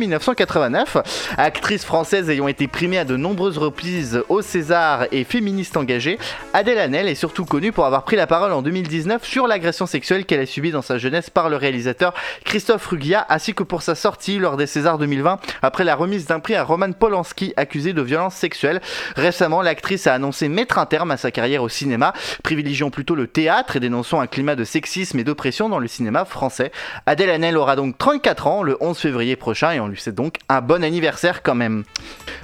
1989. 0.49 1.35
Actrice 1.37 1.85
française 1.85 2.29
ayant 2.29 2.47
été 2.47 2.67
primée 2.67 2.97
à 2.97 3.05
de 3.05 3.15
nombreuses 3.15 3.57
reprises 3.57 4.23
au 4.29 4.41
César 4.41 5.05
et 5.11 5.23
féministe 5.23 5.77
engagée, 5.77 6.17
Adèle 6.53 6.79
Hanel 6.79 7.07
est 7.07 7.15
surtout 7.15 7.45
connue 7.45 7.71
pour 7.71 7.85
avoir 7.85 8.03
pris 8.03 8.15
la 8.15 8.27
parole 8.27 8.51
en 8.51 8.61
2019 8.61 9.23
sur 9.23 9.47
l'agression 9.47 9.85
sexuelle 9.85 10.25
qu'elle 10.25 10.39
a 10.39 10.45
subie 10.45 10.71
dans 10.71 10.81
sa 10.81 10.97
jeunesse 10.97 11.29
par 11.29 11.49
le 11.49 11.55
réalisateur 11.55 12.13
Christophe 12.45 12.87
Rugia, 12.87 13.25
ainsi 13.29 13.53
que 13.53 13.63
pour 13.63 13.83
sa 13.83 13.95
sortie 13.95 14.39
lors 14.39 14.57
des 14.57 14.65
Césars 14.65 14.97
2020 14.97 15.39
après 15.61 15.83
la 15.83 15.95
remise 15.95 16.25
d'un 16.25 16.39
prix 16.39 16.55
à 16.55 16.63
Roman 16.63 16.91
Polanski 16.91 17.53
accusé 17.55 17.93
de 17.93 18.01
violence 18.01 18.35
sexuelle. 18.35 18.81
Récemment, 19.15 19.61
l'actrice 19.61 20.07
a 20.07 20.13
annoncé 20.13 20.49
mettre 20.49 20.79
un 20.79 20.85
terme 20.85 21.11
à 21.11 21.17
sa 21.17 21.31
carrière 21.31 21.63
au 21.63 21.69
cinéma, 21.69 22.13
privilégiant 22.43 22.89
plutôt 22.89 23.15
le 23.15 23.27
théâtre 23.27 23.75
et 23.75 23.79
dénonçant 23.79 24.19
un 24.19 24.27
climat 24.27 24.55
de 24.55 24.63
sexisme 24.63 25.19
et 25.19 25.23
d'oppression 25.23 25.69
dans 25.69 25.79
le 25.79 25.87
cinéma 25.87 26.25
français. 26.25 26.71
Adèle 27.05 27.29
Hanel 27.29 27.57
aura 27.57 27.75
donc 27.75 27.97
34 27.97 28.47
ans 28.47 28.63
le 28.63 28.77
11 28.79 28.97
février 28.97 29.35
prochain 29.35 29.71
et 29.71 29.79
on 29.79 29.87
lui 29.87 29.99
souhaite 29.99 30.15
donc 30.15 30.38
un 30.47 30.61
bon 30.61 30.83
anniversaire 30.83 31.43
quand 31.43 31.55
même. 31.55 31.83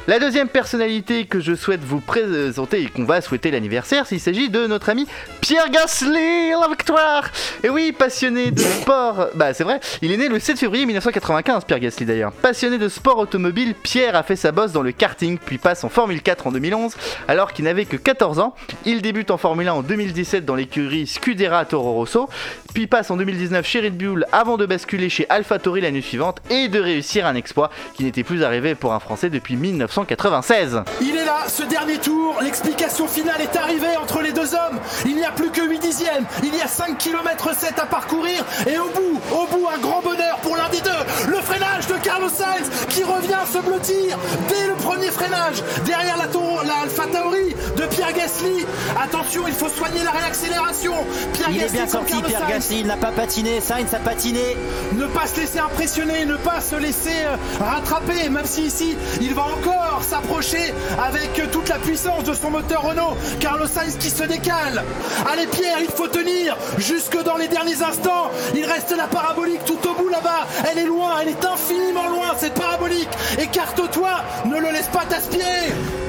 La 0.08 0.20
deuxième 0.20 0.50
personnalité 0.50 1.26
que 1.26 1.40
je 1.40 1.56
souhaite 1.56 1.84
vous 1.84 2.00
présenter 2.00 2.84
et 2.84 2.86
qu'on 2.88 3.06
va 3.06 3.22
souhaiter 3.22 3.50
l'anniversaire, 3.50 4.06
il 4.12 4.20
s'agit 4.20 4.50
de 4.50 4.68
notre 4.68 4.90
ami 4.90 5.08
Pierre 5.42 5.70
Gasly, 5.72 6.52
la 6.52 6.68
victoire 6.70 7.32
Et 7.64 7.70
oui, 7.70 7.92
passionné 7.92 8.52
de 8.52 8.60
sport, 8.60 9.30
bah 9.34 9.56
c'est 9.56 9.64
vrai, 9.64 9.80
il 10.04 10.12
est 10.12 10.18
né 10.18 10.28
le 10.28 10.40
7 10.40 10.60
février 10.60 10.86
1995, 10.86 11.64
Pierre 11.66 11.80
Gasly 11.80 12.06
d'ailleurs. 12.06 12.32
Passionné 12.32 12.78
de 12.78 12.88
sport 12.88 13.18
automobile, 13.18 13.74
Pierre 13.74 14.16
a 14.16 14.22
fait 14.22 14.36
sa 14.36 14.52
bosse 14.52 14.72
dans 14.72 14.84
le 14.84 14.92
karting, 14.92 15.40
puis 15.44 15.58
passe 15.58 15.84
en 15.84 15.90
Formule 15.90 16.22
4 16.22 16.46
en 16.46 16.52
2011, 16.52 16.94
alors 17.28 17.52
qu'il 17.52 17.66
n'avait 17.66 17.86
que 17.86 17.98
14 17.98 18.38
ans. 18.38 18.54
Il 18.86 19.02
débute 19.02 19.32
en 19.32 19.38
Formule 19.38 19.68
1 19.68 19.74
en 19.74 19.82
2017 19.82 20.46
dans 20.46 20.56
l'écurie 20.56 21.08
Scudera 21.08 21.66
Toro 21.66 21.94
Rosso, 21.94 22.30
puis 22.76 22.86
passe 22.86 23.10
en 23.10 23.18
2019 23.18 23.66
chez 23.66 23.82
Red 23.82 23.98
Bull 23.98 24.26
avant 24.32 24.58
de 24.58 24.68
basculer 24.68 25.10
chez 25.10 25.26
AlphaTauri 25.30 25.82
l'année 25.82 26.02
suivante 26.02 26.42
et 26.52 26.68
de 26.68 26.80
réussir 26.80 27.26
un 27.26 27.34
exploit 27.34 27.72
qui 27.94 28.04
n'était 28.04 28.24
plus 28.24 28.44
arrivé 28.44 28.76
pour 28.76 28.94
un 28.94 29.00
Français 29.00 29.30
depuis 29.30 29.56
1996. 29.56 30.84
Il 31.02 31.16
est 31.16 31.26
là, 31.26 31.44
ce 31.48 31.64
dernier 31.64 31.98
tour, 31.98 32.36
l'explication 32.42 33.08
finale 33.08 33.42
est 33.42 33.56
arrivée 33.58 33.96
entre 34.02 34.22
les 34.22 34.32
deux 34.32 34.54
hommes. 34.54 34.80
Il 35.06 35.16
n'y 35.16 35.26
a 35.26 35.32
plus 35.32 35.50
que 35.50 35.62
8 35.62 35.80
dixièmes, 35.80 36.26
il 36.44 36.56
y 36.56 36.62
a 36.62 36.68
5 36.68 36.98
km 36.98 37.50
7 37.56 37.74
à 37.80 37.86
parcourir 37.86 38.44
et 38.68 38.78
au 38.78 38.86
bout, 38.90 39.20
au 39.32 39.46
bout, 39.48 39.68
un 39.74 39.78
grand 39.80 40.02
bonheur 40.02 40.38
pour 40.42 40.56
l'un 40.56 40.70
des 40.70 40.82
deux. 40.82 41.30
Le 41.30 41.38
freinage 41.38 41.88
de 41.88 41.96
Carlos 42.04 42.30
Sainz 42.30 42.70
qui 42.90 43.04
revient 43.04 43.34
se 43.52 43.60
blottir 43.60 44.18
dès 44.50 44.68
le 44.68 44.74
premier 44.76 45.08
freinage 45.10 45.64
derrière 45.86 46.18
la, 46.18 46.28
Toro- 46.28 46.64
la 46.66 46.82
Alpha 46.84 47.04
Tauri 47.08 47.56
de 47.78 47.84
Pierre 47.88 48.14
Gasly. 48.14 48.66
Attention, 49.02 49.44
il 49.48 49.54
faut 49.54 49.70
soigner 49.70 50.04
la 50.04 50.12
réaccélération. 50.12 50.94
Pierre 51.34 51.50
Il 51.52 51.58
est 51.58 51.62
Gasly 51.62 51.78
bien 51.78 51.88
sorti, 51.88 52.22
Pierre 52.22 52.40
Sainz. 52.42 52.50
Gasly, 52.52 52.80
il 52.82 52.88
n'a 52.88 52.98
pas 52.98 53.12
patiné, 53.12 53.62
Sainz 53.62 53.94
a 53.94 53.98
patiné. 54.00 54.58
Ne 54.94 55.06
pas 55.08 55.28
se 55.28 55.40
laisser 55.40 55.60
impressionner, 55.60 56.26
ne 56.26 56.36
pas 56.36 56.62
se 56.62 56.76
laisser 56.76 57.24
euh, 57.66 57.70
rattraper, 57.70 58.30
même 58.30 58.46
si 58.46 58.64
ici 58.64 58.96
il 59.22 59.34
va 59.34 59.44
encore 59.44 60.02
s'approcher 60.08 60.74
avec 61.04 61.52
toute 61.52 61.70
la 61.70 61.80
puissance 61.80 62.24
de 62.24 62.34
son 62.34 62.52
moteur 62.52 62.84
Renault. 62.84 63.18
Carlos 63.40 63.68
Sainz 63.68 63.98
qui 63.98 64.10
se 64.10 64.24
décale. 64.24 64.84
Allez 65.32 65.48
Pierre, 65.48 65.80
il 65.82 65.90
faut 65.90 66.08
tenir 66.08 66.58
jusque 66.78 67.22
dans 67.24 67.38
les 67.38 67.48
derniers 67.48 67.82
instants. 67.82 68.32
Il 68.56 68.66
reste 68.66 68.94
la 68.96 69.08
parabolique 69.08 69.64
tout 69.66 69.80
au 69.88 69.94
bout 69.94 70.10
là-bas. 70.10 70.48
Elle 70.72 70.80
est 70.80 70.86
loin, 70.86 71.14
elle 71.22 71.30
est 71.30 71.46
infiniment 71.46 72.08
loin 72.10 72.36
cette 72.38 72.54
parabolique. 72.54 73.10
Écarte-toi, 73.40 74.12
ne 74.46 74.60
le 74.60 74.72
laisse 74.72 74.88
pas 74.88 75.06
t'aspirer. 75.06 76.05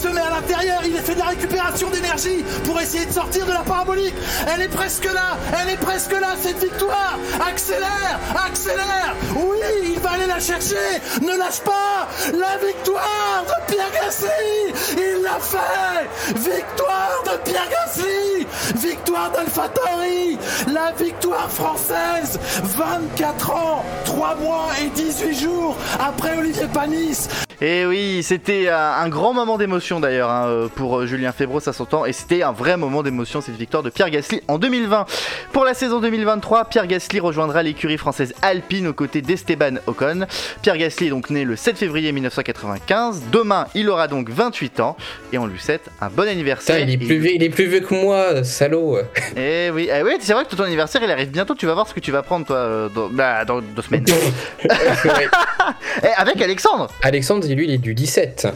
Il 0.00 0.02
se 0.02 0.14
met 0.14 0.20
à 0.20 0.30
l'intérieur, 0.30 0.80
il 0.84 0.94
fait 0.94 1.14
de 1.14 1.18
la 1.18 1.26
récupération 1.26 1.90
d'énergie 1.90 2.44
pour 2.64 2.80
essayer 2.80 3.04
de 3.04 3.12
sortir 3.12 3.44
de 3.46 3.50
la 3.50 3.62
parabolique. 3.62 4.14
Elle 4.46 4.62
est 4.62 4.68
presque 4.68 5.06
là, 5.12 5.36
elle 5.60 5.70
est 5.70 5.76
presque 5.76 6.12
là, 6.12 6.36
cette 6.40 6.62
victoire. 6.62 7.18
Accélère, 7.44 8.20
accélère. 8.46 9.16
Oui, 9.34 9.58
il 9.82 9.98
va 9.98 10.10
aller 10.10 10.26
la 10.26 10.38
chercher. 10.38 10.76
Ne 11.20 11.36
lâche 11.36 11.60
pas. 11.64 12.06
La 12.32 12.64
victoire 12.64 13.44
de 13.44 13.72
Pierre 13.72 13.90
Gasly. 13.92 14.98
Il 14.98 15.22
l'a 15.24 15.40
fait. 15.40 16.38
Victoire 16.38 17.22
de 17.24 17.50
Pierre 17.50 17.68
Gasly. 17.68 18.46
Victoire 18.76 19.32
d'Alpha 19.32 19.68
Tauri. 19.68 20.38
La 20.72 20.92
victoire 20.92 21.50
française. 21.50 22.38
24 22.62 23.50
ans, 23.50 23.84
3 24.04 24.36
mois 24.36 24.68
et 24.80 24.90
18 24.90 25.34
jours 25.34 25.76
après 25.98 26.38
Olivier 26.38 26.68
Panis. 26.72 27.47
Et 27.60 27.84
oui, 27.86 28.22
c'était 28.22 28.68
un, 28.68 28.76
un 28.76 29.08
grand 29.08 29.32
moment 29.32 29.58
d'émotion 29.58 29.98
d'ailleurs 29.98 30.30
hein, 30.30 30.46
euh, 30.46 30.68
pour 30.68 30.96
euh, 30.98 31.06
Julien 31.06 31.32
Febro, 31.32 31.58
ça 31.58 31.72
s'entend, 31.72 32.06
et 32.06 32.12
c'était 32.12 32.42
un 32.44 32.52
vrai 32.52 32.76
moment 32.76 33.02
d'émotion 33.02 33.40
cette 33.40 33.56
victoire 33.56 33.82
de 33.82 33.90
Pierre 33.90 34.10
Gasly 34.10 34.42
en 34.46 34.58
2020. 34.58 35.06
Pour 35.52 35.64
la 35.64 35.74
saison 35.74 35.98
2023, 35.98 36.66
Pierre 36.66 36.86
Gasly 36.86 37.18
rejoindra 37.18 37.64
l'écurie 37.64 37.98
française 37.98 38.32
Alpine 38.42 38.86
aux 38.86 38.92
côtés 38.92 39.22
d'Esteban 39.22 39.78
Ocon. 39.88 40.26
Pierre 40.62 40.76
Gasly 40.76 41.08
est 41.08 41.10
donc 41.10 41.30
né 41.30 41.42
le 41.44 41.56
7 41.56 41.76
février 41.76 42.12
1995. 42.12 43.22
Demain, 43.32 43.66
il 43.74 43.88
aura 43.90 44.06
donc 44.06 44.30
28 44.30 44.78
ans 44.78 44.96
et 45.32 45.38
on 45.38 45.46
lui 45.48 45.58
souhaite 45.58 45.90
un 46.00 46.10
bon 46.10 46.28
anniversaire. 46.28 46.76
Putain, 46.76 46.88
il 46.88 46.90
est 46.90 47.02
Et- 47.04 47.06
plus 47.08 47.18
vieux, 47.18 47.32
il 47.34 47.42
est 47.42 47.50
plus 47.50 47.66
vieux 47.66 47.80
que 47.80 47.92
moi, 47.92 48.44
salaud. 48.44 48.98
Eh 49.36 49.70
oui, 49.74 49.88
eh 49.92 50.02
oui, 50.04 50.12
c'est 50.20 50.32
vrai 50.32 50.44
que 50.44 50.54
ton 50.54 50.62
anniversaire 50.62 51.02
il 51.02 51.10
arrive 51.10 51.30
bientôt. 51.30 51.56
Tu 51.56 51.66
vas 51.66 51.74
voir 51.74 51.88
ce 51.88 51.94
que 51.94 51.98
tu 52.00 52.12
vas 52.12 52.22
prendre 52.22 52.46
toi 52.46 52.56
euh, 52.56 52.88
dans, 52.88 53.08
bah, 53.08 53.44
dans 53.44 53.60
deux 53.60 53.82
semaines. 53.82 54.04
Eh, 56.02 56.06
avec 56.16 56.40
Alexandre. 56.40 56.88
Alexandre, 57.02 57.44
lui, 57.54 57.64
il 57.64 57.70
est 57.70 57.78
du 57.78 57.94
17. 57.94 58.48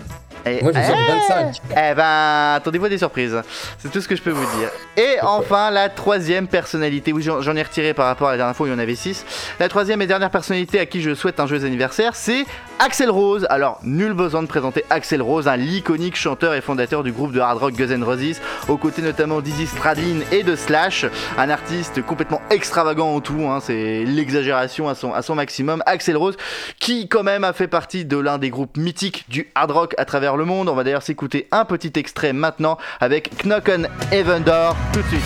Eh, 0.47 0.63
Moi, 0.63 0.73
je 0.75 0.79
eh, 0.79 1.13
25. 1.29 1.61
Eh 1.71 1.95
ben, 1.95 2.55
attendez-vous 2.57 2.87
à 2.87 2.89
des 2.89 2.99
surprises. 2.99 3.41
C'est 3.79 3.91
tout 3.91 4.01
ce 4.01 4.09
que 4.09 4.17
je 4.17 4.23
peux 4.23 4.31
vous 4.31 4.59
dire. 4.59 4.69
Et 4.97 5.17
enfin, 5.23 5.71
la 5.71 5.89
troisième 5.89 6.49
personnalité. 6.49 7.13
Oui, 7.13 7.23
j'en 7.23 7.57
ai 7.57 7.63
retiré 7.63 7.95
par 7.95 8.07
rapport 8.07 8.29
à 8.29 8.33
la 8.33 8.37
dernière 8.39 8.57
fois 8.57 8.65
où 8.65 8.69
il 8.69 8.73
y 8.73 8.75
en 8.75 8.79
avait 8.79 8.95
six. 8.95 9.25
La 9.61 9.69
troisième 9.69 10.03
et 10.03 10.07
dernière 10.07 10.31
personnalité 10.31 10.81
à 10.81 10.87
qui 10.87 11.01
je 11.03 11.15
souhaite 11.15 11.41
un 11.41 11.47
joyeux 11.47 11.65
anniversaire, 11.65 12.15
c'est 12.15 12.45
Axel 12.79 13.11
Rose. 13.11 13.47
Alors, 13.51 13.79
nul 13.85 14.13
besoin 14.13 14.43
de 14.43 14.49
présenter 14.49 14.85
Axel 14.91 15.23
Rose, 15.23 15.47
un 15.49 15.57
l'iconique 15.57 16.17
chanteur 16.17 16.55
et 16.55 16.61
fondateur 16.61 17.03
du 17.03 17.13
groupe 17.13 17.33
de 17.33 17.41
hard 17.41 17.59
rock 17.59 17.75
Guns 17.75 17.91
N' 17.91 18.03
Roses, 18.05 18.41
aux 18.69 18.77
côtés 18.77 19.03
notamment 19.03 19.41
d'Izzy 19.41 19.67
Stradlin 19.67 20.21
et 20.33 20.43
de 20.43 20.57
Slash. 20.57 21.07
Un 21.39 21.51
artiste 21.51 22.03
complètement 22.03 22.41
extravagant 22.51 23.15
en 23.15 23.21
tout. 23.21 23.47
hein, 23.49 23.61
c'est 23.63 24.05
l'exagération 24.05 24.89
à 24.89 24.95
son, 24.95 25.13
à 25.13 25.23
son 25.23 25.35
maximum. 25.35 25.83
Axel 25.87 26.17
Rose, 26.17 26.37
qui 26.79 27.09
quand 27.09 27.23
même 27.23 27.45
a 27.45 27.53
fait 27.53 27.69
partie 27.69 28.05
de 28.05 28.17
l'un 28.17 28.39
des 28.39 28.51
groupes 28.51 28.77
mythiques 28.77 29.25
du 29.29 29.51
hard 29.55 29.71
rock 29.71 29.95
à 29.99 30.05
travers 30.05 30.32
le 30.37 30.45
monde. 30.45 30.69
On 30.69 30.75
va 30.75 30.85
d'ailleurs 30.85 31.03
s'écouter 31.03 31.49
un 31.51 31.65
petit 31.65 31.93
extrait 31.97 32.33
maintenant 32.33 32.79
avec 33.01 33.45
Knock 33.45 33.69
on 33.69 33.85
Heaven 34.15 34.43
Door 34.43 34.77
tout 34.93 35.01
de 35.03 35.09
suite. 35.09 35.21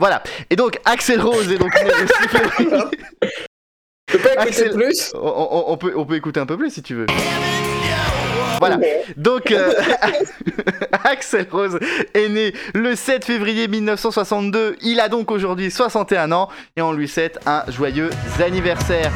Voilà. 0.00 0.22
Et 0.50 0.56
donc 0.56 0.78
Axel 0.84 1.20
Rose 1.20 1.50
est 1.50 1.58
donc 1.58 1.72
né 1.74 1.90
le 2.00 2.06
6 2.06 2.28
février. 2.28 2.70
Tu 4.06 4.18
peux 4.18 4.28
pas 4.28 4.34
écouter 4.44 4.48
Axel- 4.64 4.72
plus 4.74 5.12
On, 5.14 5.18
on- 5.28 5.64
on 5.72 5.76
peut, 5.76 5.92
on 5.96 6.04
peut 6.04 6.14
écouter 6.14 6.38
un 6.38 6.46
peu 6.46 6.56
plus 6.56 6.70
si 6.70 6.82
tu 6.82 6.94
veux. 6.94 7.06
Voilà. 8.60 8.78
Donc 9.16 9.50
euh, 9.50 9.72
Axel 11.04 11.46
Rose 11.50 11.78
est 12.12 12.28
né 12.28 12.52
le 12.74 12.94
7 12.94 13.24
février 13.24 13.66
1962. 13.66 14.76
Il 14.82 15.00
a 15.00 15.08
donc 15.08 15.30
aujourd'hui 15.30 15.70
61 15.70 16.30
ans 16.32 16.48
et 16.76 16.82
on 16.82 16.92
lui 16.92 17.08
souhaite 17.08 17.40
un 17.46 17.64
joyeux 17.68 18.10
anniversaire. 18.44 19.10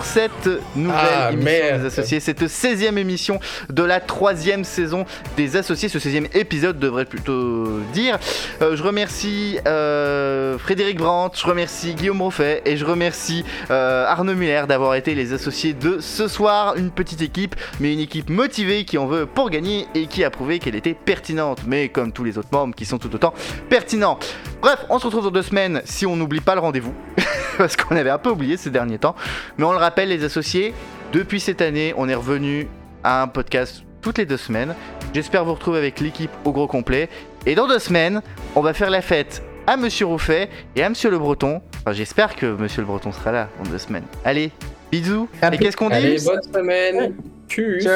Pour 0.00 0.06
cette 0.06 0.48
nouvelle 0.76 0.96
Ah, 0.98 1.30
émission 1.30 1.44
merde. 1.44 1.80
des 1.82 1.86
associés, 1.88 2.20
cette 2.20 2.42
16e 2.44 2.96
émission 2.96 3.38
de 3.68 3.82
la 3.82 4.00
troisième 4.00 4.64
saison 4.64 5.04
des 5.36 5.56
associés, 5.56 5.90
ce 5.90 5.98
16e 5.98 6.34
épisode 6.34 6.78
devrait 6.78 7.04
plutôt 7.04 7.80
dire. 7.92 8.18
Euh, 8.62 8.76
je 8.76 8.82
remercie 8.82 9.58
euh, 9.68 10.56
Frédéric 10.56 10.96
Brandt, 10.96 11.38
je 11.38 11.46
remercie 11.46 11.92
Guillaume 11.92 12.22
Roffet 12.22 12.62
et 12.64 12.78
je 12.78 12.86
remercie 12.86 13.44
euh, 13.70 14.06
Arnaud 14.06 14.34
Muller 14.34 14.62
d'avoir 14.66 14.94
été 14.94 15.14
les 15.14 15.34
associés 15.34 15.74
de 15.74 16.00
ce 16.00 16.28
soir. 16.28 16.76
Une 16.76 16.90
petite 16.90 17.20
équipe, 17.20 17.54
mais 17.78 17.92
une 17.92 18.00
équipe 18.00 18.30
motivée 18.30 18.86
qui 18.86 18.96
en 18.96 19.06
veut 19.06 19.26
pour 19.26 19.50
gagner 19.50 19.86
et 19.94 20.06
qui 20.06 20.24
a 20.24 20.30
prouvé 20.30 20.60
qu'elle 20.60 20.76
était 20.76 20.94
pertinente, 20.94 21.60
mais 21.66 21.90
comme 21.90 22.12
tous 22.12 22.24
les 22.24 22.38
autres 22.38 22.48
membres 22.52 22.74
qui 22.74 22.86
sont 22.86 22.96
tout 22.96 23.14
autant 23.14 23.34
pertinents. 23.68 24.18
Bref, 24.62 24.78
on 24.88 24.98
se 24.98 25.04
retrouve 25.04 25.24
dans 25.24 25.30
deux 25.30 25.42
semaines 25.42 25.82
si 25.84 26.06
on 26.06 26.16
n'oublie 26.16 26.40
pas 26.40 26.54
le 26.54 26.60
rendez-vous, 26.60 26.94
parce 27.58 27.76
qu'on 27.76 27.96
avait 27.96 28.10
un 28.10 28.18
peu 28.18 28.30
oublié 28.30 28.56
ces 28.56 28.70
derniers 28.70 28.98
temps. 28.98 29.14
Mais 29.58 29.64
on 29.64 29.72
le 29.72 29.78
rappelle, 29.78 29.89
les 29.98 30.24
associés, 30.24 30.72
depuis 31.12 31.40
cette 31.40 31.60
année, 31.60 31.92
on 31.96 32.08
est 32.08 32.14
revenu 32.14 32.68
à 33.04 33.22
un 33.22 33.28
podcast 33.28 33.82
toutes 34.00 34.18
les 34.18 34.26
deux 34.26 34.36
semaines. 34.36 34.74
J'espère 35.12 35.44
vous 35.44 35.54
retrouver 35.54 35.78
avec 35.78 36.00
l'équipe 36.00 36.30
au 36.44 36.52
gros 36.52 36.66
complet. 36.66 37.08
Et 37.46 37.54
dans 37.54 37.66
deux 37.66 37.78
semaines, 37.78 38.22
on 38.54 38.60
va 38.60 38.72
faire 38.72 38.90
la 38.90 39.02
fête 39.02 39.42
à 39.66 39.76
Monsieur 39.76 40.06
Rouffet 40.06 40.48
et 40.76 40.82
à 40.82 40.88
Monsieur 40.88 41.10
Le 41.10 41.18
Breton. 41.18 41.60
Enfin, 41.80 41.92
j'espère 41.92 42.36
que 42.36 42.46
Monsieur 42.46 42.82
Le 42.82 42.86
Breton 42.86 43.12
sera 43.12 43.32
là 43.32 43.48
dans 43.62 43.70
deux 43.70 43.78
semaines. 43.78 44.04
Allez, 44.24 44.50
bisous. 44.90 45.28
Et 45.52 45.58
qu'est-ce 45.58 45.76
qu'on 45.76 45.88
dit 45.88 45.94
Allez, 45.96 46.16
bonne 46.24 46.42
semaine. 46.42 47.14
Tchuss. 47.48 47.86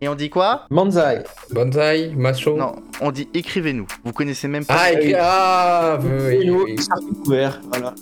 Et 0.00 0.08
on 0.08 0.14
dit 0.14 0.30
quoi 0.30 0.66
Manzai. 0.70 1.24
Bonsaï, 1.50 2.14
macho. 2.14 2.56
Non, 2.56 2.76
on 3.00 3.10
dit 3.10 3.28
écrivez-nous. 3.34 3.86
Vous 4.04 4.12
connaissez 4.12 4.46
même 4.46 4.64
pas. 4.64 4.76
Ah, 4.78 4.92
écrit- 4.92 5.14
ah, 5.18 5.98
oui, 6.00 6.48
oui, 6.48 6.76
voilà. 7.26 7.94